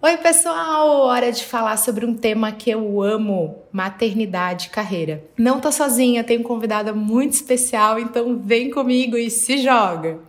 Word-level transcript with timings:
Oi, 0.00 0.16
pessoal! 0.18 1.00
Hora 1.00 1.32
de 1.32 1.44
falar 1.44 1.76
sobre 1.76 2.06
um 2.06 2.14
tema 2.14 2.52
que 2.52 2.70
eu 2.70 3.02
amo: 3.02 3.64
maternidade 3.72 4.68
e 4.68 4.70
carreira. 4.70 5.24
Não 5.36 5.58
tô 5.58 5.72
sozinha, 5.72 6.22
tenho 6.22 6.44
convidada 6.44 6.92
muito 6.92 7.32
especial, 7.32 7.98
então 7.98 8.38
vem 8.38 8.70
comigo 8.70 9.18
e 9.18 9.28
se 9.28 9.58
joga! 9.58 10.20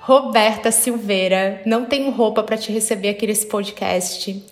Roberta 0.00 0.70
Silveira, 0.70 1.60
não 1.66 1.84
tenho 1.84 2.10
roupa 2.10 2.42
para 2.42 2.56
te 2.56 2.72
receber 2.72 3.10
aqui 3.10 3.26
nesse 3.26 3.44
podcast. 3.44 4.42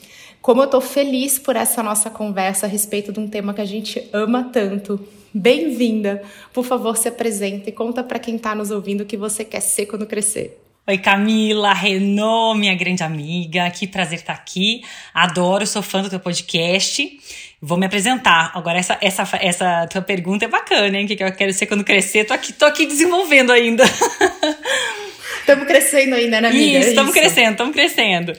Como 0.43 0.63
eu 0.63 0.67
tô 0.67 0.83
feliz 0.83 1.39
por 1.39 1.57
essa 1.57 1.83
nossa 1.83 2.11
conversa 2.11 2.67
a 2.67 2.69
respeito 2.69 3.11
de 3.11 3.21
um 3.21 3.27
tema 3.27 3.55
que 3.55 3.61
a 3.63 3.65
gente 3.65 4.07
ama 4.13 4.51
tanto 4.53 5.01
Bem-vinda. 5.35 6.23
Por 6.53 6.65
favor, 6.65 6.97
se 6.97 7.09
apresente 7.09 7.69
e 7.69 7.73
conta 7.73 8.03
para 8.03 8.19
quem 8.19 8.37
está 8.37 8.55
nos 8.55 8.71
ouvindo 8.71 9.03
o 9.03 9.07
que 9.07 9.17
você 9.17 9.45
quer 9.45 9.61
ser 9.61 9.87
quando 9.87 10.07
crescer. 10.07 10.59
Oi, 10.87 10.99
Camila, 10.99 11.73
Renault, 11.73 12.59
minha 12.59 12.75
grande 12.75 13.03
amiga. 13.05 13.71
Que 13.71 13.87
prazer 13.87 14.19
estar 14.19 14.33
aqui. 14.33 14.83
Adoro, 15.15 15.67
sou 15.67 15.81
fã 15.81 16.03
do 16.03 16.11
teu 16.11 16.19
podcast. 16.19 17.21
Vou 17.61 17.79
me 17.79 17.87
apresentar. 17.87 18.51
Agora, 18.53 18.79
essa, 18.79 18.99
essa, 19.01 19.23
essa 19.41 19.87
tua 19.87 20.03
pergunta 20.03 20.45
é 20.45 20.49
bacana, 20.49 20.99
hein? 20.99 21.05
O 21.05 21.09
que 21.09 21.23
eu 21.23 21.33
quero 21.33 21.53
ser 21.53 21.67
quando 21.67 21.85
crescer? 21.85 22.25
Tô 22.25 22.35
aqui, 22.35 22.53
tô 22.53 22.65
aqui 22.65 22.87
desenvolvendo 22.87 23.53
ainda. 23.53 23.85
Estamos 25.39 25.67
crescendo 25.67 26.15
ainda, 26.15 26.41
né, 26.41 26.49
amiga? 26.49 26.79
Isso, 26.79 26.89
estamos 26.91 27.13
crescendo, 27.13 27.51
estamos 27.51 27.75
crescendo. 27.75 28.33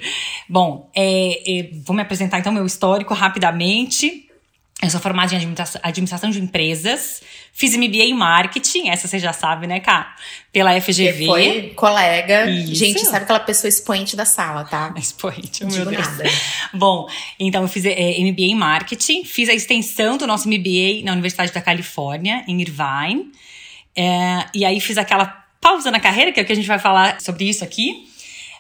Bom, 0.48 0.90
é, 0.96 1.60
é, 1.60 1.70
vou 1.86 1.94
me 1.94 2.02
apresentar 2.02 2.40
então 2.40 2.52
meu 2.52 2.66
histórico 2.66 3.14
rapidamente. 3.14 4.26
Eu 4.84 4.90
sou 4.90 5.00
formada 5.00 5.34
em 5.34 5.56
administração 5.82 6.30
de 6.30 6.42
empresas, 6.42 7.22
fiz 7.54 7.74
MBA 7.76 8.04
em 8.04 8.14
marketing, 8.14 8.90
essa 8.90 9.08
você 9.08 9.18
já 9.18 9.32
sabe, 9.32 9.66
né, 9.66 9.80
Cá? 9.80 10.14
Pela 10.52 10.80
FGV. 10.80 11.20
Você 11.20 11.26
foi 11.26 11.74
colega. 11.74 12.50
Isso. 12.50 12.76
Gente, 12.76 13.00
sabe 13.06 13.24
aquela 13.24 13.40
pessoa 13.40 13.70
expoente 13.70 14.16
da 14.16 14.26
sala, 14.26 14.66
tá? 14.66 14.94
Expoente, 14.98 15.64
meu 15.66 15.86
Deus. 15.86 16.06
nada. 16.06 16.24
Bom, 16.74 17.08
então 17.40 17.62
eu 17.62 17.68
fiz 17.70 17.86
é, 17.86 18.20
MBA 18.20 18.42
em 18.42 18.56
marketing, 18.56 19.24
fiz 19.24 19.48
a 19.48 19.54
extensão 19.54 20.18
do 20.18 20.28
nosso 20.28 20.50
MBA 20.50 21.04
na 21.06 21.14
Universidade 21.14 21.54
da 21.54 21.62
Califórnia, 21.62 22.44
em 22.46 22.60
Irvine. 22.60 23.32
É, 23.96 24.46
e 24.54 24.66
aí 24.66 24.82
fiz 24.82 24.98
aquela 24.98 25.46
pausa 25.62 25.90
na 25.90 26.00
carreira, 26.00 26.34
que 26.34 26.42
é 26.42 26.44
o 26.44 26.46
que 26.46 26.52
a 26.52 26.56
gente 26.56 26.68
vai 26.68 26.80
falar 26.80 27.22
sobre 27.22 27.46
isso 27.46 27.64
aqui. 27.64 28.06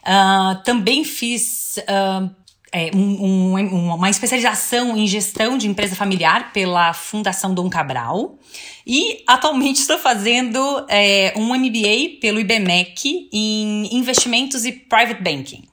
Uh, 0.03 0.61
também 0.63 1.03
fiz. 1.03 1.77
Uh, 1.79 2.42
é, 2.73 2.89
um, 2.95 3.55
um, 3.55 3.93
uma 3.93 4.09
especialização 4.09 4.97
em 4.97 5.05
gestão 5.05 5.57
de 5.57 5.67
empresa 5.67 5.95
familiar 5.95 6.51
pela 6.51 6.91
Fundação 6.91 7.53
Dom 7.53 7.69
Cabral. 7.69 8.39
E 8.85 9.23
atualmente 9.27 9.79
estou 9.79 9.99
fazendo 9.99 10.83
é, 10.89 11.33
um 11.37 11.55
MBA 11.55 12.19
pelo 12.19 12.39
IBMEC 12.39 13.29
em 13.31 13.95
investimentos 13.95 14.65
e 14.65 14.71
private 14.71 15.21
banking. 15.21 15.63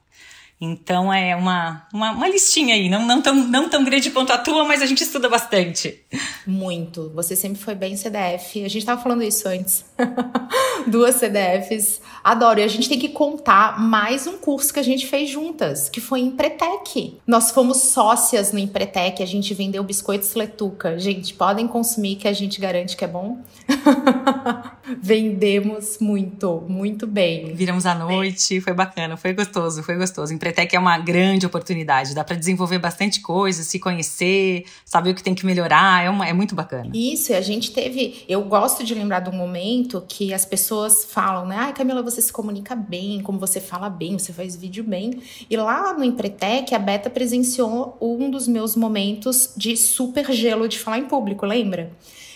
Então 0.63 1.11
é 1.11 1.35
uma, 1.35 1.87
uma, 1.91 2.11
uma, 2.11 2.29
listinha 2.29 2.75
aí, 2.75 2.87
não, 2.87 3.03
não, 3.03 3.19
tão, 3.19 3.33
não 3.33 3.67
tão 3.67 3.83
grande 3.83 4.11
quanto 4.11 4.31
a 4.31 4.37
tua, 4.37 4.63
mas 4.63 4.79
a 4.83 4.85
gente 4.85 5.01
estuda 5.01 5.27
bastante. 5.27 6.03
Muito. 6.45 7.09
Você 7.15 7.35
sempre 7.35 7.59
foi 7.59 7.73
bem 7.73 7.97
CDF. 7.97 8.63
A 8.63 8.67
gente 8.67 8.77
estava 8.77 9.01
falando 9.01 9.23
isso 9.23 9.47
antes. 9.47 9.83
Duas 10.87 11.15
CDFs. 11.15 12.01
Adoro. 12.23 12.59
E 12.59 12.63
a 12.63 12.67
gente 12.67 12.87
tem 12.87 12.99
que 12.99 13.09
contar 13.09 13.79
mais 13.79 14.27
um 14.27 14.37
curso 14.37 14.73
que 14.73 14.79
a 14.79 14.83
gente 14.83 15.07
fez 15.07 15.29
juntas, 15.29 15.89
que 15.89 15.99
foi 15.99 16.19
em 16.19 16.27
Empretec. 16.27 17.19
Nós 17.25 17.51
fomos 17.51 17.77
sócias 17.77 18.51
no 18.51 18.59
Empretec, 18.59 19.21
a 19.21 19.25
gente 19.25 19.53
vendeu 19.53 19.83
biscoitos 19.83 20.33
Letuca. 20.35 20.97
Gente, 20.99 21.33
podem 21.33 21.67
consumir 21.67 22.15
que 22.15 22.27
a 22.27 22.33
gente 22.33 22.59
garante 22.59 22.95
que 22.95 23.03
é 23.03 23.07
bom. 23.07 23.39
Vendemos 25.01 25.97
muito, 25.99 26.63
muito 26.67 27.07
bem. 27.07 27.53
Viramos 27.53 27.85
à 27.85 27.95
noite, 27.95 28.61
foi 28.61 28.73
bacana, 28.73 29.17
foi 29.17 29.33
gostoso, 29.33 29.83
foi 29.83 29.97
gostoso. 29.97 30.33
Empretec 30.33 30.75
é 30.75 30.79
uma 30.79 30.97
grande 30.97 31.45
oportunidade, 31.45 32.13
dá 32.13 32.23
para 32.23 32.35
desenvolver 32.35 32.79
bastante 32.79 33.21
coisa, 33.21 33.63
se 33.63 33.79
conhecer, 33.79 34.65
saber 34.85 35.11
o 35.11 35.15
que 35.15 35.23
tem 35.23 35.33
que 35.33 35.45
melhorar, 35.45 36.03
é, 36.03 36.09
uma, 36.09 36.27
é 36.27 36.33
muito 36.33 36.55
bacana. 36.55 36.89
Isso, 36.93 37.31
e 37.31 37.35
a 37.35 37.41
gente 37.41 37.71
teve, 37.71 38.23
eu 38.27 38.43
gosto 38.43 38.83
de 38.83 38.93
lembrar 38.93 39.21
do 39.21 39.31
momento 39.31 39.90
que 39.99 40.33
as 40.33 40.45
pessoas 40.45 41.03
falam, 41.03 41.45
né? 41.45 41.55
Ai, 41.57 41.73
Camila, 41.73 42.01
você 42.01 42.21
se 42.21 42.31
comunica 42.31 42.75
bem, 42.75 43.21
como 43.21 43.39
você 43.39 43.59
fala 43.59 43.89
bem, 43.89 44.17
você 44.17 44.31
faz 44.31 44.55
vídeo 44.55 44.83
bem. 44.83 45.21
E 45.49 45.57
lá 45.57 45.93
no 45.93 46.03
Empretec, 46.03 46.73
a 46.73 46.79
Beta 46.79 47.09
presenciou 47.09 47.97
um 47.99 48.29
dos 48.29 48.47
meus 48.47 48.75
momentos 48.75 49.51
de 49.57 49.75
super 49.75 50.31
gelo 50.31 50.69
de 50.69 50.79
falar 50.79 50.99
em 50.99 51.05
público, 51.05 51.45
lembra? 51.45 51.91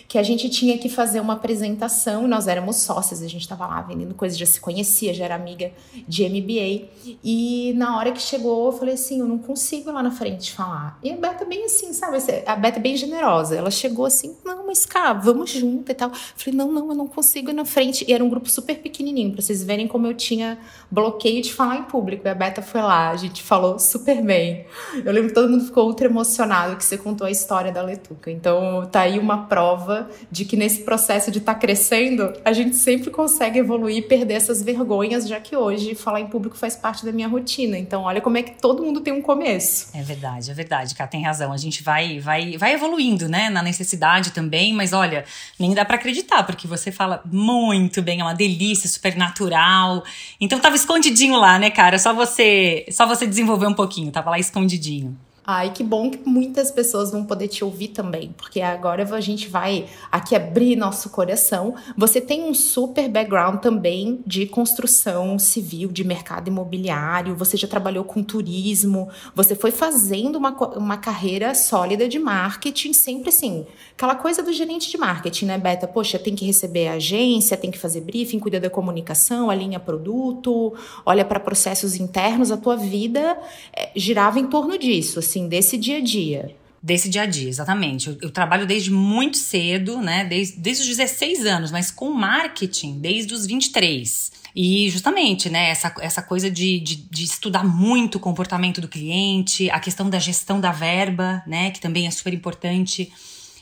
Que 0.08 0.18
a 0.18 0.24
gente 0.24 0.50
tinha 0.50 0.78
que 0.78 0.88
fazer 0.88 1.20
uma 1.20 1.34
apresentação, 1.34 2.28
nós 2.28 2.48
éramos 2.48 2.78
sócias, 2.78 3.22
a 3.22 3.28
gente 3.28 3.42
estava 3.42 3.66
lá 3.66 3.82
vendendo 3.82 4.14
coisas, 4.14 4.38
já 4.38 4.46
se 4.46 4.60
conhecia, 4.60 5.14
já 5.14 5.26
era 5.26 5.36
amiga 5.36 5.72
de 6.08 6.28
MBA. 6.30 6.90
E 7.24 7.74
na 7.76 7.98
hora 7.98 8.12
que 8.12 8.22
chegou, 8.22 8.68
eu 8.68 8.72
falei 8.72 8.94
assim: 8.94 9.20
eu 9.20 9.28
não 9.28 9.38
consigo 9.38 9.92
lá 9.92 10.04
na 10.04 10.12
frente 10.12 10.52
falar. 10.52 11.00
E 11.04 11.12
a 11.12 11.18
Beta, 11.18 11.46
bem 11.46 11.66
assim, 11.66 11.92
sabe? 11.94 12.18
A 12.46 12.56
Beta, 12.56 12.80
bem 12.80 12.96
generosa. 12.96 13.56
Ela 13.56 13.72
chegou 13.72 14.06
assim: 14.06 14.36
não, 14.46 14.68
mas 14.68 14.86
cá, 14.86 15.14
vamos 15.14 15.50
junto 15.50 15.92
e 15.92 15.96
tal. 15.96 16.10
Eu 16.10 16.16
falei: 16.16 16.58
não, 16.58 16.72
não, 16.72 16.90
eu 16.90 16.96
não 16.96 17.08
consigo 17.08 17.50
ir 17.50 17.54
na 17.54 17.66
frente. 17.66 18.06
E 18.08 18.14
era 18.14 18.24
um 18.24 18.30
grupo 18.30 18.50
super 18.50 18.78
pequenininho, 18.78 19.32
pra 19.32 19.42
vocês 19.42 19.64
verem 19.64 19.88
como 19.88 20.06
eu 20.08 20.14
tinha 20.14 20.60
bloqueio 20.92 21.42
de 21.42 21.52
falar 21.52 21.78
em 21.78 21.84
público. 21.84 22.28
E 22.28 22.30
a 22.30 22.36
Beta 22.36 22.62
foi 22.62 22.82
lá, 22.82 23.10
a 23.10 23.18
gente 23.18 23.42
falou 23.42 23.80
super 23.80 24.22
bem. 24.22 24.66
Eu 25.04 25.12
lembro 25.12 25.30
que 25.30 25.36
todo 25.36 25.50
mundo 25.50 25.66
ficou 25.66 25.88
ultra 25.88 26.08
emocionado 26.08 26.76
que 26.76 26.86
você 26.86 26.98
contou 26.98 27.26
a 27.26 27.32
história 27.32 27.72
da 27.72 27.82
Letuca. 27.82 28.30
Então, 28.30 28.88
tá 28.92 29.02
aí 29.02 29.18
uma 29.18 29.46
prova 29.46 29.94
de 30.31 30.45
que 30.45 30.56
nesse 30.56 30.83
processo 30.83 31.31
de 31.31 31.39
estar 31.39 31.53
tá 31.53 31.59
crescendo, 31.59 32.33
a 32.44 32.53
gente 32.53 32.75
sempre 32.75 33.09
consegue 33.09 33.59
evoluir 33.59 33.97
e 33.97 34.01
perder 34.01 34.35
essas 34.35 34.61
vergonhas, 34.61 35.28
já 35.28 35.39
que 35.39 35.56
hoje 35.56 35.95
falar 35.95 36.22
em 36.22 36.28
público 36.28 36.57
faz 36.57 36.75
parte 36.75 37.06
da 37.06 37.11
minha 37.11 37.28
rotina. 37.28 37.78
Então, 37.78 38.03
olha 38.03 38.22
como 38.22 38.38
é 38.38 38.44
que 38.44 38.59
todo 38.61 38.83
mundo 38.83 39.01
tem 39.01 39.13
um 39.13 39.22
começo. 39.22 39.89
É 39.94 40.01
verdade, 40.01 40.51
é 40.51 40.53
verdade, 40.53 40.95
Cá, 40.95 41.07
tem 41.07 41.23
razão. 41.23 41.51
A 41.51 41.57
gente 41.57 41.83
vai, 41.83 42.19
vai, 42.19 42.57
vai 42.57 42.73
evoluindo, 42.73 43.28
né, 43.28 43.50
na 43.50 43.61
necessidade 43.61 44.31
também, 44.31 44.73
mas 44.73 44.94
olha, 44.94 45.25
nem 45.59 45.73
dá 45.73 45.85
para 45.85 45.95
acreditar, 45.95 46.44
porque 46.44 46.67
você 46.67 46.91
fala 46.91 47.22
muito 47.25 48.01
bem, 48.01 48.22
é 48.22 48.23
uma 48.23 48.33
delícia, 48.33 48.89
super 48.89 49.16
natural. 49.16 50.03
Então 50.39 50.59
tava 50.59 50.75
escondidinho 50.75 51.38
lá, 51.38 51.59
né, 51.59 51.69
cara? 51.69 51.97
Só 52.00 52.13
você, 52.13 52.85
só 52.91 53.06
você 53.06 53.27
desenvolver 53.27 53.67
um 53.67 53.73
pouquinho, 53.73 54.12
tava 54.12 54.29
lá 54.29 54.39
escondidinho. 54.39 55.17
Ai, 55.47 55.72
que 55.72 55.83
bom 55.83 56.09
que 56.09 56.28
muitas 56.28 56.72
pessoas 56.72 57.11
vão 57.11 57.23
poder 57.23 57.47
te 57.47 57.63
ouvir 57.63 57.89
também, 57.89 58.33
porque 58.35 58.61
agora 58.61 59.06
a 59.16 59.22
gente 59.22 59.47
vai 59.47 59.85
aqui 60.11 60.35
abrir 60.35 60.75
nosso 60.75 61.11
coração. 61.11 61.75
Você 61.95 62.19
tem 62.19 62.44
um 62.45 62.53
super 62.53 63.07
background 63.07 63.59
também 63.59 64.23
de 64.25 64.47
construção 64.47 65.38
civil, 65.38 65.91
de 65.91 66.03
mercado 66.03 66.47
imobiliário, 66.47 67.35
você 67.35 67.57
já 67.57 67.67
trabalhou 67.67 68.03
com 68.03 68.23
turismo, 68.23 69.07
você 69.35 69.56
foi 69.56 69.69
fazendo 69.69 70.38
uma, 70.38 70.50
uma 70.75 70.97
carreira 70.97 71.53
sólida 71.53 72.09
de 72.09 72.17
marketing, 72.17 72.94
sempre 72.94 73.29
assim, 73.29 73.67
aquela 73.91 74.16
coisa 74.16 74.41
do 74.41 74.51
gerente 74.51 74.89
de 74.89 74.97
marketing, 74.97 75.45
né, 75.45 75.57
Beta? 75.59 75.88
Poxa, 75.88 76.17
tem 76.17 76.33
que 76.33 76.44
receber 76.44 76.88
a 76.88 76.94
agência, 76.94 77.56
tem 77.56 77.69
que 77.69 77.77
fazer 77.77 78.01
briefing, 78.01 78.39
cuida 78.39 78.59
da 78.59 78.69
comunicação, 78.69 79.51
alinha 79.51 79.79
produto, 79.79 80.73
olha 81.06 81.23
para 81.23 81.39
processos 81.39 81.95
internos, 81.95 82.50
a 82.50 82.57
tua 82.57 82.75
vida 82.75 83.38
é, 83.72 83.91
girava 83.95 84.39
em 84.39 84.47
torno 84.47 84.75
disso, 84.75 85.19
assim 85.19 85.34
assim, 85.35 85.47
desse 85.47 85.78
dia 85.78 85.97
a 85.97 86.01
dia. 86.01 86.56
Desse 86.81 87.09
dia 87.09 87.23
a 87.23 87.25
dia, 87.25 87.50
exatamente. 87.50 88.07
Eu, 88.07 88.18
eu 88.22 88.29
trabalho 88.29 88.66
desde 88.66 88.91
muito 88.91 89.38
cedo, 89.38 90.01
né? 90.01 90.23
Desde, 90.23 90.57
desde 90.59 90.84
os 90.84 90.88
16 90.90 91.46
anos, 91.46 91.72
mas 91.72 91.91
com 91.91 92.12
marketing 92.12 93.00
desde 93.00 93.34
os 93.34 93.45
23. 93.45 94.31
E 94.56 94.90
justamente, 94.90 95.50
né, 95.50 95.69
essa, 95.69 95.94
essa 96.00 96.22
coisa 96.22 96.50
de, 96.50 96.79
de, 96.79 96.95
de, 96.95 97.24
estudar 97.25 97.66
muito 97.66 98.16
o 98.16 98.19
comportamento 98.19 98.79
do 98.79 98.88
cliente, 98.88 99.69
a 99.69 99.79
questão 99.81 100.09
da 100.09 100.18
gestão 100.18 100.62
da 100.62 100.72
verba, 100.72 101.44
né, 101.45 101.72
que 101.72 101.81
também 101.81 102.07
é 102.07 102.12
super 102.12 102.34
importante 102.34 103.12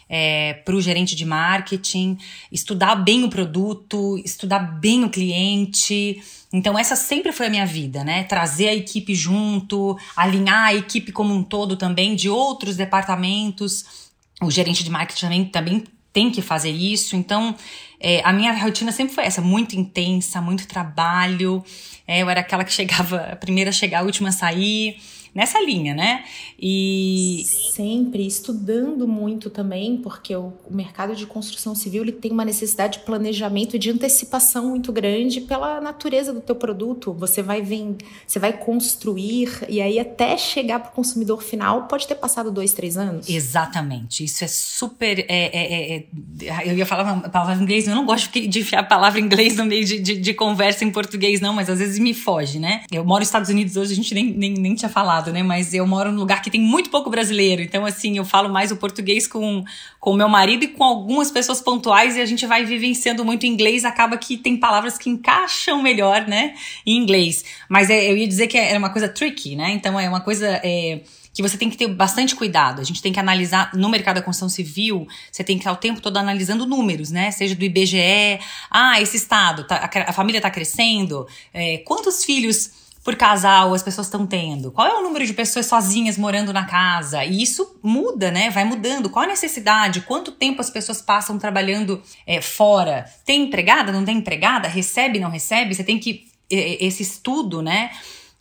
é, 0.09 0.53
para 0.65 0.75
o 0.75 0.81
gerente 0.81 1.15
de 1.15 1.25
marketing, 1.25 2.17
estudar 2.51 2.95
bem 2.95 3.23
o 3.23 3.29
produto, 3.29 4.17
estudar 4.23 4.59
bem 4.59 5.03
o 5.03 5.09
cliente. 5.09 6.21
Então, 6.51 6.77
essa 6.77 6.95
sempre 6.95 7.31
foi 7.31 7.47
a 7.47 7.49
minha 7.49 7.65
vida, 7.65 8.03
né? 8.03 8.23
Trazer 8.23 8.69
a 8.69 8.75
equipe 8.75 9.15
junto, 9.15 9.97
alinhar 10.15 10.65
a 10.65 10.73
equipe 10.73 11.11
como 11.11 11.33
um 11.33 11.43
todo 11.43 11.75
também 11.75 12.15
de 12.15 12.29
outros 12.29 12.75
departamentos. 12.75 14.11
O 14.41 14.51
gerente 14.51 14.83
de 14.83 14.89
marketing 14.89 15.25
também, 15.25 15.45
também 15.45 15.83
tem 16.13 16.29
que 16.29 16.41
fazer 16.41 16.69
isso. 16.69 17.15
Então, 17.15 17.55
é, 17.99 18.21
a 18.23 18.31
minha 18.31 18.53
rotina 18.53 18.91
sempre 18.91 19.15
foi 19.15 19.23
essa, 19.23 19.41
muito 19.41 19.75
intensa, 19.75 20.39
muito 20.39 20.67
trabalho. 20.67 21.63
É, 22.07 22.21
eu 22.21 22.29
era 22.29 22.41
aquela 22.41 22.63
que 22.63 22.71
chegava, 22.71 23.17
a 23.17 23.35
primeira 23.35 23.71
a 23.71 23.73
chegar, 23.73 23.99
a 23.99 24.03
última 24.03 24.29
a 24.29 24.31
sair 24.31 24.97
nessa 25.33 25.59
linha, 25.61 25.93
né? 25.93 26.23
E 26.59 27.43
sempre 27.45 28.25
estudando 28.25 29.07
muito 29.07 29.49
também, 29.49 29.97
porque 29.97 30.35
o, 30.35 30.53
o 30.69 30.73
mercado 30.73 31.15
de 31.15 31.25
construção 31.25 31.73
civil 31.75 32.03
ele 32.03 32.11
tem 32.11 32.31
uma 32.31 32.45
necessidade 32.45 32.99
de 32.99 33.05
planejamento 33.05 33.75
e 33.75 33.79
de 33.79 33.89
antecipação 33.89 34.69
muito 34.69 34.91
grande 34.91 35.41
pela 35.41 35.81
natureza 35.81 36.31
do 36.31 36.41
teu 36.41 36.55
produto. 36.55 37.13
Você 37.13 37.41
vai 37.41 37.61
vender, 37.61 38.05
você 38.25 38.39
vai 38.39 38.53
construir 38.53 39.63
e 39.67 39.81
aí 39.81 39.99
até 39.99 40.37
chegar 40.37 40.79
para 40.79 40.89
o 40.91 40.93
consumidor 40.93 41.41
final 41.41 41.87
pode 41.87 42.07
ter 42.07 42.15
passado 42.15 42.51
dois, 42.51 42.73
três 42.73 42.97
anos. 42.97 43.27
Exatamente. 43.29 44.23
Isso 44.23 44.43
é 44.43 44.47
super. 44.47 45.19
É, 45.19 45.25
é, 45.29 45.95
é, 45.95 45.95
é 45.95 46.71
eu 46.71 46.77
ia 46.77 46.85
falar 46.85 47.11
uma 47.11 47.29
palavra 47.29 47.55
em 47.55 47.63
inglês, 47.63 47.87
eu 47.87 47.95
não 47.95 48.05
gosto 48.05 48.31
de 48.31 48.59
enfiar 48.59 48.79
a 48.79 48.83
palavra 48.83 49.19
em 49.19 49.23
inglês 49.23 49.55
no 49.57 49.65
meio 49.65 49.85
de, 49.85 49.99
de, 49.99 50.17
de, 50.17 50.33
conversa 50.33 50.83
em 50.83 50.91
português, 50.91 51.41
não, 51.41 51.53
mas 51.53 51.69
às 51.69 51.79
vezes 51.79 51.99
me 51.99 52.13
foge, 52.13 52.59
né? 52.59 52.83
Eu 52.91 53.03
moro 53.03 53.19
nos 53.19 53.27
Estados 53.27 53.49
Unidos 53.49 53.75
hoje, 53.77 53.93
a 53.93 53.95
gente 53.95 54.13
nem, 54.13 54.25
nem, 54.25 54.53
nem 54.53 54.75
tinha 54.75 54.89
falado, 54.89 55.22
né? 55.31 55.43
Mas 55.43 55.73
eu 55.73 55.85
moro 55.85 56.11
num 56.11 56.19
lugar 56.19 56.41
que 56.41 56.49
tem 56.49 56.59
muito 56.59 56.89
pouco 56.89 57.09
brasileiro. 57.09 57.61
Então, 57.61 57.85
assim, 57.85 58.17
eu 58.17 58.25
falo 58.25 58.49
mais 58.49 58.71
o 58.71 58.77
português 58.77 59.27
com 59.27 59.63
o 60.01 60.13
meu 60.13 60.27
marido 60.27 60.63
e 60.63 60.67
com 60.67 60.83
algumas 60.83 61.31
pessoas 61.31 61.61
pontuais 61.61 62.15
e 62.15 62.21
a 62.21 62.25
gente 62.25 62.45
vai 62.45 62.65
vivenciando 62.65 63.23
muito 63.23 63.45
inglês, 63.45 63.85
acaba 63.85 64.17
que 64.17 64.37
tem 64.37 64.57
palavras 64.57 64.97
que 64.97 65.09
encaixam 65.09 65.81
melhor, 65.81 66.27
né? 66.27 66.55
Em 66.85 66.97
inglês. 66.97 67.45
Mas 67.69 67.89
é, 67.89 68.11
eu 68.11 68.17
ia 68.17 68.27
dizer 68.27 68.47
que 68.47 68.57
é 68.57 68.77
uma 68.77 68.89
coisa 68.89 69.07
tricky, 69.07 69.55
né? 69.55 69.71
Então, 69.71 69.99
é 69.99 70.09
uma 70.09 70.21
coisa. 70.21 70.59
É, 70.63 71.01
que 71.33 71.41
você 71.41 71.57
tem 71.57 71.69
que 71.69 71.75
ter 71.75 71.87
bastante 71.87 72.35
cuidado. 72.35 72.79
A 72.79 72.83
gente 72.83 73.01
tem 73.01 73.11
que 73.11 73.19
analisar 73.19 73.71
no 73.73 73.89
mercado 73.89 74.15
da 74.15 74.21
construção 74.21 74.47
civil, 74.47 75.07
você 75.31 75.43
tem 75.43 75.57
que 75.57 75.61
estar 75.61 75.71
o 75.71 75.77
tempo 75.77 75.99
todo 75.99 76.17
analisando 76.17 76.65
números, 76.65 77.09
né? 77.09 77.31
Seja 77.31 77.55
do 77.55 77.65
IBGE, 77.65 78.39
ah, 78.69 79.01
esse 79.01 79.17
estado, 79.17 79.65
tá, 79.65 79.77
a, 79.77 80.09
a, 80.09 80.13
família 80.13 80.37
está 80.37 80.51
crescendo, 80.51 81.27
é, 81.51 81.79
quantos 81.79 82.23
filhos 82.23 82.82
por 83.03 83.15
casal 83.15 83.73
as 83.73 83.83
pessoas 83.83 84.07
estão 84.07 84.25
tendo? 84.25 84.71
Qual 84.71 84.87
é 84.87 84.97
o 84.97 85.03
número 85.03 85.25
de 85.25 85.33
pessoas 85.33 85.65
sozinhas 85.65 86.17
morando 86.17 86.53
na 86.53 86.65
casa? 86.65 87.25
E 87.25 87.41
isso 87.41 87.79
muda, 87.83 88.31
né? 88.31 88.49
Vai 88.49 88.63
mudando. 88.63 89.09
Qual 89.09 89.25
a 89.25 89.27
necessidade? 89.27 90.01
Quanto 90.01 90.31
tempo 90.31 90.61
as 90.61 90.69
pessoas 90.69 91.01
passam 91.01 91.37
trabalhando 91.37 92.01
é, 92.25 92.41
fora? 92.41 93.05
Tem 93.25 93.43
empregada? 93.43 93.91
Não 93.91 94.05
tem 94.05 94.17
empregada? 94.17 94.67
Recebe? 94.67 95.19
Não 95.19 95.29
recebe? 95.29 95.75
Você 95.75 95.83
tem 95.83 95.99
que 95.99 96.31
esse 96.49 97.01
estudo, 97.01 97.61
né? 97.61 97.89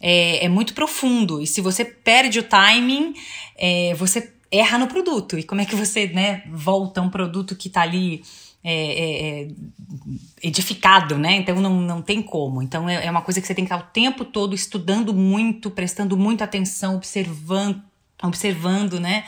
é, 0.03 0.45
é 0.45 0.49
muito 0.49 0.75
profundo. 0.75 1.41
E 1.41 1.47
se 1.47 1.61
você 1.61 1.85
perde 1.85 2.41
o 2.41 2.43
timing, 2.43 3.15
é, 3.57 3.95
você 3.95 4.33
erra 4.51 4.77
no 4.77 4.89
produto. 4.89 5.39
E 5.39 5.45
como 5.45 5.61
é 5.61 5.65
que 5.65 5.77
você 5.77 6.09
né, 6.09 6.43
volta 6.51 7.01
um 7.01 7.09
produto 7.09 7.55
que 7.55 7.69
está 7.69 7.83
ali 7.83 8.23
é, 8.65 8.75
é, 8.75 9.43
é, 9.43 9.49
edificado, 10.43 11.19
né? 11.19 11.37
Então 11.37 11.61
não, 11.61 11.81
não 11.81 12.03
tem 12.03 12.23
como. 12.23 12.63
Então 12.63 12.89
é, 12.89 13.07
é, 13.07 13.11
uma 13.11 13.23
coisa 13.23 13.41
que 13.41 13.47
você 13.47 13.55
tem 13.55 13.65
que 13.65 13.73
estar 13.73 13.85
o 13.85 13.91
tempo 13.91 14.25
todo 14.25 14.55
estudando 14.55 15.13
muito, 15.13 15.71
prestando 15.71 16.17
muita 16.17 16.45
atenção, 16.45 16.97
observando, 16.97 17.83
observando, 18.23 19.01
né? 19.01 19.25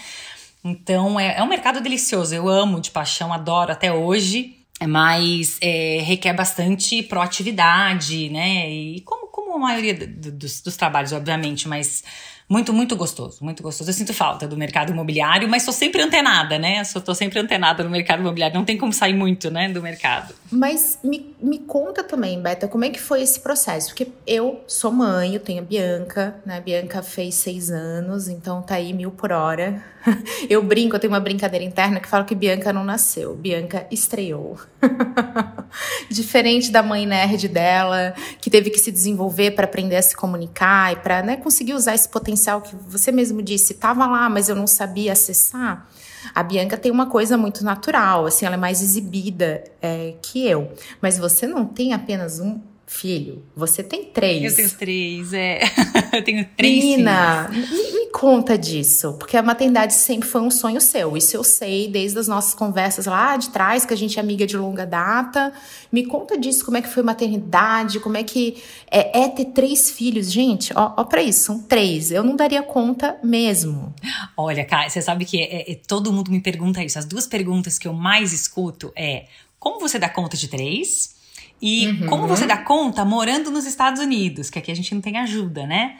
Então 0.64 1.18
é, 1.18 1.38
é 1.38 1.42
um 1.42 1.48
mercado 1.48 1.80
delicioso. 1.80 2.34
Eu 2.34 2.48
amo 2.48 2.80
de 2.80 2.90
paixão, 2.90 3.32
adoro 3.32 3.72
até 3.72 3.92
hoje. 3.92 4.58
Mas 4.88 5.56
é, 5.62 6.00
requer 6.02 6.32
bastante 6.34 7.00
proatividade, 7.04 8.28
né? 8.28 8.68
E 8.68 9.00
como 9.02 9.24
a 9.54 9.58
maioria 9.58 9.94
do, 9.94 10.32
dos, 10.32 10.60
dos 10.60 10.76
trabalhos, 10.76 11.12
obviamente, 11.12 11.68
mas 11.68 12.02
muito, 12.48 12.72
muito 12.72 12.94
gostoso, 12.94 13.42
muito 13.42 13.62
gostoso. 13.62 13.88
Eu 13.88 13.94
sinto 13.94 14.12
falta 14.12 14.46
do 14.46 14.56
mercado 14.56 14.92
imobiliário, 14.92 15.48
mas 15.48 15.62
sou 15.62 15.72
sempre 15.72 16.02
antenada, 16.02 16.58
né? 16.58 16.84
Sou, 16.84 17.00
tô 17.00 17.14
sempre 17.14 17.38
antenada 17.38 17.82
no 17.82 17.88
mercado 17.88 18.20
imobiliário, 18.20 18.56
não 18.56 18.64
tem 18.64 18.76
como 18.76 18.92
sair 18.92 19.14
muito, 19.14 19.50
né, 19.50 19.68
do 19.68 19.80
mercado. 19.80 20.34
Mas 20.50 20.98
me, 21.02 21.34
me 21.40 21.58
conta 21.58 22.04
também, 22.04 22.40
Beta, 22.40 22.68
como 22.68 22.84
é 22.84 22.90
que 22.90 23.00
foi 23.00 23.22
esse 23.22 23.40
processo? 23.40 23.88
Porque 23.88 24.08
eu 24.26 24.62
sou 24.66 24.92
mãe, 24.92 25.34
eu 25.34 25.40
tenho 25.40 25.62
a 25.62 25.64
Bianca, 25.64 26.36
né? 26.44 26.58
A 26.58 26.60
Bianca 26.60 27.02
fez 27.02 27.34
seis 27.36 27.70
anos, 27.70 28.28
então 28.28 28.60
tá 28.60 28.74
aí 28.74 28.92
mil 28.92 29.10
por 29.10 29.32
hora. 29.32 29.82
Eu 30.50 30.62
brinco, 30.62 30.94
eu 30.94 31.00
tenho 31.00 31.10
uma 31.10 31.18
brincadeira 31.18 31.64
interna 31.64 31.98
que 31.98 32.06
falo 32.06 32.26
que 32.26 32.34
Bianca 32.34 32.74
não 32.74 32.84
nasceu, 32.84 33.34
Bianca 33.34 33.86
estreou. 33.90 34.58
Diferente 36.10 36.70
da 36.70 36.82
mãe 36.82 37.06
nerd 37.06 37.48
dela, 37.48 38.12
que 38.38 38.50
teve 38.50 38.68
que 38.68 38.78
se 38.78 38.92
desenvolver 38.92 39.52
para 39.52 39.64
aprender 39.64 39.96
a 39.96 40.02
se 40.02 40.14
comunicar 40.14 40.92
e 40.92 40.96
para 40.96 41.22
né, 41.22 41.36
conseguir 41.38 41.72
usar 41.72 41.94
esse 41.94 42.06
potencial 42.06 42.33
que 42.60 42.76
você 42.88 43.12
mesmo 43.12 43.42
disse, 43.42 43.72
estava 43.72 44.06
lá, 44.06 44.28
mas 44.28 44.48
eu 44.48 44.56
não 44.56 44.66
sabia 44.66 45.12
acessar. 45.12 45.88
A 46.34 46.42
Bianca 46.42 46.76
tem 46.76 46.90
uma 46.90 47.06
coisa 47.06 47.36
muito 47.36 47.64
natural, 47.64 48.26
assim, 48.26 48.46
ela 48.46 48.54
é 48.54 48.58
mais 48.58 48.80
exibida 48.80 49.64
é, 49.80 50.14
que 50.22 50.46
eu. 50.46 50.72
Mas 51.00 51.18
você 51.18 51.46
não 51.46 51.64
tem 51.66 51.92
apenas 51.92 52.40
um 52.40 52.60
filho, 52.86 53.42
você 53.56 53.82
tem 53.82 54.04
três. 54.04 54.44
Eu 54.44 54.56
tenho 54.56 54.70
três, 54.70 55.32
é. 55.32 55.60
eu 56.12 56.22
tenho 56.22 56.46
três 56.56 56.84
Menina, 56.84 57.48
filhos. 57.50 57.70
Me, 57.70 57.92
me 57.92 58.06
conta 58.10 58.58
disso, 58.58 59.14
porque 59.18 59.36
a 59.36 59.42
maternidade 59.42 59.94
sempre 59.94 60.28
foi 60.28 60.40
um 60.40 60.50
sonho 60.50 60.80
seu. 60.80 61.16
Isso 61.16 61.36
eu 61.36 61.42
sei 61.42 61.88
desde 61.88 62.18
as 62.18 62.28
nossas 62.28 62.54
conversas 62.54 63.06
lá 63.06 63.36
de 63.36 63.50
trás, 63.50 63.84
que 63.84 63.94
a 63.94 63.96
gente 63.96 64.18
é 64.18 64.22
amiga 64.22 64.46
de 64.46 64.56
longa 64.56 64.86
data. 64.86 65.52
Me 65.90 66.04
conta 66.04 66.38
disso, 66.38 66.64
como 66.64 66.76
é 66.76 66.82
que 66.82 66.88
foi 66.88 67.02
maternidade, 67.02 68.00
como 68.00 68.16
é 68.16 68.22
que 68.22 68.62
é, 68.90 69.22
é 69.22 69.28
ter 69.28 69.46
três 69.46 69.90
filhos. 69.90 70.30
Gente, 70.30 70.72
ó, 70.76 70.94
ó 70.96 71.04
pra 71.04 71.22
isso, 71.22 71.44
são 71.44 71.62
três. 71.62 72.10
Eu 72.10 72.22
não 72.22 72.36
daria 72.36 72.62
conta 72.62 73.18
mesmo. 73.22 73.94
Olha, 74.36 74.64
cara, 74.64 74.88
você 74.88 75.00
sabe 75.00 75.24
que 75.24 75.40
é, 75.40 75.72
é, 75.72 75.74
todo 75.74 76.12
mundo 76.12 76.30
me 76.30 76.40
pergunta 76.40 76.84
isso. 76.84 76.98
As 76.98 77.04
duas 77.04 77.26
perguntas 77.26 77.78
que 77.78 77.88
eu 77.88 77.92
mais 77.92 78.32
escuto 78.32 78.92
é 78.94 79.26
como 79.58 79.80
você 79.80 79.98
dá 79.98 80.10
conta 80.10 80.36
de 80.36 80.46
três? 80.46 81.13
E 81.60 81.88
uhum. 81.88 82.06
como 82.06 82.26
você 82.26 82.46
dá 82.46 82.58
conta 82.58 83.04
morando 83.04 83.50
nos 83.50 83.66
Estados 83.66 84.00
Unidos, 84.00 84.50
que 84.50 84.58
aqui 84.58 84.70
a 84.70 84.76
gente 84.76 84.94
não 84.94 85.00
tem 85.00 85.18
ajuda, 85.18 85.66
né? 85.66 85.96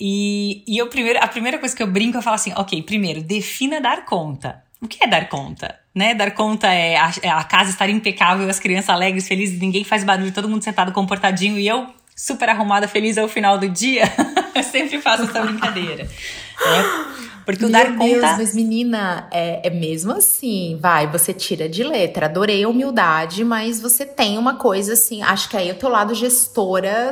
E, 0.00 0.62
e 0.66 0.78
eu 0.78 0.88
primeiro, 0.88 1.18
a 1.22 1.26
primeira 1.26 1.58
coisa 1.58 1.74
que 1.74 1.82
eu 1.82 1.86
brinco, 1.86 2.16
eu 2.16 2.22
falo 2.22 2.36
assim, 2.36 2.52
ok, 2.56 2.82
primeiro, 2.82 3.22
defina 3.22 3.80
dar 3.80 4.04
conta. 4.04 4.62
O 4.80 4.86
que 4.86 5.02
é 5.02 5.08
dar 5.08 5.28
conta? 5.28 5.76
Né? 5.92 6.14
Dar 6.14 6.30
conta 6.30 6.72
é 6.72 6.96
a, 6.96 7.12
é 7.22 7.28
a 7.28 7.42
casa 7.42 7.70
estar 7.70 7.88
impecável, 7.90 8.48
as 8.48 8.60
crianças 8.60 8.90
alegres, 8.90 9.26
felizes, 9.26 9.58
ninguém 9.58 9.82
faz 9.82 10.04
barulho, 10.04 10.32
todo 10.32 10.48
mundo 10.48 10.62
sentado 10.62 10.92
comportadinho 10.92 11.58
e 11.58 11.66
eu 11.66 11.86
super 12.14 12.48
arrumada, 12.48 12.86
feliz 12.86 13.18
ao 13.18 13.28
final 13.28 13.58
do 13.58 13.68
dia. 13.68 14.04
eu 14.54 14.62
sempre 14.62 15.00
faço 15.00 15.24
essa 15.24 15.42
brincadeira. 15.42 16.04
Né? 16.04 17.28
Porque 17.48 17.64
o 17.64 17.70
Meu 17.70 17.80
dar 17.80 17.96
Deus, 17.96 17.96
conta. 17.96 18.36
Mas, 18.36 18.54
menina, 18.54 19.26
é, 19.30 19.68
é 19.68 19.70
mesmo 19.70 20.12
assim. 20.12 20.76
Vai, 20.82 21.10
você 21.10 21.32
tira 21.32 21.66
de 21.66 21.82
letra. 21.82 22.26
Adorei 22.26 22.62
a 22.62 22.68
humildade, 22.68 23.42
mas 23.42 23.80
você 23.80 24.04
tem 24.04 24.36
uma 24.36 24.56
coisa 24.56 24.92
assim. 24.92 25.22
Acho 25.22 25.48
que 25.48 25.56
aí 25.56 25.70
é 25.70 25.72
o 25.72 25.74
teu 25.74 25.88
lado 25.88 26.14
gestora 26.14 27.10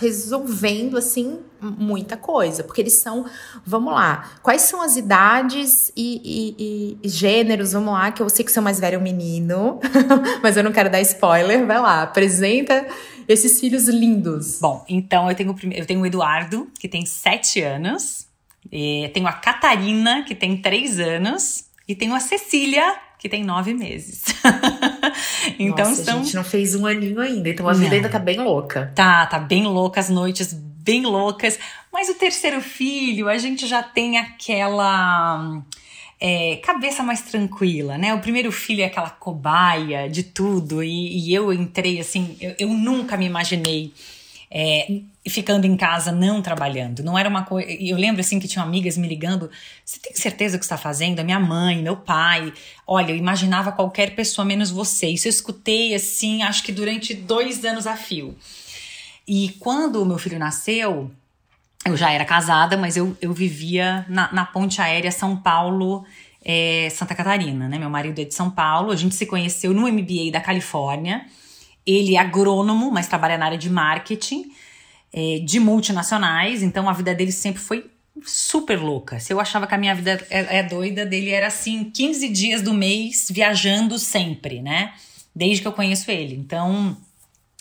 resolvendo, 0.00 0.96
assim, 0.96 1.40
muita 1.60 2.16
coisa. 2.16 2.64
Porque 2.64 2.80
eles 2.80 2.94
são. 2.94 3.26
Vamos 3.66 3.92
lá. 3.92 4.30
Quais 4.42 4.62
são 4.62 4.80
as 4.80 4.96
idades 4.96 5.92
e, 5.94 6.22
e, 6.24 6.98
e 7.02 7.08
gêneros? 7.10 7.74
Vamos 7.74 7.92
lá, 7.92 8.10
que 8.10 8.22
eu 8.22 8.30
sei 8.30 8.46
que 8.46 8.52
seu 8.52 8.62
mais 8.62 8.80
velho 8.80 8.94
é 8.94 8.98
um 8.98 9.02
menino, 9.02 9.78
mas 10.42 10.56
eu 10.56 10.64
não 10.64 10.72
quero 10.72 10.88
dar 10.88 11.02
spoiler. 11.02 11.66
Vai 11.66 11.78
lá, 11.78 12.00
apresenta 12.00 12.86
esses 13.28 13.60
filhos 13.60 13.88
lindos. 13.88 14.58
Bom, 14.58 14.86
então 14.88 15.28
eu 15.28 15.36
tenho, 15.36 15.54
eu 15.72 15.84
tenho 15.84 16.00
o 16.00 16.06
Eduardo, 16.06 16.66
que 16.80 16.88
tem 16.88 17.04
sete 17.04 17.60
anos. 17.60 18.26
E 18.70 19.08
tenho 19.14 19.26
a 19.26 19.32
Catarina, 19.32 20.24
que 20.24 20.34
tem 20.34 20.56
três 20.56 20.98
anos, 20.98 21.66
e 21.86 21.94
tenho 21.94 22.14
a 22.14 22.20
Cecília, 22.20 22.96
que 23.18 23.28
tem 23.28 23.44
nove 23.44 23.72
meses. 23.74 24.24
então 25.58 25.88
Nossa, 25.88 26.04
são... 26.04 26.20
a 26.20 26.22
gente 26.22 26.34
não 26.34 26.44
fez 26.44 26.74
um 26.74 26.86
aninho 26.86 27.20
ainda, 27.20 27.48
então 27.48 27.68
a 27.68 27.72
não. 27.72 27.80
vida 27.80 27.94
ainda 27.94 28.08
tá 28.08 28.18
bem 28.18 28.38
louca. 28.38 28.92
Tá, 28.94 29.26
tá 29.26 29.38
bem 29.38 29.64
louca, 29.64 30.00
as 30.00 30.10
noites 30.10 30.52
bem 30.52 31.02
loucas. 31.02 31.58
Mas 31.92 32.08
o 32.08 32.14
terceiro 32.14 32.60
filho, 32.60 33.28
a 33.28 33.38
gente 33.38 33.66
já 33.66 33.82
tem 33.82 34.18
aquela. 34.18 35.62
É, 36.18 36.56
cabeça 36.64 37.02
mais 37.02 37.20
tranquila, 37.22 37.98
né? 37.98 38.14
O 38.14 38.20
primeiro 38.20 38.50
filho 38.50 38.80
é 38.80 38.86
aquela 38.86 39.10
cobaia 39.10 40.08
de 40.08 40.22
tudo, 40.22 40.82
e, 40.82 41.28
e 41.28 41.34
eu 41.34 41.52
entrei 41.52 42.00
assim, 42.00 42.38
eu, 42.40 42.54
eu 42.58 42.68
nunca 42.68 43.18
me 43.18 43.26
imaginei 43.26 43.92
é, 44.50 45.00
ficando 45.28 45.66
em 45.66 45.76
casa, 45.76 46.12
não 46.12 46.40
trabalhando. 46.40 47.02
Não 47.02 47.18
era 47.18 47.28
uma 47.28 47.44
coisa. 47.44 47.68
Eu 47.70 47.96
lembro 47.96 48.20
assim 48.20 48.38
que 48.38 48.48
tinham 48.48 48.64
amigas 48.64 48.96
me 48.96 49.08
ligando: 49.08 49.50
você 49.84 49.98
tem 49.98 50.14
certeza 50.14 50.58
que 50.58 50.64
está 50.64 50.76
fazendo? 50.76 51.20
A 51.20 51.24
minha 51.24 51.40
mãe, 51.40 51.82
meu 51.82 51.96
pai. 51.96 52.52
Olha, 52.86 53.10
eu 53.10 53.16
imaginava 53.16 53.72
qualquer 53.72 54.14
pessoa 54.14 54.44
menos 54.44 54.70
você. 54.70 55.08
Isso 55.08 55.26
eu 55.26 55.30
escutei 55.30 55.94
assim, 55.94 56.42
acho 56.42 56.62
que 56.62 56.72
durante 56.72 57.14
dois 57.14 57.64
anos 57.64 57.86
a 57.86 57.96
fio. 57.96 58.36
E 59.26 59.56
quando 59.58 60.00
o 60.00 60.06
meu 60.06 60.18
filho 60.18 60.38
nasceu, 60.38 61.10
eu 61.84 61.96
já 61.96 62.12
era 62.12 62.24
casada, 62.24 62.76
mas 62.76 62.96
eu, 62.96 63.16
eu 63.20 63.32
vivia 63.32 64.06
na, 64.08 64.32
na 64.32 64.44
ponte 64.44 64.80
aérea 64.80 65.10
São 65.10 65.36
Paulo. 65.36 66.04
É, 66.48 66.88
Santa 66.90 67.12
Catarina, 67.12 67.68
né? 67.68 67.76
Meu 67.76 67.90
marido 67.90 68.20
é 68.20 68.24
de 68.24 68.32
São 68.32 68.48
Paulo. 68.48 68.92
A 68.92 68.96
gente 68.96 69.16
se 69.16 69.26
conheceu 69.26 69.74
no 69.74 69.92
MBA 69.92 70.30
da 70.30 70.40
Califórnia. 70.40 71.26
Ele 71.86 72.16
é 72.16 72.18
agrônomo, 72.18 72.90
mas 72.90 73.06
trabalha 73.06 73.38
na 73.38 73.46
área 73.46 73.58
de 73.58 73.70
marketing 73.70 74.50
é, 75.12 75.38
de 75.38 75.58
multinacionais, 75.58 76.62
então 76.62 76.88
a 76.88 76.92
vida 76.92 77.14
dele 77.14 77.32
sempre 77.32 77.60
foi 77.60 77.90
super 78.24 78.78
louca. 78.78 79.18
Se 79.18 79.32
eu 79.32 79.40
achava 79.40 79.66
que 79.66 79.74
a 79.74 79.78
minha 79.78 79.94
vida 79.94 80.24
é, 80.30 80.58
é 80.58 80.62
doida, 80.62 81.04
dele 81.04 81.30
era 81.30 81.46
assim, 81.46 81.84
15 81.84 82.28
dias 82.28 82.62
do 82.62 82.74
mês 82.74 83.28
viajando 83.30 83.98
sempre, 83.98 84.60
né? 84.60 84.94
Desde 85.34 85.62
que 85.62 85.68
eu 85.68 85.72
conheço 85.72 86.10
ele. 86.10 86.34
Então, 86.34 86.96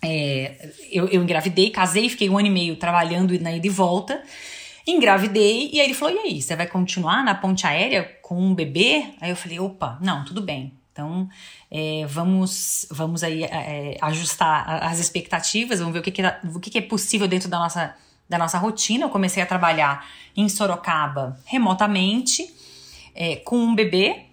é, 0.04 0.70
eu, 0.92 1.08
eu 1.08 1.24
engravidei, 1.24 1.70
casei, 1.70 2.10
fiquei 2.10 2.30
um 2.30 2.38
ano 2.38 2.48
e 2.48 2.52
meio 2.52 2.76
trabalhando 2.76 3.38
na 3.40 3.54
ida 3.54 3.68
e 3.68 3.70
volta. 3.70 4.22
Engravidei 4.88 5.70
e 5.74 5.80
aí 5.80 5.88
ele 5.88 5.94
falou: 5.94 6.16
e 6.16 6.20
aí, 6.20 6.42
você 6.42 6.56
vai 6.56 6.68
continuar 6.68 7.24
na 7.24 7.36
ponte 7.36 7.66
aérea 7.66 8.04
com 8.22 8.40
um 8.40 8.54
bebê? 8.54 9.06
Aí 9.20 9.30
eu 9.30 9.36
falei: 9.36 9.60
opa, 9.60 9.98
não, 10.02 10.24
tudo 10.24 10.42
bem. 10.42 10.74
Então, 10.96 11.28
é, 11.70 12.06
vamos, 12.08 12.88
vamos 12.90 13.22
aí 13.22 13.44
é, 13.44 13.98
ajustar 14.02 14.82
as 14.82 14.98
expectativas, 14.98 15.80
vamos 15.80 15.92
ver 15.92 16.00
o 16.00 16.02
que, 16.02 16.10
que, 16.10 16.22
é, 16.22 16.40
o 16.56 16.58
que, 16.58 16.70
que 16.70 16.78
é 16.78 16.82
possível 16.82 17.28
dentro 17.28 17.50
da 17.50 17.60
nossa, 17.60 17.94
da 18.30 18.38
nossa 18.38 18.58
rotina. 18.58 19.04
Eu 19.04 19.10
comecei 19.10 19.44
a 19.44 19.46
trabalhar 19.46 20.08
em 20.38 20.48
Sorocaba 20.48 21.38
remotamente, 21.44 22.50
é, 23.14 23.36
com 23.36 23.58
um 23.58 23.76
bebê, 23.76 24.28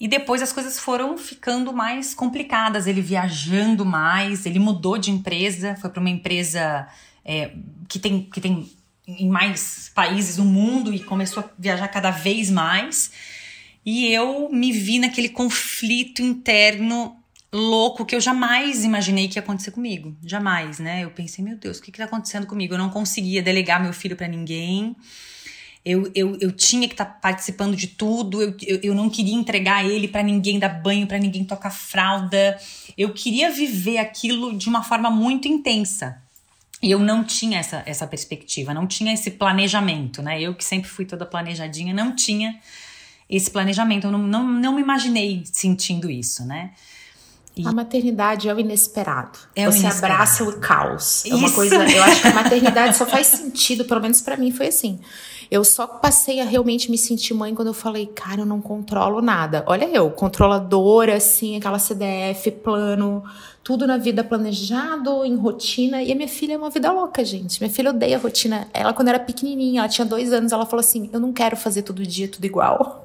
e 0.00 0.08
depois 0.08 0.40
as 0.40 0.54
coisas 0.54 0.78
foram 0.78 1.18
ficando 1.18 1.70
mais 1.70 2.14
complicadas. 2.14 2.86
Ele 2.86 3.02
viajando 3.02 3.84
mais, 3.84 4.46
ele 4.46 4.58
mudou 4.58 4.96
de 4.96 5.10
empresa, 5.10 5.76
foi 5.76 5.90
para 5.90 6.00
uma 6.00 6.08
empresa 6.08 6.88
é, 7.22 7.52
que, 7.86 7.98
tem, 7.98 8.22
que 8.22 8.40
tem 8.40 8.72
em 9.06 9.28
mais 9.28 9.92
países 9.94 10.36
do 10.36 10.46
mundo 10.46 10.94
e 10.94 11.00
começou 11.00 11.42
a 11.42 11.50
viajar 11.58 11.88
cada 11.88 12.10
vez 12.10 12.48
mais. 12.48 13.12
E 13.92 14.06
eu 14.06 14.48
me 14.52 14.70
vi 14.70 15.00
naquele 15.00 15.28
conflito 15.28 16.22
interno 16.22 17.16
louco 17.52 18.06
que 18.06 18.14
eu 18.14 18.20
jamais 18.20 18.84
imaginei 18.84 19.26
que 19.26 19.36
ia 19.36 19.42
acontecer 19.42 19.72
comigo. 19.72 20.16
Jamais, 20.24 20.78
né? 20.78 21.02
Eu 21.02 21.10
pensei, 21.10 21.44
meu 21.44 21.56
Deus, 21.56 21.78
o 21.78 21.82
que 21.82 21.90
está 21.90 22.04
acontecendo 22.04 22.46
comigo? 22.46 22.72
Eu 22.72 22.78
não 22.78 22.88
conseguia 22.88 23.42
delegar 23.42 23.82
meu 23.82 23.92
filho 23.92 24.14
para 24.14 24.28
ninguém. 24.28 24.94
Eu, 25.84 26.08
eu, 26.14 26.38
eu 26.40 26.52
tinha 26.52 26.86
que 26.86 26.94
estar 26.94 27.04
tá 27.04 27.18
participando 27.20 27.74
de 27.74 27.88
tudo, 27.88 28.40
eu, 28.40 28.54
eu, 28.64 28.78
eu 28.80 28.94
não 28.94 29.10
queria 29.10 29.34
entregar 29.34 29.84
ele 29.84 30.06
para 30.06 30.22
ninguém 30.22 30.60
dar 30.60 30.68
banho, 30.68 31.08
para 31.08 31.18
ninguém 31.18 31.42
tocar 31.42 31.70
fralda. 31.70 32.56
Eu 32.96 33.12
queria 33.12 33.50
viver 33.50 33.98
aquilo 33.98 34.56
de 34.56 34.68
uma 34.68 34.84
forma 34.84 35.10
muito 35.10 35.48
intensa. 35.48 36.22
E 36.80 36.92
eu 36.92 37.00
não 37.00 37.24
tinha 37.24 37.58
essa, 37.58 37.82
essa 37.84 38.06
perspectiva, 38.06 38.72
não 38.72 38.86
tinha 38.86 39.12
esse 39.12 39.32
planejamento, 39.32 40.22
né? 40.22 40.40
Eu 40.40 40.54
que 40.54 40.64
sempre 40.64 40.88
fui 40.88 41.04
toda 41.04 41.26
planejadinha, 41.26 41.92
não 41.92 42.14
tinha 42.14 42.56
esse 43.30 43.50
planejamento, 43.50 44.08
eu 44.08 44.10
não, 44.10 44.18
não, 44.18 44.44
não 44.44 44.74
me 44.74 44.82
imaginei 44.82 45.44
sentindo 45.44 46.10
isso, 46.10 46.44
né? 46.44 46.72
E... 47.56 47.66
A 47.66 47.72
maternidade 47.72 48.48
é 48.48 48.54
o 48.54 48.58
inesperado. 48.58 49.38
É 49.54 49.68
o 49.68 49.72
Você 49.72 49.80
inesperado. 49.80 50.14
abraça 50.14 50.44
o 50.44 50.58
caos. 50.60 51.24
É 51.26 51.34
uma 51.34 51.50
coisa. 51.50 51.76
Eu 51.76 52.02
acho 52.02 52.22
que 52.22 52.28
a 52.28 52.34
maternidade 52.34 52.96
só 52.96 53.06
faz 53.06 53.26
sentido, 53.28 53.84
pelo 53.84 54.00
menos 54.00 54.20
para 54.20 54.36
mim 54.36 54.50
foi 54.50 54.68
assim. 54.68 54.98
Eu 55.50 55.64
só 55.64 55.86
passei 55.86 56.40
a 56.40 56.44
realmente 56.44 56.90
me 56.90 56.96
sentir 56.96 57.34
mãe 57.34 57.54
quando 57.54 57.68
eu 57.68 57.74
falei, 57.74 58.06
cara, 58.06 58.42
eu 58.42 58.46
não 58.46 58.60
controlo 58.60 59.20
nada. 59.20 59.64
Olha 59.66 59.84
eu, 59.86 60.08
controladora, 60.10 61.16
assim, 61.16 61.56
aquela 61.56 61.78
CDF, 61.78 62.52
plano, 62.52 63.24
tudo 63.62 63.86
na 63.86 63.96
vida 63.98 64.24
planejado, 64.24 65.24
em 65.24 65.36
rotina. 65.36 66.02
E 66.02 66.10
a 66.12 66.14
minha 66.14 66.28
filha 66.28 66.54
é 66.54 66.56
uma 66.56 66.70
vida 66.70 66.90
louca, 66.90 67.24
gente. 67.24 67.60
Minha 67.60 67.72
filha 67.72 67.90
odeia 67.90 68.16
a 68.16 68.20
rotina. 68.20 68.68
Ela, 68.72 68.92
quando 68.92 69.08
era 69.08 69.18
pequenininha, 69.18 69.80
ela 69.80 69.88
tinha 69.88 70.04
dois 70.04 70.32
anos, 70.32 70.52
ela 70.52 70.66
falou 70.66 70.80
assim: 70.80 71.10
Eu 71.12 71.20
não 71.20 71.32
quero 71.32 71.56
fazer 71.56 71.82
todo 71.82 72.04
dia 72.04 72.28
tudo 72.28 72.44
igual. 72.44 73.04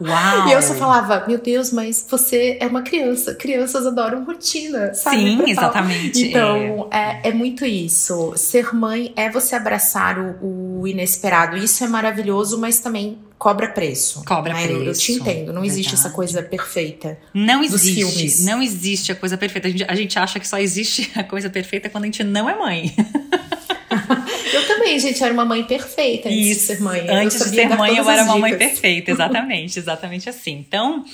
Uau! 0.00 0.48
e 0.48 0.52
eu 0.52 0.62
só 0.62 0.74
falava: 0.74 1.24
Meu 1.28 1.38
Deus, 1.38 1.70
mas 1.70 2.06
você 2.08 2.56
é 2.60 2.66
uma 2.66 2.82
criança. 2.82 3.34
Crianças 3.34 3.86
adoram 3.86 4.24
rotina, 4.24 4.94
sabe? 4.94 5.16
Sim, 5.16 5.50
exatamente. 5.50 6.28
Então, 6.28 6.88
é. 6.90 7.20
é. 7.22 7.28
É, 7.28 7.32
muito 7.32 7.64
isso. 7.64 8.32
Ser 8.36 8.74
mãe 8.74 9.12
é 9.16 9.30
você 9.30 9.54
abraçar 9.54 10.18
o, 10.18 10.80
o 10.80 10.88
inesperado. 10.88 11.56
Isso 11.56 11.84
é 11.84 11.88
maravilhoso, 11.88 12.58
mas 12.58 12.80
também 12.80 13.18
cobra 13.44 13.68
preço. 13.68 14.24
Cobra 14.24 14.54
né? 14.54 14.66
preço. 14.66 14.82
Eu, 14.82 14.94
te 14.94 15.12
entendo, 15.12 15.52
não 15.52 15.62
existe 15.62 15.90
Verdade. 15.90 16.06
essa 16.06 16.16
coisa 16.16 16.42
perfeita. 16.42 17.18
Não 17.34 17.62
existe. 17.62 18.42
Não 18.42 18.62
existe 18.62 19.12
a 19.12 19.14
coisa 19.14 19.36
perfeita. 19.36 19.68
A 19.68 19.70
gente, 19.70 19.84
a 19.86 19.94
gente 19.94 20.18
acha 20.18 20.40
que 20.40 20.48
só 20.48 20.58
existe 20.58 21.12
a 21.14 21.22
coisa 21.22 21.50
perfeita 21.50 21.90
quando 21.90 22.04
a 22.04 22.06
gente 22.06 22.24
não 22.24 22.48
é 22.48 22.58
mãe. 22.58 22.94
eu 24.50 24.66
também, 24.66 24.98
gente, 24.98 25.22
era 25.22 25.34
uma 25.34 25.44
mãe 25.44 25.62
perfeita 25.62 26.30
antes 26.30 26.46
Isso. 26.46 26.60
de 26.60 26.66
ser 26.78 26.80
mãe. 26.80 27.06
Antes 27.06 27.38
de 27.38 27.54
ser 27.54 27.68
mãe, 27.76 27.98
eu 27.98 28.08
era 28.08 28.24
uma 28.24 28.38
mãe 28.38 28.56
perfeita, 28.56 29.10
exatamente, 29.12 29.78
exatamente 29.78 30.30
assim. 30.30 30.64
Então, 30.66 31.04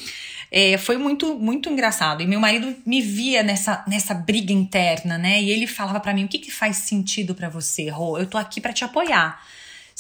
é, 0.52 0.78
foi 0.78 0.96
muito, 0.96 1.34
muito 1.34 1.68
engraçado. 1.68 2.22
E 2.22 2.28
meu 2.28 2.38
marido 2.38 2.76
me 2.86 3.02
via 3.02 3.42
nessa, 3.42 3.84
nessa 3.88 4.14
briga 4.14 4.52
interna, 4.52 5.18
né? 5.18 5.42
E 5.42 5.50
ele 5.50 5.66
falava 5.66 5.98
para 5.98 6.14
mim: 6.14 6.26
o 6.26 6.28
que, 6.28 6.38
que 6.38 6.52
faz 6.52 6.76
sentido 6.76 7.34
para 7.34 7.48
você, 7.48 7.88
Rô? 7.88 8.16
Eu 8.18 8.26
tô 8.26 8.38
aqui 8.38 8.60
para 8.60 8.72
te 8.72 8.84
apoiar. 8.84 9.42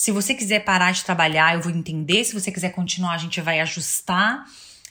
Se 0.00 0.10
você 0.12 0.34
quiser 0.34 0.60
parar 0.60 0.92
de 0.92 1.04
trabalhar, 1.04 1.54
eu 1.54 1.60
vou 1.60 1.70
entender. 1.70 2.24
Se 2.24 2.32
você 2.32 2.50
quiser 2.50 2.70
continuar, 2.70 3.12
a 3.12 3.18
gente 3.18 3.38
vai 3.42 3.60
ajustar. 3.60 4.46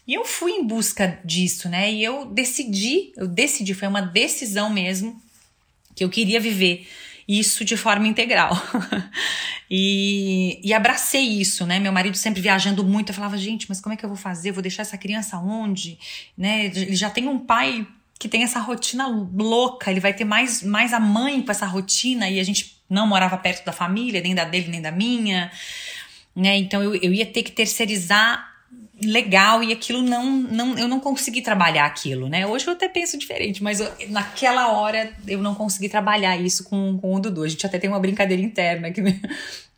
E 0.07 0.13
eu 0.13 0.23
fui 0.23 0.51
em 0.51 0.63
busca 0.63 1.19
disso, 1.25 1.67
né? 1.67 1.91
E 1.91 2.03
eu 2.03 2.27
decidi, 2.27 3.11
eu 3.17 3.27
decidi, 3.27 3.73
foi 3.73 3.87
uma 3.87 4.03
decisão 4.03 4.69
mesmo, 4.69 5.19
que 5.95 6.03
eu 6.03 6.09
queria 6.11 6.39
viver 6.39 6.87
isso 7.27 7.65
de 7.65 7.75
forma 7.75 8.07
integral. 8.07 8.51
e, 9.67 10.59
e 10.63 10.75
abracei 10.75 11.23
isso, 11.23 11.65
né? 11.65 11.79
Meu 11.79 11.91
marido 11.91 12.15
sempre 12.15 12.39
viajando 12.39 12.83
muito, 12.83 13.09
eu 13.09 13.15
falava, 13.15 13.35
gente, 13.35 13.65
mas 13.67 13.81
como 13.81 13.93
é 13.93 13.97
que 13.97 14.05
eu 14.05 14.09
vou 14.09 14.17
fazer? 14.17 14.51
vou 14.51 14.61
deixar 14.61 14.83
essa 14.83 14.95
criança 14.95 15.39
onde? 15.39 15.97
Né? 16.37 16.65
Ele 16.67 16.95
já 16.95 17.09
tem 17.09 17.27
um 17.27 17.39
pai 17.39 17.87
que 18.19 18.29
tem 18.29 18.43
essa 18.43 18.59
rotina 18.59 19.07
louca, 19.07 19.89
ele 19.89 19.99
vai 19.99 20.13
ter 20.13 20.25
mais, 20.25 20.61
mais 20.61 20.93
a 20.93 20.99
mãe 20.99 21.41
com 21.41 21.49
essa 21.49 21.65
rotina 21.65 22.29
e 22.29 22.39
a 22.39 22.43
gente 22.43 22.78
não 22.89 23.05
morava 23.07 23.37
perto 23.37 23.65
da 23.65 23.71
família, 23.71 24.21
nem 24.21 24.33
da 24.33 24.43
dele, 24.43 24.67
nem 24.67 24.81
da 24.81 24.91
minha, 24.91 25.51
né? 26.35 26.57
Então 26.57 26.83
eu, 26.83 26.95
eu 26.95 27.13
ia 27.13 27.25
ter 27.25 27.43
que 27.43 27.51
terceirizar 27.51 28.48
legal 29.03 29.63
e 29.63 29.71
aquilo 29.71 30.01
não, 30.01 30.25
não 30.29 30.77
eu 30.77 30.87
não 30.87 30.99
consegui 30.99 31.41
trabalhar 31.41 31.85
aquilo, 31.85 32.27
né? 32.27 32.45
Hoje 32.45 32.67
eu 32.67 32.73
até 32.73 32.87
penso 32.87 33.17
diferente, 33.17 33.63
mas 33.63 33.79
eu, 33.79 33.91
naquela 34.09 34.71
hora 34.71 35.11
eu 35.27 35.39
não 35.39 35.55
consegui 35.55 35.89
trabalhar 35.89 36.37
isso 36.37 36.63
com, 36.63 36.97
com 36.97 37.15
o 37.15 37.19
Dudu. 37.19 37.43
A 37.43 37.47
gente 37.47 37.65
até 37.65 37.79
tem 37.79 37.89
uma 37.89 37.99
brincadeira 37.99 38.41
interna 38.41 38.91
que 38.91 39.01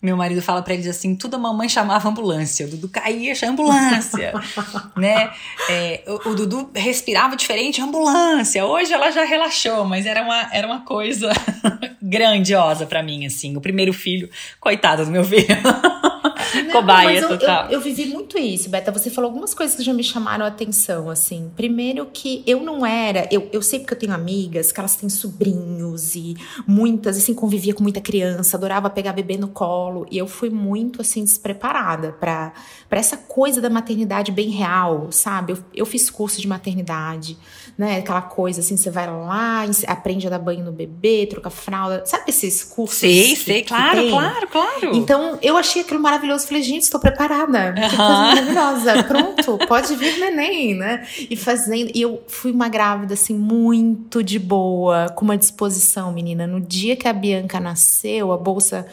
meu 0.01 0.17
marido 0.17 0.41
fala 0.41 0.63
para 0.63 0.73
eles 0.73 0.87
assim: 0.87 1.15
tudo 1.15 1.35
a 1.35 1.39
mamãe 1.39 1.69
chamava 1.69 2.09
ambulância. 2.09 2.65
O 2.65 2.69
Dudu 2.69 2.89
caía, 2.89 3.35
chamava 3.35 3.61
ambulância. 3.61 4.33
né? 4.97 5.31
É, 5.69 6.03
o, 6.07 6.29
o, 6.29 6.35
Dudu 6.35 6.71
respirava 6.73 7.35
diferente, 7.35 7.81
ambulância. 7.81 8.65
Hoje 8.65 8.91
ela 8.91 9.11
já 9.11 9.23
relaxou, 9.23 9.85
mas 9.85 10.05
era 10.05 10.23
uma, 10.23 10.49
era 10.51 10.65
uma 10.65 10.81
coisa 10.81 11.31
grandiosa 12.01 12.85
para 12.87 13.03
mim, 13.03 13.25
assim. 13.27 13.55
O 13.55 13.61
primeiro 13.61 13.93
filho, 13.93 14.29
coitado 14.59 15.05
do 15.05 15.11
meu 15.11 15.23
filho. 15.23 15.45
Não, 16.63 16.71
Cobaia 16.71 17.19
eu, 17.19 17.27
total. 17.27 17.65
Eu, 17.65 17.71
eu, 17.74 17.81
vivi 17.81 18.05
muito 18.07 18.38
isso, 18.38 18.69
Beta. 18.69 18.91
Você 18.91 19.10
falou 19.10 19.29
algumas 19.29 19.53
coisas 19.53 19.75
que 19.75 19.83
já 19.83 19.93
me 19.93 20.03
chamaram 20.03 20.45
a 20.45 20.48
atenção, 20.48 21.10
assim. 21.10 21.51
Primeiro 21.55 22.05
que 22.12 22.43
eu 22.45 22.62
não 22.62 22.86
era. 22.86 23.27
Eu, 23.31 23.50
eu 23.51 23.62
sei 23.62 23.79
porque 23.79 23.93
eu 23.93 24.00
tenho 24.00 24.13
amigas 24.13 24.71
que 24.71 24.79
elas 24.79 24.95
têm 24.95 25.10
sobrinhos 25.10 26.15
e 26.15 26.36
muitas, 26.67 27.17
assim, 27.17 27.33
convivia 27.33 27.74
com 27.74 27.83
muita 27.83 28.01
criança, 28.01 28.57
adorava 28.57 28.89
pegar 28.89 29.13
bebê 29.13 29.38
no 29.38 29.48
colo. 29.48 30.05
E 30.12 30.17
eu 30.17 30.27
fui 30.27 30.50
muito, 30.50 31.01
assim, 31.01 31.24
despreparada 31.24 32.12
para 32.13 32.53
essa 32.91 33.17
coisa 33.17 33.62
da 33.62 33.69
maternidade 33.69 34.31
bem 34.31 34.50
real, 34.50 35.12
sabe? 35.12 35.53
Eu, 35.53 35.57
eu 35.74 35.86
fiz 35.86 36.10
curso 36.10 36.39
de 36.41 36.48
maternidade 36.48 37.38
né? 37.77 37.97
Aquela 37.97 38.21
coisa 38.21 38.59
assim, 38.59 38.77
você 38.77 38.89
vai 38.89 39.07
lá, 39.07 39.65
aprende 39.87 40.27
a 40.27 40.29
dar 40.29 40.39
banho 40.39 40.63
no 40.63 40.71
bebê, 40.71 41.25
troca 41.29 41.49
fralda. 41.49 42.03
Sabe 42.05 42.25
esses 42.27 42.63
cursos? 42.63 42.99
Sei, 42.99 43.35
sei, 43.35 43.63
claro, 43.63 44.09
claro, 44.09 44.47
claro. 44.47 44.95
Então, 44.95 45.39
eu 45.41 45.57
achei 45.57 45.81
aquilo 45.81 45.99
maravilhoso. 45.99 46.47
Falei, 46.47 46.63
gente, 46.63 46.83
estou 46.83 46.99
preparada. 46.99 47.73
Que 47.73 47.95
coisa 47.95 47.97
maravilhosa. 47.97 49.03
Pronto, 49.03 49.57
pode 49.67 49.95
vir 49.95 50.19
neném, 50.19 50.75
né? 50.75 51.07
E 51.29 51.35
fazendo. 51.35 51.91
E 51.93 52.01
eu 52.01 52.21
fui 52.27 52.51
uma 52.51 52.69
grávida, 52.69 53.13
assim, 53.13 53.35
muito 53.35 54.23
de 54.23 54.37
boa, 54.37 55.09
com 55.09 55.25
uma 55.25 55.37
disposição, 55.37 56.11
menina. 56.11 56.45
No 56.45 56.59
dia 56.59 56.95
que 56.95 57.07
a 57.07 57.13
Bianca 57.13 57.59
nasceu, 57.59 58.31
a 58.31 58.37
bolsa 58.37 58.85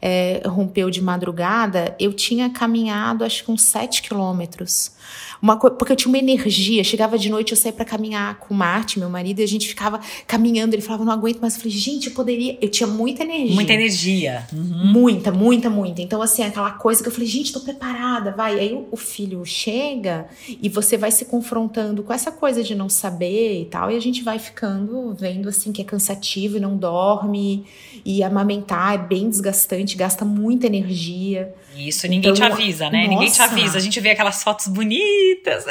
é, 0.00 0.42
rompeu 0.46 0.90
de 0.90 1.02
madrugada, 1.02 1.94
eu 1.98 2.12
tinha 2.12 2.50
caminhado, 2.50 3.24
acho 3.24 3.44
que 3.44 3.50
uns 3.50 3.62
sete 3.62 4.02
quilômetros. 4.02 4.92
Uma 5.40 5.56
porque 5.56 5.92
eu 5.92 5.96
tinha 5.96 6.08
uma 6.08 6.18
energia. 6.18 6.82
Chegava 6.84 7.18
de 7.18 7.28
noite, 7.28 7.52
eu 7.52 7.56
saía 7.56 7.72
para 7.72 7.84
caminhar 7.84 8.38
com 8.38 8.54
o 8.54 8.56
Marte, 8.56 8.98
meu 8.98 9.08
marido, 9.08 9.40
e 9.40 9.44
a 9.44 9.48
gente 9.48 9.68
ficava 9.68 10.00
caminhando. 10.26 10.74
Ele 10.74 10.82
falava, 10.82 11.04
não 11.04 11.12
aguento 11.12 11.40
mais. 11.40 11.54
Eu 11.54 11.60
falei, 11.60 11.76
gente, 11.76 12.08
eu 12.08 12.14
poderia. 12.14 12.58
Eu 12.60 12.68
tinha 12.68 12.86
muita 12.86 13.22
energia. 13.22 13.54
Muita 13.54 13.72
energia. 13.72 14.46
Uhum. 14.52 14.86
Muita, 14.86 15.32
muita, 15.32 15.70
muita. 15.70 16.02
Então, 16.02 16.22
assim, 16.22 16.42
aquela 16.42 16.72
coisa 16.72 17.02
que 17.02 17.08
eu 17.08 17.12
falei, 17.12 17.28
gente, 17.28 17.52
tô 17.52 17.60
preparada, 17.60 18.32
vai. 18.32 18.58
Aí 18.58 18.72
o, 18.72 18.88
o 18.90 18.96
filho 18.96 19.44
chega 19.44 20.26
e 20.48 20.68
você 20.68 20.96
vai 20.96 21.10
se 21.10 21.24
confrontando 21.24 22.02
com 22.02 22.12
essa 22.12 22.30
coisa 22.32 22.62
de 22.62 22.74
não 22.74 22.88
saber 22.88 23.62
e 23.62 23.64
tal. 23.66 23.90
E 23.90 23.96
a 23.96 24.00
gente 24.00 24.22
vai 24.22 24.38
ficando 24.38 25.14
vendo, 25.14 25.48
assim, 25.48 25.72
que 25.72 25.80
é 25.82 25.84
cansativo 25.84 26.56
e 26.56 26.60
não 26.60 26.76
dorme. 26.76 27.64
E 28.08 28.22
amamentar 28.22 28.94
é 28.94 28.98
bem 28.98 29.28
desgastante, 29.28 29.96
gasta 29.96 30.24
muita 30.24 30.68
energia. 30.68 31.52
Isso, 31.74 32.06
ninguém 32.06 32.30
então, 32.30 32.34
te 32.34 32.52
avisa, 32.52 32.88
né? 32.88 32.98
Nossa. 32.98 33.10
Ninguém 33.10 33.30
te 33.32 33.42
avisa. 33.42 33.78
A 33.78 33.80
gente 33.80 33.98
vê 33.98 34.10
aquelas 34.10 34.44
fotos 34.44 34.68
bonitas. 34.68 35.64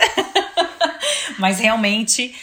Mas 1.40 1.60
realmente 1.60 2.36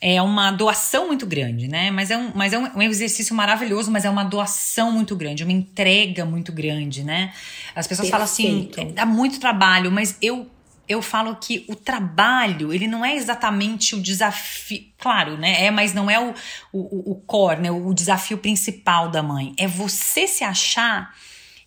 é 0.00 0.22
uma 0.22 0.52
doação 0.52 1.08
muito 1.08 1.26
grande, 1.26 1.66
né? 1.66 1.90
Mas 1.90 2.12
é, 2.12 2.16
um, 2.16 2.30
mas 2.32 2.52
é 2.52 2.58
um, 2.58 2.80
exercício 2.80 3.34
maravilhoso, 3.34 3.90
mas 3.90 4.04
é 4.04 4.10
uma 4.10 4.24
doação 4.24 4.90
muito 4.92 5.14
grande, 5.14 5.42
uma 5.44 5.52
entrega 5.52 6.24
muito 6.24 6.52
grande, 6.52 7.02
né? 7.04 7.32
As 7.74 7.86
pessoas 7.86 8.08
Perfeito. 8.08 8.72
falam 8.72 8.84
assim, 8.86 8.94
dá 8.94 9.04
muito 9.04 9.38
trabalho, 9.38 9.90
mas 9.92 10.16
eu 10.22 10.48
eu 10.90 11.00
falo 11.00 11.36
que 11.36 11.64
o 11.68 11.76
trabalho, 11.76 12.74
ele 12.74 12.88
não 12.88 13.04
é 13.04 13.14
exatamente 13.14 13.94
o 13.94 14.02
desafio. 14.02 14.84
Claro, 14.98 15.38
né? 15.38 15.66
É, 15.66 15.70
mas 15.70 15.94
não 15.94 16.10
é 16.10 16.18
o, 16.18 16.34
o, 16.72 17.12
o 17.12 17.14
core, 17.14 17.60
né? 17.60 17.70
O 17.70 17.94
desafio 17.94 18.36
principal 18.36 19.08
da 19.08 19.22
mãe. 19.22 19.54
É 19.56 19.68
você 19.68 20.26
se 20.26 20.42
achar 20.42 21.14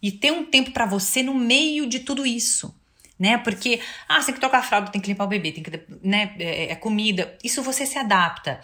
e 0.01 0.11
ter 0.11 0.33
um 0.33 0.43
tempo 0.43 0.71
para 0.71 0.85
você 0.85 1.23
no 1.23 1.33
meio 1.33 1.87
de 1.87 2.01
tudo 2.01 2.25
isso. 2.25 2.75
Né? 3.17 3.37
Porque, 3.37 3.79
ah, 4.09 4.19
você 4.19 4.25
tem 4.25 4.33
que 4.33 4.41
trocar 4.41 4.57
a 4.57 4.63
fralda, 4.63 4.91
tem 4.91 4.99
que 4.99 5.07
limpar 5.07 5.23
o 5.23 5.29
bebê, 5.29 5.53
tem 5.53 5.63
que, 5.63 5.71
né, 6.03 6.35
é, 6.37 6.71
é 6.73 6.75
comida. 6.75 7.37
Isso 7.41 7.63
você 7.63 7.85
se 7.85 7.97
adapta. 7.97 8.59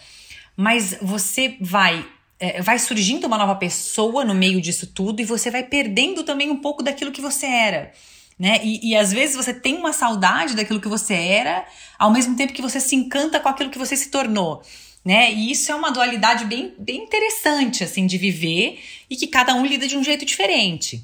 Mas 0.57 0.97
você 1.01 1.55
vai 1.61 2.05
é, 2.37 2.61
vai 2.61 2.77
surgindo 2.77 3.27
uma 3.27 3.37
nova 3.37 3.55
pessoa 3.55 4.25
no 4.25 4.35
meio 4.35 4.59
disso 4.59 4.87
tudo 4.87 5.21
e 5.21 5.25
você 5.25 5.49
vai 5.49 5.63
perdendo 5.63 6.23
também 6.23 6.49
um 6.49 6.57
pouco 6.57 6.83
daquilo 6.83 7.13
que 7.13 7.21
você 7.21 7.45
era. 7.45 7.93
Né? 8.39 8.61
E, 8.63 8.91
e 8.91 8.95
às 8.95 9.11
vezes 9.11 9.35
você 9.35 9.53
tem 9.53 9.75
uma 9.75 9.91
saudade 9.91 10.55
daquilo 10.55 10.79
que 10.79 10.87
você 10.87 11.13
era, 11.13 11.65
ao 11.97 12.09
mesmo 12.09 12.37
tempo 12.37 12.53
que 12.53 12.61
você 12.61 12.79
se 12.79 12.95
encanta 12.95 13.39
com 13.39 13.49
aquilo 13.49 13.69
que 13.69 13.77
você 13.77 13.97
se 13.97 14.09
tornou. 14.09 14.63
Né? 15.03 15.33
E 15.33 15.51
isso 15.51 15.71
é 15.71 15.75
uma 15.75 15.91
dualidade 15.91 16.45
bem, 16.45 16.73
bem 16.77 17.03
interessante 17.03 17.83
assim 17.83 18.05
de 18.05 18.17
viver 18.17 18.79
e 19.09 19.15
que 19.15 19.27
cada 19.27 19.53
um 19.55 19.65
lida 19.65 19.87
de 19.87 19.97
um 19.97 20.03
jeito 20.03 20.25
diferente. 20.25 21.03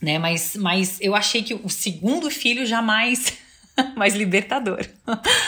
Né? 0.00 0.18
Mas, 0.18 0.54
mas 0.56 0.98
eu 1.00 1.14
achei 1.14 1.42
que 1.42 1.54
o 1.54 1.68
segundo 1.68 2.30
filho 2.30 2.64
jamais 2.64 3.32
mais 3.96 4.14
libertador. 4.14 4.80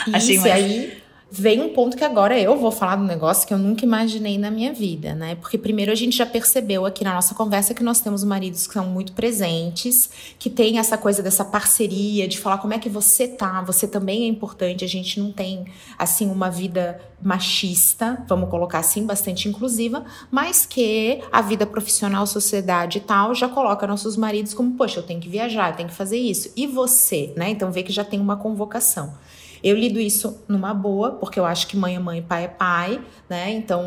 Isso, 0.07 0.17
achei 0.17 0.38
mais... 0.38 0.52
aí 0.52 1.02
vem 1.34 1.62
um 1.62 1.70
ponto 1.70 1.96
que 1.96 2.04
agora 2.04 2.38
eu 2.38 2.54
vou 2.58 2.70
falar 2.70 2.96
do 2.96 3.04
negócio 3.04 3.48
que 3.48 3.54
eu 3.54 3.58
nunca 3.58 3.86
imaginei 3.86 4.36
na 4.36 4.50
minha 4.50 4.70
vida, 4.70 5.14
né? 5.14 5.34
Porque 5.36 5.56
primeiro 5.56 5.90
a 5.90 5.94
gente 5.94 6.14
já 6.14 6.26
percebeu 6.26 6.84
aqui 6.84 7.02
na 7.02 7.14
nossa 7.14 7.34
conversa 7.34 7.72
que 7.72 7.82
nós 7.82 8.00
temos 8.00 8.22
maridos 8.22 8.66
que 8.66 8.74
são 8.74 8.84
muito 8.84 9.14
presentes, 9.14 10.10
que 10.38 10.50
tem 10.50 10.78
essa 10.78 10.98
coisa 10.98 11.22
dessa 11.22 11.42
parceria, 11.42 12.28
de 12.28 12.38
falar 12.38 12.58
como 12.58 12.74
é 12.74 12.78
que 12.78 12.90
você 12.90 13.26
tá, 13.26 13.62
você 13.62 13.88
também 13.88 14.24
é 14.24 14.26
importante, 14.26 14.84
a 14.84 14.88
gente 14.88 15.18
não 15.18 15.32
tem 15.32 15.64
assim 15.98 16.30
uma 16.30 16.50
vida 16.50 17.00
machista, 17.22 18.22
vamos 18.28 18.50
colocar 18.50 18.80
assim, 18.80 19.06
bastante 19.06 19.48
inclusiva, 19.48 20.04
mas 20.30 20.66
que 20.66 21.22
a 21.32 21.40
vida 21.40 21.64
profissional, 21.64 22.26
sociedade 22.26 22.98
e 22.98 23.00
tal 23.00 23.34
já 23.34 23.48
coloca 23.48 23.86
nossos 23.86 24.18
maridos 24.18 24.52
como, 24.52 24.76
poxa, 24.76 24.98
eu 24.98 25.02
tenho 25.02 25.20
que 25.20 25.30
viajar, 25.30 25.70
eu 25.70 25.76
tenho 25.76 25.88
que 25.88 25.94
fazer 25.94 26.18
isso. 26.18 26.52
E 26.54 26.66
você, 26.66 27.32
né? 27.36 27.48
Então 27.48 27.72
vê 27.72 27.82
que 27.82 27.92
já 27.92 28.04
tem 28.04 28.20
uma 28.20 28.36
convocação. 28.36 29.14
Eu 29.62 29.76
lido 29.76 30.00
isso 30.00 30.42
numa 30.49 30.75
boa, 30.75 31.12
porque 31.12 31.38
eu 31.38 31.45
acho 31.45 31.66
que 31.66 31.76
mãe 31.76 31.95
é 31.95 31.99
mãe, 31.99 32.21
pai 32.21 32.45
é 32.45 32.49
pai, 32.49 33.00
né? 33.28 33.52
Então, 33.52 33.85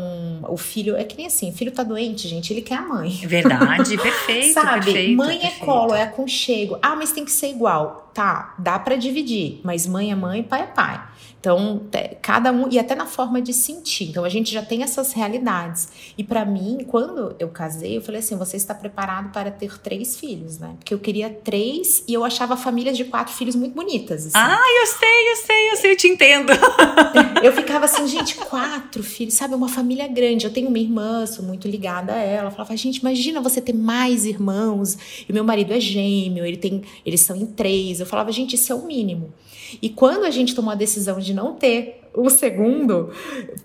o 0.48 0.56
filho 0.56 0.96
é 0.96 1.04
que 1.04 1.16
nem 1.16 1.26
assim, 1.26 1.50
o 1.50 1.52
filho 1.52 1.70
tá 1.70 1.82
doente, 1.82 2.26
gente, 2.28 2.52
ele 2.52 2.62
quer 2.62 2.76
a 2.76 2.82
mãe. 2.82 3.10
Verdade, 3.10 3.96
perfeito. 4.00 4.54
Sabe? 4.54 4.86
Perfeito, 4.86 5.16
mãe 5.16 5.38
perfeito. 5.38 5.62
é 5.62 5.66
colo, 5.66 5.94
é 5.94 6.02
aconchego. 6.02 6.78
Ah, 6.82 6.96
mas 6.96 7.12
tem 7.12 7.24
que 7.24 7.32
ser 7.32 7.48
igual. 7.48 8.10
Tá, 8.14 8.54
dá 8.58 8.78
para 8.78 8.96
dividir, 8.96 9.60
mas 9.62 9.86
mãe 9.86 10.10
é 10.10 10.14
mãe, 10.14 10.42
pai 10.42 10.62
é 10.62 10.66
pai. 10.66 11.02
Então, 11.40 11.82
cada 12.20 12.50
um, 12.50 12.68
e 12.70 12.78
até 12.78 12.94
na 12.94 13.06
forma 13.06 13.40
de 13.40 13.52
sentir. 13.52 14.08
Então, 14.08 14.24
a 14.24 14.28
gente 14.28 14.52
já 14.52 14.62
tem 14.62 14.82
essas 14.82 15.12
realidades. 15.12 15.88
E 16.18 16.24
para 16.24 16.44
mim, 16.44 16.84
quando 16.88 17.36
eu 17.38 17.48
casei, 17.48 17.96
eu 17.96 18.02
falei 18.02 18.18
assim: 18.18 18.36
você 18.36 18.56
está 18.56 18.74
preparado 18.74 19.30
para 19.32 19.50
ter 19.50 19.78
três 19.78 20.16
filhos, 20.18 20.58
né? 20.58 20.74
Porque 20.78 20.92
eu 20.92 20.98
queria 20.98 21.30
três 21.30 22.02
e 22.08 22.14
eu 22.14 22.24
achava 22.24 22.56
famílias 22.56 22.96
de 22.96 23.04
quatro 23.04 23.32
filhos 23.32 23.54
muito 23.54 23.74
bonitas. 23.74 24.26
Assim. 24.26 24.32
Ah, 24.34 24.58
eu 24.80 24.86
sei, 24.86 25.30
eu 25.30 25.36
sei, 25.36 25.70
eu 25.70 25.76
sei, 25.76 25.92
eu 25.92 25.96
te 25.96 26.08
entendo. 26.08 26.52
eu 27.42 27.52
ficava 27.52 27.84
assim, 27.84 28.06
gente, 28.08 28.34
quatro 28.36 29.02
filhos, 29.02 29.34
sabe? 29.34 29.54
Uma 29.54 29.68
família 29.68 30.08
grande. 30.08 30.46
Eu 30.46 30.52
tenho 30.52 30.68
uma 30.68 30.78
irmã, 30.78 31.26
sou 31.26 31.44
muito 31.44 31.68
ligada 31.68 32.12
a 32.12 32.18
ela. 32.18 32.48
Eu 32.48 32.52
falava, 32.52 32.76
gente, 32.76 32.96
imagina 32.96 33.40
você 33.40 33.60
ter 33.60 33.74
mais 33.74 34.24
irmãos. 34.24 34.98
E 35.28 35.32
meu 35.32 35.44
marido 35.44 35.72
é 35.72 35.80
gêmeo, 35.80 36.44
ele 36.44 36.56
tem, 36.56 36.82
eles 37.04 37.20
são 37.20 37.36
em 37.36 37.46
três. 37.46 38.00
Eu 38.00 38.06
falava, 38.06 38.32
gente, 38.32 38.56
isso 38.56 38.72
é 38.72 38.74
o 38.74 38.84
mínimo. 38.84 39.32
E 39.80 39.88
quando 39.88 40.24
a 40.24 40.30
gente 40.30 40.54
tomou 40.54 40.72
a 40.72 40.76
decisão 40.76 41.18
de 41.18 41.34
não 41.34 41.54
ter 41.54 42.05
o 42.16 42.30
segundo, 42.30 43.10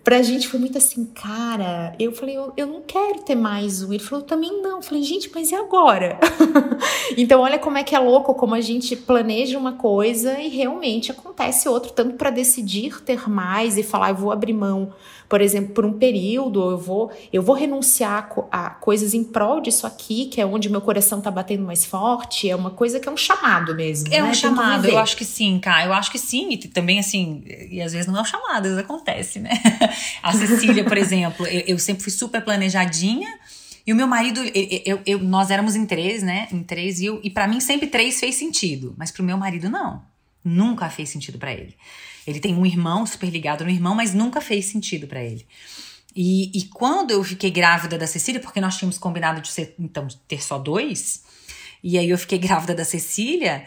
pra 0.04 0.22
gente 0.22 0.48
foi 0.48 0.60
muito 0.60 0.78
assim, 0.78 1.06
cara. 1.06 1.96
Eu 1.98 2.12
falei, 2.12 2.38
eu, 2.38 2.52
eu 2.58 2.68
não 2.68 2.82
quero 2.82 3.22
ter 3.22 3.36
mais 3.36 3.82
um. 3.82 3.94
Ele 3.94 4.04
falou, 4.04 4.26
também 4.26 4.62
não. 4.62 4.78
Eu 4.78 4.82
falei, 4.82 5.02
gente, 5.04 5.32
mas 5.34 5.52
e 5.52 5.56
agora? 5.56 6.20
então, 7.18 7.42
olha 7.42 7.58
como 7.58 7.78
é 7.78 7.84
que 7.84 7.96
é 7.96 8.00
louco, 8.00 8.36
como 8.36 8.54
a 8.54 8.62
gente 8.62 8.96
planeja 8.96 9.58
uma 9.58 9.74
coisa 9.74 10.38
e 10.40 10.50
realmente 10.50 11.12
acontece 11.12 11.70
outro, 11.70 11.94
tanto 11.94 12.16
para 12.16 12.30
decidir 12.30 13.02
ter 13.02 13.30
mais 13.30 13.78
e 13.78 13.84
falar, 13.84 14.10
eu 14.10 14.16
vou 14.16 14.32
abrir 14.32 14.54
mão 14.54 14.92
por 15.32 15.40
exemplo, 15.40 15.74
por 15.74 15.86
um 15.86 15.94
período, 15.94 16.72
eu 16.72 16.78
vou, 16.78 17.10
eu 17.32 17.42
vou 17.42 17.56
renunciar 17.56 18.30
a 18.52 18.70
coisas 18.70 19.14
em 19.14 19.24
prol 19.24 19.62
disso 19.62 19.88
aqui, 19.88 20.26
que 20.26 20.42
é 20.42 20.46
onde 20.46 20.70
meu 20.70 20.82
coração 20.82 21.20
está 21.20 21.32
batendo 21.32 21.64
mais 21.64 21.86
forte, 21.86 22.50
é 22.50 22.56
uma 22.56 22.72
coisa 22.72 23.00
que 23.00 23.08
é 23.08 23.12
um 23.12 23.16
chamado 23.16 23.74
mesmo. 23.74 24.14
É 24.14 24.22
né? 24.22 24.30
um 24.30 24.34
chamado, 24.34 24.90
eu 24.90 24.98
acho 24.98 25.16
que 25.16 25.24
sim, 25.24 25.58
cara, 25.58 25.86
eu 25.86 25.94
acho 25.94 26.12
que 26.12 26.20
sim, 26.20 26.50
e 26.52 26.58
também 26.68 27.00
assim, 27.00 27.46
e 27.48 27.82
às 27.82 27.94
vezes 27.94 28.08
não 28.08 28.18
é 28.20 28.22
um 28.24 28.26
chamado, 28.26 28.41
acontece, 28.80 29.40
né? 29.40 29.52
A 30.22 30.34
Cecília, 30.34 30.84
por 30.84 30.98
exemplo, 30.98 31.46
eu, 31.48 31.62
eu 31.68 31.80
sempre 31.80 32.04
fui 32.04 32.12
super 32.12 32.44
planejadinha. 32.44 33.40
E 33.86 33.92
o 33.92 33.96
meu 33.96 34.08
marido, 34.08 34.40
eu, 34.86 35.02
eu, 35.06 35.20
nós 35.20 35.50
éramos 35.50 35.76
em 35.76 35.86
três, 35.86 36.22
né? 36.22 36.48
Em 36.52 36.62
três, 36.62 37.00
e, 37.00 37.06
eu, 37.06 37.20
e 37.24 37.30
para 37.30 37.48
mim 37.48 37.60
sempre 37.60 37.88
três 37.88 38.20
fez 38.20 38.36
sentido. 38.36 38.94
Mas 38.98 39.12
pro 39.12 39.24
meu 39.24 39.38
marido, 39.38 39.70
não. 39.70 40.04
Nunca 40.44 40.90
fez 40.90 41.10
sentido 41.10 41.38
para 41.38 41.52
ele. 41.52 41.76
Ele 42.26 42.40
tem 42.40 42.56
um 42.56 42.66
irmão 42.66 43.06
super 43.06 43.30
ligado 43.30 43.64
no 43.64 43.70
irmão, 43.70 43.96
mas 43.96 44.14
nunca 44.14 44.40
fez 44.40 44.66
sentido 44.66 45.08
para 45.08 45.24
ele. 45.24 45.46
E, 46.16 46.52
e, 46.58 46.64
quando 46.66 47.12
eu 47.12 47.24
fiquei 47.24 47.50
grávida 47.50 47.98
da 47.98 48.06
Cecília, 48.06 48.42
porque 48.42 48.60
nós 48.60 48.78
tínhamos 48.78 48.98
combinado 48.98 49.42
de 49.42 49.48
ser, 49.48 49.74
então, 49.80 50.08
ter 50.28 50.44
só 50.44 50.60
dois, 50.60 51.24
e 51.82 51.98
aí 51.98 52.10
eu 52.10 52.18
fiquei 52.18 52.38
grávida 52.38 52.76
da 52.76 52.84
Cecília, 52.84 53.66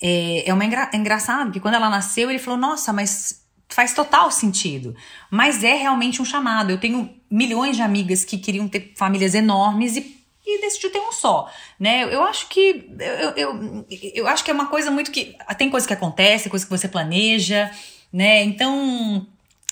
é, 0.00 0.48
é, 0.48 0.54
uma 0.54 0.64
engra, 0.64 0.90
é 0.92 0.96
engraçado 0.96 1.52
que 1.52 1.60
quando 1.60 1.74
ela 1.74 1.88
nasceu, 1.88 2.28
ele 2.28 2.38
falou: 2.38 2.58
Nossa, 2.58 2.92
mas 2.92 3.41
faz 3.74 3.94
total 3.94 4.30
sentido. 4.30 4.94
Mas 5.30 5.62
é 5.64 5.74
realmente 5.74 6.20
um 6.20 6.24
chamado. 6.24 6.70
Eu 6.70 6.78
tenho 6.78 7.10
milhões 7.30 7.76
de 7.76 7.82
amigas 7.82 8.24
que 8.24 8.38
queriam 8.38 8.68
ter 8.68 8.92
famílias 8.96 9.34
enormes 9.34 9.96
e 9.96 10.22
e 10.44 10.60
decidiu 10.60 10.90
ter 10.90 10.98
um 10.98 11.12
só, 11.12 11.48
né? 11.78 12.02
Eu 12.02 12.24
acho 12.24 12.48
que 12.48 12.84
eu, 12.98 13.30
eu, 13.36 13.86
eu 14.14 14.26
acho 14.26 14.42
que 14.42 14.50
é 14.50 14.54
uma 14.54 14.66
coisa 14.66 14.90
muito 14.90 15.12
que 15.12 15.36
tem 15.56 15.70
coisa 15.70 15.86
que 15.86 15.92
acontece, 15.92 16.50
coisa 16.50 16.64
que 16.66 16.70
você 16.70 16.88
planeja, 16.88 17.70
né? 18.12 18.42
Então 18.42 19.24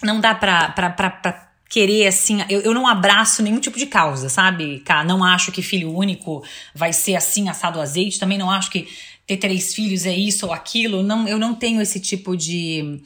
não 0.02 0.20
dá 0.20 0.32
pra, 0.32 0.70
pra, 0.70 0.90
pra, 0.90 1.10
pra 1.10 1.50
querer 1.68 2.06
assim, 2.06 2.38
eu, 2.48 2.60
eu 2.60 2.72
não 2.72 2.86
abraço 2.86 3.42
nenhum 3.42 3.60
tipo 3.60 3.78
de 3.78 3.86
causa, 3.86 4.28
sabe? 4.28 4.80
Cá, 4.80 5.02
não 5.04 5.24
acho 5.24 5.52
que 5.52 5.60
filho 5.60 5.92
único 5.92 6.42
vai 6.74 6.92
ser 6.92 7.16
assim 7.16 7.48
assado 7.48 7.80
azeite, 7.80 8.18
também 8.18 8.38
não 8.38 8.50
acho 8.50 8.70
que 8.70 8.88
ter 9.26 9.36
três 9.36 9.74
filhos 9.74 10.06
é 10.06 10.14
isso 10.14 10.46
ou 10.46 10.52
aquilo, 10.52 11.02
não, 11.02 11.28
eu 11.28 11.38
não 11.38 11.54
tenho 11.54 11.80
esse 11.80 12.00
tipo 12.00 12.36
de 12.36 13.00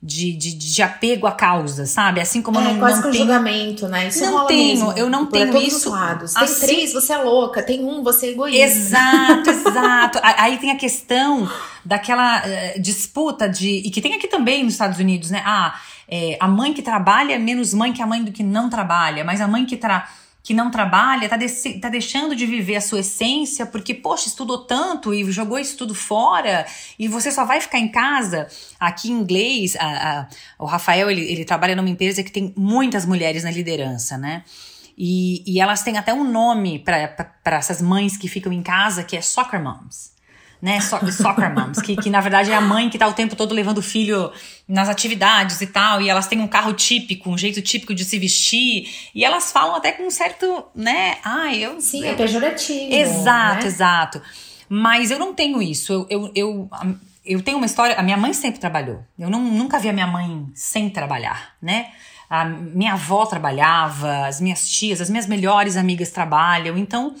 de, 0.00 0.32
de, 0.32 0.54
de 0.54 0.82
apego 0.82 1.26
à 1.26 1.32
causa, 1.32 1.84
sabe? 1.84 2.20
Assim 2.20 2.40
como 2.40 2.58
é, 2.58 2.62
eu 2.62 2.64
não, 2.72 2.78
quase 2.78 2.96
não 2.96 3.02
que 3.02 3.08
um 3.08 3.10
tenho, 3.10 3.24
julgamento, 3.24 3.88
né? 3.88 4.08
Isso 4.08 4.24
não 4.24 4.46
tenho, 4.46 4.68
mesmo, 4.68 4.92
eu 4.92 5.10
não 5.10 5.26
tenho 5.26 5.50
todos 5.50 5.66
isso. 5.66 5.88
Os 5.88 5.94
lados. 5.94 6.34
Tem 6.34 6.44
assim, 6.44 6.66
três, 6.66 6.92
você 6.92 7.12
é 7.12 7.18
louca. 7.18 7.62
Tem 7.62 7.84
um, 7.84 8.02
você 8.02 8.26
é 8.26 8.30
egoísta. 8.30 8.64
Exato, 8.64 9.50
exato. 9.50 10.20
Aí 10.22 10.56
tem 10.58 10.70
a 10.70 10.76
questão 10.76 11.50
daquela 11.84 12.42
uh, 12.42 12.80
disputa 12.80 13.48
de. 13.48 13.68
E 13.68 13.90
que 13.90 14.00
tem 14.00 14.14
aqui 14.14 14.28
também 14.28 14.62
nos 14.62 14.74
Estados 14.74 15.00
Unidos, 15.00 15.30
né? 15.30 15.42
Ah, 15.44 15.74
é, 16.08 16.36
a 16.38 16.46
mãe 16.46 16.72
que 16.72 16.80
trabalha 16.80 17.34
é 17.34 17.38
menos 17.38 17.74
mãe 17.74 17.92
que 17.92 18.00
a 18.00 18.06
mãe 18.06 18.22
do 18.22 18.30
que 18.30 18.44
não 18.44 18.70
trabalha, 18.70 19.24
mas 19.24 19.40
a 19.40 19.48
mãe 19.48 19.66
que 19.66 19.76
tra 19.76 20.08
que 20.42 20.54
não 20.54 20.70
trabalha, 20.70 21.28
tá, 21.28 21.36
de, 21.36 21.48
tá 21.80 21.88
deixando 21.88 22.34
de 22.34 22.46
viver 22.46 22.76
a 22.76 22.80
sua 22.80 23.00
essência 23.00 23.66
porque, 23.66 23.92
poxa, 23.92 24.28
estudou 24.28 24.58
tanto 24.58 25.12
e 25.12 25.30
jogou 25.30 25.58
isso 25.58 25.76
tudo 25.76 25.94
fora 25.94 26.66
e 26.98 27.06
você 27.08 27.30
só 27.30 27.44
vai 27.44 27.60
ficar 27.60 27.78
em 27.78 27.88
casa. 27.88 28.48
Aqui 28.78 29.10
em 29.10 29.14
inglês, 29.14 29.76
a, 29.76 30.20
a, 30.20 30.28
o 30.58 30.66
Rafael, 30.66 31.10
ele, 31.10 31.22
ele 31.22 31.44
trabalha 31.44 31.76
numa 31.76 31.90
empresa 31.90 32.22
que 32.22 32.32
tem 32.32 32.52
muitas 32.56 33.04
mulheres 33.04 33.44
na 33.44 33.50
liderança, 33.50 34.16
né? 34.16 34.44
E, 34.96 35.44
e 35.46 35.60
elas 35.60 35.82
têm 35.82 35.96
até 35.96 36.12
um 36.12 36.24
nome 36.24 36.80
para 36.80 37.56
essas 37.56 37.80
mães 37.80 38.16
que 38.16 38.26
ficam 38.26 38.52
em 38.52 38.62
casa, 38.62 39.04
que 39.04 39.16
é 39.16 39.20
soccer 39.20 39.62
moms 39.62 40.17
né? 40.60 40.80
So 40.80 40.98
soccer 41.12 41.54
moms, 41.54 41.80
que, 41.80 41.96
que 41.96 42.10
na 42.10 42.20
verdade 42.20 42.50
é 42.50 42.54
a 42.54 42.60
mãe 42.60 42.90
que 42.90 42.98
tá 42.98 43.06
o 43.06 43.12
tempo 43.12 43.36
todo 43.36 43.54
levando 43.54 43.78
o 43.78 43.82
filho 43.82 44.30
nas 44.66 44.88
atividades 44.88 45.60
e 45.60 45.66
tal, 45.66 46.00
e 46.02 46.08
elas 46.08 46.26
têm 46.26 46.40
um 46.40 46.48
carro 46.48 46.72
típico, 46.72 47.30
um 47.30 47.38
jeito 47.38 47.62
típico 47.62 47.94
de 47.94 48.04
se 48.04 48.18
vestir, 48.18 48.88
e 49.14 49.24
elas 49.24 49.52
falam 49.52 49.76
até 49.76 49.92
com 49.92 50.04
um 50.04 50.10
certo, 50.10 50.64
né? 50.74 51.18
Ah, 51.24 51.54
eu. 51.54 51.80
Sim, 51.80 52.04
eu, 52.04 52.12
é 52.12 52.14
pejorativo. 52.14 52.92
Exato, 52.92 53.62
né? 53.62 53.66
exato. 53.66 54.22
Mas 54.68 55.10
eu 55.10 55.18
não 55.18 55.32
tenho 55.32 55.62
isso. 55.62 55.92
Eu, 55.92 56.06
eu, 56.10 56.32
eu, 56.34 56.70
eu 57.24 57.42
tenho 57.42 57.56
uma 57.56 57.66
história. 57.66 57.96
A 57.96 58.02
minha 58.02 58.16
mãe 58.16 58.32
sempre 58.34 58.60
trabalhou. 58.60 59.02
Eu 59.18 59.30
não, 59.30 59.40
nunca 59.40 59.78
vi 59.78 59.88
a 59.88 59.92
minha 59.92 60.06
mãe 60.06 60.46
sem 60.54 60.90
trabalhar, 60.90 61.54
né? 61.62 61.90
A 62.28 62.44
minha 62.44 62.92
avó 62.92 63.24
trabalhava, 63.24 64.26
as 64.26 64.38
minhas 64.38 64.68
tias, 64.68 65.00
as 65.00 65.08
minhas 65.08 65.26
melhores 65.26 65.76
amigas 65.76 66.10
trabalham. 66.10 66.76
Então, 66.76 67.14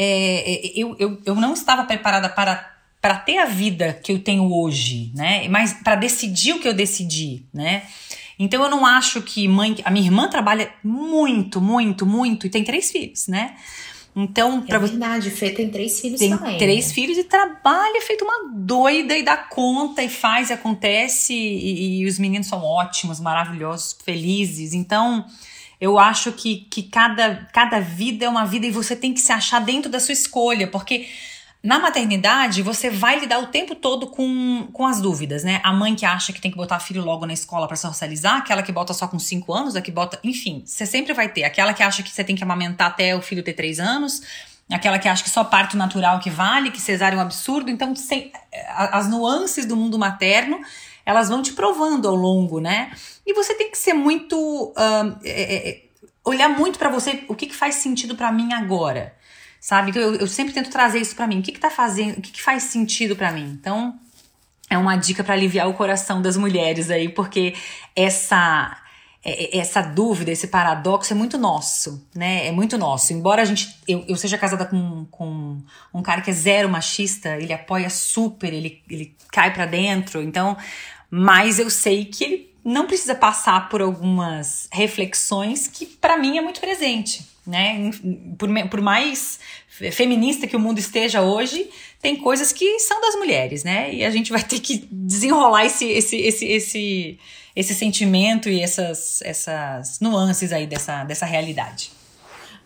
é, 0.00 0.54
é, 0.54 0.72
eu, 0.76 0.94
eu, 0.96 1.20
eu 1.26 1.34
não 1.34 1.52
estava 1.52 1.82
preparada 1.82 2.28
para, 2.28 2.72
para 3.02 3.16
ter 3.16 3.38
a 3.38 3.46
vida 3.46 3.98
que 4.00 4.12
eu 4.12 4.20
tenho 4.20 4.48
hoje, 4.52 5.10
né? 5.12 5.48
Mas 5.48 5.72
para 5.72 5.96
decidir 5.96 6.52
o 6.52 6.60
que 6.60 6.68
eu 6.68 6.72
decidi, 6.72 7.44
né? 7.52 7.82
Então 8.38 8.62
eu 8.62 8.70
não 8.70 8.86
acho 8.86 9.20
que 9.22 9.48
mãe. 9.48 9.76
A 9.84 9.90
minha 9.90 10.06
irmã 10.06 10.28
trabalha 10.28 10.72
muito, 10.84 11.60
muito, 11.60 12.06
muito 12.06 12.46
e 12.46 12.50
tem 12.50 12.62
três 12.62 12.92
filhos, 12.92 13.26
né? 13.26 13.56
Então, 14.14 14.64
é 14.66 14.78
verdade, 14.78 15.30
Fê 15.30 15.50
tem 15.50 15.68
três 15.68 16.00
filhos 16.00 16.18
tem 16.18 16.36
também. 16.36 16.58
três 16.58 16.90
filhos 16.92 17.18
e 17.18 17.24
trabalha 17.24 18.00
feito 18.02 18.24
uma 18.24 18.50
doida 18.52 19.16
e 19.16 19.22
dá 19.22 19.36
conta 19.36 20.02
e 20.02 20.08
faz 20.08 20.50
e 20.50 20.52
acontece 20.52 21.32
e, 21.34 22.00
e 22.00 22.06
os 22.06 22.18
meninos 22.18 22.48
são 22.48 22.62
ótimos, 22.62 23.20
maravilhosos, 23.20 23.96
felizes. 24.04 24.74
Então, 24.74 25.24
Eu 25.80 25.98
acho 25.98 26.32
que, 26.32 26.66
que 26.70 26.82
cada, 26.82 27.46
cada 27.52 27.80
vida 27.80 28.24
é 28.24 28.28
uma 28.28 28.44
vida 28.44 28.66
e 28.66 28.70
você 28.70 28.96
tem 28.96 29.14
que 29.14 29.20
se 29.20 29.32
achar 29.32 29.60
dentro 29.60 29.90
da 29.90 30.00
sua 30.00 30.12
escolha, 30.12 30.66
porque 30.66 31.08
na 31.62 31.78
maternidade, 31.78 32.62
você 32.62 32.88
vai 32.88 33.18
lidar 33.18 33.40
o 33.40 33.48
tempo 33.48 33.74
todo 33.74 34.06
com, 34.06 34.68
com 34.72 34.86
as 34.86 35.00
dúvidas, 35.00 35.42
né? 35.42 35.60
A 35.64 35.72
mãe 35.72 35.94
que 35.94 36.06
acha 36.06 36.32
que 36.32 36.40
tem 36.40 36.52
que 36.52 36.56
botar 36.56 36.78
filho 36.78 37.04
logo 37.04 37.26
na 37.26 37.32
escola 37.32 37.66
para 37.66 37.76
socializar, 37.76 38.38
aquela 38.38 38.62
que 38.62 38.70
bota 38.70 38.94
só 38.94 39.08
com 39.08 39.18
5 39.18 39.52
anos, 39.52 39.74
a 39.74 39.82
que 39.82 39.90
bota. 39.90 40.20
Enfim, 40.22 40.62
você 40.64 40.86
sempre 40.86 41.12
vai 41.12 41.28
ter. 41.28 41.42
Aquela 41.42 41.74
que 41.74 41.82
acha 41.82 42.02
que 42.02 42.10
você 42.10 42.22
tem 42.22 42.36
que 42.36 42.44
amamentar 42.44 42.88
até 42.88 43.14
o 43.16 43.20
filho 43.20 43.42
ter 43.42 43.54
3 43.54 43.80
anos, 43.80 44.22
aquela 44.70 45.00
que 45.00 45.08
acha 45.08 45.22
que 45.24 45.30
só 45.30 45.42
parto 45.42 45.76
natural 45.76 46.20
que 46.20 46.30
vale, 46.30 46.70
que 46.70 46.80
cesárea 46.80 47.16
é 47.16 47.18
um 47.18 47.22
absurdo. 47.22 47.70
Então, 47.70 47.94
sem, 47.96 48.30
as 48.68 49.08
nuances 49.08 49.66
do 49.66 49.76
mundo 49.76 49.98
materno, 49.98 50.60
elas 51.08 51.30
vão 51.30 51.40
te 51.40 51.54
provando 51.54 52.06
ao 52.06 52.14
longo, 52.14 52.60
né? 52.60 52.92
E 53.26 53.32
você 53.32 53.54
tem 53.54 53.70
que 53.70 53.78
ser 53.78 53.94
muito. 53.94 54.36
Uh, 54.36 55.18
é, 55.24 55.84
olhar 56.22 56.50
muito 56.50 56.78
para 56.78 56.90
você 56.90 57.24
o 57.26 57.34
que, 57.34 57.46
que 57.46 57.56
faz 57.56 57.76
sentido 57.76 58.14
para 58.14 58.30
mim 58.30 58.52
agora 58.52 59.16
sabe? 59.60 59.90
Eu, 59.98 60.14
eu 60.14 60.26
sempre 60.28 60.54
tento 60.54 60.70
trazer 60.70 61.00
isso 61.00 61.16
para 61.16 61.26
mim. 61.26 61.40
O 61.40 61.42
que 61.42 61.50
que 61.50 61.58
tá 61.58 61.68
fazendo, 61.68 62.18
o 62.18 62.22
que 62.22 62.30
que 62.30 62.40
faz 62.40 62.62
sentido 62.62 63.16
para 63.16 63.32
mim? 63.32 63.58
Então, 63.60 63.98
é 64.70 64.78
uma 64.78 64.94
dica 64.94 65.24
para 65.24 65.34
aliviar 65.34 65.68
o 65.68 65.74
coração 65.74 66.22
das 66.22 66.36
mulheres 66.36 66.90
aí, 66.90 67.08
porque 67.08 67.54
essa 67.96 68.76
é, 69.24 69.58
essa 69.58 69.82
dúvida, 69.82 70.30
esse 70.30 70.46
paradoxo 70.46 71.12
é 71.12 71.16
muito 71.16 71.36
nosso, 71.36 72.06
né? 72.14 72.46
É 72.46 72.52
muito 72.52 72.78
nosso. 72.78 73.12
Embora 73.12 73.42
a 73.42 73.44
gente, 73.44 73.68
eu, 73.86 74.04
eu 74.08 74.16
seja 74.16 74.38
casada 74.38 74.64
com, 74.64 75.06
com 75.10 75.60
um 75.92 76.02
cara 76.02 76.20
que 76.20 76.30
é 76.30 76.32
zero 76.32 76.68
machista, 76.68 77.36
ele 77.36 77.52
apoia 77.52 77.90
super, 77.90 78.52
ele, 78.52 78.82
ele 78.88 79.16
cai 79.32 79.52
para 79.52 79.66
dentro, 79.66 80.22
então, 80.22 80.56
mas 81.10 81.58
eu 81.58 81.70
sei 81.70 82.04
que 82.04 82.24
ele 82.24 82.50
não 82.64 82.86
precisa 82.86 83.14
passar 83.14 83.68
por 83.68 83.80
algumas 83.80 84.68
reflexões 84.72 85.66
que 85.66 85.86
para 85.86 86.16
mim 86.16 86.38
é 86.38 86.40
muito 86.40 86.60
presente 86.60 87.26
né? 87.48 87.90
Por, 88.36 88.48
por 88.68 88.80
mais 88.80 89.40
feminista 89.90 90.46
que 90.46 90.54
o 90.54 90.60
mundo 90.60 90.78
esteja 90.78 91.22
hoje, 91.22 91.70
tem 92.00 92.14
coisas 92.16 92.52
que 92.52 92.78
são 92.80 93.00
das 93.00 93.16
mulheres, 93.16 93.64
né? 93.64 93.92
E 93.92 94.04
a 94.04 94.10
gente 94.10 94.30
vai 94.30 94.42
ter 94.42 94.60
que 94.60 94.86
desenrolar 94.92 95.64
esse, 95.64 95.86
esse, 95.86 96.16
esse, 96.16 96.44
esse, 96.46 97.18
esse 97.56 97.74
sentimento 97.74 98.50
e 98.50 98.60
essas, 98.60 99.22
essas 99.22 99.98
nuances 99.98 100.52
aí 100.52 100.66
dessa, 100.66 101.04
dessa 101.04 101.24
realidade. 101.24 101.90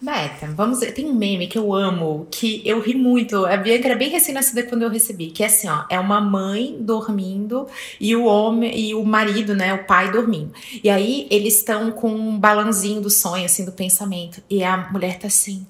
Beta, 0.02 0.48
vamos 0.48 0.80
ver. 0.80 0.90
Tem 0.90 1.06
um 1.06 1.14
meme 1.14 1.46
que 1.46 1.56
eu 1.56 1.72
amo, 1.72 2.26
que 2.28 2.60
eu 2.64 2.80
ri 2.80 2.92
muito. 2.92 3.46
A 3.46 3.56
Bianca 3.56 3.86
era 3.86 3.94
bem 3.94 4.10
recém-nascida 4.10 4.64
quando 4.64 4.82
eu 4.82 4.90
recebi. 4.90 5.30
Que 5.30 5.44
é 5.44 5.46
assim, 5.46 5.68
ó, 5.68 5.84
é 5.88 6.00
uma 6.00 6.20
mãe 6.20 6.76
dormindo 6.80 7.68
e 8.00 8.16
o 8.16 8.24
homem 8.24 8.76
e 8.76 8.96
o 8.96 9.04
marido, 9.04 9.54
né, 9.54 9.72
o 9.72 9.84
pai 9.84 10.10
dormindo. 10.10 10.52
E 10.82 10.90
aí 10.90 11.28
eles 11.30 11.58
estão 11.58 11.92
com 11.92 12.10
um 12.12 12.36
balãozinho 12.36 13.00
do 13.00 13.08
sonho, 13.08 13.44
assim, 13.44 13.64
do 13.64 13.70
pensamento. 13.70 14.42
E 14.50 14.64
a 14.64 14.76
mulher 14.90 15.20
tá 15.20 15.28
assim 15.28 15.64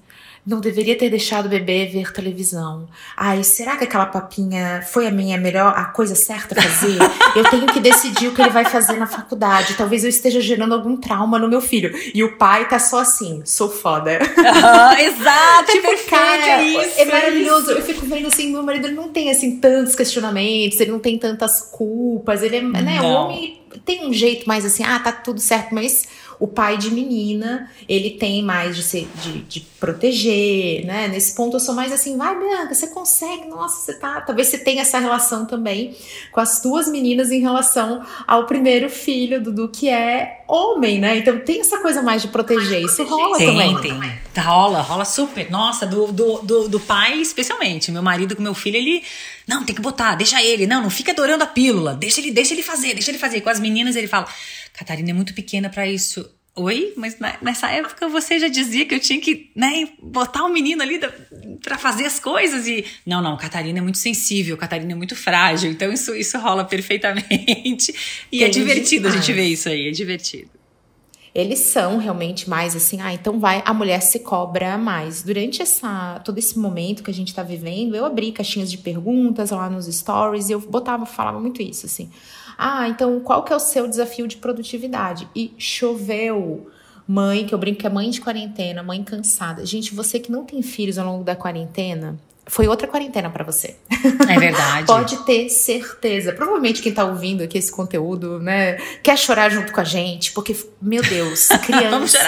não 0.45 0.59
deveria 0.59 0.97
ter 0.97 1.09
deixado 1.09 1.45
o 1.45 1.49
bebê 1.49 1.85
ver 1.85 2.11
televisão. 2.11 2.87
Ai, 3.15 3.43
será 3.43 3.77
que 3.77 3.85
aquela 3.85 4.05
papinha 4.05 4.85
foi 4.91 5.07
a 5.07 5.11
minha 5.11 5.37
melhor, 5.37 5.73
a 5.75 5.85
coisa 5.85 6.15
certa 6.15 6.59
a 6.59 6.61
fazer? 6.61 6.97
eu 7.35 7.49
tenho 7.49 7.65
que 7.67 7.79
decidir 7.79 8.27
o 8.27 8.33
que 8.33 8.41
ele 8.41 8.49
vai 8.49 8.65
fazer 8.65 8.93
na 8.97 9.07
faculdade. 9.07 9.75
Talvez 9.75 10.03
eu 10.03 10.09
esteja 10.09 10.41
gerando 10.41 10.73
algum 10.73 10.97
trauma 10.97 11.39
no 11.39 11.47
meu 11.47 11.61
filho. 11.61 11.95
E 12.13 12.23
o 12.23 12.37
pai 12.37 12.67
tá 12.67 12.77
só 12.77 12.99
assim, 12.99 13.41
sou 13.45 13.69
foda. 13.69 14.19
Uhum, 14.19 14.99
exato, 14.99 15.71
tipo, 15.71 15.87
é 15.87 15.97
cara, 15.97 16.61
é, 16.61 16.63
isso, 16.63 16.99
é 16.99 17.05
maravilhoso. 17.05 17.71
É 17.71 17.73
eu 17.75 17.81
fico 17.81 18.05
vendo 18.05 18.27
assim, 18.27 18.51
meu 18.51 18.63
marido 18.63 18.91
não 18.91 19.09
tem 19.09 19.31
assim 19.31 19.59
tantos 19.59 19.95
questionamentos, 19.95 20.79
ele 20.79 20.91
não 20.91 20.99
tem 20.99 21.17
tantas 21.17 21.61
culpas, 21.61 22.43
ele 22.43 22.57
é, 22.57 22.61
né, 22.61 23.01
o 23.01 23.05
homem 23.05 23.63
tem 23.85 24.05
um 24.05 24.13
jeito 24.13 24.47
mais 24.47 24.65
assim, 24.65 24.83
ah, 24.83 24.99
tá 24.99 25.11
tudo 25.11 25.39
certo, 25.39 25.73
mas 25.73 26.07
o 26.39 26.47
pai 26.47 26.77
de 26.77 26.91
menina, 26.91 27.69
ele 27.87 28.11
tem 28.11 28.43
mais 28.43 28.75
de, 28.75 28.83
ser, 28.83 29.07
de, 29.21 29.41
de 29.41 29.59
proteger, 29.79 30.85
né? 30.85 31.07
Nesse 31.07 31.35
ponto 31.35 31.55
eu 31.55 31.59
sou 31.59 31.75
mais 31.75 31.91
assim, 31.91 32.17
vai 32.17 32.37
Bianca, 32.37 32.73
você 32.73 32.87
consegue, 32.87 33.47
nossa, 33.47 33.81
você 33.81 33.99
tá. 33.99 34.21
Talvez 34.21 34.47
você 34.47 34.57
tenha 34.57 34.81
essa 34.81 34.99
relação 34.99 35.45
também 35.45 35.95
com 36.31 36.39
as 36.39 36.61
duas 36.61 36.87
meninas 36.87 37.31
em 37.31 37.39
relação 37.39 38.05
ao 38.27 38.45
primeiro 38.45 38.89
filho, 38.89 39.41
Dudu, 39.41 39.69
que 39.69 39.89
é 39.89 40.43
homem, 40.47 40.99
né? 40.99 41.17
Então 41.17 41.39
tem 41.39 41.61
essa 41.61 41.79
coisa 41.79 42.01
mais 42.01 42.21
de 42.21 42.27
proteger. 42.27 42.83
Isso 42.83 43.03
rola 43.03 43.37
tem, 43.37 43.47
também. 43.47 43.81
Tem, 43.81 43.99
tem. 43.99 44.43
Rola, 44.43 44.81
rola 44.81 45.05
super. 45.05 45.49
Nossa, 45.49 45.85
do, 45.85 46.11
do, 46.11 46.39
do, 46.39 46.69
do 46.69 46.79
pai, 46.79 47.19
especialmente. 47.19 47.91
Meu 47.91 48.03
marido 48.03 48.35
com 48.35 48.41
meu 48.41 48.53
filho, 48.53 48.77
ele. 48.77 49.03
Não, 49.47 49.63
tem 49.63 49.75
que 49.75 49.81
botar, 49.81 50.15
deixa 50.15 50.41
ele. 50.41 50.65
Não, 50.65 50.81
não 50.81 50.89
fica 50.89 51.11
adorando 51.11 51.43
a 51.43 51.47
pílula. 51.47 51.93
Deixa 51.95 52.21
ele, 52.21 52.31
deixa 52.31 52.53
ele 52.53 52.63
fazer, 52.63 52.93
deixa 52.93 53.11
ele 53.11 53.17
fazer. 53.17 53.41
Com 53.41 53.49
as 53.49 53.59
meninas, 53.59 53.95
ele 53.95 54.07
fala. 54.07 54.27
Catarina 54.73 55.11
é 55.11 55.13
muito 55.13 55.33
pequena 55.33 55.69
para 55.69 55.87
isso. 55.87 56.27
Oi, 56.55 56.93
mas 56.95 57.17
nessa 57.41 57.71
época 57.71 58.07
você 58.07 58.37
já 58.37 58.47
dizia 58.47 58.85
que 58.85 58.93
eu 58.93 58.99
tinha 58.99 59.19
que 59.19 59.49
né, 59.55 59.87
botar 59.99 60.43
o 60.43 60.47
um 60.47 60.53
menino 60.53 60.83
ali 60.83 60.99
para 61.63 61.79
fazer 61.79 62.05
as 62.05 62.19
coisas 62.19 62.67
e 62.67 62.85
não, 63.03 63.23
não, 63.23 63.35
Catarina 63.35 63.79
é 63.79 63.81
muito 63.81 63.97
sensível, 63.97 64.55
Catarina 64.55 64.91
é 64.91 64.95
muito 64.95 65.15
frágil, 65.15 65.71
então 65.71 65.91
isso, 65.91 66.13
isso 66.13 66.37
rola 66.37 66.63
perfeitamente 66.63 67.95
e 68.31 68.43
é 68.43 68.49
divertido 68.49 69.07
a 69.07 69.11
gente 69.11 69.33
ver 69.33 69.45
isso 69.45 69.67
aí, 69.67 69.87
é 69.87 69.91
divertido. 69.91 70.51
Eles 71.33 71.57
são 71.57 71.97
realmente 71.97 72.47
mais 72.47 72.75
assim, 72.75 73.01
ah, 73.01 73.11
então 73.11 73.39
vai, 73.39 73.63
a 73.65 73.73
mulher 73.73 73.99
se 74.01 74.19
cobra 74.19 74.77
mais. 74.77 75.23
Durante 75.23 75.63
essa 75.63 76.21
todo 76.23 76.37
esse 76.37 76.59
momento 76.59 77.01
que 77.01 77.09
a 77.09 77.13
gente 77.13 77.33
tá 77.33 77.41
vivendo, 77.41 77.95
eu 77.95 78.05
abri 78.05 78.31
caixinhas 78.31 78.69
de 78.69 78.77
perguntas 78.77 79.49
lá 79.49 79.67
nos 79.67 79.87
stories 79.87 80.49
e 80.49 80.51
eu 80.51 80.59
botava, 80.59 81.07
falava 81.07 81.39
muito 81.39 81.59
isso 81.59 81.87
assim. 81.87 82.11
Ah, 82.57 82.87
então 82.87 83.19
qual 83.19 83.43
que 83.43 83.53
é 83.53 83.55
o 83.55 83.59
seu 83.59 83.87
desafio 83.87 84.27
de 84.27 84.37
produtividade? 84.37 85.27
E 85.35 85.53
choveu. 85.57 86.69
Mãe, 87.07 87.45
que 87.45 87.53
eu 87.53 87.57
brinco 87.57 87.79
que 87.79 87.87
é 87.87 87.89
mãe 87.89 88.09
de 88.09 88.21
quarentena, 88.21 88.81
mãe 88.81 89.03
cansada. 89.03 89.65
Gente, 89.65 89.93
você 89.93 90.19
que 90.19 90.31
não 90.31 90.45
tem 90.45 90.61
filhos 90.61 90.97
ao 90.97 91.05
longo 91.05 91.23
da 91.23 91.35
quarentena, 91.35 92.17
foi 92.45 92.67
outra 92.67 92.87
quarentena 92.87 93.29
para 93.29 93.43
você. 93.43 93.75
É 94.29 94.39
verdade. 94.39 94.87
Pode 94.87 95.17
ter 95.25 95.49
certeza. 95.49 96.33
Provavelmente 96.33 96.81
quem 96.81 96.93
tá 96.93 97.05
ouvindo 97.05 97.43
aqui 97.43 97.57
esse 97.57 97.71
conteúdo, 97.71 98.39
né, 98.39 98.75
quer 99.01 99.17
chorar 99.17 99.49
junto 99.49 99.71
com 99.71 99.79
a 99.79 99.83
gente, 99.83 100.31
porque, 100.33 100.55
meu 100.81 101.01
Deus, 101.01 101.47
criança 101.65 102.19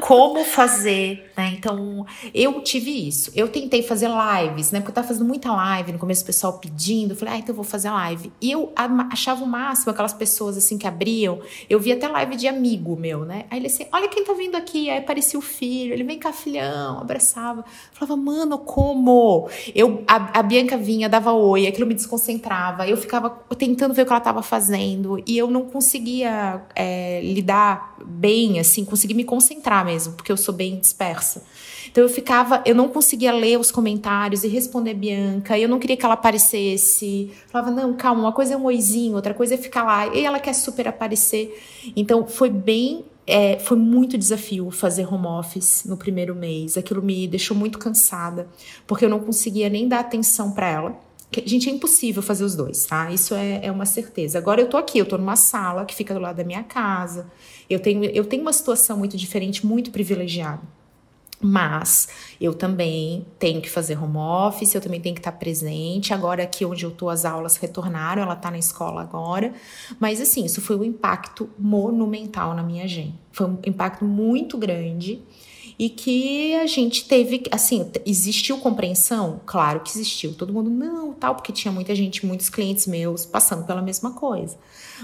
como 0.00 0.44
fazer, 0.44 1.30
né? 1.36 1.54
Então, 1.56 2.06
eu 2.34 2.60
tive 2.62 3.08
isso. 3.08 3.32
Eu 3.34 3.48
tentei 3.48 3.82
fazer 3.82 4.08
lives, 4.08 4.70
né? 4.70 4.80
Porque 4.80 4.90
eu 4.90 4.94
tava 4.94 5.08
fazendo 5.08 5.26
muita 5.26 5.52
live, 5.52 5.92
no 5.92 5.98
começo 5.98 6.22
o 6.22 6.26
pessoal 6.26 6.54
pedindo, 6.54 7.12
eu 7.12 7.16
falei, 7.16 7.34
ah, 7.34 7.38
então 7.38 7.52
eu 7.52 7.56
vou 7.56 7.64
fazer 7.64 7.90
live. 7.90 8.32
E 8.40 8.50
eu 8.50 8.72
achava 9.10 9.42
o 9.42 9.46
máximo 9.46 9.90
aquelas 9.90 10.12
pessoas 10.12 10.56
assim 10.56 10.78
que 10.78 10.86
abriam. 10.86 11.40
Eu 11.68 11.80
vi 11.80 11.92
até 11.92 12.06
live 12.08 12.36
de 12.36 12.46
amigo 12.46 12.96
meu, 12.96 13.24
né? 13.24 13.46
Aí 13.50 13.58
ele 13.58 13.66
assim, 13.66 13.86
olha 13.92 14.08
quem 14.08 14.24
tá 14.24 14.32
vindo 14.32 14.56
aqui. 14.56 14.90
Aí 14.90 14.98
aparecia 14.98 15.38
o 15.38 15.42
filho, 15.42 15.92
ele 15.92 16.04
vem 16.04 16.18
cá, 16.18 16.32
filhão, 16.32 16.98
abraçava. 16.98 17.60
Eu 17.60 17.64
falava, 17.92 18.16
mano, 18.16 18.58
como? 18.58 19.48
Eu, 19.74 20.04
a, 20.06 20.40
a 20.40 20.42
Bianca 20.42 20.76
vinha, 20.76 21.08
dava 21.08 21.32
oi, 21.32 21.66
aquilo 21.66 21.86
me 21.86 21.94
desconcentrava. 21.94 22.86
Eu 22.86 22.96
ficava 22.96 23.30
tentando 23.58 23.94
ver 23.94 24.02
o 24.02 24.06
que 24.06 24.12
ela 24.12 24.20
tava 24.20 24.42
fazendo 24.42 25.22
e 25.26 25.36
eu 25.36 25.50
não 25.50 25.62
conseguia 25.62 26.62
é, 26.74 27.20
lidar 27.22 27.96
bem, 28.04 28.58
assim, 28.58 28.84
conseguir 28.84 29.14
me 29.14 29.24
concentrar 29.24 29.79
mesmo, 29.84 30.14
porque 30.14 30.30
eu 30.30 30.36
sou 30.36 30.54
bem 30.54 30.78
dispersa. 30.78 31.42
Então 31.90 32.04
eu 32.04 32.08
ficava, 32.08 32.62
eu 32.64 32.74
não 32.74 32.88
conseguia 32.88 33.32
ler 33.32 33.58
os 33.58 33.70
comentários 33.70 34.44
e 34.44 34.48
responder 34.48 34.94
Bianca, 34.94 35.58
eu 35.58 35.68
não 35.68 35.78
queria 35.78 35.96
que 35.96 36.04
ela 36.04 36.14
aparecesse. 36.14 37.32
falava, 37.48 37.70
não, 37.70 37.94
calma, 37.94 38.22
uma 38.22 38.32
coisa 38.32 38.54
é 38.54 38.56
um 38.56 38.64
oizinho, 38.64 39.16
outra 39.16 39.34
coisa 39.34 39.54
é 39.54 39.56
ficar 39.56 39.82
lá, 39.82 40.06
e 40.14 40.24
ela 40.24 40.38
quer 40.38 40.52
super 40.52 40.86
aparecer. 40.88 41.60
Então 41.96 42.26
foi 42.26 42.50
bem 42.50 43.04
é, 43.26 43.60
foi 43.60 43.76
muito 43.76 44.18
desafio 44.18 44.70
fazer 44.72 45.06
home 45.06 45.26
office 45.26 45.84
no 45.84 45.96
primeiro 45.96 46.34
mês. 46.34 46.76
Aquilo 46.76 47.00
me 47.00 47.28
deixou 47.28 47.56
muito 47.56 47.78
cansada, 47.78 48.48
porque 48.86 49.04
eu 49.04 49.08
não 49.08 49.20
conseguia 49.20 49.68
nem 49.68 49.86
dar 49.86 50.00
atenção 50.00 50.50
para 50.50 50.68
ela. 50.68 51.00
Gente, 51.44 51.70
é 51.70 51.72
impossível 51.72 52.20
fazer 52.24 52.42
os 52.42 52.56
dois, 52.56 52.86
tá? 52.86 53.12
Isso 53.12 53.36
é, 53.36 53.60
é 53.64 53.70
uma 53.70 53.86
certeza. 53.86 54.36
Agora 54.36 54.60
eu 54.60 54.68
tô 54.68 54.76
aqui, 54.76 54.98
eu 54.98 55.06
tô 55.06 55.16
numa 55.16 55.36
sala 55.36 55.84
que 55.84 55.94
fica 55.94 56.12
do 56.12 56.18
lado 56.18 56.36
da 56.36 56.44
minha 56.44 56.64
casa. 56.64 57.30
Eu 57.70 57.80
tenho, 57.80 58.04
eu 58.04 58.24
tenho 58.24 58.42
uma 58.42 58.52
situação 58.52 58.98
muito 58.98 59.16
diferente, 59.16 59.64
muito 59.64 59.90
privilegiada. 59.90 60.60
Mas 61.42 62.08
eu 62.38 62.52
também 62.52 63.24
tenho 63.38 63.62
que 63.62 63.70
fazer 63.70 63.96
home 63.96 64.18
office, 64.18 64.74
eu 64.74 64.80
também 64.80 65.00
tenho 65.00 65.14
que 65.14 65.20
estar 65.20 65.32
presente. 65.32 66.12
Agora, 66.12 66.42
aqui 66.42 66.66
onde 66.66 66.84
eu 66.84 66.90
tô, 66.90 67.08
as 67.08 67.24
aulas 67.24 67.56
retornaram, 67.56 68.20
ela 68.20 68.36
tá 68.36 68.50
na 68.50 68.58
escola 68.58 69.00
agora. 69.00 69.54
Mas, 69.98 70.20
assim, 70.20 70.44
isso 70.44 70.60
foi 70.60 70.76
um 70.76 70.84
impacto 70.84 71.48
monumental 71.58 72.52
na 72.52 72.62
minha 72.62 72.84
agenda. 72.84 73.14
Foi 73.32 73.46
um 73.46 73.58
impacto 73.64 74.04
muito 74.04 74.58
grande 74.58 75.22
e 75.78 75.88
que 75.88 76.54
a 76.56 76.66
gente 76.66 77.06
teve, 77.08 77.44
assim, 77.50 77.90
existiu 78.04 78.58
compreensão? 78.58 79.40
Claro 79.46 79.80
que 79.80 79.88
existiu. 79.88 80.34
Todo 80.34 80.52
mundo, 80.52 80.68
não, 80.68 81.14
tal, 81.14 81.34
porque 81.34 81.54
tinha 81.54 81.72
muita 81.72 81.94
gente, 81.94 82.26
muitos 82.26 82.50
clientes 82.50 82.86
meus 82.86 83.24
passando 83.24 83.64
pela 83.64 83.80
mesma 83.80 84.12
coisa. 84.12 84.58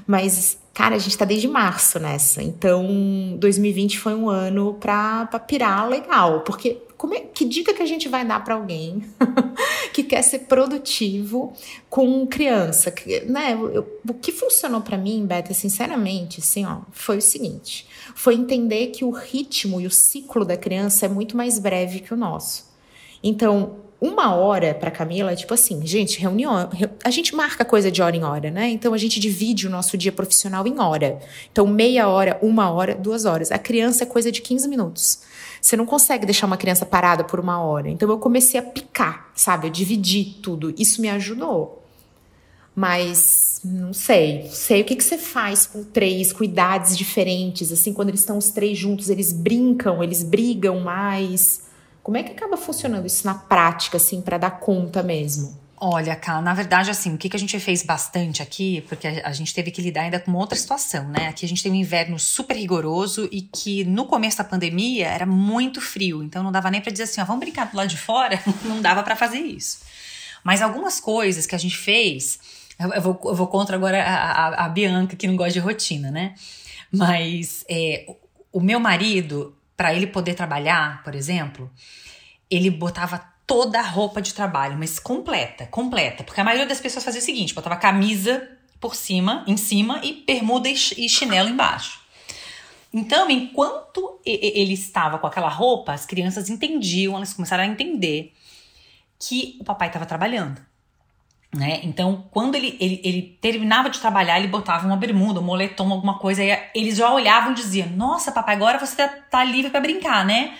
Mas, 0.06 0.58
cara, 0.74 0.96
a 0.96 0.98
gente 0.98 1.16
tá 1.16 1.24
desde 1.24 1.46
março 1.46 1.98
nessa. 1.98 2.42
Então, 2.42 3.36
2020 3.38 3.98
foi 3.98 4.14
um 4.14 4.28
ano 4.28 4.74
pra, 4.74 5.26
pra 5.26 5.38
pirar 5.38 5.88
legal. 5.88 6.40
Porque 6.40 6.82
é, 7.12 7.20
que 7.20 7.44
dica 7.44 7.74
que 7.74 7.82
a 7.82 7.86
gente 7.86 8.08
vai 8.08 8.24
dar 8.24 8.42
para 8.42 8.54
alguém 8.54 9.04
que 9.92 10.02
quer 10.02 10.22
ser 10.22 10.40
produtivo 10.40 11.52
com 11.90 12.26
criança? 12.26 12.90
Que, 12.90 13.20
né, 13.20 13.52
eu, 13.52 14.00
o 14.08 14.14
que 14.14 14.32
funcionou 14.32 14.80
para 14.80 14.96
mim, 14.96 15.26
Beta, 15.26 15.52
sinceramente, 15.52 16.40
assim, 16.40 16.64
ó, 16.64 16.80
foi 16.90 17.18
o 17.18 17.22
seguinte: 17.22 17.86
foi 18.14 18.34
entender 18.34 18.88
que 18.88 19.04
o 19.04 19.10
ritmo 19.10 19.80
e 19.80 19.86
o 19.86 19.90
ciclo 19.90 20.44
da 20.44 20.56
criança 20.56 21.06
é 21.06 21.08
muito 21.08 21.36
mais 21.36 21.58
breve 21.58 22.00
que 22.00 22.14
o 22.14 22.16
nosso. 22.16 22.66
Então, 23.22 23.85
uma 24.00 24.34
hora 24.34 24.74
para 24.74 24.90
Camila 24.90 25.32
é 25.32 25.36
tipo 25.36 25.54
assim, 25.54 25.84
gente, 25.86 26.20
reunião, 26.20 26.68
a 27.02 27.10
gente 27.10 27.34
marca 27.34 27.64
coisa 27.64 27.90
de 27.90 28.02
hora 28.02 28.14
em 28.14 28.22
hora, 28.22 28.50
né? 28.50 28.68
Então 28.68 28.92
a 28.92 28.98
gente 28.98 29.18
divide 29.18 29.66
o 29.66 29.70
nosso 29.70 29.96
dia 29.96 30.12
profissional 30.12 30.66
em 30.66 30.78
hora. 30.78 31.18
Então 31.50 31.66
meia 31.66 32.06
hora, 32.06 32.38
uma 32.42 32.70
hora, 32.70 32.94
duas 32.94 33.24
horas. 33.24 33.50
A 33.50 33.58
criança 33.58 34.04
é 34.04 34.06
coisa 34.06 34.30
de 34.30 34.42
15 34.42 34.68
minutos. 34.68 35.20
Você 35.60 35.76
não 35.76 35.86
consegue 35.86 36.26
deixar 36.26 36.46
uma 36.46 36.58
criança 36.58 36.84
parada 36.84 37.24
por 37.24 37.40
uma 37.40 37.58
hora. 37.60 37.88
Então 37.88 38.08
eu 38.10 38.18
comecei 38.18 38.60
a 38.60 38.62
picar, 38.62 39.30
sabe? 39.34 39.68
A 39.68 39.70
dividir 39.70 40.40
tudo. 40.42 40.74
Isso 40.76 41.00
me 41.00 41.08
ajudou. 41.08 41.82
Mas 42.74 43.62
não 43.64 43.94
sei. 43.94 44.46
Sei 44.50 44.82
o 44.82 44.84
que, 44.84 44.94
que 44.94 45.02
você 45.02 45.16
faz 45.16 45.66
com 45.66 45.82
três, 45.82 46.34
com 46.34 46.44
idades 46.44 46.98
diferentes. 46.98 47.72
Assim, 47.72 47.94
quando 47.94 48.10
eles 48.10 48.20
estão 48.20 48.36
os 48.36 48.50
três 48.50 48.76
juntos, 48.76 49.08
eles 49.08 49.32
brincam, 49.32 50.04
eles 50.04 50.22
brigam 50.22 50.80
mais. 50.80 51.65
Como 52.06 52.16
é 52.16 52.22
que 52.22 52.30
acaba 52.30 52.56
funcionando 52.56 53.04
isso 53.04 53.26
na 53.26 53.34
prática, 53.34 53.96
assim, 53.96 54.22
para 54.22 54.38
dar 54.38 54.60
conta 54.60 55.02
mesmo? 55.02 55.58
Olha, 55.76 56.14
Ká, 56.14 56.40
na 56.40 56.54
verdade, 56.54 56.88
assim, 56.88 57.12
o 57.12 57.18
que, 57.18 57.28
a 57.34 57.36
gente 57.36 57.58
fez 57.58 57.82
bastante 57.82 58.40
aqui, 58.40 58.80
porque 58.82 59.08
a, 59.08 59.32
gente 59.32 59.52
teve 59.52 59.72
que 59.72 59.82
lidar 59.82 60.02
ainda 60.02 60.20
com 60.20 60.32
outra 60.34 60.56
situação, 60.56 61.08
né? 61.08 61.26
Aqui 61.26 61.44
a 61.44 61.48
gente 61.48 61.64
tem 61.64 61.72
um 61.72 61.74
inverno 61.74 62.16
super 62.16 62.56
rigoroso 62.56 63.28
e 63.32 63.42
que 63.42 63.82
no 63.82 64.06
começo 64.06 64.38
da 64.38 64.44
pandemia 64.44 65.08
era 65.08 65.26
muito 65.26 65.80
frio, 65.80 66.22
então 66.22 66.44
não 66.44 66.52
dava 66.52 66.70
nem 66.70 66.80
para 66.80 66.92
dizer 66.92 67.02
assim, 67.02 67.20
ó, 67.20 67.24
vamos 67.24 67.40
brincar 67.40 67.72
do 67.72 67.76
lado 67.76 67.88
de 67.88 67.96
fora, 67.96 68.40
não 68.62 68.80
dava 68.80 69.02
para 69.02 69.16
fazer 69.16 69.40
isso. 69.40 69.80
Mas 70.44 70.62
algumas 70.62 71.00
coisas 71.00 71.44
que 71.44 71.56
a 71.56 71.58
gente 71.58 71.76
fez, 71.76 72.38
eu, 72.78 72.92
eu, 72.92 73.02
vou, 73.02 73.20
eu 73.24 73.34
vou, 73.34 73.48
contra 73.48 73.74
agora 73.74 74.00
a, 74.00 74.14
a, 74.14 74.66
a, 74.66 74.68
Bianca, 74.68 75.16
que 75.16 75.26
não 75.26 75.34
gosta 75.34 75.54
de 75.54 75.58
rotina, 75.58 76.12
né? 76.12 76.36
Mas 76.88 77.64
é, 77.68 78.14
o 78.52 78.60
meu 78.60 78.78
marido, 78.78 79.55
para 79.76 79.94
ele 79.94 80.06
poder 80.06 80.34
trabalhar, 80.34 81.02
por 81.02 81.14
exemplo, 81.14 81.70
ele 82.50 82.70
botava 82.70 83.18
toda 83.46 83.78
a 83.78 83.82
roupa 83.82 84.20
de 84.22 84.34
trabalho, 84.34 84.76
mas 84.78 84.98
completa, 84.98 85.66
completa. 85.66 86.24
Porque 86.24 86.40
a 86.40 86.44
maioria 86.44 86.66
das 86.66 86.80
pessoas 86.80 87.04
fazia 87.04 87.20
o 87.20 87.24
seguinte: 87.24 87.54
botava 87.54 87.76
camisa 87.76 88.48
por 88.80 88.94
cima, 88.94 89.44
em 89.46 89.56
cima, 89.56 90.00
e 90.02 90.24
bermuda 90.26 90.68
e 90.68 91.08
chinelo 91.08 91.48
embaixo. 91.48 92.00
Então, 92.92 93.28
enquanto 93.30 94.20
ele 94.24 94.72
estava 94.72 95.18
com 95.18 95.26
aquela 95.26 95.48
roupa, 95.48 95.92
as 95.92 96.06
crianças 96.06 96.48
entendiam, 96.48 97.16
elas 97.16 97.34
começaram 97.34 97.64
a 97.64 97.66
entender 97.66 98.32
que 99.18 99.56
o 99.60 99.64
papai 99.64 99.88
estava 99.88 100.06
trabalhando. 100.06 100.60
Né? 101.56 101.80
Então, 101.84 102.26
quando 102.30 102.54
ele, 102.54 102.76
ele, 102.78 103.00
ele, 103.02 103.38
terminava 103.40 103.88
de 103.88 103.98
trabalhar, 103.98 104.38
ele 104.38 104.46
botava 104.46 104.86
uma 104.86 104.96
bermuda, 104.96 105.40
um 105.40 105.42
moletom, 105.42 105.90
alguma 105.90 106.18
coisa, 106.18 106.44
e 106.44 106.58
eles 106.74 106.96
já 106.96 107.10
olhavam 107.10 107.52
e 107.52 107.54
diziam: 107.54 107.88
Nossa, 107.88 108.30
papai, 108.30 108.54
agora 108.54 108.78
você 108.78 108.94
tá, 108.94 109.08
tá 109.08 109.42
livre 109.42 109.70
para 109.70 109.80
brincar, 109.80 110.24
né? 110.24 110.54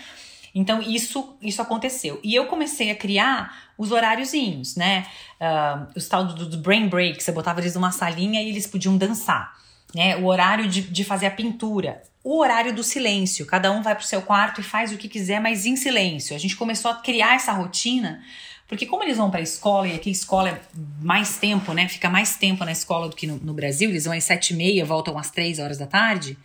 Então, 0.55 0.81
isso, 0.81 1.37
isso 1.39 1.61
aconteceu. 1.61 2.19
E 2.23 2.33
eu 2.33 2.47
comecei 2.47 2.89
a 2.89 2.95
criar 2.95 3.55
os 3.77 3.91
horáriozinhos, 3.91 4.75
né? 4.75 5.05
Uh, 5.39 5.87
os 5.95 6.07
tal 6.07 6.25
do, 6.25 6.47
do 6.47 6.57
brain 6.57 6.87
break, 6.87 7.23
você 7.23 7.31
botava 7.31 7.59
eles 7.59 7.75
numa 7.75 7.91
salinha 7.91 8.41
e 8.41 8.49
eles 8.49 8.65
podiam 8.65 8.97
dançar. 8.97 9.53
Né? 9.93 10.17
O 10.17 10.25
horário 10.25 10.67
de, 10.67 10.81
de 10.81 11.03
fazer 11.03 11.27
a 11.27 11.31
pintura. 11.31 12.01
O 12.23 12.39
horário 12.39 12.73
do 12.73 12.83
silêncio. 12.83 13.45
Cada 13.45 13.71
um 13.71 13.83
vai 13.83 13.93
pro 13.93 14.03
seu 14.03 14.21
quarto 14.23 14.59
e 14.59 14.63
faz 14.63 14.91
o 14.91 14.97
que 14.97 15.07
quiser, 15.07 15.39
mas 15.39 15.67
em 15.67 15.75
silêncio. 15.75 16.35
A 16.35 16.39
gente 16.39 16.55
começou 16.55 16.89
a 16.89 16.95
criar 16.95 17.35
essa 17.35 17.51
rotina 17.51 18.21
porque 18.67 18.85
como 18.85 19.03
eles 19.03 19.17
vão 19.17 19.31
para 19.31 19.39
a 19.39 19.43
escola, 19.43 19.87
e 19.87 19.95
aqui 19.95 20.09
a 20.09 20.11
escola 20.11 20.49
é 20.49 20.61
mais 21.01 21.37
tempo, 21.37 21.73
né? 21.73 21.87
Fica 21.87 22.09
mais 22.09 22.35
tempo 22.35 22.65
na 22.65 22.71
escola 22.71 23.07
do 23.07 23.15
que 23.15 23.25
no, 23.25 23.37
no 23.37 23.53
Brasil, 23.53 23.89
eles 23.89 24.05
vão 24.05 24.13
às 24.13 24.23
sete 24.23 24.53
e 24.53 24.57
meia, 24.57 24.83
voltam 24.85 25.17
às 25.17 25.31
três 25.31 25.57
horas 25.57 25.77
da 25.77 25.87
tarde. 25.87 26.37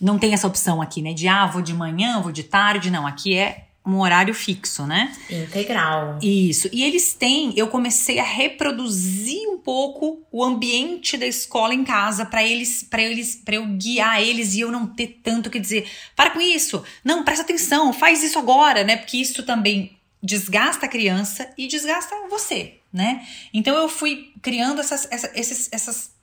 Não 0.00 0.18
tem 0.18 0.34
essa 0.34 0.46
opção 0.46 0.82
aqui, 0.82 1.00
né? 1.00 1.12
De 1.12 1.26
ah, 1.26 1.46
vou 1.46 1.62
de 1.62 1.72
manhã, 1.72 2.20
vou 2.20 2.30
de 2.30 2.44
tarde. 2.44 2.90
Não, 2.90 3.06
aqui 3.06 3.36
é 3.36 3.64
um 3.84 4.00
horário 4.00 4.34
fixo, 4.34 4.86
né? 4.86 5.16
Integral. 5.30 6.18
Isso. 6.22 6.68
E 6.70 6.84
eles 6.84 7.14
têm, 7.14 7.54
eu 7.56 7.68
comecei 7.68 8.18
a 8.18 8.22
reproduzir 8.22 9.48
um 9.48 9.56
pouco 9.56 10.22
o 10.30 10.44
ambiente 10.44 11.16
da 11.16 11.26
escola 11.26 11.74
em 11.74 11.82
casa 11.82 12.26
para 12.26 12.44
eles, 12.44 12.82
para 12.82 13.02
eles, 13.02 13.36
para 13.36 13.54
eu 13.54 13.66
guiar 13.66 14.20
eles 14.20 14.54
e 14.54 14.60
eu 14.60 14.70
não 14.70 14.86
ter 14.86 15.20
tanto 15.24 15.48
que 15.48 15.58
dizer, 15.58 15.88
para 16.14 16.30
com 16.30 16.40
isso. 16.40 16.82
Não, 17.02 17.24
presta 17.24 17.42
atenção, 17.42 17.92
faz 17.92 18.22
isso 18.22 18.38
agora, 18.38 18.84
né? 18.84 18.98
Porque 18.98 19.16
isso 19.16 19.42
também 19.42 19.97
desgasta 20.22 20.86
a 20.86 20.88
criança 20.88 21.48
e 21.56 21.66
desgasta 21.66 22.14
você, 22.28 22.80
né? 22.92 23.26
Então 23.52 23.76
eu 23.76 23.88
fui 23.88 24.32
criando 24.42 24.80
essas, 24.80 25.06
essas, 25.10 25.30
esses, 25.34 25.68
essas 25.72 26.18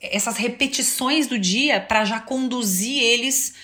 essas 0.00 0.36
repetições 0.36 1.26
do 1.26 1.38
dia 1.38 1.80
para 1.80 2.04
já 2.04 2.20
conduzir 2.20 3.02
eles 3.02 3.54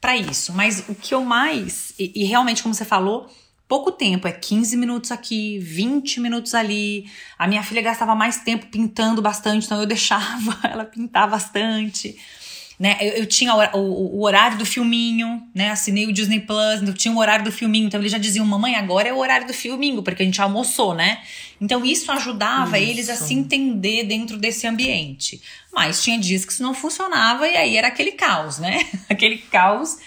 para 0.00 0.16
isso. 0.16 0.52
Mas 0.52 0.84
o 0.88 0.94
que 0.94 1.14
eu 1.14 1.24
mais, 1.24 1.92
e, 1.98 2.12
e, 2.22 2.24
realmente, 2.24 2.62
como 2.62 2.74
você 2.74 2.84
falou, 2.84 3.30
pouco 3.68 3.92
tempo, 3.92 4.26
é 4.26 4.32
15 4.32 4.76
minutos 4.76 5.12
aqui, 5.12 5.58
20 5.58 6.20
minutos 6.20 6.54
ali. 6.54 7.06
A 7.38 7.46
minha 7.46 7.62
filha 7.62 7.82
gastava 7.82 8.14
mais 8.14 8.38
tempo 8.38 8.66
pintando 8.66 9.22
bastante, 9.22 9.66
então 9.66 9.80
eu 9.80 9.86
deixava 9.86 10.58
ela 10.64 10.84
pintar 10.84 11.28
bastante 11.28 12.18
né? 12.78 12.96
Eu, 13.00 13.12
eu 13.18 13.26
tinha 13.26 13.54
o, 13.54 13.78
o, 13.78 14.18
o, 14.18 14.24
horário 14.24 14.58
do 14.58 14.66
filminho, 14.66 15.42
né? 15.54 15.70
Assinei 15.70 16.06
o 16.06 16.12
Disney 16.12 16.40
Plus, 16.40 16.82
eu 16.82 16.94
tinha 16.94 17.14
o 17.14 17.18
horário 17.18 17.44
do 17.44 17.52
filminho, 17.52 17.86
então 17.86 18.00
eles 18.00 18.12
já 18.12 18.18
diziam, 18.18 18.44
mamãe, 18.44 18.74
agora 18.74 19.08
é 19.08 19.12
o 19.12 19.18
horário 19.18 19.46
do 19.46 19.54
filminho, 19.54 20.02
porque 20.02 20.22
a 20.22 20.26
gente 20.26 20.40
almoçou, 20.40 20.94
né? 20.94 21.22
Então 21.60 21.84
isso 21.84 22.10
ajudava 22.10 22.78
isso. 22.78 22.90
eles 22.90 23.08
a 23.08 23.16
se 23.16 23.34
entender 23.34 24.04
dentro 24.04 24.36
desse 24.36 24.66
ambiente. 24.66 25.40
Mas 25.72 26.02
tinha 26.02 26.18
dias 26.18 26.44
que 26.44 26.52
isso 26.52 26.62
não 26.62 26.74
funcionava 26.74 27.46
e 27.46 27.56
aí 27.56 27.76
era 27.76 27.88
aquele 27.88 28.12
caos, 28.12 28.58
né? 28.58 28.84
aquele 29.08 29.38
caos. 29.38 29.98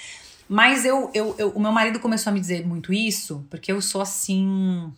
Mas 0.47 0.86
eu, 0.86 1.10
eu, 1.13 1.36
eu, 1.38 1.49
o 1.49 1.60
meu 1.60 1.71
marido 1.71 1.99
começou 1.99 2.30
a 2.30 2.34
me 2.34 2.39
dizer 2.39 2.65
muito 2.67 2.93
isso, 2.93 3.45
porque 3.49 3.71
eu 3.71 3.82
sou 3.82 4.01
assim. 4.01 4.91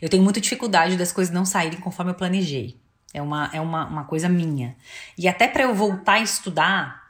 Eu 0.00 0.08
tenho 0.08 0.22
muita 0.22 0.40
dificuldade 0.40 0.96
das 0.96 1.12
coisas 1.12 1.32
não 1.32 1.44
saírem 1.44 1.80
conforme 1.80 2.10
eu 2.10 2.14
planejei. 2.14 2.76
É 3.14 3.20
uma, 3.20 3.50
é 3.52 3.60
uma, 3.60 3.86
uma 3.86 4.04
coisa 4.04 4.28
minha. 4.28 4.76
E 5.16 5.28
até 5.28 5.46
para 5.46 5.64
eu 5.64 5.74
voltar 5.74 6.14
a 6.14 6.20
estudar, 6.20 7.01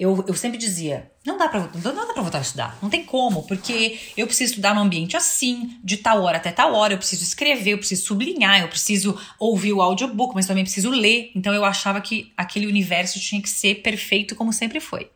eu, 0.00 0.24
eu 0.26 0.32
sempre 0.32 0.56
dizia, 0.56 1.12
não 1.26 1.36
dá 1.36 1.46
para 1.46 1.60
não 1.60 1.94
dá 1.94 2.06
para 2.06 2.22
voltar 2.22 2.38
a 2.38 2.40
estudar, 2.40 2.78
não 2.80 2.88
tem 2.88 3.04
como, 3.04 3.42
porque 3.42 4.00
eu 4.16 4.26
preciso 4.26 4.52
estudar 4.52 4.74
num 4.74 4.80
ambiente 4.80 5.14
assim, 5.14 5.78
de 5.84 5.98
tal 5.98 6.22
hora 6.22 6.38
até 6.38 6.50
tal 6.50 6.72
hora, 6.72 6.94
eu 6.94 6.98
preciso 6.98 7.22
escrever, 7.22 7.72
eu 7.72 7.78
preciso 7.78 8.06
sublinhar, 8.06 8.62
eu 8.62 8.68
preciso 8.68 9.20
ouvir 9.38 9.74
o 9.74 9.82
audiobook, 9.82 10.34
mas 10.34 10.46
também 10.46 10.64
preciso 10.64 10.88
ler. 10.88 11.30
Então 11.36 11.52
eu 11.52 11.66
achava 11.66 12.00
que 12.00 12.32
aquele 12.34 12.66
universo 12.66 13.20
tinha 13.20 13.42
que 13.42 13.50
ser 13.50 13.82
perfeito 13.82 14.34
como 14.34 14.54
sempre 14.54 14.80
foi, 14.80 15.10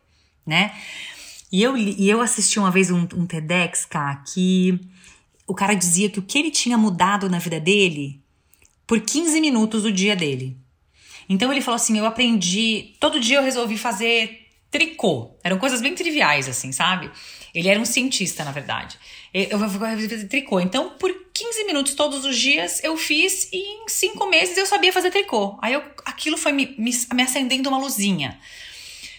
né? 0.45 0.71
E 1.51 1.63
eu, 1.63 1.75
e 1.75 2.07
eu 2.07 2.21
assisti 2.21 2.59
uma 2.59 2.69
vez 2.69 2.91
um, 2.91 3.07
um 3.15 3.25
TEDx, 3.25 3.85
cá, 3.85 4.23
que 4.31 4.79
o 5.47 5.55
cara 5.55 5.73
dizia 5.73 6.11
que 6.11 6.19
o 6.19 6.21
que 6.21 6.37
ele 6.37 6.51
tinha 6.51 6.77
mudado 6.77 7.27
na 7.27 7.39
vida 7.39 7.59
dele 7.59 8.21
por 8.85 9.01
15 9.01 9.41
minutos 9.41 9.81
do 9.81 9.91
dia 9.91 10.15
dele. 10.15 10.55
Então 11.27 11.51
ele 11.51 11.61
falou 11.61 11.77
assim: 11.77 11.97
eu 11.97 12.05
aprendi, 12.05 12.93
todo 12.99 13.19
dia 13.19 13.37
eu 13.37 13.43
resolvi 13.43 13.79
fazer 13.79 14.44
tricô. 14.75 15.31
Eram 15.41 15.57
coisas 15.57 15.79
bem 15.79 15.95
triviais, 15.95 16.49
assim, 16.49 16.73
sabe? 16.73 17.09
Ele 17.53 17.69
era 17.69 17.79
um 17.79 17.85
cientista, 17.85 18.43
na 18.43 18.51
verdade. 18.51 18.99
Eu 19.33 19.57
fazer 19.57 20.27
tricô. 20.27 20.59
Então, 20.59 20.89
por 20.99 21.09
15 21.33 21.63
minutos 21.63 21.93
todos 21.93 22.25
os 22.25 22.37
dias, 22.37 22.83
eu 22.83 22.97
fiz 22.97 23.47
e 23.53 23.57
em 23.57 23.87
cinco 23.87 24.27
meses 24.27 24.57
eu 24.57 24.65
sabia 24.65 24.91
fazer 24.91 25.11
tricô. 25.11 25.57
Aí 25.61 25.71
eu, 25.71 25.81
aquilo 26.03 26.37
foi 26.37 26.51
me, 26.51 26.75
me 26.77 27.23
acendendo 27.23 27.69
uma 27.69 27.77
luzinha. 27.77 28.37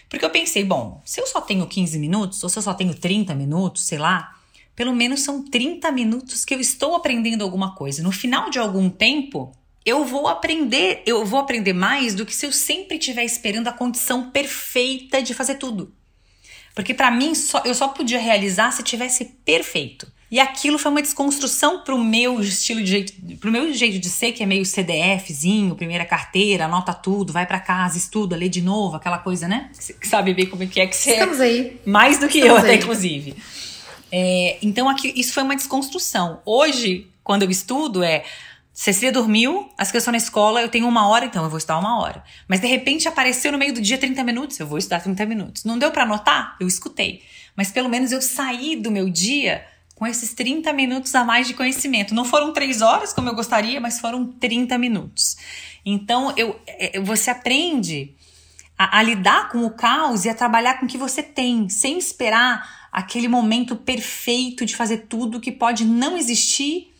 Porque 0.07 0.23
eu 0.23 0.29
pensei, 0.29 0.63
bom, 0.63 1.01
se 1.03 1.19
eu 1.19 1.25
só 1.25 1.41
tenho 1.41 1.65
15 1.65 1.97
minutos, 1.97 2.43
ou 2.43 2.49
se 2.49 2.59
eu 2.59 2.61
só 2.61 2.75
tenho 2.75 2.93
30 2.93 3.33
minutos, 3.33 3.83
sei 3.87 3.97
lá, 3.97 4.35
pelo 4.75 4.93
menos 4.93 5.21
são 5.21 5.43
30 5.43 5.91
minutos 5.91 6.45
que 6.45 6.53
eu 6.53 6.59
estou 6.59 6.95
aprendendo 6.95 7.43
alguma 7.43 7.73
coisa. 7.73 8.03
No 8.03 8.11
final 8.11 8.51
de 8.51 8.59
algum 8.59 8.91
tempo, 8.91 9.51
eu 9.87 10.03
vou 10.03 10.27
aprender, 10.27 11.01
eu 11.05 11.25
vou 11.25 11.39
aprender 11.39 11.71
mais 11.71 12.13
do 12.13 12.25
que 12.25 12.35
se 12.35 12.45
eu 12.45 12.51
sempre 12.51 12.97
estiver 12.97 13.23
esperando 13.23 13.69
a 13.69 13.71
condição 13.71 14.29
perfeita 14.29 15.23
de 15.23 15.33
fazer 15.33 15.55
tudo. 15.55 15.93
Porque 16.75 16.93
para 16.93 17.09
mim 17.09 17.33
só, 17.33 17.61
eu 17.63 17.73
só 17.73 17.87
podia 17.87 18.19
realizar 18.19 18.71
se 18.71 18.83
tivesse 18.83 19.23
perfeito. 19.45 20.05
E 20.29 20.41
aquilo 20.41 20.77
foi 20.77 20.91
uma 20.91 21.01
desconstrução 21.01 21.85
pro 21.85 21.97
meu 21.97 22.41
estilo 22.41 22.83
de 22.83 22.91
jeito, 22.91 23.37
pro 23.37 23.49
meu 23.49 23.73
jeito 23.73 23.97
de 23.97 24.09
ser, 24.09 24.33
que 24.33 24.43
é 24.43 24.45
meio 24.45 24.65
CDFzinho, 24.65 25.73
primeira 25.73 26.03
carteira, 26.03 26.65
anota 26.65 26.93
tudo, 26.93 27.31
vai 27.31 27.45
para 27.45 27.61
casa, 27.61 27.97
estuda, 27.97 28.35
lê 28.35 28.49
de 28.49 28.61
novo, 28.61 28.97
aquela 28.97 29.19
coisa, 29.19 29.47
né? 29.47 29.71
Que 30.01 30.05
sabe 30.05 30.33
bem 30.33 30.47
como 30.47 30.63
é 30.63 30.67
que 30.67 30.81
é 30.81 30.85
que 30.85 30.97
você 30.97 31.11
Estamos 31.11 31.39
aí. 31.39 31.79
Mais 31.85 32.19
do 32.19 32.27
que 32.27 32.39
Estamos 32.39 32.59
eu, 32.59 32.65
aí. 32.65 32.75
até 32.75 32.83
inclusive. 32.83 33.35
É, 34.11 34.57
então 34.61 34.89
aqui, 34.89 35.13
isso 35.15 35.31
foi 35.31 35.43
uma 35.43 35.55
desconstrução. 35.55 36.41
Hoje, 36.45 37.07
quando 37.23 37.43
eu 37.43 37.49
estudo, 37.49 38.03
é 38.03 38.25
Cecília 38.79 39.11
dormiu, 39.11 39.71
as 39.75 39.89
crianças 39.89 40.11
na 40.11 40.19
escola, 40.19 40.61
eu 40.61 40.69
tenho 40.69 40.87
uma 40.87 41.07
hora, 41.07 41.25
então 41.25 41.43
eu 41.43 41.49
vou 41.49 41.57
estudar 41.57 41.79
uma 41.79 41.99
hora. 41.99 42.23
Mas 42.47 42.59
de 42.59 42.67
repente 42.67 43.07
apareceu 43.07 43.51
no 43.51 43.57
meio 43.57 43.73
do 43.73 43.81
dia 43.81 43.97
30 43.97 44.23
minutos, 44.23 44.59
eu 44.59 44.67
vou 44.67 44.77
estudar 44.77 44.99
30 44.99 45.25
minutos. 45.25 45.63
Não 45.63 45.79
deu 45.79 45.89
para 45.89 46.03
anotar? 46.03 46.55
Eu 46.59 46.67
escutei. 46.67 47.23
Mas 47.55 47.71
pelo 47.71 47.89
menos 47.89 48.11
eu 48.11 48.21
saí 48.21 48.75
do 48.75 48.91
meu 48.91 49.09
dia 49.09 49.65
com 49.95 50.05
esses 50.05 50.31
30 50.35 50.71
minutos 50.73 51.15
a 51.15 51.23
mais 51.23 51.47
de 51.47 51.55
conhecimento. 51.55 52.13
Não 52.13 52.23
foram 52.23 52.53
três 52.53 52.83
horas 52.83 53.11
como 53.13 53.27
eu 53.27 53.33
gostaria, 53.33 53.81
mas 53.81 53.99
foram 53.99 54.27
30 54.27 54.77
minutos. 54.77 55.37
Então 55.83 56.31
eu, 56.37 56.61
é, 56.67 56.99
você 56.99 57.31
aprende 57.31 58.15
a, 58.77 58.99
a 58.99 59.01
lidar 59.01 59.49
com 59.49 59.65
o 59.65 59.71
caos 59.71 60.23
e 60.23 60.29
a 60.29 60.35
trabalhar 60.35 60.79
com 60.79 60.85
o 60.85 60.87
que 60.87 60.99
você 60.99 61.23
tem, 61.23 61.67
sem 61.67 61.97
esperar 61.97 62.89
aquele 62.91 63.27
momento 63.27 63.75
perfeito 63.75 64.67
de 64.67 64.75
fazer 64.75 65.07
tudo 65.09 65.41
que 65.41 65.51
pode 65.51 65.83
não 65.83 66.15
existir 66.15 66.95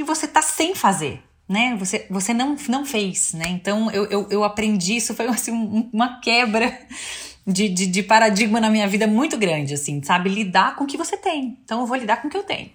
e 0.00 0.02
você 0.02 0.26
tá 0.26 0.40
sem 0.40 0.74
fazer, 0.74 1.22
né? 1.48 1.76
Você, 1.78 2.06
você 2.10 2.32
não, 2.32 2.56
não 2.68 2.84
fez, 2.86 3.34
né? 3.34 3.48
Então 3.48 3.90
eu, 3.90 4.06
eu, 4.06 4.26
eu 4.30 4.44
aprendi, 4.44 4.96
isso 4.96 5.14
foi 5.14 5.26
assim, 5.28 5.52
uma 5.92 6.20
quebra 6.20 6.76
de, 7.46 7.68
de, 7.68 7.86
de 7.86 8.02
paradigma 8.02 8.60
na 8.60 8.70
minha 8.70 8.88
vida 8.88 9.06
muito 9.06 9.36
grande, 9.36 9.74
assim, 9.74 10.02
sabe? 10.02 10.30
Lidar 10.30 10.74
com 10.76 10.84
o 10.84 10.86
que 10.86 10.96
você 10.96 11.16
tem. 11.16 11.58
Então 11.64 11.80
eu 11.80 11.86
vou 11.86 11.96
lidar 11.96 12.22
com 12.22 12.28
o 12.28 12.30
que 12.30 12.36
eu 12.36 12.42
tenho. 12.42 12.70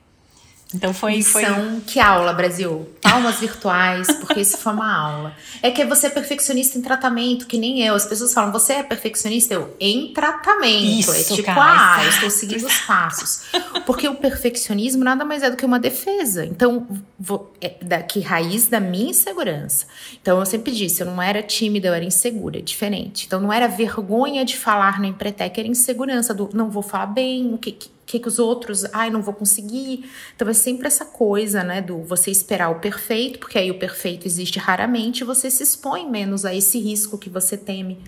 Então 0.76 0.94
foi. 0.94 1.16
Lição, 1.16 1.42
foi... 1.42 1.82
que 1.88 2.00
aula, 2.00 2.34
Brasil. 2.34 2.88
Palmas 3.02 3.40
virtuais, 3.40 4.08
porque 4.20 4.42
isso 4.42 4.58
foi 4.58 4.74
uma 4.74 4.94
aula. 4.94 5.34
É 5.62 5.72
que 5.72 5.86
você 5.86 6.08
é 6.08 6.10
perfeccionista 6.10 6.78
em 6.78 6.82
tratamento, 6.82 7.48
que 7.48 7.58
nem 7.58 7.82
eu. 7.82 7.96
As 7.96 8.06
pessoas 8.06 8.34
falam, 8.34 8.52
você 8.52 8.74
é 8.74 8.84
perfeccionista? 8.84 9.54
Eu, 9.54 9.76
em 9.80 10.14
tratamento. 10.14 10.66
É 10.66 11.00
isso, 11.00 11.12
é 11.14 11.24
tipo, 11.24 11.44
cara, 11.44 11.96
ah, 11.98 12.04
eu 12.04 12.10
estou 12.10 12.30
seguindo 12.30 12.66
os 12.66 12.80
passos. 12.82 13.44
Porque 13.86 14.08
o 14.08 14.16
perfeccionismo 14.16 15.04
nada 15.04 15.24
mais 15.24 15.44
é 15.44 15.50
do 15.50 15.56
que 15.56 15.66
uma 15.66 15.80
defesa. 15.80 16.46
Então, 16.46 16.86
vou, 17.18 17.54
é 17.62 17.76
da, 17.82 18.02
que 18.02 18.20
raiz 18.20 18.68
da 18.68 18.80
minha 18.80 19.12
insegurança. 19.12 19.86
Então, 20.22 20.40
eu 20.40 20.46
sempre 20.46 20.74
disse, 20.74 21.02
eu 21.02 21.08
não 21.08 21.22
era 21.22 21.42
tímida, 21.42 21.88
eu 21.88 21.94
era 21.94 22.04
insegura, 22.04 22.62
diferente. 22.62 23.26
Então, 23.26 23.40
não 23.40 23.54
era 23.54 23.68
vergonha 23.68 24.44
de 24.44 24.58
falar 24.58 25.00
no 25.00 25.06
Empretec, 25.06 25.60
era 25.60 25.70
insegurança 25.70 26.34
do 26.34 26.50
não 26.54 26.70
vou 26.70 26.84
falar 26.84 27.08
bem, 27.08 27.54
o 27.54 27.58
que, 27.58 27.72
que 27.72 27.95
que, 28.06 28.20
que 28.20 28.28
os 28.28 28.40
outros, 28.40 28.86
ai, 28.94 29.10
não 29.10 29.22
vou 29.22 29.34
conseguir. 29.34 30.10
Então 30.36 30.48
é 30.48 30.54
sempre 30.54 30.88
essa 30.88 31.06
coisa, 31.06 31.64
né, 31.64 31.82
do 31.82 32.04
você 32.04 32.30
esperar 32.30 32.70
o 32.70 32.80
perfeito, 32.80 33.40
porque 33.40 33.58
aí 33.58 33.72
o 33.72 33.80
perfeito 33.80 34.28
existe 34.28 34.60
raramente, 34.60 35.24
você 35.24 35.50
se 35.50 35.64
expõe 35.64 36.10
menos 36.10 36.46
a 36.46 36.54
esse 36.54 36.80
risco 36.80 37.18
que 37.18 37.30
você 37.30 37.58
teme, 37.58 38.00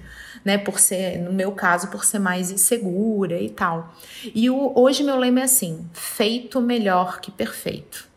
né, 0.46 0.58
por 0.58 0.80
ser, 0.80 1.18
no 1.18 1.34
meu 1.34 1.52
caso, 1.52 1.88
por 1.88 2.06
ser 2.06 2.20
mais 2.20 2.52
insegura 2.52 3.42
e 3.42 3.50
tal. 3.50 3.94
E 4.34 4.50
o, 4.50 4.72
hoje 4.76 5.04
meu 5.04 5.18
lema 5.18 5.42
é 5.42 5.44
assim: 5.44 5.86
feito 5.94 6.62
melhor 6.62 7.20
que 7.20 7.32
perfeito. 7.32 8.08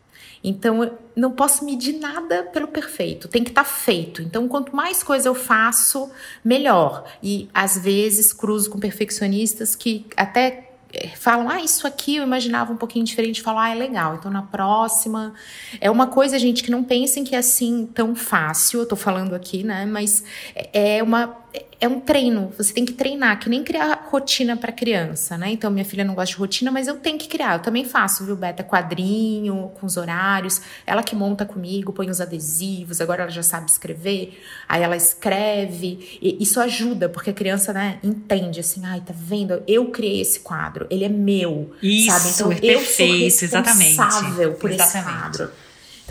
Então, 0.43 0.83
eu 0.83 0.97
não 1.15 1.31
posso 1.31 1.63
medir 1.63 1.99
nada 1.99 2.43
pelo 2.45 2.67
perfeito, 2.67 3.27
tem 3.27 3.43
que 3.43 3.51
estar 3.51 3.63
tá 3.63 3.69
feito. 3.69 4.23
Então, 4.23 4.47
quanto 4.47 4.75
mais 4.75 5.03
coisa 5.03 5.29
eu 5.29 5.35
faço, 5.35 6.09
melhor. 6.43 7.05
E 7.21 7.47
às 7.53 7.77
vezes 7.77 8.33
cruzo 8.33 8.69
com 8.69 8.79
perfeccionistas 8.79 9.75
que 9.75 10.07
até 10.17 10.70
falam, 11.15 11.49
ah, 11.49 11.61
isso 11.61 11.87
aqui 11.87 12.17
eu 12.17 12.23
imaginava 12.23 12.71
um 12.71 12.77
pouquinho 12.77 13.05
diferente, 13.05 13.41
falam, 13.41 13.61
ah, 13.61 13.69
é 13.69 13.75
legal, 13.75 14.15
então 14.15 14.31
na 14.31 14.41
próxima. 14.41 15.33
É 15.79 15.89
uma 15.89 16.07
coisa, 16.07 16.37
gente, 16.37 16.63
que 16.63 16.71
não 16.71 16.83
pensem 16.83 17.23
que 17.23 17.35
é 17.35 17.37
assim 17.37 17.85
tão 17.93 18.15
fácil, 18.15 18.81
eu 18.81 18.85
tô 18.85 18.95
falando 18.95 19.33
aqui, 19.33 19.63
né? 19.63 19.85
Mas 19.85 20.23
é 20.73 21.01
uma 21.01 21.37
é 21.81 21.87
um 21.87 21.99
treino, 21.99 22.53
você 22.55 22.71
tem 22.71 22.85
que 22.85 22.93
treinar, 22.93 23.39
que 23.39 23.49
nem 23.49 23.63
criar 23.63 24.07
rotina 24.09 24.55
para 24.55 24.71
criança, 24.71 25.35
né? 25.35 25.49
Então, 25.51 25.71
minha 25.71 25.83
filha 25.83 26.03
não 26.03 26.13
gosta 26.13 26.35
de 26.35 26.39
rotina, 26.39 26.71
mas 26.71 26.87
eu 26.87 26.97
tenho 26.97 27.17
que 27.17 27.27
criar. 27.27 27.55
Eu 27.55 27.59
também 27.59 27.83
faço, 27.83 28.23
viu, 28.23 28.35
Beta? 28.35 28.63
Quadrinho, 28.63 29.71
com 29.79 29.87
os 29.87 29.97
horários. 29.97 30.61
Ela 30.85 31.01
que 31.01 31.15
monta 31.15 31.43
comigo, 31.43 31.91
põe 31.91 32.09
os 32.09 32.21
adesivos, 32.21 33.01
agora 33.01 33.23
ela 33.23 33.31
já 33.31 33.41
sabe 33.41 33.69
escrever, 33.69 34.39
aí 34.69 34.83
ela 34.83 34.95
escreve. 34.95 36.19
E 36.21 36.37
isso 36.39 36.59
ajuda, 36.61 37.09
porque 37.09 37.31
a 37.31 37.33
criança, 37.33 37.73
né, 37.73 37.97
entende 38.03 38.59
assim, 38.59 38.85
ai, 38.85 39.01
tá 39.01 39.13
vendo? 39.15 39.63
Eu 39.67 39.87
criei 39.87 40.21
esse 40.21 40.41
quadro, 40.41 40.85
ele 40.89 41.03
é 41.03 41.09
meu. 41.09 41.73
Isso, 41.81 42.11
sabe? 42.11 42.29
Então, 42.29 42.51
é 42.51 42.73
perfeito, 42.73 43.43
eu 43.43 43.49
sou 43.49 43.59
responsável 43.59 44.31
exatamente. 44.31 44.59
por 44.59 44.71
exatamente. 44.71 44.97
esse 44.97 45.03
quadro. 45.03 45.51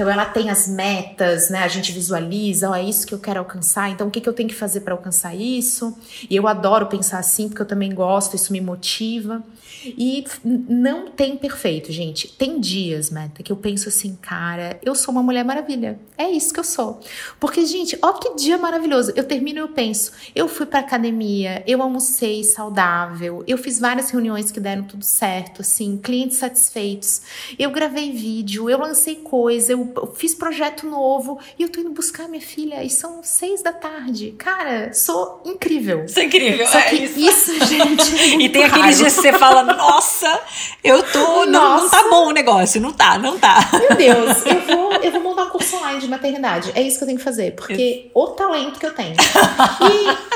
Então 0.00 0.10
ela 0.10 0.24
tem 0.24 0.48
as 0.48 0.66
metas, 0.66 1.50
né? 1.50 1.58
A 1.58 1.68
gente 1.68 1.92
visualiza, 1.92 2.70
ó, 2.70 2.74
é 2.74 2.82
isso 2.82 3.06
que 3.06 3.12
eu 3.12 3.18
quero 3.18 3.38
alcançar. 3.38 3.90
Então 3.90 4.08
o 4.08 4.10
que, 4.10 4.18
que 4.18 4.26
eu 4.26 4.32
tenho 4.32 4.48
que 4.48 4.54
fazer 4.54 4.80
para 4.80 4.94
alcançar 4.94 5.34
isso? 5.34 5.94
E 6.30 6.34
eu 6.34 6.48
adoro 6.48 6.86
pensar 6.86 7.18
assim, 7.18 7.50
porque 7.50 7.60
eu 7.60 7.66
também 7.66 7.94
gosto, 7.94 8.34
isso 8.34 8.50
me 8.50 8.62
motiva. 8.62 9.44
E 9.84 10.24
não 10.44 11.10
tem 11.10 11.36
perfeito, 11.36 11.92
gente. 11.92 12.28
Tem 12.28 12.60
dias, 12.60 13.10
Meta, 13.10 13.42
que 13.42 13.52
eu 13.52 13.56
penso 13.56 13.88
assim, 13.88 14.16
cara, 14.20 14.78
eu 14.82 14.94
sou 14.94 15.12
uma 15.12 15.22
mulher 15.22 15.44
maravilha. 15.44 15.98
É 16.18 16.30
isso 16.30 16.52
que 16.52 16.60
eu 16.60 16.64
sou. 16.64 17.00
Porque, 17.38 17.64
gente, 17.64 17.98
ó 18.02 18.12
que 18.12 18.34
dia 18.36 18.58
maravilhoso. 18.58 19.12
Eu 19.16 19.24
termino 19.24 19.58
e 19.58 19.62
eu 19.62 19.68
penso, 19.68 20.12
eu 20.34 20.48
fui 20.48 20.66
pra 20.66 20.80
academia, 20.80 21.62
eu 21.66 21.80
almocei 21.82 22.44
saudável, 22.44 23.42
eu 23.46 23.56
fiz 23.56 23.78
várias 23.78 24.10
reuniões 24.10 24.50
que 24.50 24.60
deram 24.60 24.82
tudo 24.82 25.04
certo, 25.04 25.62
assim, 25.62 25.98
clientes 26.02 26.36
satisfeitos. 26.36 27.22
Eu 27.58 27.70
gravei 27.70 28.12
vídeo, 28.12 28.68
eu 28.68 28.78
lancei 28.78 29.16
coisa, 29.16 29.72
eu 29.72 29.89
fiz 30.14 30.34
projeto 30.34 30.86
novo 30.86 31.38
e 31.58 31.62
eu 31.62 31.68
tô 31.68 31.80
indo 31.80 31.90
buscar 31.90 32.28
minha 32.28 32.40
filha 32.40 32.82
e 32.82 32.90
são 32.90 33.22
seis 33.22 33.62
da 33.62 33.72
tarde. 33.72 34.34
Cara, 34.38 34.92
sou 34.92 35.42
incrível. 35.44 36.06
Sou 36.08 36.22
incrível. 36.22 36.66
Só 36.66 36.80
que 36.82 36.96
é 36.96 37.04
isso. 37.04 37.18
isso, 37.18 37.64
gente. 37.66 38.16
É 38.16 38.42
e 38.42 38.48
tem 38.48 38.64
aqueles 38.64 38.98
dias 38.98 39.14
que 39.14 39.22
você 39.22 39.32
fala, 39.32 39.62
nossa, 39.62 40.40
eu 40.82 41.02
tô. 41.02 41.46
Não, 41.46 41.78
não 41.78 41.88
tá 41.90 42.08
bom 42.08 42.28
o 42.28 42.32
negócio, 42.32 42.80
não 42.80 42.92
tá, 42.92 43.18
não 43.18 43.38
tá. 43.38 43.70
Meu 43.72 43.96
Deus, 43.96 44.46
eu 44.46 44.60
vou, 44.62 44.92
eu 44.94 45.12
vou 45.12 45.20
montar 45.20 45.44
um 45.44 45.50
curso 45.50 45.76
online 45.76 46.00
de 46.00 46.08
maternidade. 46.08 46.72
É 46.74 46.82
isso 46.82 46.98
que 46.98 47.04
eu 47.04 47.06
tenho 47.06 47.18
que 47.18 47.24
fazer, 47.24 47.54
porque 47.54 48.10
o 48.14 48.26
talento 48.28 48.78
que 48.78 48.86
eu 48.86 48.94
tenho. 48.94 49.16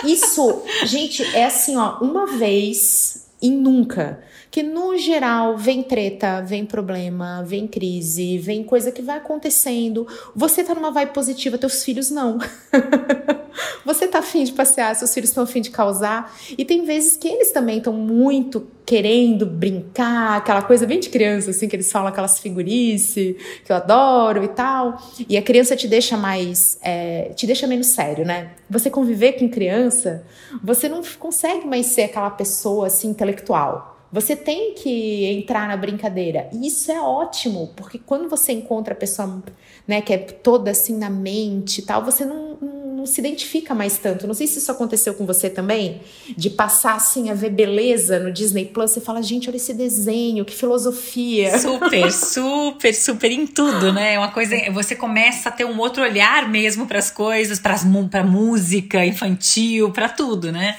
E 0.02 0.12
isso, 0.12 0.62
gente, 0.84 1.22
é 1.34 1.46
assim, 1.46 1.76
ó, 1.76 1.98
uma 2.00 2.26
vez 2.26 3.26
e 3.40 3.50
nunca 3.50 4.22
que 4.54 4.62
no 4.62 4.96
geral 4.96 5.58
vem 5.58 5.82
treta, 5.82 6.40
vem 6.40 6.64
problema, 6.64 7.42
vem 7.42 7.66
crise, 7.66 8.38
vem 8.38 8.62
coisa 8.62 8.92
que 8.92 9.02
vai 9.02 9.16
acontecendo. 9.16 10.06
Você 10.32 10.62
tá 10.62 10.76
numa 10.76 10.92
vibe 10.92 11.10
positiva, 11.10 11.58
teus 11.58 11.82
filhos 11.82 12.08
não. 12.08 12.38
Você 13.84 14.06
tá 14.06 14.20
afim 14.20 14.44
de 14.44 14.52
passear, 14.52 14.94
seus 14.94 15.12
filhos 15.12 15.30
estão 15.30 15.42
afim 15.42 15.60
de 15.60 15.70
causar. 15.70 16.32
E 16.56 16.64
tem 16.64 16.84
vezes 16.84 17.16
que 17.16 17.26
eles 17.26 17.50
também 17.50 17.78
estão 17.78 17.92
muito 17.92 18.64
querendo 18.86 19.44
brincar, 19.44 20.36
aquela 20.36 20.62
coisa 20.62 20.86
bem 20.86 21.00
de 21.00 21.08
criança, 21.08 21.50
assim, 21.50 21.66
que 21.66 21.74
eles 21.74 21.90
falam 21.90 22.06
aquelas 22.06 22.38
figurice 22.38 23.36
que 23.64 23.72
eu 23.72 23.74
adoro 23.74 24.44
e 24.44 24.48
tal. 24.48 25.02
E 25.28 25.36
a 25.36 25.42
criança 25.42 25.74
te 25.74 25.88
deixa 25.88 26.16
mais. 26.16 26.78
É, 26.80 27.32
te 27.34 27.44
deixa 27.44 27.66
menos 27.66 27.88
sério, 27.88 28.24
né? 28.24 28.52
Você 28.70 28.88
conviver 28.88 29.32
com 29.32 29.48
criança, 29.48 30.24
você 30.62 30.88
não 30.88 31.02
consegue 31.18 31.66
mais 31.66 31.86
ser 31.86 32.02
aquela 32.02 32.30
pessoa 32.30 32.86
assim 32.86 33.08
intelectual. 33.08 33.93
Você 34.14 34.36
tem 34.36 34.74
que 34.74 35.24
entrar 35.24 35.66
na 35.66 35.76
brincadeira. 35.76 36.48
E 36.52 36.68
isso 36.68 36.92
é 36.92 37.00
ótimo, 37.00 37.72
porque 37.74 37.98
quando 37.98 38.28
você 38.28 38.52
encontra 38.52 38.94
a 38.94 38.96
pessoa, 38.96 39.42
né, 39.88 40.00
que 40.00 40.12
é 40.12 40.18
toda 40.18 40.70
assim 40.70 40.96
na 40.96 41.10
mente 41.10 41.78
e 41.78 41.82
tal, 41.82 42.04
você 42.04 42.24
não, 42.24 42.56
não, 42.60 43.06
se 43.06 43.20
identifica 43.20 43.74
mais 43.74 43.98
tanto. 43.98 44.24
Não 44.28 44.32
sei 44.32 44.46
se 44.46 44.60
isso 44.60 44.70
aconteceu 44.70 45.14
com 45.14 45.26
você 45.26 45.50
também, 45.50 46.00
de 46.36 46.48
passar 46.48 46.94
assim 46.94 47.28
a 47.28 47.34
ver 47.34 47.50
beleza 47.50 48.20
no 48.20 48.32
Disney 48.32 48.66
Plus, 48.66 48.92
você 48.92 49.00
fala, 49.00 49.20
gente, 49.20 49.48
olha 49.48 49.56
esse 49.56 49.74
desenho, 49.74 50.44
que 50.44 50.54
filosofia. 50.54 51.58
Super, 51.58 52.12
super, 52.14 52.94
super 52.94 53.32
em 53.32 53.48
tudo, 53.48 53.92
né? 53.92 54.14
É 54.14 54.18
uma 54.20 54.30
coisa, 54.30 54.54
você 54.70 54.94
começa 54.94 55.48
a 55.48 55.52
ter 55.52 55.64
um 55.64 55.76
outro 55.80 56.04
olhar 56.04 56.48
mesmo 56.48 56.86
para 56.86 57.00
as 57.00 57.10
coisas, 57.10 57.58
para 57.58 58.22
música 58.22 59.04
infantil, 59.04 59.90
para 59.90 60.08
tudo, 60.08 60.52
né? 60.52 60.76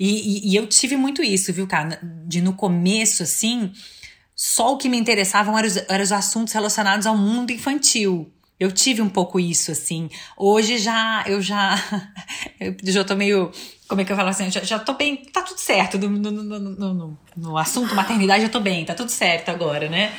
E, 0.00 0.48
e, 0.48 0.52
e 0.52 0.56
eu 0.56 0.66
tive 0.66 0.96
muito 0.96 1.22
isso, 1.22 1.52
viu, 1.52 1.66
cara? 1.66 2.00
De 2.26 2.40
no 2.40 2.54
começo, 2.54 3.22
assim, 3.22 3.70
só 4.34 4.72
o 4.72 4.78
que 4.78 4.88
me 4.88 4.96
interessavam 4.96 5.58
eram 5.58 5.68
os, 5.68 5.76
eram 5.76 6.02
os 6.02 6.10
assuntos 6.10 6.54
relacionados 6.54 7.06
ao 7.06 7.14
mundo 7.18 7.50
infantil. 7.50 8.32
Eu 8.58 8.72
tive 8.72 9.02
um 9.02 9.10
pouco 9.10 9.38
isso, 9.38 9.70
assim. 9.70 10.08
Hoje 10.38 10.78
já, 10.78 11.22
eu 11.26 11.42
já, 11.42 11.76
eu 12.58 12.74
já 12.84 13.04
tô 13.04 13.14
meio, 13.14 13.52
como 13.86 14.00
é 14.00 14.04
que 14.04 14.10
eu 14.10 14.16
falo 14.16 14.30
assim, 14.30 14.50
já, 14.50 14.62
já 14.62 14.78
tô 14.78 14.94
bem, 14.94 15.16
tá 15.16 15.42
tudo 15.42 15.58
certo 15.58 15.98
no, 15.98 16.08
no, 16.08 16.30
no, 16.30 16.94
no, 16.94 17.18
no 17.36 17.58
assunto 17.58 17.94
maternidade, 17.94 18.44
eu 18.44 18.50
tô 18.50 18.60
bem, 18.60 18.86
tá 18.86 18.94
tudo 18.94 19.10
certo 19.10 19.50
agora, 19.50 19.90
né? 19.90 20.14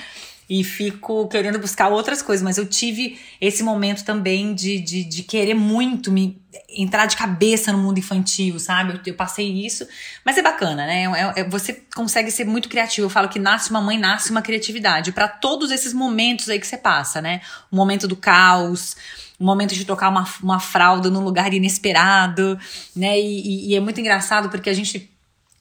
E 0.52 0.66
fico 0.66 1.30
querendo 1.30 1.58
buscar 1.58 1.88
outras 1.88 2.22
coisas. 2.22 2.44
Mas 2.44 2.58
eu 2.58 2.66
tive 2.66 3.18
esse 3.40 3.64
momento 3.64 4.04
também 4.04 4.54
de, 4.54 4.82
de, 4.82 5.02
de 5.06 5.24
querer 5.24 5.54
muito 5.54 6.12
me 6.12 6.42
entrar 6.68 7.06
de 7.06 7.16
cabeça 7.16 7.72
no 7.72 7.78
mundo 7.78 8.00
infantil, 8.00 8.60
sabe? 8.60 8.96
Eu, 8.96 9.00
eu 9.06 9.14
passei 9.14 9.50
isso, 9.50 9.88
mas 10.26 10.38
é 10.38 10.42
bacana, 10.42 10.86
né? 10.86 11.06
É, 11.06 11.40
é, 11.40 11.44
você 11.46 11.82
consegue 11.96 12.30
ser 12.30 12.44
muito 12.44 12.68
criativo. 12.68 13.06
Eu 13.06 13.10
falo 13.10 13.30
que 13.30 13.40
nasce 13.40 13.70
uma 13.70 13.80
mãe, 13.80 13.98
nasce 13.98 14.30
uma 14.30 14.42
criatividade 14.42 15.14
para 15.14 15.30
todos 15.30 15.72
esses 15.72 15.94
momentos 15.94 16.50
aí 16.50 16.60
que 16.60 16.68
você 16.68 16.78
passa, 16.78 17.22
né? 17.22 17.40
O 17.72 17.76
momento 17.78 18.06
do 18.06 18.18
caos, 18.18 18.98
o 19.40 19.46
momento 19.46 19.74
de 19.74 19.86
trocar 19.86 20.10
uma, 20.10 20.28
uma 20.44 20.60
fralda 20.60 21.10
num 21.10 21.24
lugar 21.24 21.54
inesperado, 21.54 22.60
né? 22.94 23.18
E, 23.18 23.24
e, 23.24 23.70
e 23.70 23.76
é 23.76 23.80
muito 23.80 24.02
engraçado 24.02 24.50
porque 24.50 24.70
a 24.70 24.74
gente 24.74 25.10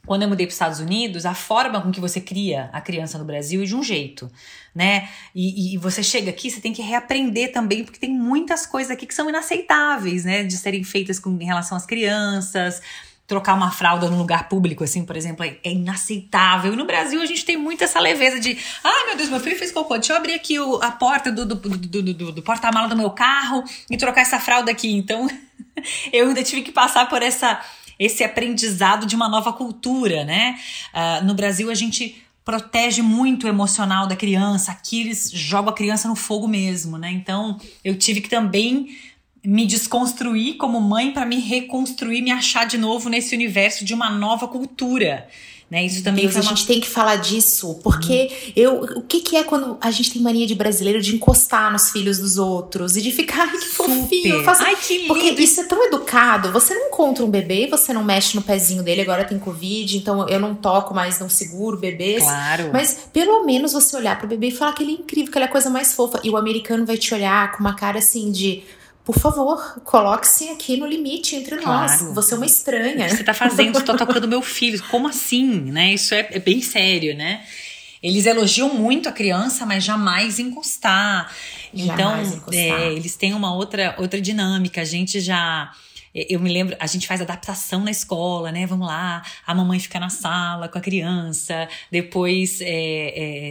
quando 0.07 0.23
eu 0.23 0.29
mudei 0.29 0.47
para 0.47 0.51
os 0.51 0.55
Estados 0.55 0.81
Unidos, 0.81 1.27
a 1.27 1.35
forma 1.35 1.81
com 1.81 1.91
que 1.91 2.01
você 2.01 2.21
cria 2.21 2.71
a 2.73 2.81
criança 2.81 3.19
no 3.19 3.25
Brasil 3.25 3.63
é 3.63 3.65
de 3.65 3.77
um 3.77 3.83
jeito, 3.83 4.31
né? 4.75 5.09
E, 5.35 5.75
e, 5.75 5.79
você 5.79 6.03
chega 6.03 6.31
aqui, 6.31 6.51
você 6.51 6.61
tem 6.61 6.73
que 6.73 6.83
reaprender 6.83 7.53
também, 7.53 7.85
porque 7.85 7.99
tem 7.99 8.11
muitas 8.11 8.67
coisas 8.67 8.91
aqui 8.91 9.07
que 9.07 9.15
são 9.15 9.29
inaceitáveis, 9.29 10.25
né? 10.25 10.43
De 10.43 10.57
serem 10.57 10.83
feitas 10.83 11.19
com, 11.19 11.31
em 11.41 11.45
relação 11.45 11.77
às 11.77 11.85
crianças. 11.85 12.81
Trocar 13.27 13.55
uma 13.55 13.71
fralda 13.71 14.11
num 14.11 14.19
lugar 14.19 14.49
público, 14.49 14.83
assim, 14.83 15.05
por 15.05 15.17
exemplo, 15.17 15.45
é, 15.45 15.57
é 15.63 15.71
inaceitável. 15.71 16.73
E 16.73 16.77
no 16.77 16.85
Brasil 16.85 17.21
a 17.23 17.27
gente 17.27 17.45
tem 17.45 17.57
muito 17.57 17.85
essa 17.85 18.01
leveza 18.01 18.41
de, 18.41 18.59
ai 18.83 19.07
meu 19.07 19.17
Deus, 19.17 19.29
meu 19.29 19.39
filho 19.39 19.57
fez 19.57 19.71
cocô, 19.71 19.95
deixa 19.95 20.15
eu 20.15 20.17
abrir 20.17 20.35
aqui 20.35 20.59
o, 20.59 20.83
a 20.83 20.91
porta 20.91 21.31
do, 21.31 21.47
do, 21.47 21.55
do, 21.55 22.03
do, 22.03 22.33
do 22.33 22.43
porta-mala 22.43 22.89
do 22.89 22.97
meu 22.97 23.11
carro 23.11 23.63
e 23.89 23.97
trocar 23.97 24.23
essa 24.23 24.41
fralda 24.41 24.73
aqui. 24.73 24.91
Então, 24.91 25.29
eu 26.13 26.29
ainda 26.29 26.43
tive 26.43 26.63
que 26.63 26.73
passar 26.73 27.09
por 27.09 27.23
essa 27.23 27.61
esse 28.01 28.25
aprendizado 28.25 29.05
de 29.05 29.15
uma 29.15 29.29
nova 29.29 29.53
cultura, 29.53 30.25
né? 30.25 30.59
Uh, 30.95 31.27
no 31.27 31.35
Brasil 31.35 31.71
a 31.71 31.75
gente 31.75 32.21
protege 32.43 33.03
muito 33.03 33.45
o 33.45 33.49
emocional 33.49 34.07
da 34.07 34.17
criança, 34.17 34.73
aqui 34.73 35.03
eles 35.03 35.31
jogam 35.31 35.71
a 35.71 35.77
criança 35.77 36.09
no 36.09 36.17
fogo 36.17 36.49
mesmo, 36.49 36.97
né? 36.97 37.13
Então 37.13 37.61
eu 37.85 37.97
tive 37.99 38.23
que 38.23 38.31
também 38.31 38.97
me 39.45 39.67
desconstruir 39.67 40.57
como 40.57 40.81
mãe 40.81 41.13
para 41.13 41.27
me 41.27 41.39
reconstruir, 41.39 42.23
me 42.23 42.31
achar 42.31 42.67
de 42.67 42.79
novo 42.79 43.11
nesse 43.11 43.35
universo 43.35 43.85
de 43.85 43.93
uma 43.93 44.09
nova 44.09 44.49
cultura. 44.49 45.29
Né? 45.71 45.87
Isso 45.87 46.03
também 46.03 46.25
Deus, 46.25 46.35
uma... 46.35 46.41
a 46.41 46.45
gente 46.45 46.67
tem 46.67 46.81
que 46.81 46.89
falar 46.89 47.17
disso, 47.17 47.79
porque 47.81 48.29
hum. 48.29 48.53
eu, 48.57 48.83
o 48.83 49.03
que, 49.03 49.21
que 49.21 49.37
é 49.37 49.45
quando 49.45 49.79
a 49.81 49.91
gente 49.93 50.13
tem 50.13 50.21
mania 50.21 50.45
de 50.45 50.55
brasileiro 50.55 51.01
de 51.01 51.15
encostar 51.15 51.71
nos 51.71 51.91
filhos 51.91 52.19
dos 52.19 52.39
outros 52.39 52.97
e 52.97 53.03
de 53.03 53.13
ficar, 53.13 53.47
ai 53.49 53.57
que 53.57 53.69
fofinho, 53.69 54.43
faço... 54.43 54.65
ai 54.65 54.75
que 54.75 54.99
lindo. 54.99 55.07
Porque 55.07 55.29
isso 55.41 55.61
é 55.61 55.65
tão 55.65 55.81
educado, 55.85 56.51
você 56.51 56.75
não 56.75 56.89
encontra 56.89 57.25
um 57.25 57.31
bebê, 57.31 57.69
você 57.69 57.93
não 57.93 58.03
mexe 58.03 58.35
no 58.35 58.43
pezinho 58.43 58.83
dele, 58.83 59.03
agora 59.03 59.25
tem 59.25 59.39
covid, 59.39 59.97
então 59.97 60.29
eu 60.29 60.41
não 60.41 60.57
toco 60.57 60.93
mais, 60.93 61.21
não 61.21 61.29
seguro 61.29 61.77
bebês. 61.77 62.25
Claro. 62.25 62.71
Mas 62.73 63.07
pelo 63.13 63.45
menos 63.45 63.73
você 63.73 63.95
olhar 63.95 64.19
pro 64.19 64.27
bebê 64.27 64.49
e 64.49 64.51
falar 64.51 64.73
que 64.73 64.83
ele 64.83 64.93
é 64.93 64.95
incrível, 64.97 65.31
que 65.31 65.39
ele 65.39 65.45
é 65.45 65.49
a 65.49 65.51
coisa 65.51 65.71
mais 65.71 65.95
fofa. 65.95 66.21
E 66.25 66.31
o 66.31 66.37
americano 66.37 66.85
vai 66.85 66.97
te 66.97 67.15
olhar 67.15 67.53
com 67.53 67.61
uma 67.61 67.75
cara 67.75 68.01
assim 68.01 68.33
de 68.33 68.65
por 69.13 69.21
favor, 69.21 69.81
coloque-se 69.85 70.49
aqui 70.51 70.77
no 70.77 70.87
limite 70.87 71.35
entre 71.35 71.57
claro. 71.57 72.05
nós. 72.05 72.15
Você 72.15 72.35
é 72.35 72.37
uma 72.37 72.47
estranha. 72.47 73.07
O 73.07 73.09
que 73.09 73.17
você 73.17 73.25
tá 73.25 73.35
fazendo? 73.35 73.79
Você 73.79 73.85
tá 73.85 73.97
tocando 73.99 74.29
meu 74.29 74.43
filho. 74.43 74.83
Como 74.91 75.09
assim, 75.09 75.47
né? 75.47 75.95
Isso 75.95 76.15
é, 76.15 76.29
é 76.31 76.39
bem 76.39 76.63
sério, 76.63 77.17
né? 77.17 77.45
Eles 78.03 78.25
elogiam 78.25 78.73
muito 78.73 79.09
a 79.09 79.13
criança, 79.13 79.67
mas 79.67 79.85
jamais 79.85 80.39
encostar. 80.39 81.31
Jamais 81.75 82.29
então, 82.29 82.39
encostar. 82.39 82.81
É, 82.81 82.93
eles 82.93 83.17
têm 83.17 83.35
uma 83.35 83.55
outra, 83.55 83.95
outra 83.99 84.21
dinâmica. 84.21 84.81
A 84.81 84.85
gente 84.85 85.21
já. 85.21 85.73
Eu 86.13 86.41
me 86.41 86.53
lembro, 86.53 86.77
a 86.81 86.87
gente 86.89 87.07
faz 87.07 87.21
adaptação 87.21 87.85
na 87.85 87.91
escola, 87.91 88.51
né? 88.51 88.67
Vamos 88.67 88.87
lá, 88.87 89.23
a 89.47 89.55
mamãe 89.55 89.79
fica 89.79 90.01
na 90.01 90.09
sala 90.09 90.69
com 90.69 90.77
a 90.77 90.81
criança, 90.81 91.69
depois, 91.89 92.61
é, 92.61 92.65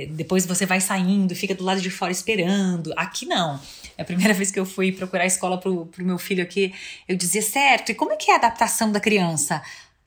é, 0.04 0.06
depois 0.08 0.46
você 0.46 0.66
vai 0.66 0.82
saindo, 0.82 1.34
fica 1.34 1.56
do 1.56 1.64
lado 1.64 1.80
de 1.80 1.90
fora 1.90 2.12
esperando. 2.12 2.92
Aqui 2.98 3.26
não. 3.26 3.58
É 4.00 4.02
a 4.02 4.06
primeira 4.06 4.34
vez 4.34 4.50
que 4.50 4.60
eu 4.60 4.66
fui 4.66 4.94
procurar 4.94 5.26
escola 5.26 5.60
pro, 5.60 5.86
pro 5.88 6.06
meu 6.06 6.18
filho 6.18 6.42
aqui, 6.42 6.74
eu 7.08 7.18
dizia, 7.18 7.42
certo, 7.42 7.92
e 7.92 7.94
como 7.94 8.14
é 8.14 8.16
que 8.16 8.32
é 8.32 8.34
a 8.34 8.38
adaptação 8.38 8.92
da 8.92 9.00
criança? 9.00 9.62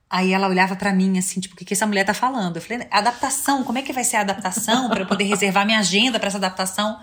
Aí 0.08 0.32
ela 0.32 0.48
olhava 0.48 0.74
para 0.76 0.92
mim 0.92 1.18
assim, 1.18 1.40
tipo, 1.40 1.54
o 1.54 1.58
que, 1.58 1.64
que 1.64 1.74
essa 1.74 1.86
mulher 1.86 2.04
tá 2.04 2.14
falando? 2.14 2.56
Eu 2.56 2.62
falei, 2.62 2.86
adaptação, 2.90 3.62
como 3.62 3.78
é 3.78 3.82
que 3.82 3.92
vai 3.92 4.04
ser 4.04 4.16
a 4.16 4.20
adaptação 4.22 4.88
para 4.88 5.00
eu 5.00 5.06
poder 5.06 5.24
reservar 5.24 5.66
minha 5.66 5.78
agenda 5.78 6.18
para 6.18 6.28
essa 6.28 6.38
adaptação? 6.38 6.98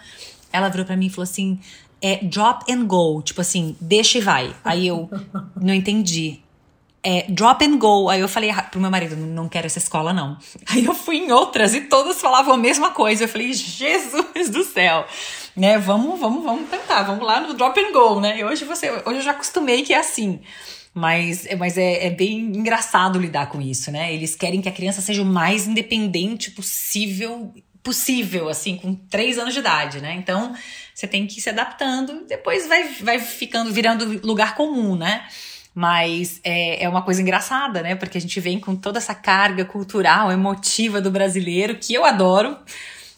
Ela 0.52 0.70
virou 0.70 0.86
para 0.86 0.98
mim 0.98 1.08
e 1.08 1.10
falou 1.10 1.24
assim: 1.24 1.60
é 2.02 2.18
drop 2.24 2.72
and 2.72 2.86
go, 2.86 3.22
tipo 3.22 3.42
assim, 3.42 3.76
deixa 3.80 4.18
e 4.18 4.22
vai. 4.22 4.56
Aí 4.64 4.88
eu 4.88 5.10
não 5.56 5.74
entendi 5.74 6.40
é, 7.04 7.26
drop 7.30 7.64
and 7.64 7.78
go. 7.78 8.10
Aí 8.10 8.20
eu 8.20 8.28
falei 8.28 8.52
pro 8.72 8.80
meu 8.80 8.92
marido, 8.92 9.16
não 9.16 9.48
quero 9.48 9.68
essa 9.68 9.80
escola, 9.80 10.14
não. 10.14 10.38
Aí 10.68 10.86
eu 10.86 10.94
fui 10.94 11.18
em 11.18 11.32
outras 11.32 11.74
e 11.74 11.82
todas 11.82 12.20
falavam 12.22 12.54
a 12.54 12.58
mesma 12.58 12.92
coisa. 12.92 13.24
Eu 13.24 13.28
falei, 13.28 13.54
Jesus 13.54 14.50
do 14.50 14.64
céu, 14.64 15.06
né? 15.56 15.78
Vamos, 15.78 16.20
vamos, 16.20 16.44
vamos 16.44 16.70
tentar, 16.70 17.04
vamos 17.04 17.26
lá 17.26 17.40
no 17.40 17.54
drop 17.54 17.80
and 17.80 17.92
go, 17.92 18.20
né? 18.20 18.40
E 18.40 18.44
hoje 18.44 18.66
você, 18.66 18.90
hoje 18.90 19.20
eu 19.20 19.22
já 19.22 19.32
acostumei 19.32 19.84
que 19.84 19.94
é 19.94 20.00
assim. 20.00 20.40
Mas, 20.94 21.48
mas 21.58 21.78
é, 21.78 22.08
é 22.08 22.10
bem 22.10 22.40
engraçado 22.40 23.20
lidar 23.20 23.48
com 23.48 23.62
isso, 23.62 23.92
né? 23.92 24.14
Eles 24.14 24.36
querem 24.36 24.62
que 24.62 24.70
a 24.70 24.72
criança 24.72 25.02
seja 25.02 25.22
o 25.22 25.26
mais 25.26 25.68
independente 25.68 26.52
possível, 26.52 27.54
possível, 27.84 28.50
assim, 28.50 28.76
com 28.76 28.96
três 28.96 29.38
anos 29.38 29.54
de 29.54 29.60
idade, 29.60 30.02
né? 30.02 30.14
Então, 30.16 30.54
você 30.94 31.08
tem 31.08 31.26
que 31.28 31.40
ir 31.40 31.42
se 31.42 31.50
adaptando, 31.50 32.26
depois 32.28 32.68
vai, 32.68 32.88
vai 33.02 33.20
ficando, 33.20 33.72
virando 33.72 34.20
lugar 34.26 34.56
comum, 34.56 34.96
né? 34.96 35.26
Mas 35.74 36.42
é, 36.44 36.84
é 36.84 36.90
uma 36.90 37.04
coisa 37.04 37.22
engraçada, 37.22 37.82
né? 37.82 37.96
Porque 37.96 38.18
a 38.18 38.22
gente 38.22 38.40
vem 38.40 38.60
com 38.60 38.76
toda 38.76 38.98
essa 38.98 39.16
carga 39.16 39.64
cultural, 39.64 40.32
emotiva 40.32 41.00
do 41.00 41.12
brasileiro, 41.12 41.76
que 41.76 41.94
eu 41.94 42.04
adoro. 42.04 42.58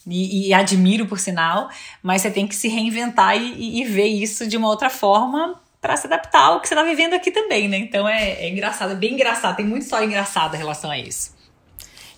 E, 0.07 0.47
e 0.47 0.53
admiro 0.53 1.05
por 1.05 1.19
sinal, 1.19 1.69
mas 2.01 2.21
você 2.21 2.31
tem 2.31 2.47
que 2.47 2.55
se 2.55 2.67
reinventar 2.67 3.37
e, 3.37 3.81
e 3.81 3.85
ver 3.85 4.07
isso 4.07 4.47
de 4.47 4.57
uma 4.57 4.67
outra 4.67 4.89
forma 4.89 5.61
para 5.79 5.97
se 5.97 6.07
adaptar 6.07 6.45
ao 6.45 6.61
que 6.61 6.67
você 6.67 6.75
está 6.75 6.83
vivendo 6.83 7.13
aqui 7.13 7.31
também, 7.31 7.67
né? 7.67 7.77
Então 7.77 8.07
é, 8.07 8.33
é 8.33 8.49
engraçado, 8.49 8.93
é 8.93 8.95
bem 8.95 9.13
engraçado, 9.13 9.57
tem 9.57 9.65
muita 9.65 9.85
história 9.85 10.05
engraçada 10.05 10.55
em 10.55 10.59
relação 10.59 10.89
a 10.91 10.97
isso. 10.97 11.39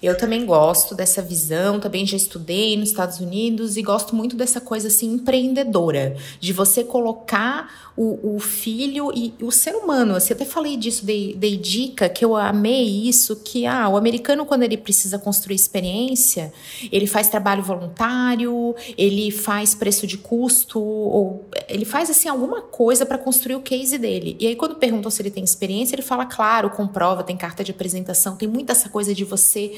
Eu 0.04 0.18
também 0.18 0.46
gosto 0.46 0.94
dessa 0.94 1.22
visão, 1.22 1.80
também 1.80 2.06
já 2.06 2.18
estudei 2.18 2.76
nos 2.76 2.90
Estados 2.90 3.22
Unidos 3.22 3.78
e 3.78 3.82
gosto 3.82 4.14
muito 4.14 4.36
dessa 4.36 4.60
coisa 4.60 4.90
assim 4.90 5.14
empreendedora, 5.14 6.18
de 6.42 6.52
você 6.52 6.84
colocar 6.84 7.93
o, 7.96 8.36
o 8.36 8.40
filho 8.40 9.12
e 9.14 9.34
o 9.42 9.52
ser 9.52 9.76
humano. 9.76 10.16
Assim, 10.16 10.34
eu 10.34 10.36
até 10.36 10.46
falei 10.46 10.76
disso, 10.76 11.06
dei, 11.06 11.36
dei 11.36 11.58
dica 11.58 12.10
que 12.10 12.26
eu 12.26 12.36
amei 12.36 13.08
isso, 13.08 13.36
que 13.38 13.66
ah, 13.66 13.88
o 13.88 13.96
americano, 13.96 14.46
quando 14.46 14.64
ele 14.64 14.78
precisa 14.78 15.20
construir 15.20 15.56
experiência, 15.56 16.52
ele 16.92 17.06
faz 17.06 17.30
trabalho 17.30 17.62
voluntário, 17.62 18.76
ele 18.98 19.30
faz 19.32 19.76
preço 19.76 20.08
de 20.08 20.18
custo, 20.18 20.80
ou 20.80 21.46
ele 21.68 21.86
faz 21.86 22.10
assim 22.10 22.28
alguma 22.28 22.62
coisa 22.62 23.06
para 23.06 23.18
construir 23.18 23.56
o 23.56 23.62
case 23.62 23.98
dele. 23.98 24.36
E 24.40 24.48
aí, 24.48 24.56
quando 24.56 24.76
perguntam 24.76 25.12
se 25.12 25.22
ele 25.22 25.32
tem 25.32 25.44
experiência, 25.44 25.96
ele 25.96 26.02
fala, 26.02 26.26
claro, 26.26 26.70
comprova, 26.70 27.24
tem 27.24 27.38
carta 27.38 27.64
de 27.64 27.72
apresentação, 27.72 28.36
tem 28.36 28.48
muita 28.48 28.74
essa 28.74 28.90
coisa 28.90 29.14
de 29.14 29.24
você 29.24 29.72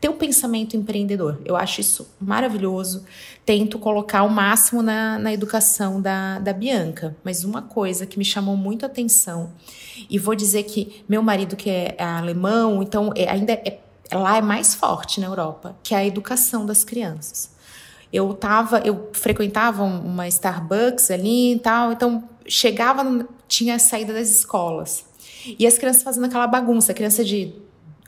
ter 0.00 0.08
um 0.08 0.16
pensamento 0.16 0.76
empreendedor. 0.76 1.38
Eu 1.44 1.56
acho 1.56 1.80
isso 1.80 2.08
maravilhoso. 2.18 3.04
Tento 3.44 3.78
colocar 3.78 4.22
o 4.22 4.30
máximo 4.30 4.82
na, 4.82 5.18
na 5.18 5.32
educação 5.32 6.00
da, 6.00 6.38
da 6.38 6.52
Bianca. 6.52 7.14
Mas 7.22 7.44
uma 7.44 7.60
coisa 7.60 8.06
que 8.06 8.18
me 8.18 8.24
chamou 8.24 8.56
muito 8.56 8.84
a 8.84 8.86
atenção, 8.86 9.52
e 10.08 10.18
vou 10.18 10.34
dizer 10.34 10.62
que 10.62 11.04
meu 11.08 11.22
marido, 11.22 11.54
que 11.54 11.68
é 11.68 12.02
alemão, 12.02 12.82
então 12.82 13.12
é, 13.14 13.28
ainda 13.28 13.52
é, 13.52 13.78
lá 14.12 14.38
é 14.38 14.40
mais 14.40 14.74
forte 14.74 15.20
na 15.20 15.26
Europa, 15.26 15.76
que 15.82 15.94
é 15.94 15.98
a 15.98 16.06
educação 16.06 16.64
das 16.64 16.82
crianças. 16.82 17.50
Eu 18.12 18.32
tava, 18.34 18.78
eu 18.80 19.10
frequentava 19.12 19.84
uma 19.84 20.26
Starbucks 20.26 21.10
ali 21.10 21.54
e 21.54 21.58
tal, 21.58 21.92
então 21.92 22.24
chegava, 22.46 23.26
tinha 23.46 23.76
a 23.76 23.78
saída 23.78 24.12
das 24.14 24.30
escolas. 24.30 25.04
E 25.58 25.66
as 25.66 25.78
crianças 25.78 26.02
fazendo 26.02 26.24
aquela 26.24 26.46
bagunça, 26.46 26.92
criança 26.92 27.24
de 27.24 27.54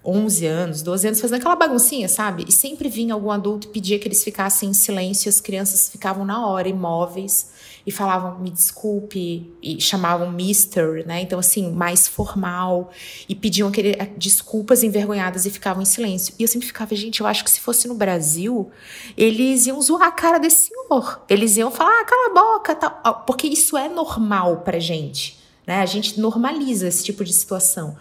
11 0.05 0.47
anos, 0.47 0.83
12 0.83 1.07
anos, 1.07 1.21
fazendo 1.21 1.39
aquela 1.39 1.55
baguncinha, 1.55 2.09
sabe? 2.09 2.45
E 2.49 2.53
sempre 2.53 2.89
vinha 2.89 3.15
algum 3.15 3.31
adulto 3.31 3.69
e 3.69 3.71
pedia 3.71 3.99
que 3.99 4.09
eles 4.09 4.25
ficassem 4.25 4.71
em 4.71 4.75
silêncio, 4.75 5.29
e 5.29 5.31
as 5.31 5.41
crianças 5.41 5.89
ficavam 5.89 6.25
na 6.25 6.45
hora 6.47 6.69
imóveis 6.69 7.53
e 7.87 7.91
falavam 7.91 8.39
me 8.39 8.51
desculpe 8.51 9.53
e 9.63 9.81
chamavam 9.81 10.31
mister, 10.31 11.07
né? 11.07 11.21
Então 11.21 11.39
assim, 11.39 11.71
mais 11.73 12.09
formal 12.09 12.91
e 13.29 13.35
pediam 13.35 13.69
aquele, 13.69 13.91
eh, 13.91 14.11
desculpas 14.17 14.83
envergonhadas 14.83 15.47
e 15.47 15.51
ficavam 15.51 15.83
em 15.83 15.87
silêncio. 15.87 16.35
E 16.39 16.43
eu 16.43 16.49
sempre 16.49 16.67
ficava, 16.67 16.95
gente, 16.95 17.21
eu 17.21 17.27
acho 17.27 17.45
que 17.45 17.51
se 17.51 17.61
fosse 17.61 17.87
no 17.87 17.95
Brasil, 17.95 18.71
eles 19.17 19.67
iam 19.67 19.81
zoar 19.81 20.09
a 20.09 20.13
cara 20.13 20.39
desse 20.39 20.69
senhor. 20.69 21.23
Eles 21.29 21.57
iam 21.57 21.71
falar, 21.71 22.01
ah, 22.01 22.05
cala 22.05 22.31
a 22.31 22.35
boca, 22.35 22.75
tal, 22.75 23.25
porque 23.27 23.47
isso 23.47 23.77
é 23.77 23.89
normal 23.89 24.59
pra 24.59 24.79
gente, 24.79 25.39
né? 25.67 25.81
A 25.81 25.87
gente 25.87 26.21
normaliza 26.21 26.89
esse 26.89 27.05
tipo 27.05 27.25
de 27.25 27.33
situação. 27.33 27.97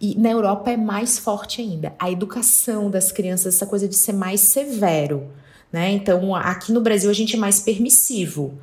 E 0.00 0.18
na 0.18 0.30
Europa 0.30 0.70
é 0.70 0.76
mais 0.76 1.18
forte 1.18 1.60
ainda. 1.60 1.94
A 1.98 2.10
educação 2.10 2.90
das 2.90 3.12
crianças, 3.12 3.54
essa 3.54 3.66
coisa 3.66 3.88
de 3.88 3.96
ser 3.96 4.12
mais 4.12 4.40
severo, 4.40 5.30
né? 5.72 5.90
Então, 5.90 6.34
aqui 6.34 6.72
no 6.72 6.80
Brasil 6.80 7.10
a 7.10 7.14
gente 7.14 7.36
é 7.36 7.38
mais 7.38 7.60
permissivo. 7.60 8.58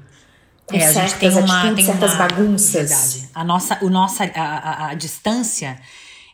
Com 0.65 0.77
é, 0.77 0.85
a 0.85 0.93
gente 0.93 1.15
tem 1.15 1.29
uma, 1.29 1.73
tem 1.75 1.85
certas 1.85 2.13
uma, 2.13 2.27
bagunças. 2.27 3.13
Verdade. 3.13 3.29
A 3.33 3.43
nossa, 3.43 3.83
o 3.83 3.89
nossa, 3.89 4.23
a, 4.23 4.41
a, 4.41 4.89
a, 4.89 4.93
distância 4.93 5.79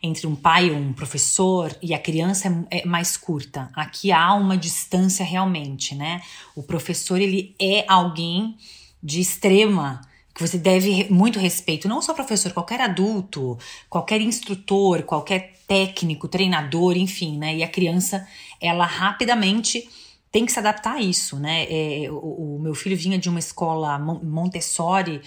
entre 0.04 0.28
um 0.28 0.36
pai, 0.36 0.70
um 0.70 0.93
professor 0.93 1.76
e 1.82 1.93
a 1.93 2.00
criança 2.00 2.48
é, 2.70 2.82
é 2.82 2.86
mais 2.86 3.18
curta. 3.18 3.70
Aqui 3.74 4.12
há 4.12 4.34
uma 4.36 4.56
distância 4.56 5.26
realmente, 5.26 5.95
né? 5.95 6.22
O 6.56 6.62
professor 6.62 7.20
ele 7.20 7.56
é 7.60 7.84
alguém 7.88 8.56
de 9.02 9.20
extrema 9.20 10.02
que 10.38 10.48
você 10.48 10.60
deve 10.60 11.08
muito 11.10 11.40
respeito, 11.40 11.88
não 11.88 12.00
só 12.00 12.14
professor, 12.14 12.54
qualquer 12.54 12.80
adulto, 12.80 13.58
qualquer 13.90 14.22
instrutor, 14.22 15.02
qualquer 15.02 15.56
técnico, 15.68 16.28
treinador, 16.28 16.96
enfim, 16.96 17.40
né? 17.40 17.56
E 17.56 17.64
a 17.64 17.68
criança, 17.68 18.28
ela 18.62 18.86
rapidamente 18.86 19.90
tem 20.32 20.46
que 20.46 20.52
se 20.52 20.60
adaptar 20.60 20.98
a 20.98 21.02
isso, 21.02 21.40
né? 21.40 21.66
É, 21.68 22.12
o, 22.12 22.58
o, 22.58 22.60
meu 22.62 22.76
filho 22.76 22.96
vinha 22.96 23.18
de 23.18 23.28
uma 23.28 23.40
escola 23.40 23.98
Montessori 23.98 25.24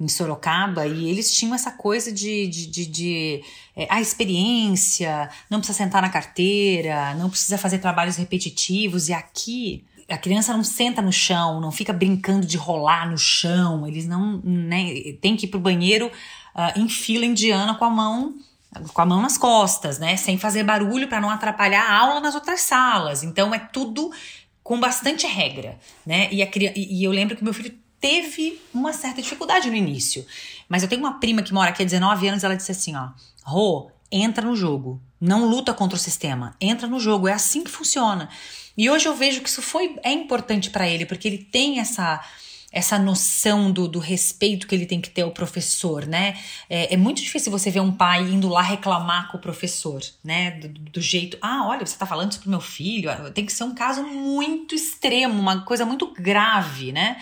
em 0.00 0.08
Sorocaba 0.08 0.86
e 0.86 1.10
eles 1.10 1.30
tinham 1.36 1.54
essa 1.54 1.70
coisa 1.70 2.10
de, 2.10 2.46
de, 2.46 2.66
de, 2.66 2.86
de 2.86 3.44
é, 3.76 3.86
a 3.90 4.00
experiência, 4.00 5.28
não 5.50 5.58
precisa 5.58 5.76
sentar 5.76 6.00
na 6.00 6.08
carteira, 6.08 7.14
não 7.16 7.28
precisa 7.28 7.58
fazer 7.58 7.80
trabalhos 7.80 8.16
repetitivos. 8.16 9.10
E 9.10 9.12
aqui 9.12 9.84
a 10.08 10.18
criança 10.18 10.52
não 10.52 10.64
senta 10.64 11.00
no 11.00 11.12
chão, 11.12 11.60
não 11.60 11.70
fica 11.70 11.92
brincando 11.92 12.46
de 12.46 12.56
rolar 12.56 13.10
no 13.10 13.18
chão, 13.18 13.86
eles 13.86 14.06
não 14.06 14.40
né, 14.44 15.14
tem 15.20 15.36
que 15.36 15.46
ir 15.46 15.48
pro 15.48 15.58
banheiro 15.58 16.06
uh, 16.54 16.78
em 16.78 16.88
fila 16.88 17.24
indiana 17.24 17.74
com 17.74 17.84
a 17.84 17.90
mão 17.90 18.34
com 18.92 19.00
a 19.00 19.06
mão 19.06 19.22
nas 19.22 19.38
costas, 19.38 20.00
né, 20.00 20.16
sem 20.16 20.36
fazer 20.36 20.64
barulho 20.64 21.06
para 21.06 21.20
não 21.20 21.30
atrapalhar 21.30 21.84
a 21.84 21.96
aula 21.96 22.20
nas 22.20 22.34
outras 22.34 22.60
salas. 22.60 23.22
Então 23.22 23.54
é 23.54 23.58
tudo 23.60 24.10
com 24.64 24.80
bastante 24.80 25.28
regra, 25.28 25.78
né? 26.04 26.28
E, 26.32 26.42
a, 26.42 26.48
e 26.74 27.04
eu 27.04 27.12
lembro 27.12 27.36
que 27.36 27.44
meu 27.44 27.54
filho 27.54 27.72
teve 28.00 28.60
uma 28.72 28.92
certa 28.92 29.22
dificuldade 29.22 29.70
no 29.70 29.76
início. 29.76 30.26
Mas 30.68 30.82
eu 30.82 30.88
tenho 30.88 31.00
uma 31.00 31.20
prima 31.20 31.42
que 31.42 31.54
mora 31.54 31.70
aqui 31.70 31.82
há 31.82 31.84
19 31.84 32.26
anos, 32.28 32.42
ela 32.42 32.56
disse 32.56 32.72
assim, 32.72 32.96
ó, 32.96 33.10
Rô, 33.44 33.90
entra 34.10 34.44
no 34.44 34.56
jogo. 34.56 35.00
Não 35.20 35.46
luta 35.46 35.72
contra 35.72 35.96
o 35.96 36.00
sistema, 36.00 36.56
entra 36.60 36.86
no 36.86 36.98
jogo, 36.98 37.28
é 37.28 37.32
assim 37.32 37.62
que 37.62 37.70
funciona. 37.70 38.28
E 38.76 38.90
hoje 38.90 39.06
eu 39.06 39.14
vejo 39.14 39.40
que 39.40 39.48
isso 39.48 39.62
foi 39.62 39.96
é 40.02 40.12
importante 40.12 40.70
para 40.70 40.88
ele, 40.88 41.06
porque 41.06 41.28
ele 41.28 41.38
tem 41.38 41.80
essa 41.80 42.24
essa 42.74 42.98
noção 42.98 43.70
do, 43.70 43.86
do, 43.86 44.00
respeito 44.00 44.66
que 44.66 44.74
ele 44.74 44.84
tem 44.84 45.00
que 45.00 45.08
ter 45.08 45.22
ao 45.22 45.30
professor, 45.30 46.04
né? 46.06 46.36
É, 46.68 46.92
é, 46.92 46.96
muito 46.96 47.22
difícil 47.22 47.52
você 47.52 47.70
ver 47.70 47.78
um 47.78 47.92
pai 47.92 48.22
indo 48.22 48.48
lá 48.48 48.62
reclamar 48.62 49.30
com 49.30 49.36
o 49.38 49.40
professor, 49.40 50.02
né? 50.24 50.50
Do, 50.50 50.68
do, 50.68 51.00
jeito, 51.00 51.38
ah, 51.40 51.68
olha, 51.68 51.86
você 51.86 51.96
tá 51.96 52.04
falando 52.04 52.32
isso 52.32 52.40
pro 52.40 52.50
meu 52.50 52.60
filho, 52.60 53.08
tem 53.32 53.46
que 53.46 53.52
ser 53.52 53.62
um 53.62 53.76
caso 53.76 54.02
muito 54.02 54.74
extremo, 54.74 55.38
uma 55.38 55.60
coisa 55.60 55.86
muito 55.86 56.12
grave, 56.12 56.90
né? 56.90 57.16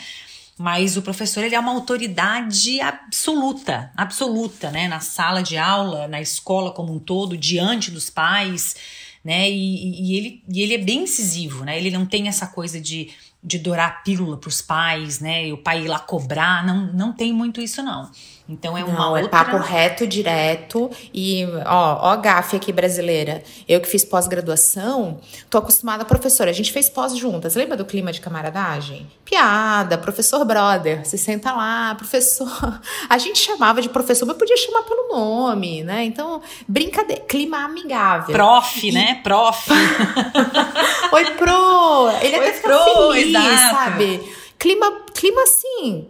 mas 0.57 0.97
o 0.97 1.03
professor 1.03 1.43
ele 1.43 1.55
é 1.55 1.59
uma 1.59 1.73
autoridade 1.73 2.81
absoluta, 2.81 3.91
absoluta, 3.97 4.71
né, 4.71 4.87
na 4.87 5.01
sala 5.01 5.43
de 5.43 5.57
aula, 5.57 6.07
na 6.07 6.21
escola 6.21 6.71
como 6.71 6.95
um 6.95 6.99
todo, 6.99 7.37
diante 7.37 7.91
dos 7.91 8.11
pais, 8.11 8.77
né, 9.25 9.49
e, 9.51 10.11
e 10.11 10.17
ele, 10.17 10.43
e 10.49 10.63
ele 10.63 10.75
é 10.75 10.79
bem 10.79 11.05
incisivo, 11.05 11.65
né, 11.65 11.79
ele 11.79 11.91
não 11.91 12.05
tem 12.05 12.29
essa 12.29 12.47
coisa 12.47 12.81
de, 12.81 13.11
de 13.43 13.59
dourar 13.59 13.89
a 13.89 13.93
pílula 14.03 14.37
para 14.37 14.49
os 14.49 14.61
pais, 14.61 15.21
né, 15.21 15.47
e 15.47 15.53
o 15.53 15.59
pai 15.59 15.85
ir 15.85 15.89
lá 15.89 15.99
cobrar, 15.99 16.67
não, 16.67 16.93
não 16.93 17.13
tem 17.13 17.33
muito 17.33 17.61
isso 17.61 17.83
não. 17.83 18.11
Então 18.53 18.77
é 18.77 18.85
uma 18.85 18.99
Não, 18.99 19.09
outra... 19.11 19.25
é 19.25 19.29
papo 19.29 19.57
reto, 19.57 20.07
direto 20.07 20.91
e 21.13 21.47
ó, 21.67 22.13
ó 22.13 22.17
gafe 22.17 22.57
aqui 22.57 22.73
brasileira. 22.73 23.43
Eu 23.67 23.81
que 23.81 23.89
fiz 23.89 24.05
pós-graduação, 24.05 25.21
tô 25.49 25.59
acostumada 25.59 26.03
a 26.03 26.07
professora. 26.07 26.51
A 26.51 26.53
gente 26.53 26.71
fez 26.71 26.89
pós 26.89 27.17
juntas. 27.17 27.55
Lembra 27.55 27.77
do 27.77 27.85
clima 27.85 28.13
de 28.13 28.21
camaradagem? 28.21 29.11
Piada, 29.25 29.97
professor 29.97 30.45
brother. 30.45 31.05
Você 31.05 31.17
senta 31.17 31.53
lá, 31.53 31.95
professor. 31.95 32.51
A 33.09 33.19
gente 33.19 33.39
chamava 33.39 33.81
de 33.81 33.89
professor, 33.89 34.27
mas 34.27 34.37
podia 34.37 34.57
chamar 34.57 34.83
pelo 34.83 35.09
nome, 35.09 35.83
né? 35.83 36.05
Então, 36.05 36.43
brincadeira, 36.69 37.23
clima 37.23 37.65
amigável. 37.65 38.35
Prof, 38.35 38.87
e... 38.87 38.93
né? 38.93 39.21
Prof. 39.23 39.71
Oi, 41.13 41.25
pro. 41.33 42.11
Ele 42.21 42.37
Oi, 42.39 42.49
até 42.49 42.53
fica 42.53 42.69
pro, 42.69 43.13
feliz, 43.13 43.35
exato. 43.35 43.75
sabe? 43.75 44.35
Clima, 44.59 44.93
clima 45.15 45.43
assim, 45.43 46.09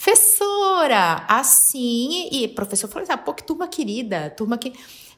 professora, 0.00 1.26
assim, 1.28 2.30
e 2.32 2.48
professor 2.48 2.88
falou 2.88 3.02
assim, 3.02 3.12
ah, 3.12 3.18
pô, 3.18 3.34
que 3.34 3.44
turma 3.44 3.68
querida, 3.68 4.30
turma 4.30 4.56
que... 4.56 4.72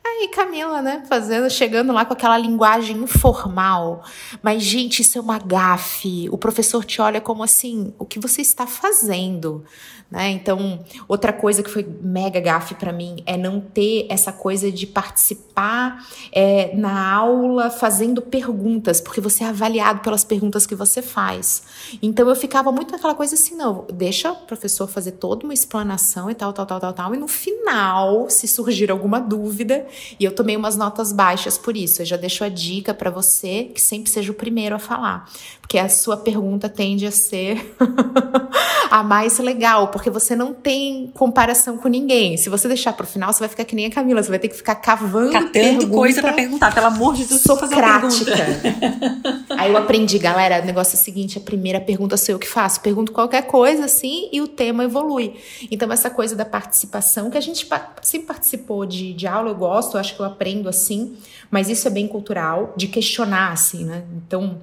Aí 0.05 0.29
Camila, 0.35 0.83
né, 0.83 1.05
fazendo, 1.09 1.49
chegando 1.49 1.93
lá 1.93 2.05
com 2.05 2.13
aquela 2.13 2.37
linguagem 2.37 2.97
informal. 2.97 4.05
Mas, 4.43 4.65
gente, 4.65 5.01
isso 5.01 5.17
é 5.17 5.21
uma 5.21 5.39
gafe. 5.39 6.29
O 6.33 6.37
professor 6.37 6.85
te 6.85 7.01
olha 7.01 7.21
como 7.21 7.45
assim, 7.45 7.95
o 7.97 8.05
que 8.05 8.19
você 8.19 8.43
está 8.43 8.67
fazendo? 8.67 9.65
Né? 10.13 10.29
Então, 10.29 10.85
outra 11.09 11.33
coisa 11.33 11.63
que 11.63 11.71
foi 11.71 11.89
mega 12.03 12.39
gafe 12.39 12.75
para 12.75 12.93
mim 12.93 13.23
é 13.25 13.39
não 13.39 13.59
ter 13.61 14.07
essa 14.11 14.31
coisa 14.31 14.71
de 14.71 14.87
participar 14.87 16.07
é, 16.31 16.77
na 16.77 17.15
aula 17.15 17.71
fazendo 17.71 18.21
perguntas, 18.21 19.01
porque 19.01 19.23
você 19.23 19.43
é 19.43 19.47
avaliado 19.47 20.01
pelas 20.01 20.23
perguntas 20.23 20.67
que 20.67 20.75
você 20.75 21.01
faz. 21.01 21.63
Então, 22.03 22.29
eu 22.29 22.37
ficava 22.37 22.71
muito 22.71 22.93
naquela 22.93 23.15
coisa 23.15 23.35
assim, 23.35 23.57
não, 23.57 23.87
deixa 23.91 24.31
o 24.33 24.37
professor 24.37 24.87
fazer 24.87 25.13
toda 25.13 25.45
uma 25.45 25.55
explanação 25.55 26.31
e 26.31 26.35
tal, 26.35 26.53
tal, 26.53 26.67
tal, 26.67 26.79
tal, 26.79 26.93
tal, 26.93 27.15
e 27.15 27.17
no 27.17 27.27
final, 27.27 28.29
se 28.29 28.47
surgir 28.47 28.91
alguma 28.91 29.19
dúvida, 29.19 29.87
e 30.21 30.25
eu 30.27 30.35
tomei 30.35 30.59
umas 30.59 30.77
notas 30.77 31.11
baixas 31.11 31.57
por 31.57 31.75
isso, 31.75 32.03
eu 32.03 32.07
já 32.07 32.19
deixo 32.19 32.45
a 32.45 32.51
dica 32.51 32.93
para 32.93 33.09
você 33.09 33.71
que 33.75 33.81
sempre 33.81 34.11
seja 34.11 34.31
o 34.31 34.35
primeiro 34.35 34.75
a 34.77 34.79
falar, 34.79 35.27
porque 35.63 35.79
a 35.79 35.89
sua 35.89 36.19
pergunta 36.19 36.69
tende 36.69 37.07
a 37.07 37.11
ser 37.11 37.75
a 38.91 39.03
mais 39.03 39.39
legal, 39.39 39.89
porque 39.89 40.11
você 40.11 40.37
não 40.37 40.53
tem 40.53 41.11
comparação 41.15 41.79
com 41.79 41.89
ninguém. 41.89 42.37
Se 42.37 42.51
você 42.51 42.69
deixar 42.69 42.93
pro 42.93 43.07
final, 43.07 43.33
você 43.33 43.39
vai 43.39 43.49
ficar 43.49 43.65
que 43.65 43.75
nem 43.75 43.87
a 43.87 43.91
Camila, 43.91 44.23
você 44.23 44.29
vai 44.29 44.39
ter 44.39 44.49
que 44.49 44.57
ficar 44.57 44.75
cavando 44.75 45.33
Catando 45.33 45.51
pergunta 45.51 45.89
coisa 45.89 46.21
para 46.21 46.33
perguntar, 46.35 46.75
pelo 46.75 46.89
amor 46.89 47.15
de 47.15 47.25
Deus, 47.25 47.41
socrática. 47.41 48.35
Aí 49.57 49.71
eu 49.71 49.77
aprendi, 49.79 50.19
galera, 50.19 50.61
o 50.63 50.67
negócio 50.67 50.97
é 50.97 51.01
o 51.01 51.03
seguinte, 51.03 51.39
a 51.39 51.41
primeira 51.41 51.81
pergunta 51.81 52.19
sou 52.19 52.35
eu 52.35 52.39
que 52.39 52.49
faço, 52.49 52.81
pergunto 52.81 53.13
qualquer 53.13 53.47
coisa 53.47 53.87
assim 53.87 54.29
e 54.31 54.43
o 54.43 54.49
tema 54.49 54.85
evolui. 54.85 55.37
Então 55.71 55.91
essa 55.91 56.11
coisa 56.11 56.37
da 56.37 56.45
participação, 56.45 57.31
que 57.31 57.39
a 57.39 57.41
gente 57.41 57.67
sempre 58.03 58.27
participou 58.27 58.85
de, 58.85 59.15
de 59.15 59.27
aula, 59.27 59.49
eu 59.49 59.55
gosto, 59.55 59.97
eu 59.97 60.01
acho 60.01 60.15
que 60.15 60.21
eu 60.21 60.27
aprendo 60.27 60.69
assim, 60.69 61.17
mas 61.51 61.71
isso 61.71 61.87
é 61.87 61.91
bem 61.91 62.07
cultural, 62.07 62.75
de 62.77 62.89
questionar 62.89 63.53
assim, 63.53 63.85
né? 63.85 64.05
Então, 64.17 64.61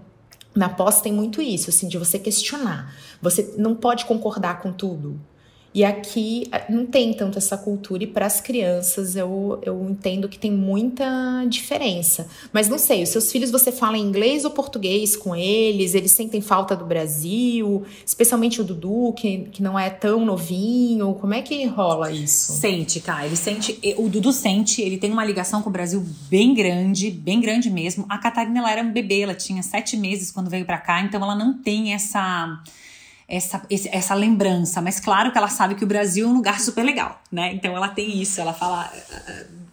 na 0.59 0.67
pós 0.67 0.99
tem 0.99 1.13
muito 1.13 1.41
isso, 1.41 1.69
assim, 1.69 1.87
de 1.87 1.97
você 1.97 2.19
questionar. 2.19 2.93
Você 3.21 3.55
não 3.57 3.73
pode 3.73 4.03
concordar 4.03 4.61
com 4.61 4.73
tudo. 4.73 5.17
E 5.73 5.85
aqui 5.85 6.49
não 6.67 6.85
tem 6.85 7.13
tanto 7.13 7.37
essa 7.37 7.55
cultura, 7.55 8.03
e 8.03 8.07
para 8.07 8.25
as 8.25 8.41
crianças 8.41 9.15
eu, 9.15 9.59
eu 9.61 9.87
entendo 9.87 10.27
que 10.27 10.39
tem 10.39 10.51
muita 10.51 11.05
diferença. 11.47 12.27
Mas 12.51 12.67
não 12.67 12.79
sei, 12.79 13.03
os 13.03 13.09
seus 13.09 13.31
filhos 13.31 13.51
você 13.51 13.71
fala 13.71 13.97
inglês 13.97 14.45
ou 14.45 14.51
português 14.51 15.15
com 15.15 15.35
eles? 15.35 15.93
Eles 15.93 16.11
sentem 16.11 16.41
falta 16.41 16.75
do 16.75 16.85
Brasil? 16.85 17.83
Especialmente 18.03 18.59
o 18.59 18.63
Dudu, 18.63 19.13
que, 19.13 19.47
que 19.51 19.61
não 19.61 19.77
é 19.77 19.91
tão 19.91 20.25
novinho. 20.25 21.13
Como 21.13 21.35
é 21.35 21.41
que 21.41 21.63
rola 21.65 22.11
isso? 22.11 22.53
Sente, 22.53 22.99
cara. 22.99 23.27
Ele 23.27 23.35
sente. 23.35 23.79
O 23.97 24.09
Dudu 24.09 24.33
sente, 24.33 24.81
ele 24.81 24.97
tem 24.97 25.11
uma 25.11 25.23
ligação 25.23 25.61
com 25.61 25.69
o 25.69 25.73
Brasil 25.73 26.03
bem 26.29 26.55
grande, 26.55 27.11
bem 27.11 27.39
grande 27.39 27.69
mesmo. 27.69 28.05
A 28.09 28.17
Catarina, 28.17 28.59
ela 28.59 28.71
era 28.71 28.81
um 28.81 28.91
bebê, 28.91 29.21
ela 29.21 29.35
tinha 29.35 29.61
sete 29.61 29.95
meses 29.95 30.31
quando 30.31 30.49
veio 30.49 30.65
para 30.65 30.79
cá, 30.79 31.01
então 31.01 31.21
ela 31.21 31.35
não 31.35 31.53
tem 31.53 31.93
essa 31.93 32.59
essa, 33.29 33.61
essa 33.69 34.15
lembrança. 34.15 34.81
Mas 34.81 34.99
claro 34.99 35.31
que 35.31 35.37
ela 35.37 35.47
sabe 35.47 35.75
que 35.75 35.83
o 35.83 35.87
Brasil 35.87 36.27
é 36.27 36.29
um 36.29 36.33
lugar 36.33 36.59
super 36.59 36.83
legal, 36.83 37.21
né? 37.31 37.53
Então 37.53 37.75
ela 37.75 37.87
tem 37.87 38.19
isso, 38.19 38.41
ela 38.41 38.53
fala. 38.53 38.91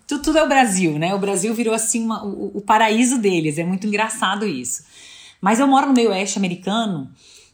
Tudo, 0.06 0.22
tudo 0.22 0.38
é 0.38 0.42
o 0.42 0.48
Brasil, 0.48 0.98
né? 0.98 1.14
O 1.14 1.18
Brasil 1.18 1.52
virou 1.54 1.74
assim 1.74 2.04
uma, 2.04 2.24
o, 2.24 2.58
o 2.58 2.60
paraíso 2.60 3.18
deles. 3.18 3.58
É 3.58 3.64
muito 3.64 3.86
engraçado 3.86 4.46
isso. 4.46 4.84
Mas 5.40 5.58
eu 5.58 5.66
moro 5.66 5.86
no 5.86 5.94
meio 5.94 6.10
oeste 6.10 6.38
americano 6.38 7.10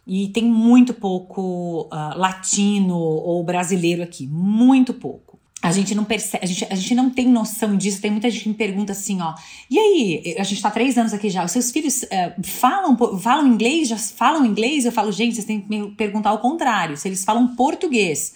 e 0.07 0.29
tem 0.29 0.45
muito 0.45 0.93
pouco 0.93 1.89
uh, 1.93 2.19
latino 2.19 2.97
ou 2.97 3.43
brasileiro 3.45 4.03
aqui, 4.03 4.27
muito 4.27 4.93
pouco 4.93 5.32
a 5.63 5.71
gente 5.71 5.95
não 5.95 6.05
percebe, 6.05 6.43
a 6.43 6.47
gente, 6.47 6.67
a 6.69 6.75
gente 6.75 6.95
não 6.97 7.09
tem 7.09 7.29
noção 7.29 7.77
disso. 7.77 8.01
Tem 8.01 8.11
muita 8.11 8.29
gente 8.29 8.43
que 8.43 8.49
me 8.49 8.55
pergunta 8.55 8.91
assim, 8.91 9.23
ó, 9.23 9.33
e 9.71 9.79
aí, 9.79 10.35
a 10.37 10.43
gente 10.43 10.61
tá 10.61 10.69
três 10.73 10.99
anos 10.99 11.15
aqui 11.15 11.31
já, 11.31 11.45
os 11.45 11.53
seus 11.53 11.71
filhos 11.71 12.03
é, 12.11 12.35
falam, 12.43 12.97
falam 13.21 13.47
inglês, 13.47 13.89
já 13.89 13.97
falam 13.97 14.45
inglês? 14.45 14.85
Eu 14.85 14.91
falo, 14.91 15.13
gente, 15.13 15.37
vocês 15.37 15.47
têm 15.47 15.61
que 15.61 15.69
me 15.69 15.93
perguntar 15.93 16.33
o 16.33 16.39
contrário, 16.39 16.97
se 16.97 17.07
eles 17.07 17.23
falam 17.23 17.55
português. 17.55 18.35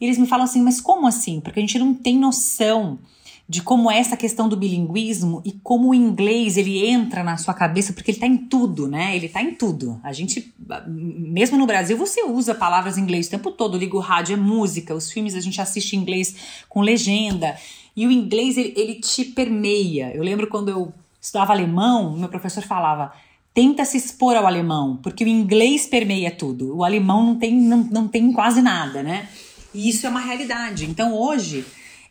E 0.00 0.04
eles 0.04 0.16
me 0.18 0.26
falam 0.26 0.44
assim, 0.44 0.62
mas 0.62 0.80
como 0.80 1.06
assim? 1.06 1.40
Porque 1.40 1.58
a 1.58 1.62
gente 1.62 1.78
não 1.80 1.92
tem 1.92 2.16
noção 2.16 3.00
de 3.48 3.60
como 3.60 3.90
é 3.90 3.98
essa 3.98 4.16
questão 4.16 4.48
do 4.48 4.56
bilinguismo 4.56 5.42
e 5.44 5.52
como 5.52 5.90
o 5.90 5.94
inglês 5.94 6.56
ele 6.56 6.86
entra 6.86 7.22
na 7.22 7.36
sua 7.36 7.52
cabeça, 7.52 7.92
porque 7.92 8.10
ele 8.10 8.16
está 8.16 8.26
em 8.26 8.36
tudo, 8.36 8.88
né? 8.88 9.14
Ele 9.14 9.26
está 9.26 9.42
em 9.42 9.54
tudo. 9.54 10.00
A 10.02 10.12
gente, 10.12 10.54
mesmo 10.86 11.58
no 11.58 11.66
Brasil, 11.66 11.96
você 11.96 12.22
usa 12.24 12.54
palavras 12.54 12.96
em 12.96 13.02
inglês 13.02 13.26
o 13.26 13.30
tempo 13.30 13.50
todo, 13.50 13.76
liga 13.76 13.96
o 13.96 14.00
rádio, 14.00 14.34
é 14.34 14.36
música, 14.36 14.94
os 14.94 15.10
filmes 15.10 15.34
a 15.34 15.40
gente 15.40 15.60
assiste 15.60 15.94
em 15.94 15.98
inglês 16.00 16.34
com 16.68 16.80
legenda. 16.80 17.56
E 17.94 18.06
o 18.06 18.12
inglês, 18.12 18.56
ele, 18.56 18.72
ele 18.76 18.94
te 18.94 19.24
permeia. 19.24 20.12
Eu 20.14 20.22
lembro 20.22 20.46
quando 20.46 20.70
eu 20.70 20.92
estudava 21.20 21.52
alemão, 21.52 22.16
meu 22.16 22.28
professor 22.28 22.62
falava 22.62 23.12
tenta 23.54 23.84
se 23.84 23.96
expor 23.96 24.34
ao 24.34 24.46
alemão, 24.46 24.96
porque 25.02 25.24
o 25.24 25.28
inglês 25.28 25.86
permeia 25.86 26.30
tudo. 26.30 26.74
O 26.76 26.84
alemão 26.84 27.24
não 27.24 27.34
tem, 27.36 27.54
não, 27.54 27.78
não 27.84 28.08
tem 28.08 28.32
quase 28.32 28.62
nada, 28.62 29.02
né? 29.02 29.28
E 29.74 29.88
isso 29.88 30.06
é 30.06 30.10
uma 30.10 30.20
realidade. 30.20 30.86
Então 30.86 31.14
hoje 31.14 31.64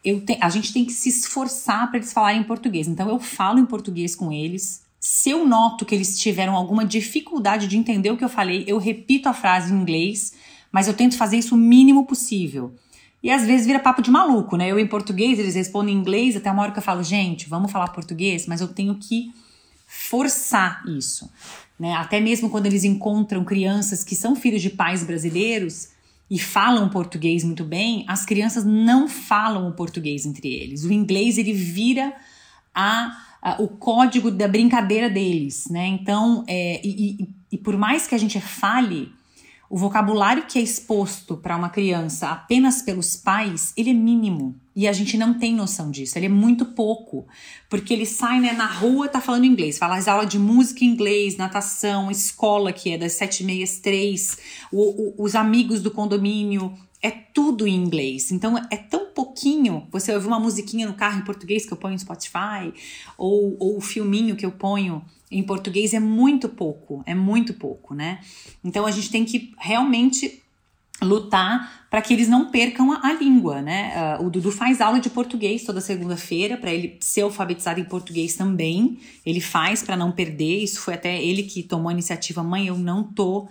te, 0.04 0.38
a 0.42 0.50
gente 0.50 0.74
tem 0.74 0.84
que 0.84 0.94
se 0.94 1.10
esforçar 1.10 1.88
para 1.90 1.98
eles 1.98 2.12
falarem 2.14 2.42
em 2.42 2.44
português. 2.44 2.88
Então 2.88 3.10
eu 3.10 3.20
falo 3.20 3.60
em 3.60 3.66
português 3.66 4.16
com 4.16 4.32
eles. 4.32 4.82
Se 5.00 5.32
eu 5.32 5.48
noto 5.48 5.86
que 5.86 5.96
eles 5.96 6.20
tiveram 6.20 6.56
alguma 6.56 6.86
dificuldade 6.86 7.68
de 7.68 7.78
entender 7.78 8.12
o 8.12 8.18
que 8.18 8.24
eu 8.24 8.30
falei, 8.30 8.64
eu 8.68 8.78
repito 8.78 9.30
a 9.30 9.34
frase 9.34 9.74
em 9.74 9.78
inglês, 9.78 10.34
mas 10.72 10.88
eu 10.88 10.94
tento 10.94 11.18
fazer 11.18 11.38
isso 11.38 11.56
o 11.56 11.58
mínimo 11.58 12.06
possível. 12.06 12.74
E 13.24 13.30
às 13.30 13.46
vezes 13.46 13.68
vira 13.68 13.80
papo 13.80 14.02
de 14.02 14.10
maluco, 14.10 14.58
né? 14.58 14.72
Eu 14.72 14.80
em 14.80 14.88
português, 14.88 15.38
eles 15.38 15.54
respondem 15.54 15.94
em 15.94 15.98
inglês, 15.98 16.36
até 16.36 16.52
uma 16.52 16.64
hora 16.64 16.72
que 16.72 16.80
eu 16.80 16.84
falo, 16.84 17.04
gente, 17.04 17.48
vamos 17.48 17.72
falar 17.72 17.90
português, 17.90 18.48
mas 18.48 18.62
eu 18.62 18.68
tenho 18.68 18.96
que 18.96 19.32
forçar 19.88 20.84
isso. 20.88 21.30
Né? 21.80 21.94
Até 21.94 22.20
mesmo 22.20 22.50
quando 22.50 22.66
eles 22.66 22.84
encontram 22.84 23.44
crianças 23.44 24.04
que 24.04 24.16
são 24.16 24.36
filhos 24.36 24.62
de 24.62 24.70
pais 24.70 25.04
brasileiros, 25.04 25.90
e 26.32 26.40
falam 26.40 26.88
português 26.88 27.44
muito 27.44 27.66
bem, 27.66 28.06
as 28.08 28.24
crianças 28.26 28.64
não 28.64 29.10
falam 29.10 29.68
o 29.68 29.74
português 29.74 30.26
entre 30.26 30.48
eles. 30.48 30.86
O 30.86 30.94
inglês 30.94 31.38
ele 31.38 31.52
vira 31.52 32.16
a, 32.74 33.18
a 33.42 33.62
o 33.62 33.68
código 33.68 34.32
da 34.32 34.48
brincadeira 34.48 35.10
deles, 35.10 35.68
né? 35.70 35.86
Então, 35.88 36.46
é, 36.48 36.80
e, 36.86 37.22
e, 37.22 37.36
e 37.52 37.58
por 37.58 37.76
mais 37.76 38.08
que 38.08 38.16
a 38.16 38.18
gente 38.18 38.40
fale, 38.40 39.12
o 39.70 39.78
vocabulário 39.78 40.46
que 40.46 40.58
é 40.58 40.62
exposto 40.62 41.36
para 41.36 41.58
uma 41.58 41.70
criança 41.70 42.30
apenas 42.30 42.82
pelos 42.82 43.18
pais, 43.18 43.74
ele 43.76 43.90
é 43.90 43.94
mínimo. 43.94 44.56
E 44.76 44.88
a 44.88 44.94
gente 44.94 45.18
não 45.18 45.34
tem 45.34 45.54
noção 45.54 45.92
disso, 45.92 46.18
ele 46.18 46.28
é 46.28 46.30
muito 46.30 46.66
pouco. 46.66 47.28
Porque 47.70 47.94
ele 47.94 48.06
sai 48.06 48.40
né, 48.40 48.54
na 48.54 48.68
rua, 48.68 49.08
tá 49.08 49.20
falando 49.20 49.46
inglês, 49.46 49.78
fala 49.78 49.98
as 49.98 50.08
aulas 50.08 50.30
de 50.30 50.40
música 50.40 50.86
em 50.86 50.88
inglês, 50.88 51.36
natação, 51.36 52.10
escola, 52.10 52.72
que 52.72 52.92
é 52.92 52.98
das 52.98 53.14
sete 53.14 53.44
e 53.44 53.46
meia 53.46 53.64
às 53.64 53.80
três, 53.80 54.38
os 54.72 55.36
amigos 55.36 55.82
do 55.82 55.92
condomínio, 55.92 56.74
é 57.02 57.10
tudo 57.10 57.68
em 57.68 57.76
inglês. 57.76 58.32
Então 58.32 58.58
é 58.70 58.78
tão 58.78 59.08
pouquinho. 59.08 59.88
Você 59.92 60.14
ouve 60.14 60.28
uma 60.28 60.40
musiquinha 60.40 60.88
no 60.88 60.94
carro 60.94 61.20
em 61.20 61.26
português 61.26 61.66
que 61.66 61.74
eu 61.74 61.78
ponho 61.78 61.94
no 61.94 62.00
Spotify, 62.00 62.74
ou, 63.18 63.58
ou 63.60 63.78
o 63.78 63.82
filminho 63.82 64.36
que 64.36 64.46
eu 64.46 64.52
ponho 64.52 65.04
em 65.30 65.42
português 65.42 65.94
é 65.94 66.00
muito 66.00 66.50
pouco, 66.50 67.02
é 67.06 67.16
muito 67.16 67.54
pouco, 67.54 67.96
né? 67.96 68.20
Então 68.64 68.86
a 68.86 68.92
gente 68.92 69.10
tem 69.10 69.24
que 69.24 69.54
realmente 69.58 70.41
lutar 71.02 71.82
para 71.90 72.02
que 72.02 72.14
eles 72.14 72.28
não 72.28 72.50
percam 72.50 72.92
a, 72.92 73.08
a 73.08 73.14
língua, 73.14 73.62
né? 73.62 74.18
Uh, 74.20 74.26
o 74.26 74.30
Dudu 74.30 74.52
faz 74.52 74.80
aula 74.80 75.00
de 75.00 75.10
português 75.10 75.64
toda 75.64 75.82
segunda-feira 75.82 76.56
para 76.56 76.72
ele 76.72 76.98
ser 77.02 77.22
alfabetizado 77.22 77.80
em 77.80 77.84
português 77.84 78.36
também. 78.36 79.00
Ele 79.26 79.42
faz 79.42 79.84
para 79.84 79.98
não 79.98 80.12
perder. 80.12 80.64
Isso 80.64 80.80
foi 80.80 80.94
até 80.94 81.22
ele 81.22 81.44
que 81.44 81.64
tomou 81.64 81.90
a 81.90 81.92
iniciativa. 81.92 82.42
Mãe, 82.44 82.68
eu 82.68 82.78
não 82.78 83.04
tô 83.04 83.50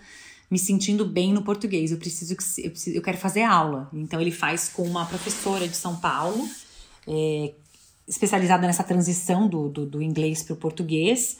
me 0.50 0.58
sentindo 0.58 1.04
bem 1.04 1.32
no 1.32 1.42
português. 1.42 1.92
Eu 1.92 1.98
preciso 1.98 2.34
que 2.34 2.66
eu, 2.66 2.70
preciso, 2.70 2.96
eu 2.96 3.02
quero 3.02 3.18
fazer 3.18 3.42
aula. 3.42 3.90
Então 3.92 4.20
ele 4.20 4.32
faz 4.32 4.68
com 4.68 4.82
uma 4.82 5.04
professora 5.04 5.68
de 5.68 5.76
São 5.76 5.96
Paulo, 5.96 6.48
é, 7.06 7.52
especializada 8.08 8.66
nessa 8.66 8.82
transição 8.82 9.48
do, 9.48 9.68
do, 9.68 9.84
do 9.84 10.02
inglês 10.02 10.42
para 10.42 10.54
o 10.54 10.56
português. 10.56 11.36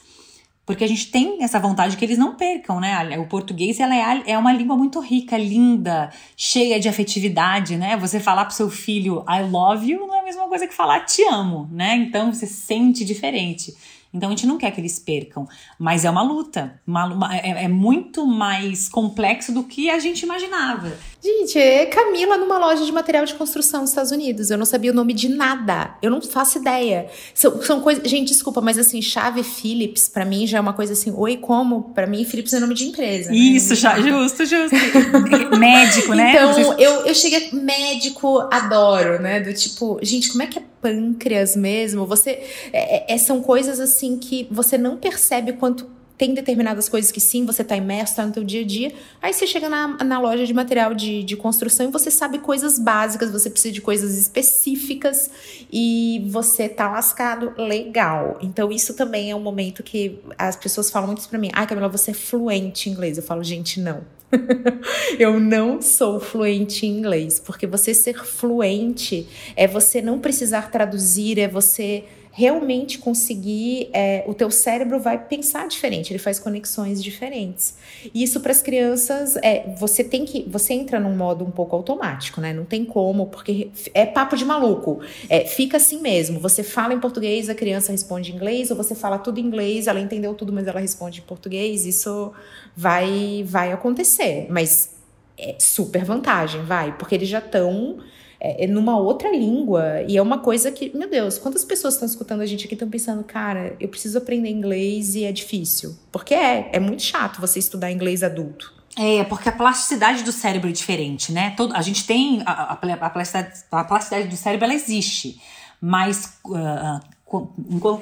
Porque 0.71 0.85
a 0.85 0.87
gente 0.87 1.11
tem 1.11 1.43
essa 1.43 1.59
vontade 1.59 1.97
que 1.97 2.05
eles 2.05 2.17
não 2.17 2.33
percam, 2.33 2.79
né? 2.79 3.19
O 3.19 3.27
português 3.27 3.77
ela 3.77 3.93
é, 3.93 4.31
é 4.31 4.37
uma 4.37 4.53
língua 4.53 4.77
muito 4.77 5.01
rica, 5.01 5.37
linda, 5.37 6.09
cheia 6.37 6.79
de 6.79 6.87
afetividade, 6.87 7.75
né? 7.75 7.97
Você 7.97 8.21
falar 8.21 8.45
pro 8.45 8.55
seu 8.55 8.69
filho 8.69 9.21
I 9.27 9.43
love 9.43 9.91
you 9.91 10.07
não 10.07 10.15
é 10.15 10.21
a 10.21 10.23
mesma 10.23 10.47
coisa 10.47 10.65
que 10.65 10.73
falar 10.73 11.01
te 11.01 11.23
amo, 11.23 11.67
né? 11.73 11.97
Então 11.97 12.31
você 12.31 12.47
sente 12.47 13.03
diferente. 13.03 13.75
Então 14.13 14.29
a 14.29 14.31
gente 14.31 14.47
não 14.47 14.57
quer 14.57 14.71
que 14.71 14.79
eles 14.79 14.97
percam, 14.97 15.45
mas 15.77 16.05
é 16.05 16.09
uma 16.09 16.21
luta, 16.21 16.79
uma, 16.87 17.05
uma, 17.05 17.35
é, 17.35 17.65
é, 17.65 17.67
muito 17.67 18.25
mais 18.25 18.87
complexo 18.87 19.53
do 19.53 19.65
que 19.65 19.89
a 19.89 19.99
gente 19.99 20.21
imaginava. 20.21 20.97
Gente, 21.23 21.59
é 21.59 21.85
Camila 21.85 22.35
numa 22.35 22.57
loja 22.57 22.83
de 22.83 22.91
material 22.91 23.23
de 23.25 23.35
construção 23.35 23.81
nos 23.81 23.91
Estados 23.91 24.11
Unidos. 24.11 24.49
Eu 24.49 24.57
não 24.57 24.65
sabia 24.65 24.91
o 24.91 24.95
nome 24.95 25.13
de 25.13 25.29
nada. 25.29 25.95
Eu 26.01 26.09
não 26.09 26.19
faço 26.19 26.57
ideia. 26.57 27.07
São, 27.35 27.61
são 27.61 27.79
coisas. 27.79 28.09
Gente, 28.09 28.29
desculpa, 28.29 28.59
mas 28.59 28.79
assim, 28.79 29.03
chave 29.03 29.43
Philips, 29.43 30.09
para 30.09 30.25
mim 30.25 30.47
já 30.47 30.57
é 30.57 30.61
uma 30.61 30.73
coisa 30.73 30.93
assim. 30.93 31.13
Oi, 31.15 31.37
como? 31.37 31.93
Para 31.93 32.07
mim, 32.07 32.25
Philips 32.25 32.51
é 32.53 32.59
nome 32.59 32.73
de 32.73 32.85
empresa. 32.85 33.29
Né? 33.29 33.37
Isso, 33.37 33.75
já, 33.75 33.99
justo, 34.01 34.45
justo. 34.47 34.75
médico, 35.59 36.15
né? 36.15 36.31
Então, 36.31 36.73
eu, 36.79 37.05
eu 37.05 37.13
cheguei. 37.13 37.51
Médico, 37.51 38.39
adoro, 38.51 39.21
né? 39.21 39.39
Do 39.41 39.53
tipo, 39.53 39.99
gente, 40.01 40.29
como 40.31 40.41
é 40.41 40.47
que 40.47 40.57
é 40.57 40.63
pâncreas 40.81 41.55
mesmo? 41.55 42.03
Você. 42.07 42.41
É, 42.73 43.13
é, 43.13 43.17
são 43.19 43.43
coisas 43.43 43.79
assim 43.79 44.17
que 44.17 44.47
você 44.49 44.75
não 44.75 44.97
percebe 44.97 45.53
quanto 45.53 46.00
tem 46.21 46.35
determinadas 46.35 46.87
coisas 46.87 47.11
que 47.11 47.19
sim, 47.19 47.47
você 47.47 47.63
está 47.63 47.75
imerso, 47.75 48.13
está 48.13 48.23
no 48.23 48.31
teu 48.31 48.43
dia 48.43 48.61
a 48.61 48.63
dia. 48.63 48.93
Aí 49.19 49.33
você 49.33 49.47
chega 49.47 49.67
na, 49.67 50.03
na 50.03 50.19
loja 50.19 50.45
de 50.45 50.53
material 50.53 50.93
de, 50.93 51.23
de 51.23 51.35
construção 51.35 51.89
e 51.89 51.91
você 51.91 52.11
sabe 52.11 52.37
coisas 52.37 52.77
básicas, 52.77 53.31
você 53.31 53.49
precisa 53.49 53.73
de 53.73 53.81
coisas 53.81 54.15
específicas 54.19 55.31
e 55.73 56.23
você 56.29 56.69
tá 56.69 56.91
lascado 56.91 57.53
legal. 57.57 58.37
Então 58.39 58.71
isso 58.71 58.93
também 58.93 59.31
é 59.31 59.35
um 59.35 59.39
momento 59.39 59.81
que 59.81 60.19
as 60.37 60.55
pessoas 60.55 60.91
falam 60.91 61.07
muito 61.07 61.27
para 61.27 61.39
mim. 61.39 61.49
Ai, 61.53 61.65
Camila, 61.65 61.89
você 61.89 62.11
é 62.11 62.13
fluente 62.13 62.87
em 62.87 62.91
inglês. 62.91 63.17
Eu 63.17 63.23
falo, 63.23 63.43
gente, 63.43 63.79
não. 63.79 64.05
eu 65.17 65.39
não 65.39 65.81
sou 65.81 66.19
fluente 66.19 66.85
em 66.85 66.99
inglês, 66.99 67.39
porque 67.39 67.65
você 67.65 67.95
ser 67.95 68.23
fluente 68.23 69.27
é 69.55 69.67
você 69.67 70.03
não 70.03 70.19
precisar 70.19 70.69
traduzir, 70.69 71.39
é 71.39 71.47
você 71.47 72.03
realmente 72.33 72.97
conseguir, 72.97 73.89
é, 73.91 74.23
o 74.25 74.33
teu 74.33 74.49
cérebro 74.49 74.99
vai 74.99 75.17
pensar 75.17 75.67
diferente, 75.67 76.13
ele 76.13 76.19
faz 76.19 76.39
conexões 76.39 77.03
diferentes. 77.03 77.75
E 78.13 78.23
isso 78.23 78.39
para 78.39 78.51
as 78.51 78.61
crianças, 78.61 79.35
é, 79.37 79.75
você 79.77 80.01
tem 80.01 80.23
que, 80.23 80.43
você 80.47 80.73
entra 80.73 80.97
num 80.97 81.15
modo 81.15 81.43
um 81.43 81.51
pouco 81.51 81.75
automático, 81.75 82.39
né? 82.39 82.53
Não 82.53 82.63
tem 82.63 82.85
como, 82.85 83.27
porque 83.27 83.69
é 83.93 84.05
papo 84.05 84.37
de 84.37 84.45
maluco. 84.45 85.01
É, 85.27 85.45
fica 85.45 85.75
assim 85.75 85.99
mesmo. 85.99 86.39
Você 86.39 86.63
fala 86.63 86.93
em 86.93 86.99
português, 87.01 87.49
a 87.49 87.55
criança 87.55 87.91
responde 87.91 88.31
em 88.31 88.35
inglês, 88.35 88.71
ou 88.71 88.77
você 88.77 88.95
fala 88.95 89.17
tudo 89.17 89.39
em 89.39 89.43
inglês, 89.43 89.87
ela 89.87 89.99
entendeu 89.99 90.33
tudo, 90.33 90.53
mas 90.53 90.65
ela 90.67 90.79
responde 90.79 91.19
em 91.19 91.23
português. 91.23 91.85
Isso 91.85 92.31
vai, 92.75 93.43
vai 93.45 93.73
acontecer, 93.73 94.47
mas 94.49 94.95
é 95.37 95.55
super 95.59 96.05
vantagem, 96.05 96.63
vai, 96.63 96.95
porque 96.97 97.15
eles 97.15 97.27
já 97.27 97.39
estão 97.39 97.99
é, 98.43 98.65
é, 98.65 98.67
numa 98.67 98.97
outra 98.97 99.29
língua. 99.29 100.01
E 100.07 100.17
é 100.17 100.21
uma 100.21 100.39
coisa 100.39 100.71
que, 100.71 100.91
meu 100.97 101.07
Deus, 101.07 101.37
quantas 101.37 101.63
pessoas 101.63 101.93
estão 101.93 102.07
escutando 102.07 102.41
a 102.41 102.45
gente 102.47 102.65
aqui 102.65 102.73
estão 102.73 102.89
pensando, 102.89 103.23
cara, 103.23 103.75
eu 103.79 103.87
preciso 103.87 104.17
aprender 104.17 104.49
inglês 104.49 105.13
e 105.13 105.23
é 105.23 105.31
difícil. 105.31 105.95
Porque 106.11 106.33
é, 106.33 106.71
é 106.73 106.79
muito 106.79 107.03
chato 107.03 107.39
você 107.39 107.59
estudar 107.59 107.91
inglês 107.91 108.23
adulto. 108.23 108.73
É, 108.97 109.23
porque 109.25 109.47
a 109.47 109.51
plasticidade 109.51 110.23
do 110.23 110.31
cérebro 110.31 110.69
é 110.69 110.71
diferente, 110.71 111.31
né? 111.31 111.53
Todo, 111.55 111.75
a 111.75 111.81
gente 111.81 112.05
tem. 112.05 112.41
A, 112.45 112.51
a, 112.51 112.73
a, 112.73 113.09
plasticidade, 113.09 113.63
a 113.71 113.83
plasticidade 113.83 114.27
do 114.27 114.35
cérebro, 114.35 114.65
ela 114.65 114.73
existe. 114.73 115.39
Mas. 115.79 116.39
Uh, 116.43 116.99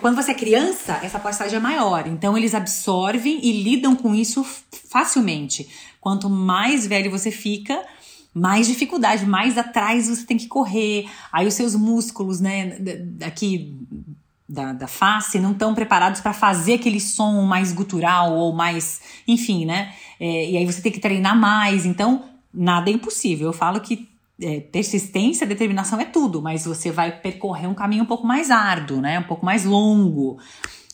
quando 0.02 0.16
você 0.16 0.32
é 0.32 0.34
criança, 0.34 1.00
essa 1.04 1.20
plasticidade 1.20 1.56
é 1.56 1.60
maior. 1.60 2.08
Então, 2.08 2.36
eles 2.36 2.56
absorvem 2.56 3.40
e 3.44 3.62
lidam 3.62 3.96
com 3.96 4.16
isso 4.16 4.44
facilmente. 4.90 5.70
Quanto 6.02 6.28
mais 6.28 6.88
velho 6.88 7.12
você 7.12 7.30
fica, 7.30 7.80
mais 8.40 8.68
dificuldade, 8.68 9.26
mais 9.26 9.58
atrás 9.58 10.08
você 10.08 10.26
tem 10.26 10.38
que 10.38 10.48
correr. 10.48 11.10
Aí 11.32 11.46
os 11.48 11.54
seus 11.54 11.76
músculos, 11.76 12.40
né, 12.40 12.78
aqui 13.26 13.76
da, 14.48 14.74
da 14.74 14.88
face 14.88 15.40
não 15.40 15.52
estão 15.52 15.76
preparados 15.76 16.22
para 16.22 16.34
fazer 16.34 16.76
aquele 16.76 17.00
som 17.00 17.44
mais 17.44 17.72
gutural 17.72 18.34
ou 18.34 18.52
mais, 18.54 19.02
enfim, 19.28 19.66
né? 19.66 19.94
É, 20.20 20.50
e 20.50 20.58
aí 20.58 20.66
você 20.66 20.82
tem 20.82 20.92
que 20.92 21.00
treinar 21.00 21.38
mais. 21.38 21.86
Então, 21.86 22.24
nada 22.52 22.90
é 22.90 22.94
impossível. 22.94 23.48
Eu 23.48 23.54
falo 23.54 23.80
que 23.80 24.10
é, 24.42 24.60
persistência, 24.62 25.46
determinação 25.46 26.00
é 26.00 26.06
tudo, 26.06 26.42
mas 26.42 26.66
você 26.66 26.92
vai 26.92 27.12
percorrer 27.12 27.68
um 27.68 27.74
caminho 27.74 28.04
um 28.04 28.08
pouco 28.08 28.26
mais 28.26 28.50
árduo, 28.50 29.02
né? 29.02 29.20
Um 29.20 29.24
pouco 29.24 29.46
mais 29.46 29.66
longo, 29.66 30.40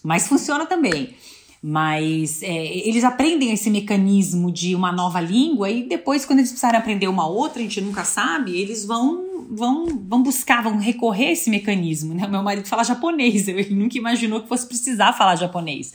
mas 0.03 0.27
funciona 0.27 0.65
também. 0.65 1.15
Mas 1.61 2.43
é, 2.43 2.87
eles 2.87 3.03
aprendem 3.03 3.51
esse 3.51 3.69
mecanismo 3.69 4.51
de 4.51 4.75
uma 4.75 4.91
nova 4.91 5.19
língua 5.19 5.69
e 5.69 5.83
depois, 5.83 6.25
quando 6.25 6.39
eles 6.39 6.51
precisarem 6.51 6.79
aprender 6.79 7.07
uma 7.07 7.27
outra, 7.27 7.59
a 7.59 7.63
gente 7.63 7.81
nunca 7.81 8.03
sabe, 8.03 8.55
eles 8.55 8.85
vão 8.85 9.35
vão, 9.49 9.85
vão 10.07 10.23
buscar, 10.23 10.63
vão 10.63 10.77
recorrer 10.77 11.27
a 11.27 11.31
esse 11.31 11.49
mecanismo. 11.49 12.13
Né? 12.13 12.27
Meu 12.27 12.43
marido 12.43 12.67
fala 12.67 12.83
japonês, 12.83 13.47
ele 13.49 13.73
nunca 13.73 13.97
imaginou 13.97 14.41
que 14.41 14.47
fosse 14.47 14.67
precisar 14.67 15.13
falar 15.13 15.35
japonês. 15.35 15.93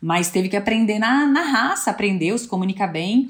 Mas 0.00 0.30
teve 0.30 0.48
que 0.48 0.56
aprender 0.56 0.98
na, 0.98 1.26
na 1.26 1.42
raça, 1.42 1.90
aprendeu, 1.90 2.36
se 2.36 2.46
comunica 2.46 2.86
bem. 2.86 3.28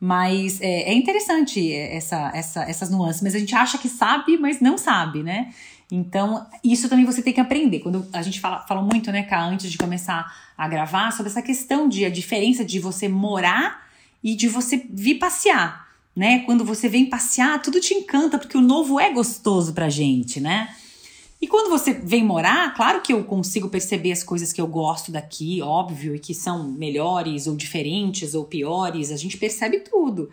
Mas 0.00 0.60
é, 0.60 0.90
é 0.90 0.94
interessante 0.94 1.72
essa, 1.72 2.30
essa, 2.34 2.62
essas 2.62 2.90
nuances. 2.90 3.22
Mas 3.22 3.34
a 3.34 3.38
gente 3.38 3.54
acha 3.54 3.78
que 3.78 3.88
sabe, 3.88 4.36
mas 4.36 4.60
não 4.60 4.78
sabe, 4.78 5.22
né? 5.22 5.52
Então, 5.90 6.46
isso 6.62 6.88
também 6.88 7.04
você 7.04 7.22
tem 7.22 7.32
que 7.32 7.40
aprender. 7.40 7.80
Quando 7.80 8.06
a 8.12 8.20
gente 8.20 8.40
fala, 8.40 8.60
fala 8.66 8.82
muito, 8.82 9.10
né, 9.10 9.22
Cá, 9.22 9.42
antes 9.44 9.70
de 9.70 9.78
começar 9.78 10.30
a 10.56 10.68
gravar, 10.68 11.12
sobre 11.12 11.30
essa 11.30 11.40
questão 11.40 11.88
de 11.88 12.04
a 12.04 12.10
diferença 12.10 12.64
de 12.64 12.78
você 12.78 13.08
morar 13.08 13.88
e 14.22 14.34
de 14.34 14.48
você 14.48 14.86
vir 14.90 15.14
passear, 15.14 15.88
né? 16.14 16.40
Quando 16.40 16.64
você 16.64 16.88
vem 16.88 17.06
passear, 17.06 17.62
tudo 17.62 17.80
te 17.80 17.94
encanta, 17.94 18.38
porque 18.38 18.58
o 18.58 18.60
novo 18.60 19.00
é 19.00 19.12
gostoso 19.12 19.72
pra 19.72 19.88
gente, 19.88 20.40
né? 20.40 20.74
E 21.40 21.46
quando 21.46 21.70
você 21.70 21.92
vem 21.92 22.24
morar, 22.24 22.74
claro 22.74 23.00
que 23.00 23.12
eu 23.12 23.22
consigo 23.22 23.68
perceber 23.68 24.10
as 24.10 24.24
coisas 24.24 24.52
que 24.52 24.60
eu 24.60 24.66
gosto 24.66 25.12
daqui, 25.12 25.62
óbvio, 25.62 26.16
e 26.16 26.18
que 26.18 26.34
são 26.34 26.72
melhores 26.72 27.46
ou 27.46 27.56
diferentes 27.56 28.34
ou 28.34 28.44
piores, 28.44 29.12
a 29.12 29.16
gente 29.16 29.36
percebe 29.36 29.78
tudo. 29.80 30.28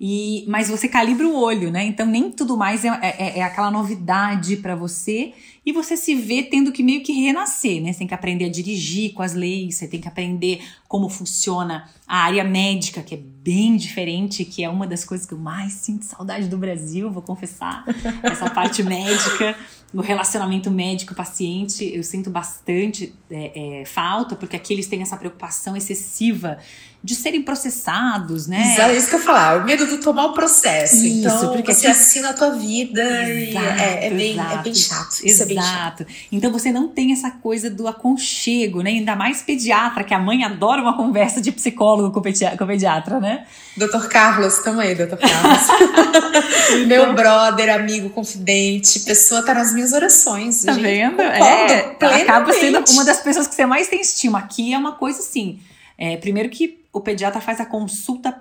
E, 0.00 0.44
mas 0.48 0.68
você 0.68 0.88
calibra 0.88 1.26
o 1.26 1.36
olho, 1.36 1.70
né? 1.70 1.84
Então 1.84 2.06
nem 2.06 2.30
tudo 2.30 2.56
mais 2.56 2.84
é, 2.84 2.88
é, 2.88 3.38
é 3.38 3.42
aquela 3.42 3.70
novidade 3.70 4.56
para 4.56 4.74
você 4.74 5.32
e 5.64 5.72
você 5.72 5.96
se 5.96 6.14
vê 6.14 6.42
tendo 6.42 6.72
que 6.72 6.82
meio 6.82 7.02
que 7.02 7.12
renascer, 7.12 7.80
né? 7.80 7.92
Você 7.92 8.00
tem 8.00 8.08
que 8.08 8.14
aprender 8.14 8.44
a 8.46 8.50
dirigir 8.50 9.12
com 9.12 9.22
as 9.22 9.34
leis, 9.34 9.76
você 9.76 9.88
tem 9.88 10.00
que 10.00 10.08
aprender 10.08 10.60
como 10.94 11.08
funciona 11.08 11.90
a 12.06 12.18
área 12.18 12.44
médica, 12.44 13.02
que 13.02 13.16
é 13.16 13.18
bem 13.18 13.76
diferente, 13.76 14.44
que 14.44 14.62
é 14.62 14.68
uma 14.68 14.86
das 14.86 15.04
coisas 15.04 15.26
que 15.26 15.34
eu 15.34 15.38
mais 15.38 15.72
sinto 15.72 16.04
saudade 16.04 16.46
do 16.46 16.56
Brasil, 16.56 17.10
vou 17.10 17.20
confessar. 17.20 17.84
Essa 18.22 18.48
parte 18.48 18.80
médica, 18.80 19.56
no 19.92 20.02
relacionamento 20.02 20.70
médico-paciente, 20.70 21.84
eu 21.92 22.04
sinto 22.04 22.30
bastante 22.30 23.12
é, 23.28 23.80
é, 23.80 23.84
falta, 23.84 24.36
porque 24.36 24.54
aqui 24.54 24.72
eles 24.72 24.86
têm 24.86 25.02
essa 25.02 25.16
preocupação 25.16 25.76
excessiva 25.76 26.58
de 27.04 27.14
serem 27.14 27.42
processados, 27.42 28.46
né? 28.46 28.72
Exato, 28.72 28.90
é 28.90 28.96
isso 28.96 29.08
que 29.10 29.14
eu 29.14 29.20
falar, 29.20 29.62
o 29.62 29.66
medo 29.66 29.86
de 29.86 29.98
tomar 29.98 30.24
o 30.24 30.32
processo. 30.32 31.04
Isso, 31.04 31.06
então, 31.06 31.52
porque 31.52 31.74
você 31.74 31.86
aqui... 31.86 31.98
assina 31.98 32.30
a 32.30 32.32
tua 32.32 32.50
vida 32.52 33.02
exato, 33.30 33.66
é, 33.66 34.06
é, 34.06 34.10
bem, 34.10 34.32
exato, 34.32 34.54
é 34.54 34.62
bem 34.62 34.74
chato. 34.74 35.12
Isso 35.12 35.24
exato. 35.24 35.42
É 35.42 35.46
bem 35.46 35.62
chato. 35.62 36.06
Então 36.32 36.50
você 36.50 36.72
não 36.72 36.88
tem 36.88 37.12
essa 37.12 37.30
coisa 37.30 37.68
do 37.68 37.86
aconchego, 37.86 38.80
né? 38.80 38.88
Ainda 38.88 39.14
mais 39.14 39.42
pediatra, 39.42 40.02
que 40.02 40.14
a 40.14 40.18
mãe 40.18 40.44
adora 40.44 40.82
uma 40.84 40.96
conversa 40.96 41.40
de 41.40 41.50
psicólogo 41.50 42.12
com, 42.12 42.20
com 42.20 42.66
pediatra 42.66 43.20
né? 43.20 43.46
Doutor 43.76 44.08
Carlos, 44.08 44.58
também, 44.58 44.94
doutor 44.94 45.18
Carlos. 45.18 45.68
então, 46.70 46.86
Meu 46.86 47.12
brother, 47.14 47.74
amigo, 47.74 48.10
confidente, 48.10 49.00
pessoa 49.00 49.42
tá 49.42 49.54
nas 49.54 49.72
minhas 49.72 49.92
orações. 49.92 50.62
Tá 50.62 50.72
gente, 50.72 50.82
vendo? 50.82 51.20
É, 51.20 51.96
acaba 52.00 52.52
sendo 52.52 52.84
uma 52.92 53.04
das 53.04 53.20
pessoas 53.20 53.46
que 53.46 53.54
você 53.54 53.66
mais 53.66 53.88
tem 53.88 54.00
estima. 54.00 54.38
Aqui 54.38 54.72
é 54.72 54.78
uma 54.78 54.92
coisa 54.92 55.18
assim. 55.18 55.60
É, 55.98 56.16
primeiro 56.16 56.48
que 56.48 56.84
o 56.92 57.00
pediatra 57.00 57.40
faz 57.40 57.60
a 57.60 57.66
consulta 57.66 58.34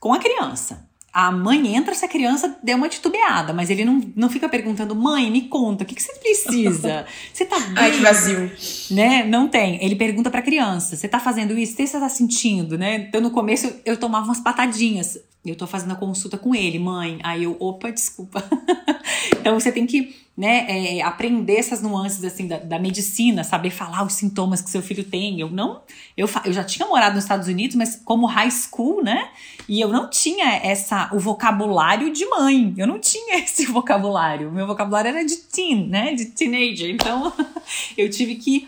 com 0.00 0.12
a 0.12 0.18
criança. 0.18 0.86
A 1.14 1.30
mãe 1.30 1.76
entra 1.76 1.94
se 1.94 2.04
a 2.04 2.08
criança 2.08 2.58
deu 2.60 2.76
uma 2.76 2.88
titubeada, 2.88 3.52
mas 3.52 3.70
ele 3.70 3.84
não, 3.84 4.00
não 4.16 4.28
fica 4.28 4.48
perguntando, 4.48 4.96
mãe, 4.96 5.30
me 5.30 5.42
conta, 5.42 5.84
o 5.84 5.86
que, 5.86 5.94
que 5.94 6.02
você 6.02 6.12
precisa? 6.14 7.06
Você 7.32 7.44
tá 7.44 7.60
bem? 7.60 7.74
Ai, 7.76 7.92
que 7.92 7.98
vazio. 7.98 8.50
Né? 8.90 9.22
Não 9.22 9.46
tem. 9.46 9.78
Ele 9.80 9.94
pergunta 9.94 10.28
pra 10.28 10.42
criança, 10.42 10.96
você 10.96 11.06
tá 11.06 11.20
fazendo 11.20 11.56
isso? 11.56 11.74
O 11.74 11.76
que 11.76 11.86
você 11.86 12.00
tá 12.00 12.08
sentindo, 12.08 12.76
né? 12.76 13.06
Então, 13.08 13.20
no 13.20 13.30
começo, 13.30 13.72
eu 13.84 13.96
tomava 13.96 14.26
umas 14.26 14.40
patadinhas. 14.40 15.16
Eu 15.46 15.54
tô 15.54 15.66
fazendo 15.66 15.92
a 15.92 15.96
consulta 15.96 16.36
com 16.36 16.54
ele, 16.54 16.78
mãe. 16.78 17.20
Aí 17.22 17.44
eu, 17.44 17.56
opa, 17.60 17.92
desculpa. 17.92 18.42
então, 19.38 19.58
você 19.58 19.70
tem 19.70 19.86
que 19.86 20.23
né, 20.36 20.66
é, 20.68 21.02
aprender 21.02 21.56
essas 21.56 21.80
nuances 21.80 22.24
assim 22.24 22.48
da, 22.48 22.58
da, 22.58 22.78
medicina, 22.78 23.44
saber 23.44 23.70
falar 23.70 24.04
os 24.04 24.14
sintomas 24.14 24.60
que 24.60 24.68
seu 24.68 24.82
filho 24.82 25.04
tem. 25.04 25.38
Eu 25.38 25.48
não, 25.48 25.82
eu, 26.16 26.28
eu 26.44 26.52
já 26.52 26.64
tinha 26.64 26.88
morado 26.88 27.14
nos 27.14 27.24
Estados 27.24 27.46
Unidos, 27.46 27.76
mas 27.76 28.00
como 28.04 28.26
high 28.26 28.50
school, 28.50 29.02
né? 29.02 29.28
E 29.68 29.80
eu 29.80 29.88
não 29.88 30.10
tinha 30.10 30.56
essa 30.56 31.08
o 31.12 31.20
vocabulário 31.20 32.12
de 32.12 32.26
mãe. 32.26 32.74
Eu 32.76 32.86
não 32.86 32.98
tinha 32.98 33.38
esse 33.42 33.66
vocabulário. 33.66 34.50
Meu 34.50 34.66
vocabulário 34.66 35.08
era 35.08 35.24
de 35.24 35.36
teen, 35.36 35.86
né? 35.86 36.14
De 36.14 36.26
teenager. 36.26 36.90
Então 36.90 37.32
eu 37.96 38.10
tive 38.10 38.34
que 38.34 38.66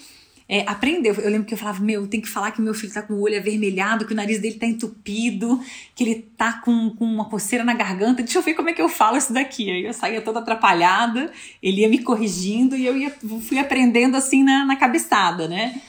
é, 0.48 0.64
aprendeu. 0.66 1.12
Eu 1.14 1.30
lembro 1.30 1.46
que 1.46 1.54
eu 1.54 1.58
falava, 1.58 1.82
meu, 1.82 2.06
tem 2.06 2.20
que 2.20 2.28
falar 2.28 2.52
que 2.52 2.60
meu 2.60 2.72
filho 2.72 2.92
tá 2.92 3.02
com 3.02 3.14
o 3.14 3.20
olho 3.20 3.36
avermelhado, 3.36 4.06
que 4.06 4.12
o 4.12 4.16
nariz 4.16 4.38
dele 4.38 4.54
tá 4.54 4.66
entupido, 4.66 5.60
que 5.94 6.04
ele 6.04 6.14
tá 6.36 6.60
com, 6.64 6.90
com 6.90 7.04
uma 7.04 7.24
coceira 7.24 7.64
na 7.64 7.74
garganta. 7.74 8.22
Deixa 8.22 8.38
eu 8.38 8.42
ver 8.42 8.54
como 8.54 8.70
é 8.70 8.72
que 8.72 8.80
eu 8.80 8.88
falo 8.88 9.16
isso 9.16 9.32
daqui. 9.32 9.70
Aí 9.70 9.84
eu 9.84 9.92
saía 9.92 10.20
toda 10.20 10.38
atrapalhada, 10.38 11.32
ele 11.60 11.80
ia 11.80 11.88
me 11.88 11.98
corrigindo 11.98 12.76
e 12.76 12.86
eu 12.86 12.96
ia, 12.96 13.12
fui 13.40 13.58
aprendendo 13.58 14.16
assim 14.16 14.44
na, 14.44 14.64
na 14.64 14.76
cabeçada, 14.76 15.48
né? 15.48 15.80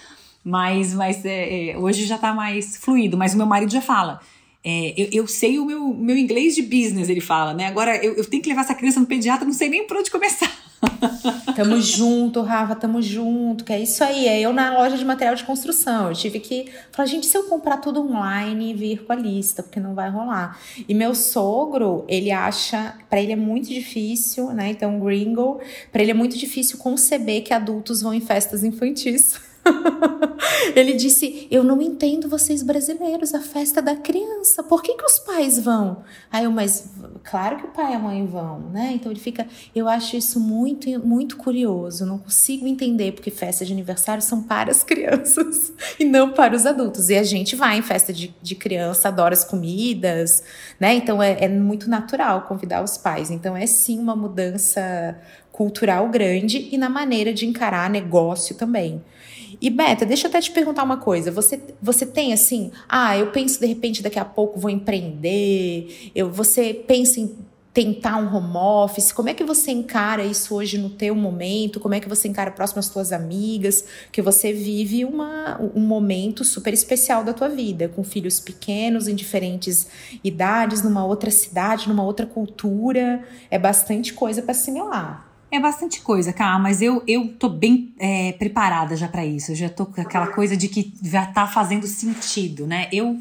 Mas, 0.43 0.93
mas 0.93 1.23
é, 1.23 1.71
é, 1.71 1.77
hoje 1.77 2.05
já 2.05 2.17
tá 2.17 2.33
mais 2.33 2.77
fluido. 2.77 3.15
Mas 3.15 3.35
o 3.35 3.37
meu 3.37 3.45
marido 3.45 3.71
já 3.71 3.81
fala. 3.81 4.19
É, 4.63 4.93
eu, 4.97 5.07
eu, 5.11 5.27
sei 5.27 5.59
o 5.59 5.65
meu, 5.65 5.93
meu 5.93 6.17
inglês 6.17 6.55
de 6.55 6.63
business, 6.63 7.09
ele 7.09 7.21
fala, 7.21 7.53
né? 7.53 7.67
Agora 7.67 7.95
eu, 8.03 8.15
eu 8.15 8.25
tenho 8.25 8.41
que 8.41 8.49
levar 8.49 8.61
essa 8.61 8.73
criança 8.73 8.99
no 8.99 9.05
pediatra, 9.05 9.45
não 9.45 9.53
sei 9.53 9.69
nem 9.69 9.85
por 9.85 9.97
onde 9.97 10.09
começar. 10.09 10.51
Tamo 11.55 11.82
junto, 11.82 12.41
Rafa, 12.41 12.75
tamo 12.75 13.01
junto. 13.01 13.63
Que 13.63 13.73
é 13.73 13.80
isso 13.80 14.03
aí. 14.03 14.28
É 14.28 14.39
eu 14.39 14.53
na 14.53 14.78
loja 14.78 14.97
de 14.97 15.03
material 15.03 15.36
de 15.36 15.43
construção. 15.43 16.09
Eu 16.09 16.13
tive 16.13 16.39
que 16.39 16.71
falar, 16.91 17.07
gente, 17.07 17.25
se 17.25 17.38
eu 17.38 17.43
comprar 17.43 17.78
tudo 17.78 18.01
online 18.01 18.71
e 18.71 18.73
vir 18.73 19.03
com 19.03 19.13
a 19.13 19.15
lista, 19.15 19.63
porque 19.63 19.80
não 19.80 19.95
vai 19.95 20.09
rolar. 20.09 20.59
E 20.88 20.93
meu 20.93 21.15
sogro, 21.15 22.05
ele 22.07 22.32
acha, 22.32 22.95
para 23.09 23.19
ele 23.21 23.32
é 23.32 23.36
muito 23.36 23.69
difícil, 23.69 24.51
né? 24.51 24.69
Então, 24.69 24.99
gringo, 24.99 25.59
para 25.91 26.01
ele 26.01 26.11
é 26.11 26.13
muito 26.13 26.38
difícil 26.38 26.78
conceber 26.78 27.43
que 27.43 27.53
adultos 27.53 28.01
vão 28.01 28.13
em 28.13 28.21
festas 28.21 28.63
infantis. 28.63 29.39
Ele 30.76 30.93
disse: 30.93 31.47
Eu 31.49 31.63
não 31.63 31.82
entendo 31.82 32.30
vocês 32.30 32.63
brasileiros, 32.63 33.34
a 33.34 33.41
festa 33.41 33.82
da 33.82 33.95
criança. 33.95 34.63
Por 34.63 34.82
que, 34.82 34.95
que 34.95 35.05
os 35.05 35.20
pais 35.20 35.59
vão? 35.59 36.03
Aí 36.32 36.43
eu, 36.43 36.51
mas 36.51 36.91
claro 37.24 37.57
que 37.57 37.65
o 37.65 37.70
pai 37.70 37.93
e 37.93 37.95
a 37.95 37.99
mãe 37.99 38.26
vão, 38.26 38.59
né? 38.72 38.91
Então 38.93 39.11
ele 39.11 39.20
fica. 39.20 39.47
Eu 39.76 39.88
acho 39.88 40.15
isso 40.15 40.39
muito, 40.39 40.88
muito 41.05 41.38
curioso. 41.38 42.05
Não 42.05 42.18
consigo 42.18 42.68
entender 42.68 43.13
porque 43.13 43.32
festas 43.32 43.68
de 43.68 43.74
aniversário 43.74 44.22
são 44.22 44.43
para 44.43 44.72
as 44.72 44.84
crianças 44.84 45.74
e 45.99 46.05
não 46.05 46.32
para 46.32 46.55
os 46.55 46.65
adultos. 46.65 47.09
E 47.09 47.15
a 47.15 47.24
gente 47.24 47.55
vai 47.55 47.78
em 47.78 47.82
festa 47.82 48.13
de, 48.13 48.36
de 48.41 48.55
criança, 48.55 49.07
adora 49.07 49.34
as 49.34 49.43
comidas, 49.43 50.43
né? 50.80 50.95
Então 50.95 51.22
é, 51.22 51.45
é 51.45 51.47
muito 51.47 51.89
natural 51.89 52.43
convidar 52.43 52.84
os 52.84 52.97
pais. 52.97 53.32
Então 53.32 53.55
é 53.55 53.65
sim 53.65 53.99
uma 53.99 54.15
mudança 54.15 55.18
cultural 55.57 56.07
grande 56.09 56.70
e 56.72 56.78
na 56.78 56.88
maneira 56.88 57.34
de 57.34 57.47
encarar 57.47 57.89
negócio 57.89 58.55
também. 58.55 59.03
E 59.59 59.69
Beta, 59.69 60.05
deixa 60.05 60.27
eu 60.27 60.29
até 60.29 60.39
te 60.39 60.51
perguntar 60.51 60.83
uma 60.83 60.97
coisa. 60.97 61.31
Você, 61.31 61.59
você 61.81 62.05
tem 62.05 62.31
assim, 62.31 62.71
ah, 62.87 63.17
eu 63.17 63.31
penso 63.31 63.59
de 63.59 63.65
repente 63.65 64.03
daqui 64.03 64.19
a 64.19 64.25
pouco 64.25 64.59
vou 64.59 64.69
empreender. 64.69 66.11
Eu, 66.13 66.31
você 66.31 66.73
pensa 66.73 67.19
em 67.19 67.35
tentar 67.77 68.17
um 68.17 68.35
home 68.35 68.57
office? 68.57 69.11
Como 69.11 69.29
é 69.29 69.35
que 69.35 69.43
você 69.43 69.69
encara 69.69 70.23
isso 70.23 70.55
hoje 70.55 70.79
no 70.79 70.89
teu 70.89 71.13
momento? 71.13 71.79
Como 71.79 71.93
é 71.93 71.99
que 71.99 72.09
você 72.09 72.27
encara 72.27 72.49
próximo 72.49 72.79
às 72.79 72.89
tuas 72.89 73.11
amigas? 73.11 73.83
Que 74.11 74.19
você 74.19 74.51
vive 74.51 75.05
uma, 75.05 75.61
um 75.75 75.81
momento 75.81 76.43
super 76.43 76.73
especial 76.73 77.23
da 77.23 77.33
tua 77.33 77.49
vida, 77.49 77.87
com 77.87 78.03
filhos 78.03 78.39
pequenos 78.39 79.07
em 79.07 79.13
diferentes 79.13 79.87
idades, 80.23 80.81
numa 80.81 81.05
outra 81.05 81.29
cidade, 81.29 81.87
numa 81.87 82.03
outra 82.03 82.25
cultura. 82.25 83.23
É 83.51 83.59
bastante 83.59 84.11
coisa 84.11 84.41
para 84.41 84.53
assimilar. 84.53 85.26
É 85.49 85.59
bastante 85.59 86.01
coisa, 86.01 86.33
cara, 86.33 86.59
mas 86.59 86.81
eu, 86.81 87.01
eu 87.07 87.33
tô 87.35 87.47
bem 87.47 87.93
é, 87.97 88.33
preparada 88.33 88.97
já 88.97 89.07
para 89.07 89.25
isso. 89.25 89.51
Eu 89.51 89.55
já 89.55 89.69
tô 89.69 89.85
com 89.85 90.01
aquela 90.01 90.27
coisa 90.27 90.57
de 90.57 90.67
que 90.67 90.93
já 91.01 91.25
tá 91.25 91.47
fazendo 91.47 91.87
sentido, 91.87 92.67
né? 92.67 92.89
Eu, 92.91 93.17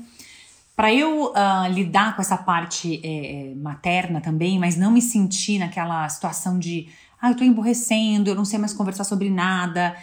para 0.74 0.92
eu 0.92 1.26
uh, 1.26 1.72
lidar 1.72 2.16
com 2.16 2.22
essa 2.22 2.36
parte 2.36 3.00
é, 3.04 3.52
é, 3.52 3.54
materna 3.54 4.20
também, 4.20 4.58
mas 4.58 4.76
não 4.76 4.90
me 4.90 5.00
sentir 5.00 5.60
naquela 5.60 6.08
situação 6.08 6.58
de, 6.58 6.88
ah, 7.22 7.30
eu 7.30 7.36
tô 7.36 7.44
emborrecendo, 7.44 8.28
eu 8.28 8.34
não 8.34 8.44
sei 8.44 8.58
mais 8.58 8.72
conversar 8.72 9.04
sobre 9.04 9.30
nada, 9.30 9.96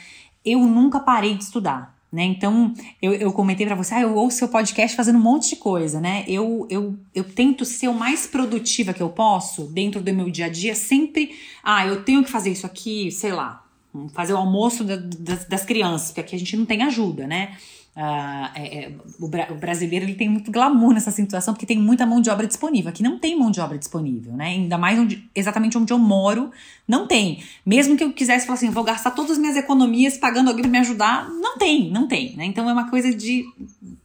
eu 0.45 0.59
nunca 0.59 1.01
parei 1.01 1.36
de 1.36 1.43
estudar. 1.43 1.93
Né? 2.14 2.26
Então, 2.26 2.72
eu, 3.01 3.11
eu 3.11 3.34
comentei 3.34 3.66
para 3.66 3.76
você, 3.76 3.95
ah, 3.95 4.01
eu 4.01 4.16
ouço 4.16 4.38
seu 4.38 4.47
podcast 4.47 4.95
fazendo 4.95 5.18
um 5.18 5.22
monte 5.22 5.49
de 5.49 5.55
coisa, 5.55 5.99
né? 5.99 6.24
Eu, 6.28 6.68
eu, 6.70 6.95
eu 7.16 7.24
tento 7.24 7.66
ser 7.66 7.88
o 7.88 7.93
mais 7.93 8.28
produtiva 8.28 8.93
que 8.93 9.01
eu 9.01 9.09
posso 9.09 9.64
dentro 9.64 9.99
do 9.99 10.14
meu 10.14 10.30
dia 10.30 10.45
a 10.45 10.49
dia, 10.49 10.76
sempre, 10.76 11.36
ah, 11.64 11.88
eu 11.88 12.03
tenho 12.03 12.24
que 12.24 12.30
fazer 12.30 12.51
isso 12.51 12.68
aqui, 12.68 13.09
sei 13.09 13.32
lá, 13.32 13.66
fazer 14.14 14.34
o 14.34 14.38
almoço 14.38 14.84
da, 14.84 14.95
das, 14.95 15.45
das 15.45 15.66
crianças, 15.66 16.09
porque 16.09 16.22
aqui 16.22 16.36
a 16.36 16.39
gente 16.39 16.55
não 16.55 16.68
tem 16.68 16.84
ajuda, 16.84 17.26
né? 17.26 17.57
Uh, 17.96 18.50
é, 18.56 18.86
é, 18.86 18.91
o, 19.20 19.26
o, 19.26 19.56
brasileiro 19.56 20.04
ele 20.04 20.16
tem 20.16 20.28
muito 20.28 20.52
glamour 20.52 20.96
nessa 20.96 21.12
situação 21.12 21.54
porque 21.54 21.66
tem 21.66 21.78
muita 21.78 22.08
mão 22.08 22.22
de 22.22 22.30
obra 22.30 22.48
disponível. 22.48 22.89
Aqui 22.89 23.04
não 23.04 23.20
tem 23.20 23.38
mão 23.38 23.52
de 23.52 23.62
obra 23.62 23.78
disponível, 23.78 24.34
né? 24.34 24.48
Ainda 24.48 24.80
mais 24.80 24.98
onde, 24.98 25.30
exatamente 25.36 25.78
onde 25.78 25.94
eu 25.94 26.00
moro, 26.00 26.52
não 26.88 27.06
tem. 27.06 27.44
Mesmo 27.64 27.96
que 27.96 28.04
eu 28.04 28.12
quisesse 28.12 28.48
falar 28.48 28.58
assim, 28.58 28.72
vou 28.72 28.84
gastar 28.84 29.12
todas 29.12 29.34
as 29.34 29.38
minhas 29.38 29.56
economias 29.56 30.18
pagando 30.18 30.48
alguém 30.48 30.64
para 30.64 30.72
me 30.72 30.80
ajudar, 30.80 31.30
não 31.30 31.56
tem, 31.58 31.91
não 31.91 32.08
tem, 32.08 32.36
né? 32.36 32.46
Então 32.46 32.68
é 32.68 32.74
uma 32.74 32.89
coisa 32.89 33.14
de 33.14 33.46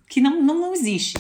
que 0.07 0.21
não, 0.21 0.43
não, 0.43 0.61
não 0.61 0.75
existe. 0.75 1.17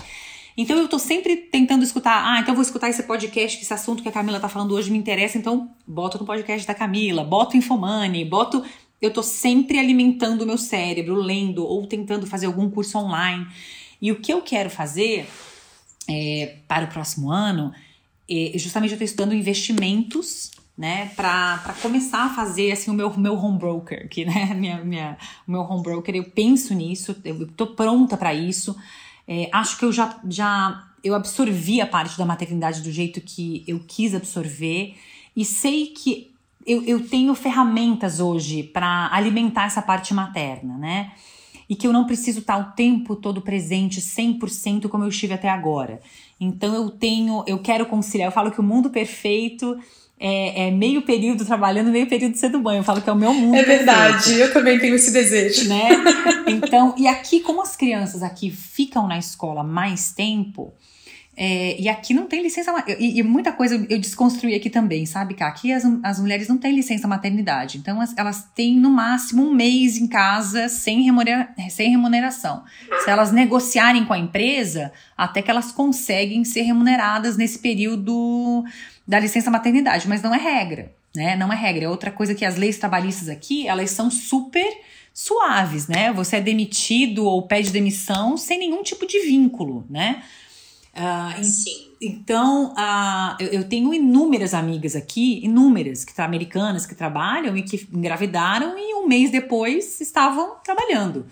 Então 0.55 0.77
eu 0.77 0.89
tô 0.89 0.99
sempre 0.99 1.37
tentando 1.37 1.85
escutar, 1.85 2.23
ah, 2.23 2.41
então 2.41 2.55
vou 2.55 2.63
escutar 2.63 2.91
esse 2.91 3.05
podcast, 3.05 3.57
que 3.57 3.65
esse 3.65 3.73
assunto 3.73 4.03
que 4.03 4.09
a 4.09 4.13
Camila 4.13 4.41
tá 4.41 4.49
falando 4.49 4.75
hoje 4.75 4.91
me 4.91 4.99
interessa, 4.99 5.39
então 5.39 5.71
boto 5.87 6.19
no 6.19 6.27
podcast 6.27 6.67
da 6.67 6.75
Camila, 6.75 7.23
boto 7.23 7.57
Infomani, 7.57 8.25
boto 8.25 8.63
eu 9.01 9.13
tô 9.13 9.23
sempre 9.23 9.79
alimentando 9.79 10.43
o 10.43 10.47
meu 10.47 10.59
cérebro, 10.59 11.15
lendo 11.15 11.65
ou 11.65 11.87
tentando 11.87 12.27
fazer 12.27 12.47
algum 12.47 12.69
curso 12.71 12.99
online. 12.99 13.47
E 14.01 14.11
o 14.13 14.21
que 14.21 14.33
eu 14.33 14.43
quero 14.43 14.71
fazer 14.71 15.29
é, 16.09 16.57
para 16.67 16.87
o 16.87 16.89
próximo 16.89 17.31
ano 17.31 17.73
é 18.31 18.53
justamente 18.59 18.91
eu 18.91 18.95
estou 18.95 19.05
estudando 19.05 19.35
investimentos 19.35 20.51
né, 20.77 21.11
para 21.17 21.75
começar 21.83 22.27
a 22.27 22.35
fazer 22.35 22.71
assim 22.71 22.91
o 22.91 22.95
meu, 22.95 23.13
meu 23.19 23.35
home 23.35 23.59
broker, 23.59 24.09
que 24.09 24.25
né, 24.25 24.55
minha, 24.55 24.85
minha, 24.85 25.19
o 25.47 25.51
meu 25.51 25.63
home 25.63 25.83
broker, 25.83 26.15
eu 26.15 26.25
penso 26.25 26.73
nisso, 26.73 27.17
eu 27.25 27.43
estou 27.43 27.69
pronta 27.69 28.17
para 28.17 28.33
isso. 28.33 28.77
É, 29.27 29.49
acho 29.53 29.77
que 29.77 29.85
eu 29.85 29.93
já, 29.93 30.21
já 30.29 30.89
eu 31.03 31.15
absorvi 31.15 31.81
a 31.81 31.87
parte 31.87 32.17
da 32.17 32.25
maternidade 32.25 32.81
do 32.83 32.93
jeito 32.93 33.21
que 33.21 33.65
eu 33.67 33.81
quis 33.87 34.15
absorver 34.15 34.97
e 35.35 35.45
sei 35.45 35.89
que 35.89 36.31
eu, 36.67 36.83
eu 36.85 37.09
tenho 37.09 37.35
ferramentas 37.35 38.21
hoje 38.21 38.63
para 38.63 39.09
alimentar 39.13 39.67
essa 39.67 39.83
parte 39.83 40.13
materna, 40.13 40.77
né? 40.77 41.13
E 41.69 41.77
que 41.77 41.87
eu 41.87 41.93
não 41.93 42.07
preciso 42.07 42.41
estar 42.41 42.57
o 42.57 42.73
tempo 42.73 43.15
todo 43.15 43.43
presente 43.43 44.01
100% 44.01 44.89
como 44.89 45.05
eu 45.05 45.09
estive 45.09 45.35
até 45.35 45.49
agora. 45.49 46.01
Então 46.41 46.75
eu 46.75 46.91
tenho, 46.91 47.45
eu 47.47 47.59
quero 47.59 47.87
conciliar, 47.87 48.29
eu 48.29 48.33
falo 48.33 48.51
que 48.51 48.61
o 48.61 48.63
mundo 48.63 48.91
perfeito 48.91 49.79
é, 50.21 50.67
é, 50.67 50.71
meio 50.71 51.03
período 51.03 51.45
trabalhando, 51.45 51.91
meio 51.91 52.09
período 52.09 52.37
sendo 52.37 52.59
banho. 52.59 52.81
Eu 52.81 52.85
falo 52.85 53.01
que 53.01 53.09
é 53.09 53.13
o 53.13 53.17
meu 53.17 53.33
mundo. 53.33 53.55
É 53.55 53.63
verdade, 53.63 54.25
perfeito, 54.25 54.41
eu 54.41 54.53
também 54.53 54.79
tenho 54.79 54.95
esse 54.95 55.13
desejo. 55.13 55.69
Né? 55.69 55.89
Então, 56.49 56.95
e 56.97 57.07
aqui, 57.07 57.41
como 57.41 57.63
as 57.63 57.77
crianças 57.77 58.23
aqui 58.23 58.51
ficam 58.51 59.07
na 59.07 59.19
escola 59.19 59.63
mais 59.63 60.13
tempo, 60.13 60.73
é, 61.41 61.81
e 61.81 61.89
aqui 61.89 62.13
não 62.13 62.27
tem 62.27 62.43
licença. 62.43 62.75
E, 62.99 63.21
e, 63.21 63.23
muita 63.23 63.53
coisa 63.53 63.77
eu 63.89 64.01
desconstruí 64.01 64.57
aqui 64.57 64.69
também, 64.69 65.07
sabe, 65.07 65.35
Cá? 65.35 65.47
Aqui 65.47 65.73
as, 65.73 65.85
as 66.03 66.19
mulheres 66.19 66.49
não 66.49 66.59
têm 66.59 66.75
licença 66.75 67.07
maternidade. 67.07 67.79
Então 67.79 68.01
as, 68.01 68.13
elas 68.19 68.51
têm 68.57 68.77
no 68.77 68.91
máximo 68.91 69.45
um 69.45 69.55
mês 69.55 69.97
em 69.97 70.09
casa 70.09 70.69
sem, 70.69 71.01
remunera, 71.03 71.49
sem 71.71 71.91
remuneração. 71.93 72.65
Se 73.05 73.09
elas 73.09 73.31
negociarem 73.31 74.05
com 74.05 74.13
a 74.13 74.19
empresa, 74.19 74.91
até 75.17 75.41
que 75.41 75.49
elas 75.49 75.71
conseguem 75.71 76.45
ser 76.45 76.63
remuneradas 76.63 77.37
nesse 77.37 77.61
período 77.61 78.65
da 79.07 79.21
licença 79.21 79.49
maternidade. 79.49 80.09
Mas 80.09 80.21
não 80.21 80.35
é 80.35 80.39
regra, 80.39 80.93
né? 81.15 81.37
Não 81.37 81.53
é 81.53 81.57
regra. 81.57 81.85
É 81.85 81.89
outra 81.89 82.11
coisa 82.11 82.35
que 82.35 82.45
as 82.45 82.57
leis 82.57 82.79
trabalhistas 82.79 83.29
aqui, 83.29 83.69
elas 83.69 83.93
são 83.93 84.11
super 84.11 84.67
suaves, 85.15 85.87
né? 85.87 86.13
Você 86.15 86.39
é 86.39 86.41
demitido 86.41 87.25
ou 87.25 87.47
pede 87.47 87.71
demissão 87.71 88.37
sem 88.37 88.59
nenhum 88.59 88.83
tipo 88.83 89.07
de 89.07 89.21
vínculo, 89.21 89.87
né? 89.89 90.25
Uh, 90.99 91.45
Sim. 91.45 91.93
Então, 92.01 92.73
uh, 92.73 93.37
eu, 93.41 93.49
eu, 93.49 93.69
tenho 93.69 93.95
inúmeras 93.95 94.53
amigas 94.53 94.97
aqui, 94.97 95.45
inúmeras, 95.45 96.05
que 96.05 96.21
americanas 96.21 96.87
que 96.87 96.95
trabalham 96.95 97.57
e 97.57 97.63
que 97.63 97.89
engravidaram 97.93 98.77
e 98.77 98.95
um 98.95 99.07
mês 99.07 99.31
depois 99.31 100.01
estavam 100.01 100.57
trabalhando. 100.65 101.27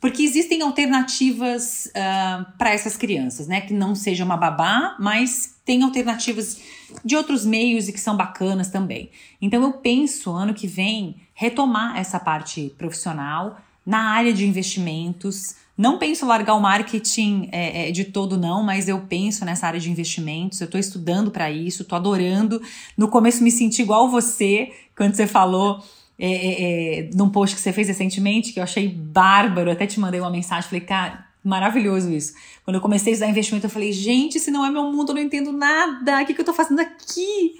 Porque 0.00 0.22
existem 0.22 0.62
alternativas 0.62 1.86
uh, 1.86 1.90
ah, 1.96 2.54
para 2.58 2.72
essas 2.74 2.94
crianças, 2.94 3.48
né? 3.48 3.62
Que 3.62 3.72
não 3.72 3.94
seja 3.94 4.22
uma 4.22 4.36
babá, 4.36 4.96
mas 5.00 5.56
tem 5.64 5.82
alternativas 5.82 6.60
de 7.02 7.16
outros 7.16 7.44
meios 7.46 7.88
e 7.88 7.92
que 7.92 8.00
são 8.00 8.14
bacanas 8.16 8.68
também. 8.68 9.10
Então, 9.40 9.62
eu 9.62 9.72
penso, 9.72 10.30
ano 10.30 10.52
que 10.52 10.66
vem, 10.66 11.16
retomar 11.32 11.96
essa 11.96 12.20
parte 12.20 12.74
profissional 12.76 13.58
na 13.84 14.10
área 14.10 14.32
de 14.32 14.46
investimentos, 14.46 15.56
não 15.76 15.98
penso 15.98 16.24
largar 16.24 16.54
o 16.54 16.60
marketing 16.60 17.48
é, 17.50 17.88
é, 17.88 17.90
de 17.90 18.04
todo, 18.04 18.38
não, 18.38 18.62
mas 18.62 18.88
eu 18.88 19.00
penso 19.00 19.44
nessa 19.44 19.66
área 19.66 19.80
de 19.80 19.90
investimentos. 19.90 20.60
Eu 20.60 20.66
estou 20.66 20.78
estudando 20.78 21.30
para 21.30 21.50
isso, 21.50 21.82
estou 21.82 21.96
adorando. 21.96 22.62
No 22.96 23.08
começo 23.08 23.42
me 23.42 23.50
senti 23.50 23.82
igual 23.82 24.08
você, 24.08 24.70
quando 24.96 25.14
você 25.14 25.26
falou 25.26 25.82
é, 26.16 26.30
é, 26.30 27.00
é, 27.00 27.10
num 27.14 27.28
post 27.28 27.56
que 27.56 27.60
você 27.60 27.72
fez 27.72 27.88
recentemente, 27.88 28.52
que 28.52 28.60
eu 28.60 28.64
achei 28.64 28.88
bárbaro. 28.88 29.70
Até 29.70 29.86
te 29.86 29.98
mandei 29.98 30.20
uma 30.20 30.30
mensagem, 30.30 30.70
falei, 30.70 30.84
cara, 30.84 31.26
maravilhoso 31.42 32.08
isso. 32.10 32.34
Quando 32.64 32.76
eu 32.76 32.80
comecei 32.80 33.12
a 33.12 33.14
estudar 33.14 33.30
investimento, 33.30 33.66
eu 33.66 33.70
falei, 33.70 33.92
gente, 33.92 34.38
se 34.38 34.52
não 34.52 34.64
é 34.64 34.70
meu 34.70 34.84
mundo, 34.84 35.10
eu 35.10 35.16
não 35.16 35.22
entendo 35.22 35.52
nada. 35.52 36.22
O 36.22 36.26
que, 36.26 36.34
que 36.34 36.40
eu 36.40 36.44
tô 36.44 36.54
fazendo 36.54 36.80
aqui? 36.80 37.54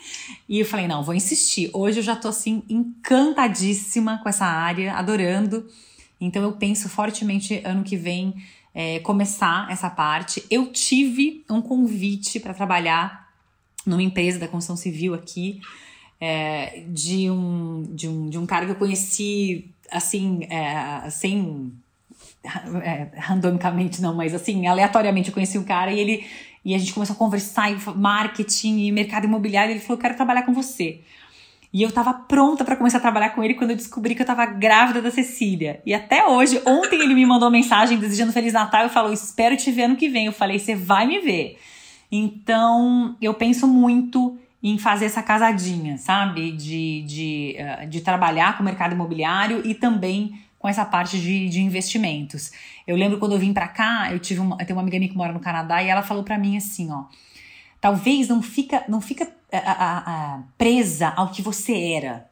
E 0.49 0.61
eu 0.61 0.65
falei, 0.65 0.87
não, 0.87 1.03
vou 1.03 1.15
insistir. 1.15 1.69
Hoje 1.73 1.99
eu 1.99 2.05
já 2.05 2.15
tô 2.15 2.29
assim, 2.29 2.63
encantadíssima 2.69 4.21
com 4.23 4.29
essa 4.29 4.47
área, 4.47 4.95
adorando. 4.95 5.67
Então 6.25 6.43
eu 6.43 6.53
penso 6.53 6.89
fortemente 6.89 7.61
ano 7.65 7.85
que 7.85 7.97
vem 7.97 8.35
é, 8.75 8.99
começar 9.01 9.71
essa 9.71 9.89
parte. 9.89 10.45
Eu 10.51 10.73
tive 10.73 11.45
um 11.49 11.63
convite 11.63 12.41
para 12.41 12.53
trabalhar 12.53 13.29
numa 13.87 14.03
empresa 14.03 14.39
da 14.39 14.49
construção 14.49 14.77
civil 14.77 15.15
aqui, 15.15 15.61
é, 16.21 16.85
de, 16.89 17.31
um, 17.31 17.83
de, 17.91 18.09
um, 18.09 18.29
de 18.29 18.39
um 18.39 18.47
cara 18.47 18.65
que 18.67 18.73
eu 18.73 18.77
conheci 18.77 19.71
assim, 19.91 20.45
é, 20.45 21.09
sem. 21.11 21.73
É, 22.83 23.09
randomicamente 23.19 24.03
não, 24.03 24.15
mas 24.15 24.35
assim, 24.35 24.67
aleatoriamente 24.67 25.29
eu 25.29 25.35
conheci 25.35 25.57
um 25.57 25.65
cara 25.65 25.91
e 25.91 25.99
ele 25.99 26.27
e 26.65 26.75
a 26.75 26.79
gente 26.79 26.95
começou 26.95 27.15
a 27.15 27.19
conversar 27.19 27.71
em 27.71 27.77
marketing 27.95 28.87
e 28.87 28.93
mercado 28.93 29.25
imobiliário. 29.25 29.71
E 29.71 29.75
ele 29.75 29.81
falou: 29.81 29.99
Eu 29.99 30.03
quero 30.03 30.17
trabalhar 30.17 30.43
com 30.45 30.53
você. 30.53 31.01
E 31.75 31.83
eu 31.83 31.91
tava 31.91 32.15
pronta 32.15 32.65
para 32.65 32.77
começar 32.77 32.99
a 32.99 33.01
trabalhar 33.01 33.31
com 33.31 33.43
ele 33.43 33.55
quando 33.55 33.71
eu 33.71 33.77
descobri 33.77 34.15
que 34.15 34.23
eu 34.23 34.27
tava 34.27 34.47
grávida 34.47 35.03
da 35.03 35.11
Cecília. 35.11 35.83
E 35.85 35.93
até 35.93 36.25
hoje, 36.25 36.63
ontem 36.65 37.01
ele 37.01 37.17
me 37.17 37.27
mandou 37.27 37.49
uma 37.49 37.53
mensagem 37.53 37.99
desejando 37.99 38.31
Feliz 38.31 38.53
Natal 38.53 38.87
e 38.87 38.89
falou: 38.89 39.13
Espero 39.13 39.57
te 39.57 39.73
ver 39.73 39.83
ano 39.83 39.97
que 39.97 40.09
vem. 40.09 40.27
Eu 40.27 40.33
falei: 40.33 40.61
Você 40.61 40.77
vai 40.77 41.05
me 41.05 41.19
ver. 41.19 41.59
Então, 42.13 43.17
eu 43.21 43.35
penso 43.35 43.67
muito 43.67 44.39
em 44.63 44.79
fazer 44.79 45.07
essa 45.07 45.21
casadinha, 45.21 45.99
sabe? 45.99 46.53
De, 46.53 47.03
de, 47.03 47.57
uh, 47.59 47.89
de 47.89 48.01
trabalhar 48.03 48.57
com 48.57 48.63
o 48.63 48.65
mercado 48.65 48.95
imobiliário 48.95 49.61
e 49.67 49.75
também 49.75 50.41
com 50.57 50.69
essa 50.69 50.85
parte 50.85 51.21
de, 51.21 51.49
de 51.49 51.61
investimentos. 51.61 52.53
Eu 52.87 52.95
lembro 52.95 53.19
quando 53.19 53.33
eu 53.33 53.39
vim 53.39 53.53
para 53.53 53.67
cá, 53.67 54.13
eu 54.13 54.21
tive 54.21 54.39
uma, 54.39 54.57
eu 54.61 54.65
tenho 54.65 54.79
uma 54.79 54.83
amiga 54.83 54.97
minha 54.97 55.11
que 55.11 55.17
mora 55.17 55.33
no 55.33 55.41
Canadá 55.41 55.83
e 55.83 55.89
ela 55.89 56.03
falou 56.03 56.23
para 56.23 56.39
mim 56.39 56.57
assim, 56.57 56.91
ó, 56.93 57.05
talvez 57.81 58.29
não 58.29 58.41
fica, 58.41 58.85
não 58.89 59.01
fica 59.01 59.29
a, 59.59 59.99
a, 60.35 60.43
presa 60.59 61.13
ao 61.17 61.31
que 61.31 61.43
você 61.43 61.93
era. 61.93 62.29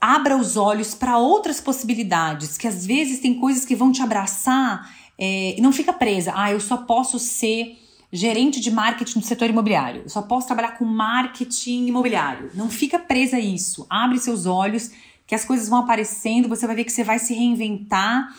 Abra 0.00 0.36
os 0.36 0.56
olhos 0.56 0.94
para 0.94 1.18
outras 1.18 1.60
possibilidades, 1.60 2.58
que 2.58 2.66
às 2.66 2.84
vezes 2.84 3.20
tem 3.20 3.38
coisas 3.38 3.64
que 3.64 3.76
vão 3.76 3.92
te 3.92 4.02
abraçar 4.02 4.90
é, 5.18 5.56
e 5.56 5.60
não 5.60 5.72
fica 5.72 5.92
presa. 5.92 6.32
Ah, 6.34 6.50
eu 6.50 6.60
só 6.60 6.78
posso 6.78 7.18
ser 7.18 7.78
gerente 8.12 8.60
de 8.60 8.70
marketing 8.70 9.20
do 9.20 9.26
setor 9.26 9.48
imobiliário. 9.48 10.02
Eu 10.02 10.08
só 10.08 10.22
posso 10.22 10.46
trabalhar 10.46 10.76
com 10.76 10.84
marketing 10.84 11.86
imobiliário. 11.86 12.50
Não 12.54 12.68
fica 12.68 12.98
presa 12.98 13.36
a 13.36 13.40
isso. 13.40 13.86
Abre 13.88 14.18
seus 14.18 14.46
olhos, 14.46 14.90
que 15.26 15.34
as 15.34 15.44
coisas 15.44 15.68
vão 15.68 15.78
aparecendo, 15.78 16.48
você 16.48 16.66
vai 16.66 16.74
ver 16.74 16.84
que 16.84 16.92
você 16.92 17.04
vai 17.04 17.20
se 17.20 17.32
reinventar 17.32 18.34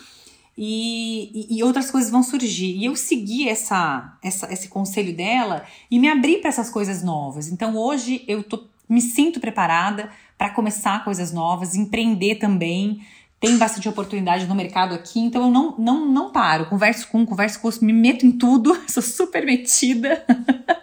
e, 0.58 1.48
e, 1.50 1.64
outras 1.64 1.90
coisas 1.90 2.12
vão 2.12 2.22
surgir. 2.22 2.76
E 2.76 2.86
eu 2.86 2.96
segui 2.96 3.48
essa, 3.48 4.18
essa, 4.22 4.52
esse 4.52 4.68
conselho 4.68 5.16
dela 5.16 5.64
e 5.90 5.98
me 5.98 6.10
abri 6.10 6.38
para 6.38 6.50
essas 6.50 6.70
coisas 6.70 7.02
novas. 7.02 7.48
Então 7.48 7.76
hoje 7.76 8.24
eu 8.28 8.44
tô, 8.44 8.66
me 8.88 9.02
sinto 9.02 9.40
preparada 9.40 10.10
para 10.38 10.50
começar 10.50 11.04
coisas 11.04 11.32
novas, 11.32 11.76
empreender 11.76 12.36
também. 12.36 13.02
Tem 13.40 13.58
bastante 13.58 13.88
oportunidade 13.90 14.46
no 14.46 14.54
mercado 14.54 14.94
aqui, 14.94 15.20
então 15.20 15.44
eu 15.46 15.50
não, 15.50 15.76
não, 15.78 16.06
não 16.06 16.32
paro. 16.32 16.68
Converso 16.68 17.08
com, 17.08 17.26
converso 17.26 17.60
com, 17.60 17.70
me 17.82 17.94
meto 17.94 18.26
em 18.26 18.32
tudo, 18.32 18.78
sou 18.88 19.02
super 19.02 19.46
metida, 19.46 20.24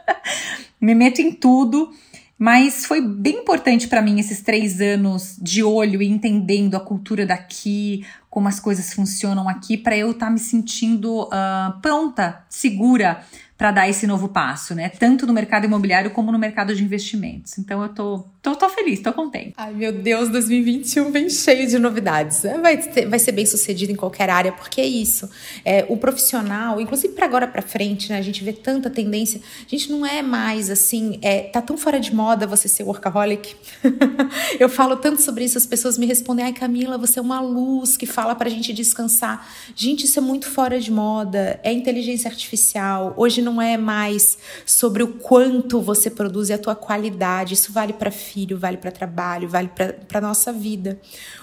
me 0.80 0.94
meto 0.94 1.20
em 1.20 1.30
tudo. 1.30 1.92
Mas 2.38 2.86
foi 2.86 3.00
bem 3.00 3.40
importante 3.40 3.88
para 3.88 4.00
mim 4.00 4.20
esses 4.20 4.42
três 4.42 4.80
anos 4.80 5.36
de 5.42 5.62
olho 5.64 6.00
e 6.00 6.06
entendendo 6.06 6.76
a 6.76 6.80
cultura 6.80 7.26
daqui, 7.26 8.06
como 8.38 8.46
as 8.46 8.60
coisas 8.60 8.92
funcionam 8.92 9.48
aqui, 9.48 9.76
para 9.76 9.96
eu 9.96 10.12
estar 10.12 10.26
tá 10.26 10.30
me 10.30 10.38
sentindo 10.38 11.24
uh, 11.24 11.80
pronta, 11.82 12.44
segura 12.48 13.24
para 13.58 13.72
dar 13.72 13.88
esse 13.88 14.06
novo 14.06 14.28
passo, 14.28 14.72
né? 14.72 14.88
Tanto 14.88 15.26
no 15.26 15.32
mercado 15.32 15.64
imobiliário 15.64 16.12
como 16.12 16.30
no 16.30 16.38
mercado 16.38 16.76
de 16.76 16.84
investimentos. 16.84 17.58
Então 17.58 17.82
eu 17.82 17.88
tô, 17.88 18.24
tô, 18.40 18.54
tô 18.54 18.68
feliz, 18.68 19.00
tô 19.00 19.12
contente. 19.12 19.54
Ai, 19.56 19.74
meu 19.74 19.92
Deus, 19.92 20.28
2021 20.28 21.10
vem 21.10 21.28
cheio 21.28 21.66
de 21.66 21.76
novidades. 21.76 22.44
É, 22.44 22.56
vai, 22.56 22.76
ter, 22.76 23.08
vai 23.08 23.18
ser 23.18 23.32
bem 23.32 23.44
sucedido 23.44 23.90
em 23.90 23.96
qualquer 23.96 24.30
área, 24.30 24.52
porque 24.52 24.80
é 24.80 24.86
isso. 24.86 25.28
É, 25.64 25.84
o 25.88 25.96
profissional, 25.96 26.80
inclusive 26.80 27.12
para 27.14 27.26
agora 27.26 27.48
para 27.48 27.60
frente, 27.60 28.10
né? 28.10 28.18
A 28.18 28.22
gente 28.22 28.44
vê 28.44 28.52
tanta 28.52 28.88
tendência. 28.88 29.40
A 29.66 29.68
gente 29.68 29.90
não 29.90 30.06
é 30.06 30.22
mais 30.22 30.70
assim, 30.70 31.18
é, 31.20 31.40
tá 31.40 31.60
tão 31.60 31.76
fora 31.76 31.98
de 31.98 32.14
moda 32.14 32.46
você 32.46 32.68
ser 32.68 32.84
workaholic. 32.84 33.56
eu 34.60 34.68
falo 34.68 34.94
tanto 34.94 35.20
sobre 35.20 35.44
isso, 35.44 35.58
as 35.58 35.66
pessoas 35.66 35.98
me 35.98 36.06
respondem: 36.06 36.44
ai, 36.44 36.52
Camila, 36.52 36.96
você 36.96 37.18
é 37.18 37.22
uma 37.22 37.40
luz 37.40 37.96
que 37.96 38.06
fala 38.06 38.36
pra 38.36 38.48
gente 38.48 38.72
descansar. 38.72 39.48
Gente, 39.74 40.04
isso 40.04 40.20
é 40.20 40.22
muito 40.22 40.48
fora 40.48 40.78
de 40.78 40.92
moda. 40.92 41.58
É 41.64 41.72
inteligência 41.72 42.30
artificial. 42.30 43.14
Hoje 43.16 43.47
não 43.48 43.62
é 43.62 43.76
mais 43.76 44.36
sobre 44.66 45.02
o 45.02 45.08
quanto 45.08 45.80
você 45.80 46.10
produz 46.10 46.50
e 46.50 46.52
a 46.52 46.58
tua 46.58 46.74
qualidade. 46.74 47.54
Isso 47.54 47.72
vale 47.72 47.92
para 47.92 48.10
filho, 48.10 48.58
vale 48.58 48.76
para 48.76 48.90
trabalho, 48.90 49.48
vale 49.48 49.70
para 50.06 50.20
nossa 50.20 50.52
vida. 50.52 51.00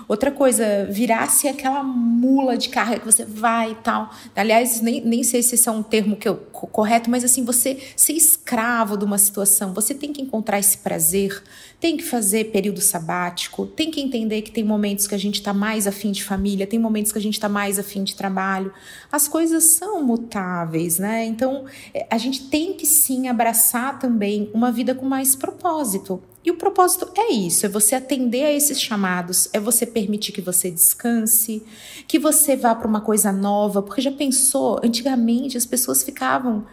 Outra 0.08 0.32
coisa, 0.32 0.86
virar-se 0.89 1.47
aquela 1.47 1.84
mula 1.84 2.56
de 2.58 2.70
carga 2.70 2.99
que 2.99 3.06
você 3.06 3.26
vai 3.26 3.72
e 3.72 3.76
tal. 3.76 4.12
Aliás, 4.36 4.82
nem, 4.82 5.01
nem 5.01 5.24
sei 5.24 5.41
se 5.41 5.56
esse 5.56 5.68
é 5.68 5.72
um 5.72 5.82
termo 5.82 6.16
que 6.16 6.30
eu, 6.30 6.36
correto, 6.36 7.10
mas 7.10 7.24
assim, 7.24 7.43
você 7.43 7.80
ser 7.95 8.14
escravo 8.14 8.97
de 8.97 9.03
uma 9.03 9.18
situação, 9.18 9.74
você 9.74 9.95
tem 9.95 10.14
que 10.14 10.22
encontrar 10.22 10.60
esse 10.60 10.78
prazer, 10.78 11.41
tem 11.80 11.97
que 11.97 12.03
fazer 12.03 12.45
período 12.45 12.82
sabático, 12.82 13.65
tem 13.65 13.91
que 13.91 14.01
entender 14.01 14.41
que 14.41 14.51
tem 14.51 14.63
momentos 14.63 15.07
que 15.07 15.15
a 15.15 15.17
gente 15.17 15.36
está 15.36 15.53
mais 15.53 15.88
afim 15.88 16.11
de 16.11 16.23
família, 16.23 16.65
tem 16.65 16.80
momentos 16.80 17.11
que 17.11 17.17
a 17.17 17.21
gente 17.21 17.34
está 17.34 17.49
mais 17.49 17.78
afim 17.78 18.03
de 18.03 18.15
trabalho. 18.15 18.73
As 19.11 19.28
coisas 19.28 19.63
são 19.63 20.03
mutáveis, 20.03 20.97
né? 20.99 21.26
Então, 21.26 21.65
é, 21.93 22.07
a 22.09 22.17
gente 22.17 22.45
tem 22.49 22.73
que 22.73 22.86
sim 22.86 23.28
abraçar 23.28 23.99
também 23.99 24.49
uma 24.53 24.71
vida 24.71 24.95
com 24.95 25.05
mais 25.05 25.36
propósito. 25.36 26.21
E 26.43 26.51
o 26.51 26.57
propósito 26.57 27.09
é 27.17 27.32
isso: 27.32 27.65
é 27.65 27.69
você 27.69 27.95
atender 27.95 28.45
a 28.45 28.51
esses 28.51 28.80
chamados, 28.80 29.49
é 29.51 29.59
você 29.59 29.86
permitir 29.86 30.32
que 30.32 30.41
você 30.41 30.69
descanse, 30.69 31.63
que 32.07 32.19
você 32.19 32.55
vá 32.55 32.76
para 32.76 32.88
uma 32.88 33.01
coisa 33.01 33.32
nova, 33.32 33.82
porque 33.82 34.01
já 34.01 34.11
pensou, 34.11 34.80
antigamente 34.84 35.57
as 35.57 35.65
pessoas 35.65 36.03
ficavam 36.03 36.65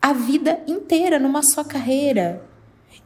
a 0.00 0.12
vida 0.12 0.60
inteira 0.66 1.18
numa 1.18 1.42
só 1.42 1.64
carreira. 1.64 2.42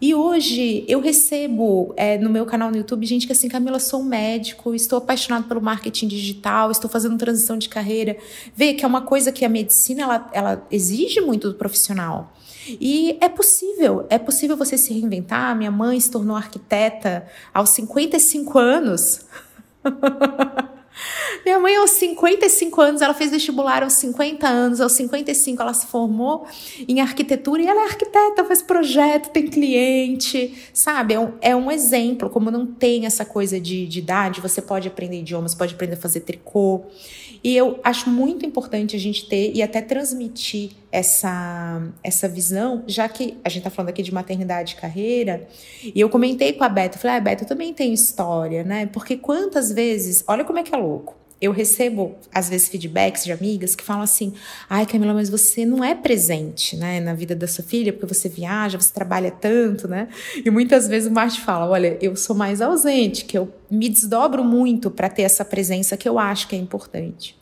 E 0.00 0.14
hoje 0.14 0.84
eu 0.88 1.00
recebo 1.00 1.94
é, 1.96 2.18
no 2.18 2.28
meu 2.28 2.44
canal 2.44 2.70
no 2.70 2.76
YouTube 2.76 3.06
gente 3.06 3.26
que 3.26 3.32
assim, 3.32 3.48
Camila, 3.48 3.78
sou 3.78 4.00
um 4.00 4.04
médico, 4.04 4.74
estou 4.74 4.98
apaixonado 4.98 5.48
pelo 5.48 5.60
marketing 5.60 6.08
digital, 6.08 6.70
estou 6.70 6.90
fazendo 6.90 7.16
transição 7.16 7.56
de 7.56 7.68
carreira. 7.68 8.16
Vê 8.54 8.74
que 8.74 8.84
é 8.84 8.88
uma 8.88 9.02
coisa 9.02 9.32
que 9.32 9.44
a 9.44 9.48
medicina 9.48 10.02
ela, 10.02 10.30
ela 10.32 10.66
exige 10.70 11.20
muito 11.20 11.48
do 11.48 11.54
profissional. 11.54 12.34
E 12.68 13.16
é 13.20 13.28
possível, 13.28 14.06
é 14.10 14.18
possível 14.18 14.56
você 14.56 14.76
se 14.76 14.92
reinventar. 14.92 15.56
Minha 15.56 15.70
mãe 15.70 15.98
se 15.98 16.10
tornou 16.10 16.36
arquiteta 16.36 17.26
aos 17.52 17.70
55 17.70 18.58
anos. 18.58 19.20
Minha 21.44 21.58
mãe, 21.58 21.76
aos 21.76 21.92
55 21.92 22.80
anos, 22.80 23.00
ela 23.00 23.14
fez 23.14 23.30
vestibular 23.30 23.82
aos 23.82 23.94
50 23.94 24.46
anos, 24.46 24.80
aos 24.80 24.92
55 24.92 25.62
ela 25.62 25.72
se 25.72 25.86
formou 25.86 26.46
em 26.86 27.00
arquitetura 27.00 27.62
e 27.62 27.66
ela 27.66 27.82
é 27.82 27.84
arquiteta, 27.84 28.44
faz 28.44 28.60
projeto, 28.60 29.30
tem 29.30 29.46
cliente, 29.46 30.54
sabe? 30.72 31.14
É 31.14 31.20
um, 31.20 31.32
é 31.40 31.56
um 31.56 31.70
exemplo, 31.70 32.28
como 32.28 32.50
não 32.50 32.66
tem 32.66 33.06
essa 33.06 33.24
coisa 33.24 33.60
de, 33.60 33.86
de 33.86 33.98
idade, 34.00 34.40
você 34.40 34.60
pode 34.60 34.88
aprender 34.88 35.20
idiomas, 35.20 35.54
pode 35.54 35.74
aprender 35.74 35.94
a 35.94 35.98
fazer 35.98 36.20
tricô. 36.20 36.82
E 37.42 37.56
eu 37.56 37.80
acho 37.82 38.10
muito 38.10 38.44
importante 38.44 38.94
a 38.94 38.98
gente 38.98 39.26
ter 39.26 39.52
e 39.54 39.62
até 39.62 39.80
transmitir 39.80 40.72
essa, 40.92 41.82
essa 42.02 42.28
visão, 42.28 42.82
já 42.86 43.08
que 43.08 43.38
a 43.44 43.48
gente 43.48 43.58
está 43.58 43.70
falando 43.70 43.90
aqui 43.90 44.02
de 44.02 44.12
maternidade 44.12 44.74
e 44.74 44.80
carreira, 44.80 45.46
e 45.82 46.00
eu 46.00 46.08
comentei 46.08 46.52
com 46.52 46.64
a 46.64 46.68
Beta, 46.68 46.98
falei, 46.98 47.16
ah, 47.16 47.20
Beta, 47.20 47.44
eu 47.44 47.48
também 47.48 47.72
tenho 47.72 47.94
história, 47.94 48.64
né? 48.64 48.86
Porque 48.86 49.16
quantas 49.16 49.72
vezes, 49.72 50.24
olha 50.26 50.44
como 50.44 50.58
é 50.58 50.62
que 50.62 50.74
é 50.74 50.78
louco, 50.78 51.20
eu 51.40 51.52
recebo, 51.52 52.16
às 52.34 52.50
vezes, 52.50 52.68
feedbacks 52.68 53.24
de 53.24 53.32
amigas 53.32 53.74
que 53.74 53.82
falam 53.82 54.02
assim: 54.02 54.34
ai, 54.68 54.84
Camila, 54.84 55.14
mas 55.14 55.30
você 55.30 55.64
não 55.64 55.82
é 55.82 55.94
presente 55.94 56.76
né, 56.76 57.00
na 57.00 57.14
vida 57.14 57.34
da 57.34 57.48
sua 57.48 57.64
filha, 57.64 57.92
porque 57.92 58.12
você 58.12 58.28
viaja, 58.28 58.78
você 58.78 58.92
trabalha 58.92 59.30
tanto, 59.30 59.88
né? 59.88 60.08
E 60.44 60.50
muitas 60.50 60.86
vezes 60.86 61.08
o 61.08 61.14
Marte 61.14 61.40
fala: 61.40 61.66
olha, 61.66 61.96
eu 62.00 62.14
sou 62.14 62.36
mais 62.36 62.60
ausente, 62.60 63.24
que 63.24 63.38
eu 63.38 63.50
me 63.70 63.88
desdobro 63.88 64.44
muito 64.44 64.90
para 64.90 65.08
ter 65.08 65.22
essa 65.22 65.44
presença 65.44 65.96
que 65.96 66.08
eu 66.08 66.18
acho 66.18 66.46
que 66.46 66.54
é 66.54 66.58
importante. 66.58 67.39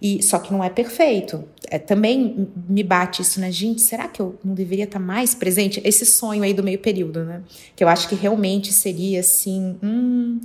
E 0.00 0.22
só 0.22 0.38
que 0.38 0.52
não 0.52 0.62
é 0.62 0.70
perfeito. 0.70 1.42
É, 1.68 1.78
também 1.78 2.48
me 2.68 2.82
bate 2.84 3.20
isso, 3.20 3.40
né? 3.40 3.50
Gente, 3.50 3.80
será 3.82 4.06
que 4.06 4.20
eu 4.20 4.38
não 4.44 4.54
deveria 4.54 4.84
estar 4.84 5.00
mais 5.00 5.34
presente? 5.34 5.80
Esse 5.84 6.06
sonho 6.06 6.42
aí 6.44 6.54
do 6.54 6.62
meio 6.62 6.78
período, 6.78 7.24
né? 7.24 7.42
Que 7.74 7.82
eu 7.82 7.88
acho 7.88 8.08
que 8.08 8.14
realmente 8.14 8.72
seria 8.72 9.20
assim. 9.20 9.76
Hum, 9.82 10.40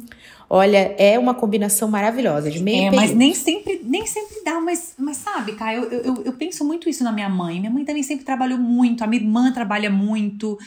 Olha, 0.49 0.93
é 0.99 1.17
uma 1.17 1.33
combinação 1.33 1.87
maravilhosa 1.89 2.51
de 2.51 2.61
meio 2.61 2.77
É, 2.77 2.89
período. 2.91 3.01
mas 3.01 3.15
nem 3.15 3.33
sempre, 3.33 3.81
nem 3.83 4.05
sempre 4.05 4.43
dá, 4.43 4.59
mas, 4.61 4.93
mas 4.99 5.17
sabe, 5.17 5.53
Caio, 5.53 5.85
eu, 5.85 6.01
eu, 6.03 6.23
eu 6.25 6.33
penso 6.33 6.63
muito 6.63 6.87
isso 6.87 7.03
na 7.03 7.11
minha 7.11 7.29
mãe. 7.29 7.59
Minha 7.59 7.71
mãe 7.71 7.83
também 7.83 8.03
sempre 8.03 8.23
trabalhou 8.23 8.59
muito, 8.59 9.03
a 9.03 9.07
minha 9.07 9.21
irmã 9.21 9.51
trabalha 9.51 9.89
muito. 9.89 10.59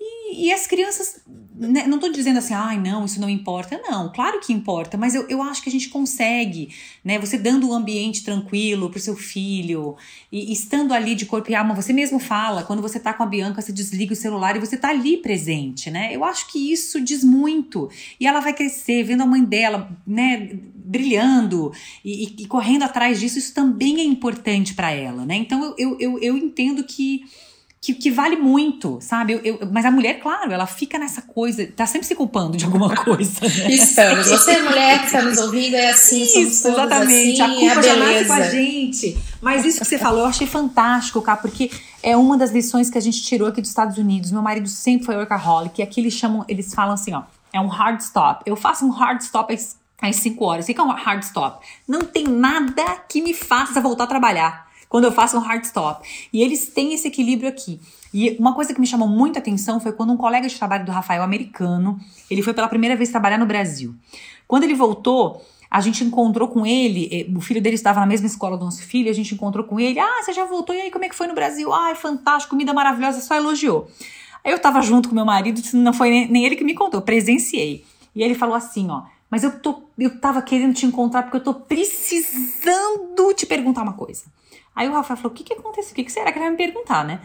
E, 0.00 0.46
e 0.46 0.52
as 0.52 0.66
crianças, 0.66 1.20
né, 1.54 1.86
não 1.86 1.96
estou 1.96 2.10
dizendo 2.10 2.38
assim, 2.38 2.54
ai, 2.54 2.78
não, 2.78 3.04
isso 3.04 3.20
não 3.20 3.28
importa. 3.28 3.78
Não, 3.82 4.10
claro 4.10 4.40
que 4.40 4.50
importa, 4.50 4.96
mas 4.96 5.14
eu, 5.14 5.28
eu 5.28 5.42
acho 5.42 5.62
que 5.62 5.68
a 5.68 5.72
gente 5.72 5.90
consegue, 5.90 6.74
né? 7.04 7.18
Você 7.18 7.36
dando 7.36 7.68
um 7.68 7.74
ambiente 7.74 8.24
tranquilo 8.24 8.88
para 8.88 8.96
o 8.96 9.00
seu 9.00 9.14
filho 9.14 9.96
e, 10.32 10.48
e, 10.48 10.52
estando 10.54 10.94
ali 10.94 11.14
de 11.14 11.26
corpo 11.26 11.50
e 11.50 11.54
alma, 11.54 11.74
você 11.74 11.92
mesmo 11.92 12.18
fala, 12.18 12.62
quando 12.62 12.80
você 12.80 12.96
está 12.96 13.12
com 13.12 13.22
a 13.22 13.26
Bianca, 13.26 13.60
você 13.60 13.72
desliga 13.72 14.14
o 14.14 14.16
celular 14.16 14.56
e 14.56 14.58
você 14.58 14.76
está 14.76 14.88
ali 14.88 15.18
presente, 15.18 15.90
né? 15.90 16.16
Eu 16.16 16.24
acho 16.24 16.46
que 16.50 16.72
isso 16.72 16.98
diz 16.98 17.22
muito. 17.22 17.90
E 18.18 18.26
ela 18.26 18.40
vai 18.40 18.54
crescer 18.54 19.02
vendo 19.02 19.22
a 19.22 19.26
mãe 19.26 19.44
dela, 19.44 19.94
né, 20.06 20.48
brilhando 20.74 21.72
e, 22.02 22.24
e, 22.24 22.42
e 22.44 22.46
correndo 22.46 22.84
atrás 22.84 23.20
disso, 23.20 23.38
isso 23.38 23.52
também 23.52 24.00
é 24.00 24.04
importante 24.04 24.72
para 24.72 24.90
ela, 24.92 25.26
né? 25.26 25.36
Então 25.36 25.62
eu, 25.62 25.74
eu, 25.78 25.98
eu, 26.00 26.18
eu 26.20 26.36
entendo 26.38 26.82
que 26.84 27.24
que, 27.80 27.94
que 27.94 28.10
vale 28.10 28.36
muito, 28.36 28.98
sabe? 29.00 29.32
Eu, 29.32 29.40
eu, 29.42 29.58
mas 29.72 29.86
a 29.86 29.90
mulher, 29.90 30.20
claro, 30.20 30.52
ela 30.52 30.66
fica 30.66 30.98
nessa 30.98 31.22
coisa, 31.22 31.66
tá 31.74 31.86
sempre 31.86 32.06
se 32.06 32.14
culpando 32.14 32.56
de 32.56 32.66
alguma 32.66 32.92
coisa. 33.02 33.40
Né? 33.40 33.70
Estamos. 33.70 34.28
Você, 34.28 34.50
é 34.50 34.62
mulher 34.62 35.00
que 35.00 35.06
está 35.06 35.22
nos 35.22 35.38
ouvindo, 35.38 35.74
é 35.74 35.88
assim, 35.88 36.22
isso, 36.22 36.68
exatamente. 36.68 37.40
Assim, 37.40 37.40
a 37.40 37.48
culpa 37.48 37.64
é 37.64 37.78
a 37.78 37.82
já 37.82 37.96
nasce 37.96 38.24
com 38.26 38.32
a 38.34 38.42
gente. 38.42 39.18
Mas 39.40 39.64
isso 39.64 39.78
que 39.78 39.86
você 39.86 39.96
falou, 39.96 40.20
eu 40.20 40.26
achei 40.26 40.46
fantástico, 40.46 41.22
cara, 41.22 41.38
porque 41.38 41.70
é 42.02 42.14
uma 42.14 42.36
das 42.36 42.50
lições 42.50 42.90
que 42.90 42.98
a 42.98 43.00
gente 43.00 43.22
tirou 43.22 43.48
aqui 43.48 43.62
dos 43.62 43.70
Estados 43.70 43.96
Unidos. 43.96 44.30
Meu 44.30 44.42
marido 44.42 44.68
sempre 44.68 45.06
foi 45.06 45.16
workaholic, 45.16 45.80
e 45.80 45.82
aqui 45.82 46.00
eles 46.00 46.12
chamam, 46.12 46.44
eles 46.48 46.74
falam 46.74 46.92
assim, 46.92 47.14
ó, 47.14 47.22
é 47.50 47.58
um 47.58 47.68
hard 47.68 47.98
stop. 48.00 48.42
Eu 48.44 48.56
faço 48.56 48.84
um 48.84 48.90
hard 48.90 49.22
stop 49.22 49.54
às, 49.54 49.78
às 50.02 50.16
5 50.16 50.44
horas. 50.44 50.66
O 50.66 50.74
que 50.74 50.78
é 50.78 50.84
um 50.84 50.90
hard 50.90 51.22
stop? 51.22 51.66
Não 51.88 52.00
tem 52.02 52.24
nada 52.24 52.98
que 53.08 53.22
me 53.22 53.32
faça 53.32 53.80
voltar 53.80 54.04
a 54.04 54.06
trabalhar 54.06 54.69
quando 54.90 55.04
eu 55.04 55.12
faço 55.12 55.38
um 55.38 55.40
hard 55.40 55.64
stop. 55.64 56.06
E 56.32 56.42
eles 56.42 56.66
têm 56.66 56.92
esse 56.92 57.06
equilíbrio 57.08 57.48
aqui. 57.48 57.80
E 58.12 58.36
uma 58.40 58.52
coisa 58.52 58.74
que 58.74 58.80
me 58.80 58.86
chamou 58.86 59.08
muita 59.08 59.38
atenção 59.38 59.78
foi 59.78 59.92
quando 59.92 60.12
um 60.12 60.16
colega 60.16 60.48
de 60.48 60.56
trabalho 60.56 60.84
do 60.84 60.90
Rafael, 60.90 61.22
americano, 61.22 61.98
ele 62.28 62.42
foi 62.42 62.52
pela 62.52 62.66
primeira 62.66 62.96
vez 62.96 63.08
trabalhar 63.08 63.38
no 63.38 63.46
Brasil. 63.46 63.94
Quando 64.48 64.64
ele 64.64 64.74
voltou, 64.74 65.40
a 65.70 65.80
gente 65.80 66.02
encontrou 66.02 66.48
com 66.48 66.66
ele, 66.66 67.08
eh, 67.12 67.38
o 67.38 67.40
filho 67.40 67.62
dele 67.62 67.76
estava 67.76 68.00
na 68.00 68.06
mesma 68.06 68.26
escola 68.26 68.58
do 68.58 68.64
nosso 68.64 68.82
filho, 68.82 69.08
a 69.08 69.12
gente 69.12 69.32
encontrou 69.32 69.64
com 69.64 69.78
ele, 69.78 70.00
ah, 70.00 70.22
você 70.24 70.32
já 70.32 70.44
voltou, 70.44 70.74
e 70.74 70.80
aí 70.80 70.90
como 70.90 71.04
é 71.04 71.08
que 71.08 71.14
foi 71.14 71.28
no 71.28 71.34
Brasil? 71.34 71.72
Ah, 71.72 71.90
é 71.92 71.94
fantástico, 71.94 72.50
comida 72.50 72.74
maravilhosa, 72.74 73.20
só 73.20 73.36
elogiou. 73.36 73.88
Eu 74.44 74.58
tava 74.58 74.82
junto 74.82 75.08
com 75.08 75.14
meu 75.14 75.24
marido, 75.24 75.62
não 75.74 75.92
foi 75.92 76.26
nem 76.26 76.44
ele 76.44 76.56
que 76.56 76.64
me 76.64 76.74
contou, 76.74 77.00
presenciei. 77.00 77.84
E 78.12 78.24
ele 78.24 78.34
falou 78.34 78.56
assim, 78.56 78.90
ó, 78.90 79.02
mas 79.30 79.44
eu, 79.44 79.60
tô, 79.60 79.84
eu 79.96 80.18
tava 80.18 80.42
querendo 80.42 80.74
te 80.74 80.84
encontrar 80.84 81.22
porque 81.22 81.36
eu 81.36 81.44
tô 81.44 81.54
precisando 81.54 83.32
te 83.36 83.46
perguntar 83.46 83.82
uma 83.82 83.92
coisa. 83.92 84.24
Aí 84.74 84.88
o 84.88 84.92
Rafael 84.92 85.16
falou: 85.16 85.32
o 85.32 85.34
que, 85.34 85.44
que 85.44 85.54
aconteceu? 85.54 85.92
O 85.92 85.94
que, 85.94 86.04
que 86.04 86.12
será 86.12 86.32
que 86.32 86.38
ele 86.38 86.46
vai 86.46 86.50
me 86.50 86.56
perguntar, 86.56 87.04
né? 87.04 87.20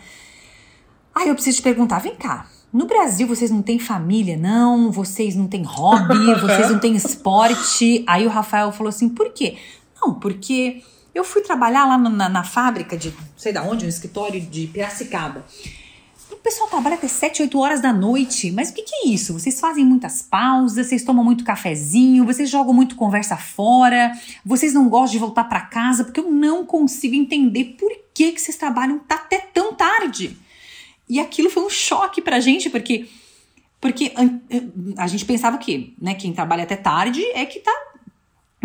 Aí 1.14 1.28
eu 1.28 1.34
preciso 1.34 1.58
te 1.58 1.64
perguntar: 1.64 2.00
vem 2.00 2.16
cá, 2.16 2.48
no 2.72 2.86
Brasil 2.86 3.28
vocês 3.28 3.52
não 3.52 3.62
têm 3.62 3.80
família, 3.80 4.38
não? 4.38 4.92
Vocês 4.92 5.36
não 5.36 5.48
têm 5.48 5.64
hobby, 5.64 6.34
vocês 6.42 6.70
não 6.70 6.80
têm 6.80 6.96
esporte? 6.96 8.04
Aí 8.08 8.26
o 8.26 8.30
Rafael 8.30 8.72
falou 8.72 8.90
assim: 8.90 9.10
por 9.10 9.32
quê? 9.32 9.58
Não, 10.02 10.14
porque 10.14 10.84
eu 11.14 11.24
fui 11.24 11.42
trabalhar 11.42 11.86
lá 11.86 11.98
na, 11.98 12.28
na 12.28 12.44
fábrica 12.44 12.98
de, 12.98 13.14
sei 13.38 13.54
da 13.54 13.64
onde, 13.64 13.86
um 13.86 13.90
escritório 13.90 14.42
de 14.42 14.68
Piracicaba 14.68 15.46
pessoal 16.46 16.70
trabalha 16.70 16.96
até 16.96 17.08
7, 17.08 17.42
8 17.42 17.60
horas 17.60 17.82
da 17.82 17.92
noite. 17.92 18.52
Mas 18.52 18.70
o 18.70 18.74
que, 18.76 18.84
que, 18.84 18.96
é 18.96 19.08
isso? 19.10 19.34
Vocês 19.34 19.60
fazem 19.60 19.84
muitas 19.84 20.22
pausas, 20.22 20.86
vocês 20.86 21.04
tomam 21.04 21.26
muito 21.26 21.44
cafezinho, 21.44 22.24
vocês 22.24 22.48
jogam 22.48 22.72
muito 22.72 22.96
conversa 22.96 23.36
fora, 23.36 24.12
vocês 24.46 24.72
não 24.72 24.88
gostam 24.88 25.14
de 25.14 25.18
voltar 25.18 25.46
para 25.46 25.62
casa, 25.62 26.04
porque 26.04 26.20
eu 26.20 26.32
não 26.32 26.64
consigo 26.64 27.16
entender 27.16 27.76
por 27.80 27.92
que, 28.14 28.32
que 28.32 28.40
vocês 28.40 28.56
trabalham 28.56 29.02
até 29.10 29.40
tão 29.40 29.74
tarde. 29.74 30.38
E 31.10 31.20
aquilo 31.20 31.50
foi 31.50 31.64
um 31.64 31.70
choque 31.70 32.22
pra 32.22 32.40
gente, 32.40 32.70
porque 32.70 33.08
porque 33.82 34.14
a, 34.16 35.04
a 35.04 35.08
gente 35.08 35.26
pensava 35.26 35.58
que, 35.58 35.96
né, 36.00 36.16
quem 36.16 36.32
trabalha 36.32 36.64
até 36.64 36.76
tarde 36.76 37.24
é 37.34 37.46
que 37.46 37.60
tá 37.60 37.72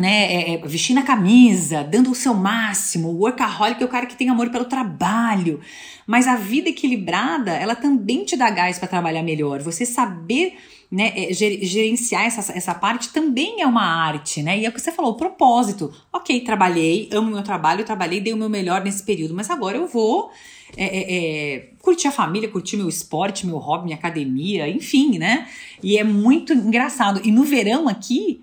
né, 0.01 0.32
é, 0.32 0.55
é, 0.55 0.57
vestindo 0.57 0.98
a 0.98 1.03
camisa, 1.03 1.84
dando 1.84 2.11
o 2.11 2.14
seu 2.14 2.32
máximo, 2.32 3.09
o 3.09 3.18
workaholic 3.18 3.82
é 3.82 3.84
o 3.84 3.88
cara 3.88 4.07
que 4.07 4.16
tem 4.16 4.30
amor 4.30 4.48
pelo 4.48 4.64
trabalho. 4.64 5.61
Mas 6.07 6.26
a 6.26 6.36
vida 6.36 6.70
equilibrada, 6.70 7.53
ela 7.53 7.76
também 7.76 8.24
te 8.24 8.34
dá 8.34 8.48
gás 8.48 8.78
para 8.78 8.88
trabalhar 8.88 9.22
melhor. 9.22 9.61
Você 9.61 9.84
saber 9.84 10.57
né, 10.90 11.12
é, 11.14 11.32
gerenciar 11.34 12.24
essa, 12.24 12.51
essa 12.53 12.74
parte 12.74 13.12
também 13.12 13.61
é 13.61 13.66
uma 13.66 13.84
arte, 13.84 14.42
né? 14.42 14.59
E 14.59 14.64
é 14.64 14.70
o 14.70 14.72
que 14.72 14.80
você 14.80 14.90
falou, 14.90 15.12
o 15.12 15.16
propósito. 15.16 15.92
Ok, 16.11 16.40
trabalhei, 16.40 17.11
amo 17.12 17.30
meu 17.30 17.42
trabalho, 17.42 17.84
trabalhei, 17.84 18.20
dei 18.20 18.32
o 18.32 18.38
meu 18.38 18.48
melhor 18.48 18.82
nesse 18.82 19.03
período, 19.03 19.34
mas 19.34 19.51
agora 19.51 19.76
eu 19.76 19.86
vou 19.86 20.30
é, 20.78 20.84
é, 20.84 21.14
é, 21.14 21.68
curtir 21.82 22.09
a 22.09 22.12
família, 22.12 22.48
curtir 22.48 22.78
meu 22.78 22.88
esporte, 22.88 23.46
meu 23.46 23.59
hobby, 23.59 23.84
minha 23.84 23.96
academia, 23.96 24.66
enfim, 24.66 25.18
né? 25.18 25.46
E 25.82 25.98
é 25.98 26.05
muito 26.05 26.55
engraçado. 26.55 27.20
E 27.22 27.30
no 27.30 27.44
verão 27.44 27.86
aqui, 27.86 28.42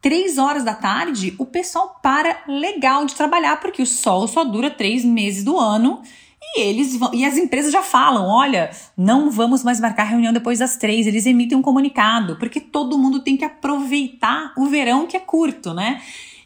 três 0.00 0.38
horas 0.38 0.64
da 0.64 0.74
tarde, 0.74 1.34
o 1.38 1.46
pessoal 1.46 1.98
para 2.02 2.42
legal 2.46 3.04
de 3.04 3.14
trabalhar, 3.14 3.60
porque 3.60 3.82
o 3.82 3.86
sol 3.86 4.26
só 4.28 4.44
dura 4.44 4.70
três 4.70 5.04
meses 5.04 5.44
do 5.44 5.58
ano. 5.58 6.02
E 6.40 6.60
eles 6.60 6.96
vão, 6.96 7.12
e 7.12 7.24
as 7.24 7.36
empresas 7.36 7.72
já 7.72 7.82
falam: 7.82 8.26
olha, 8.26 8.70
não 8.96 9.30
vamos 9.30 9.62
mais 9.62 9.80
marcar 9.80 10.04
reunião 10.04 10.32
depois 10.32 10.60
das 10.60 10.76
três. 10.76 11.06
Eles 11.06 11.26
emitem 11.26 11.58
um 11.58 11.62
comunicado, 11.62 12.36
porque 12.36 12.60
todo 12.60 12.98
mundo 12.98 13.20
tem 13.20 13.36
que 13.36 13.44
aproveitar 13.44 14.52
o 14.56 14.66
verão 14.66 15.06
que 15.06 15.16
é 15.16 15.20
curto, 15.20 15.74
né? 15.74 16.00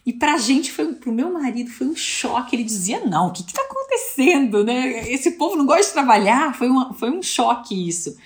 E 0.04 0.12
pra 0.12 0.36
gente, 0.36 0.72
foi, 0.72 0.94
pro 0.94 1.12
meu 1.12 1.32
marido, 1.32 1.70
foi 1.70 1.86
um 1.86 1.94
choque. 1.94 2.56
Ele 2.56 2.64
dizia: 2.64 3.04
não, 3.06 3.28
o 3.28 3.32
que, 3.32 3.44
que 3.44 3.52
tá 3.52 3.62
acontecendo, 3.62 4.64
né? 4.64 5.08
Esse 5.12 5.32
povo 5.32 5.56
não 5.56 5.66
gosta 5.66 5.84
de 5.86 5.92
trabalhar. 5.92 6.54
Foi, 6.54 6.68
uma, 6.68 6.92
foi 6.94 7.10
um 7.10 7.22
choque 7.22 7.88
isso. 7.88 8.16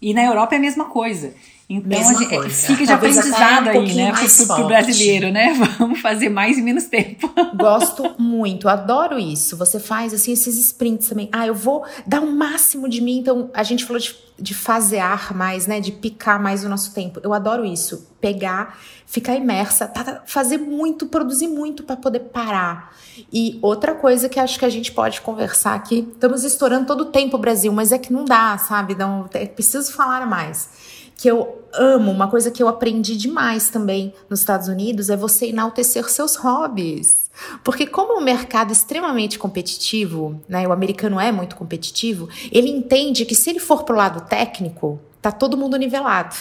E 0.00 0.12
na 0.12 0.24
Europa 0.24 0.56
é 0.56 0.58
a 0.58 0.60
mesma 0.60 0.86
coisa. 0.86 1.34
Então, 1.76 1.98
a 1.98 2.02
gente, 2.02 2.34
é, 2.34 2.48
fica 2.50 2.84
de 2.84 2.92
aprendizado 2.92 3.66
um 3.66 3.70
aí, 3.70 3.94
né, 3.94 4.12
pro, 4.12 4.46
pro 4.46 4.66
brasileiro, 4.66 5.32
né? 5.32 5.54
Vamos 5.78 6.00
fazer 6.00 6.28
mais 6.28 6.58
em 6.58 6.62
menos 6.62 6.84
tempo. 6.84 7.32
Gosto 7.56 8.14
muito, 8.18 8.68
adoro 8.68 9.18
isso. 9.18 9.56
Você 9.56 9.80
faz, 9.80 10.12
assim, 10.12 10.32
esses 10.32 10.58
sprints 10.58 11.08
também. 11.08 11.28
Ah, 11.32 11.46
eu 11.46 11.54
vou 11.54 11.84
dar 12.06 12.20
o 12.20 12.30
máximo 12.30 12.88
de 12.88 13.00
mim. 13.00 13.18
Então, 13.18 13.50
a 13.54 13.62
gente 13.62 13.84
falou 13.84 14.00
de, 14.00 14.14
de 14.38 14.54
fasear 14.54 15.34
mais, 15.34 15.66
né? 15.66 15.80
De 15.80 15.92
picar 15.92 16.40
mais 16.40 16.64
o 16.64 16.68
nosso 16.68 16.92
tempo. 16.92 17.20
Eu 17.22 17.32
adoro 17.32 17.64
isso. 17.64 18.10
Pegar, 18.20 18.78
ficar 19.06 19.34
imersa, 19.34 19.88
tá, 19.88 20.04
tá 20.04 20.22
fazer 20.26 20.58
muito, 20.58 21.06
produzir 21.06 21.48
muito 21.48 21.82
para 21.82 21.96
poder 21.96 22.20
parar. 22.20 22.94
E 23.32 23.58
outra 23.60 23.94
coisa 23.94 24.28
que 24.28 24.38
acho 24.38 24.58
que 24.58 24.64
a 24.64 24.70
gente 24.70 24.92
pode 24.92 25.20
conversar 25.20 25.74
aqui, 25.74 26.08
estamos 26.12 26.44
estourando 26.44 26.86
todo 26.86 27.00
o 27.02 27.06
tempo, 27.06 27.36
Brasil, 27.36 27.72
mas 27.72 27.92
é 27.92 27.98
que 27.98 28.12
não 28.12 28.24
dá, 28.24 28.56
sabe? 28.58 28.94
Não, 28.94 29.28
é 29.34 29.46
preciso 29.46 29.92
falar 29.92 30.26
mais 30.26 30.91
que 31.22 31.30
eu 31.30 31.62
amo, 31.72 32.10
uma 32.10 32.26
coisa 32.26 32.50
que 32.50 32.60
eu 32.60 32.66
aprendi 32.66 33.16
demais 33.16 33.70
também 33.70 34.12
nos 34.28 34.40
Estados 34.40 34.66
Unidos 34.66 35.08
é 35.08 35.16
você 35.16 35.46
enaltecer 35.46 36.10
seus 36.10 36.34
hobbies. 36.34 37.30
Porque 37.62 37.86
como 37.86 38.18
o 38.18 38.24
mercado 38.24 38.70
é 38.70 38.72
extremamente 38.72 39.38
competitivo, 39.38 40.42
né, 40.48 40.66
o 40.66 40.72
americano 40.72 41.20
é 41.20 41.30
muito 41.30 41.54
competitivo, 41.54 42.28
ele 42.50 42.68
entende 42.68 43.24
que 43.24 43.36
se 43.36 43.50
ele 43.50 43.60
for 43.60 43.84
pro 43.84 43.94
lado 43.94 44.28
técnico, 44.28 44.98
tá 45.22 45.30
todo 45.30 45.56
mundo 45.56 45.76
nivelado. 45.76 46.34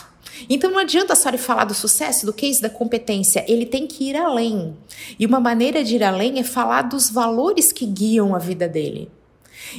Então 0.49 0.71
não 0.71 0.79
adianta 0.79 1.13
só 1.15 1.29
ele 1.29 1.37
falar 1.37 1.65
do 1.65 1.75
sucesso, 1.75 2.25
do 2.25 2.33
case, 2.33 2.59
da 2.59 2.69
competência, 2.69 3.45
ele 3.47 3.67
tem 3.67 3.85
que 3.85 4.09
ir 4.09 4.15
além. 4.15 4.75
E 5.19 5.27
uma 5.27 5.39
maneira 5.39 5.83
de 5.83 5.97
ir 5.97 6.03
além 6.03 6.39
é 6.39 6.43
falar 6.43 6.81
dos 6.81 7.07
valores 7.07 7.71
que 7.71 7.85
guiam 7.85 8.33
a 8.33 8.39
vida 8.39 8.67
dele. 8.67 9.11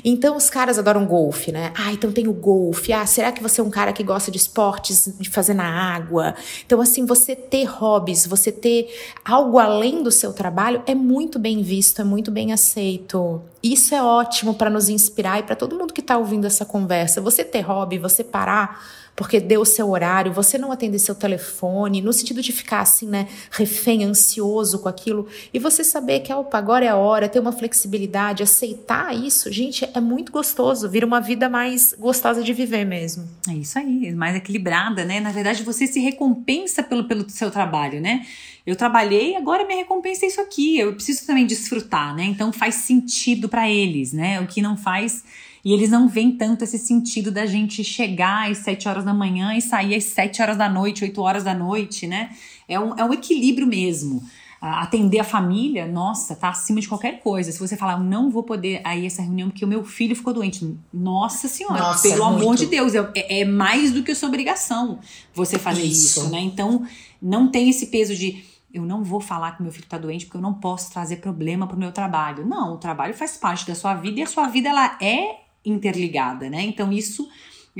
Então 0.05 0.37
os 0.37 0.49
caras 0.51 0.79
adoram 0.79 1.05
golfe, 1.07 1.53
né? 1.53 1.73
Ah, 1.77 1.93
então 1.93 2.13
tem 2.13 2.29
o 2.29 2.33
golfe. 2.33 2.93
Ah, 2.93 3.05
será 3.07 3.33
que 3.33 3.43
você 3.43 3.61
é 3.61 3.65
um 3.65 3.71
cara 3.71 3.93
que 3.93 4.03
gosta 4.03 4.31
de 4.31 4.39
esportes, 4.39 5.13
de 5.19 5.29
fazer 5.29 5.55
na 5.55 5.65
água? 5.65 6.35
Então, 6.65 6.81
assim, 6.81 7.05
você 7.05 7.35
ter 7.35 7.65
hobbies, 7.65 8.27
você 8.27 8.51
ter 8.51 8.89
algo 9.25 9.59
além 9.59 10.03
do 10.03 10.11
seu 10.11 10.33
trabalho 10.33 10.83
é 10.87 10.95
muito 10.95 11.39
bem 11.39 11.63
visto, 11.63 12.01
é 12.01 12.05
muito 12.05 12.31
bem 12.31 12.53
aceito. 12.53 13.43
Isso 13.63 13.95
é 13.95 14.03
ótimo 14.03 14.55
para 14.55 14.69
nos 14.69 14.89
inspirar 14.89 15.39
e 15.39 15.43
para 15.43 15.55
todo 15.55 15.77
mundo 15.77 15.93
que 15.93 16.01
está 16.01 16.17
ouvindo 16.17 16.47
essa 16.47 16.65
conversa. 16.65 17.21
Você 17.21 17.45
ter 17.45 17.61
hobby, 17.61 17.99
você 17.99 18.25
parar 18.25 18.83
porque 19.15 19.39
deu 19.41 19.61
o 19.61 19.67
seu 19.67 19.91
horário, 19.91 20.33
você 20.33 20.57
não 20.57 20.73
atender 20.73 20.99
seu 20.99 21.15
telefone, 21.15 22.01
no 22.01 22.13
sentido 22.13 22.41
de 22.41 22.53
ficar 22.53 22.81
assim, 22.81 23.07
né, 23.07 23.29
refém, 23.51 24.05
ansioso 24.05 24.79
com 24.79 24.89
aquilo, 24.89 25.29
e 25.53 25.59
você 25.59 25.85
saber 25.85 26.21
que, 26.21 26.33
opa, 26.33 26.59
agora 26.59 26.85
é 26.85 26.89
a 26.89 26.97
hora, 26.97 27.29
ter 27.29 27.39
uma 27.39 27.53
flexibilidade, 27.53 28.43
aceitar 28.43 29.15
isso, 29.15 29.53
gente, 29.53 29.89
é 29.93 30.01
muito 30.01 30.33
gostoso, 30.33 30.89
vira 30.89 31.07
uma 31.07 31.21
vida 31.21 31.49
mais 31.49 31.95
gostosa 31.99 32.43
de 32.43 32.53
viver 32.53 32.85
mesmo. 32.85 33.29
É 33.49 33.53
isso 33.53 33.79
aí, 33.79 34.13
mais 34.13 34.37
equilibrada, 34.37 35.05
né? 35.05 35.21
Na 35.21 35.31
verdade, 35.31 35.63
você 35.63 35.87
se 35.87 36.01
recompensa 36.01 36.83
pelo, 36.83 37.05
pelo 37.05 37.29
seu 37.29 37.51
trabalho, 37.51 38.01
né? 38.01 38.25
Eu 38.65 38.77
trabalhei, 38.77 39.35
agora 39.35 39.67
minha 39.67 39.79
recompensa 39.79 40.25
é 40.25 40.29
isso 40.29 40.41
aqui. 40.41 40.79
Eu 40.79 40.95
preciso 40.95 41.27
também 41.27 41.47
desfrutar, 41.47 42.15
né? 42.15 42.25
Então 42.25 42.53
faz 42.53 42.77
sentido 42.77 43.49
para 43.49 43.69
eles, 43.69 44.13
né? 44.13 44.41
O 44.41 44.47
que 44.47 44.63
não 44.63 44.77
faz 44.77 45.25
e 45.65 45.73
eles 45.73 45.91
não 45.91 46.09
veem 46.09 46.33
tanto 46.33 46.65
esse 46.65 46.79
sentido 46.79 47.31
da 47.31 47.47
gente 47.47 47.85
chegar 47.85 48.51
às 48.51 48.59
7 48.59 48.89
horas 48.89 49.05
da 49.05 49.15
manhã 49.15 49.55
e 49.55 49.63
sair 49.63 49.95
às 49.95 50.05
7 50.05 50.43
horas 50.43 50.57
da 50.57 50.69
noite, 50.69 51.05
8 51.05 51.21
horas 51.21 51.45
da 51.45 51.55
noite, 51.55 52.07
né? 52.07 52.31
É 52.69 52.81
um, 52.81 52.95
é 52.97 53.05
um 53.05 53.13
equilíbrio 53.13 53.67
mesmo. 53.67 54.23
Atender 54.61 55.19
a 55.19 55.25
família, 55.25 55.89
nossa, 55.89 56.37
tá 56.37 56.49
acima 56.49 56.81
de 56.81 56.89
qualquer 56.89 57.21
coisa. 57.21 57.51
Se 57.51 57.59
você 57.59 57.77
falar, 57.77 57.99
não 57.99 58.31
vou 58.31 58.45
poder 58.45 58.81
aí 58.85 59.07
essa 59.07 59.21
reunião 59.21 59.51
porque 59.51 59.65
o 59.65 59.69
meu 59.69 59.85
filho 59.85 60.15
ficou 60.15 60.33
doente. 60.33 60.77
Nossa 60.93 61.49
senhora, 61.49 61.81
nossa, 61.81 62.09
pelo 62.09 62.25
muito. 62.27 62.43
amor 62.43 62.57
de 62.57 62.67
Deus, 62.67 62.95
é, 62.95 63.41
é, 63.41 63.45
mais 63.45 63.91
do 63.91 64.05
que 64.05 64.13
a 64.13 64.15
sua 64.15 64.29
obrigação 64.29 65.01
você 65.35 65.59
fazer 65.59 65.83
isso, 65.83 66.21
isso 66.21 66.31
né? 66.31 66.41
Então, 66.41 66.87
não 67.21 67.51
tem 67.51 67.69
esse 67.71 67.87
peso 67.87 68.15
de 68.15 68.45
eu 68.73 68.85
não 68.85 69.05
vou 69.05 69.21
falar 69.21 69.57
que 69.57 69.63
meu 69.63 69.71
filho 69.71 69.85
está 69.85 69.99
doente 69.99 70.27
porque 70.27 70.39
eu 70.39 70.43
não 70.43 70.55
posso 70.55 70.93
trazer 70.93 71.17
problema 71.17 71.67
para 71.67 71.77
o 71.77 71.79
meu 71.79 71.93
trabalho. 71.93 72.47
Não, 72.47 72.75
o 72.75 72.79
trabalho 72.79 73.15
faz 73.15 73.37
parte 73.37 73.67
da 73.67 73.75
sua 73.75 73.95
vida 73.95 74.21
e 74.21 74.23
a 74.23 74.27
sua 74.27 74.47
vida 74.47 74.69
ela 74.69 74.97
é 75.01 75.43
interligada, 75.65 76.49
né? 76.51 76.63
Então 76.63 76.93
isso 76.93 77.29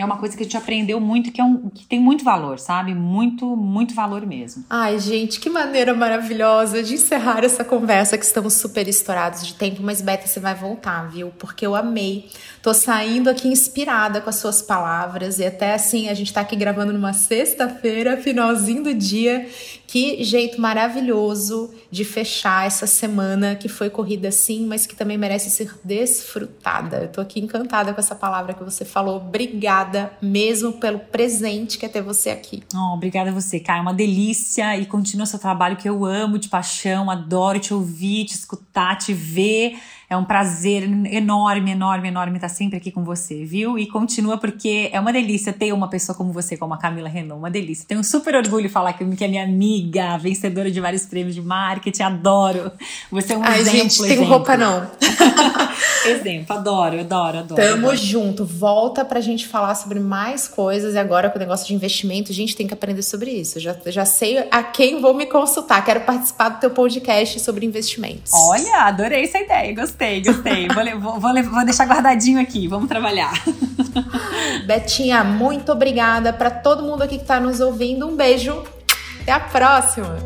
é 0.01 0.05
uma 0.05 0.17
coisa 0.17 0.35
que 0.35 0.43
a 0.43 0.47
gente 0.47 0.57
aprendeu 0.57 0.99
muito 0.99 1.31
que 1.31 1.39
é 1.39 1.45
um 1.45 1.69
que 1.69 1.85
tem 1.85 2.01
muito 2.01 2.25
valor, 2.25 2.59
sabe? 2.59 2.95
Muito, 2.95 3.55
muito 3.55 3.95
valor 3.95 4.25
mesmo. 4.25 4.65
Ai, 4.71 4.99
gente, 4.99 5.39
que 5.39 5.51
maneira 5.51 5.93
maravilhosa 5.93 6.83
de 6.83 6.95
encerrar 6.95 7.45
essa 7.45 7.63
conversa 7.63 8.17
que 8.17 8.25
estamos 8.25 8.55
super 8.55 8.89
estourados 8.89 9.47
de 9.47 9.55
tempo, 9.55 9.83
mas 9.83 10.01
Beta, 10.01 10.27
você 10.27 10.41
vai 10.41 10.55
voltar, 10.55 11.11
viu? 11.11 11.31
Porque 11.39 11.67
eu 11.67 11.75
amei. 11.75 12.31
Tô 12.63 12.73
saindo 12.73 13.29
aqui 13.29 13.49
inspirada 13.49 14.21
com 14.21 14.31
as 14.31 14.37
suas 14.37 14.63
palavras 14.63 15.39
e 15.39 15.45
até 15.45 15.75
assim, 15.75 16.09
a 16.09 16.15
gente 16.15 16.33
tá 16.33 16.41
aqui 16.41 16.57
gravando 16.57 16.93
numa 16.93 17.13
sexta-feira, 17.13 18.17
finalzinho 18.17 18.85
do 18.85 18.95
dia, 18.95 19.47
que 19.93 20.25
jeito 20.25 20.59
maravilhoso 20.59 21.71
de 21.91 22.03
fechar 22.03 22.67
essa 22.67 22.87
semana 22.87 23.55
que 23.55 23.69
foi 23.69 23.91
corrida 23.91 24.33
sim, 24.33 24.65
mas 24.67 24.87
que 24.87 24.97
também 24.97 25.19
merece 25.19 25.51
ser 25.51 25.71
desfrutada. 25.85 27.03
Eu 27.03 27.09
tô 27.09 27.21
aqui 27.21 27.39
encantada 27.39 27.93
com 27.93 28.01
essa 28.01 28.15
palavra 28.15 28.55
que 28.55 28.65
você 28.65 28.87
falou. 28.87 29.19
Obrigada 29.19 30.11
mesmo 30.23 30.73
pelo 30.73 30.99
presente 30.99 31.77
que 31.77 31.85
é 31.85 31.91
ter 31.91 32.01
você 32.01 32.31
aqui. 32.31 32.63
Oh, 32.75 32.95
obrigada 32.95 33.29
a 33.29 33.35
você, 33.35 33.61
Kai. 33.61 33.81
É 33.81 33.83
uma 33.83 33.93
delícia 33.93 34.79
e 34.79 34.87
continua 34.87 35.27
seu 35.27 35.39
trabalho 35.39 35.77
que 35.77 35.87
eu 35.87 36.07
amo 36.07 36.39
de 36.39 36.49
paixão, 36.49 37.11
adoro 37.11 37.59
te 37.59 37.75
ouvir, 37.75 38.25
te 38.25 38.33
escutar, 38.33 38.97
te 38.97 39.13
ver. 39.13 39.77
É 40.13 40.17
um 40.17 40.27
prazer 40.27 40.83
enorme, 41.11 41.71
enorme, 41.71 42.09
enorme 42.09 42.37
estar 42.37 42.51
sempre 42.51 42.77
aqui 42.77 42.91
com 42.91 43.03
você, 43.03 43.47
viu? 43.47 43.79
E 43.79 43.87
continua 43.87 44.37
porque 44.37 44.91
é 44.93 45.01
uma 45.01 45.11
delícia 45.11 45.55
ter 45.55 45.73
uma 45.73 45.89
pessoa 45.89 46.15
como 46.15 46.31
você, 46.35 46.55
como 46.55 46.75
a 46.75 46.77
Camila 46.77 47.09
Renault, 47.09 47.39
uma 47.39 47.51
delícia. 47.51 47.87
Tenho 47.89 48.05
super 48.05 48.35
orgulho 48.35 48.65
de 48.65 48.69
falar 48.69 48.93
que 48.93 49.03
é 49.03 49.27
minha 49.27 49.43
amiga, 49.43 50.19
vencedora 50.19 50.71
de 50.71 50.79
vários 50.83 51.07
prêmios 51.07 51.35
de 51.35 51.41
marketing, 51.41 52.03
adoro. 52.03 52.71
Você 53.11 53.33
é 53.33 53.39
um 53.39 53.43
Ai, 53.43 53.61
exemplo. 53.61 53.89
gente, 53.89 54.03
tem 54.03 54.23
roupa 54.23 54.55
não. 54.55 54.87
exemplo, 56.05 56.57
adoro, 56.59 57.01
adoro, 57.01 57.39
adoro. 57.39 57.63
Tamo 57.63 57.87
adoro. 57.87 57.97
junto. 57.97 58.45
Volta 58.45 59.07
pra 59.07 59.19
gente 59.23 59.49
falar 59.49 59.75
sobre 59.77 59.99
mais 59.99 60.47
coisas 60.47 60.93
e 60.93 60.99
agora 60.99 61.31
com 61.31 61.39
o 61.39 61.41
negócio 61.41 61.67
de 61.67 61.75
investimento, 61.75 62.33
a 62.33 62.35
gente 62.35 62.55
tem 62.55 62.67
que 62.67 62.75
aprender 62.75 63.03
sobre 63.03 63.31
isso. 63.31 63.59
Já, 63.59 63.75
já 63.87 64.05
sei 64.05 64.47
a 64.51 64.63
quem 64.63 65.01
vou 65.01 65.15
me 65.15 65.25
consultar. 65.25 65.83
Quero 65.83 66.03
participar 66.03 66.51
do 66.51 66.61
teu 66.61 66.71
podcast 66.71 67.41
sobre 67.41 67.65
investimentos. 67.65 68.31
Olha, 68.35 68.83
adorei 68.83 69.23
essa 69.23 69.39
ideia, 69.39 69.75
gostei. 69.75 70.02
Gostei, 70.03 70.21
gostei. 70.21 70.69
vou, 70.99 71.21
vou, 71.21 71.43
vou 71.45 71.65
deixar 71.65 71.87
guardadinho 71.87 72.41
aqui. 72.41 72.67
Vamos 72.67 72.89
trabalhar. 72.89 73.33
Betinha, 74.67 75.23
muito 75.23 75.71
obrigada 75.71 76.33
para 76.33 76.51
todo 76.51 76.83
mundo 76.83 77.03
aqui 77.03 77.17
que 77.17 77.23
está 77.23 77.39
nos 77.39 77.61
ouvindo. 77.61 78.09
Um 78.09 78.17
beijo. 78.17 78.65
Até 79.21 79.31
a 79.31 79.39
próxima. 79.39 80.17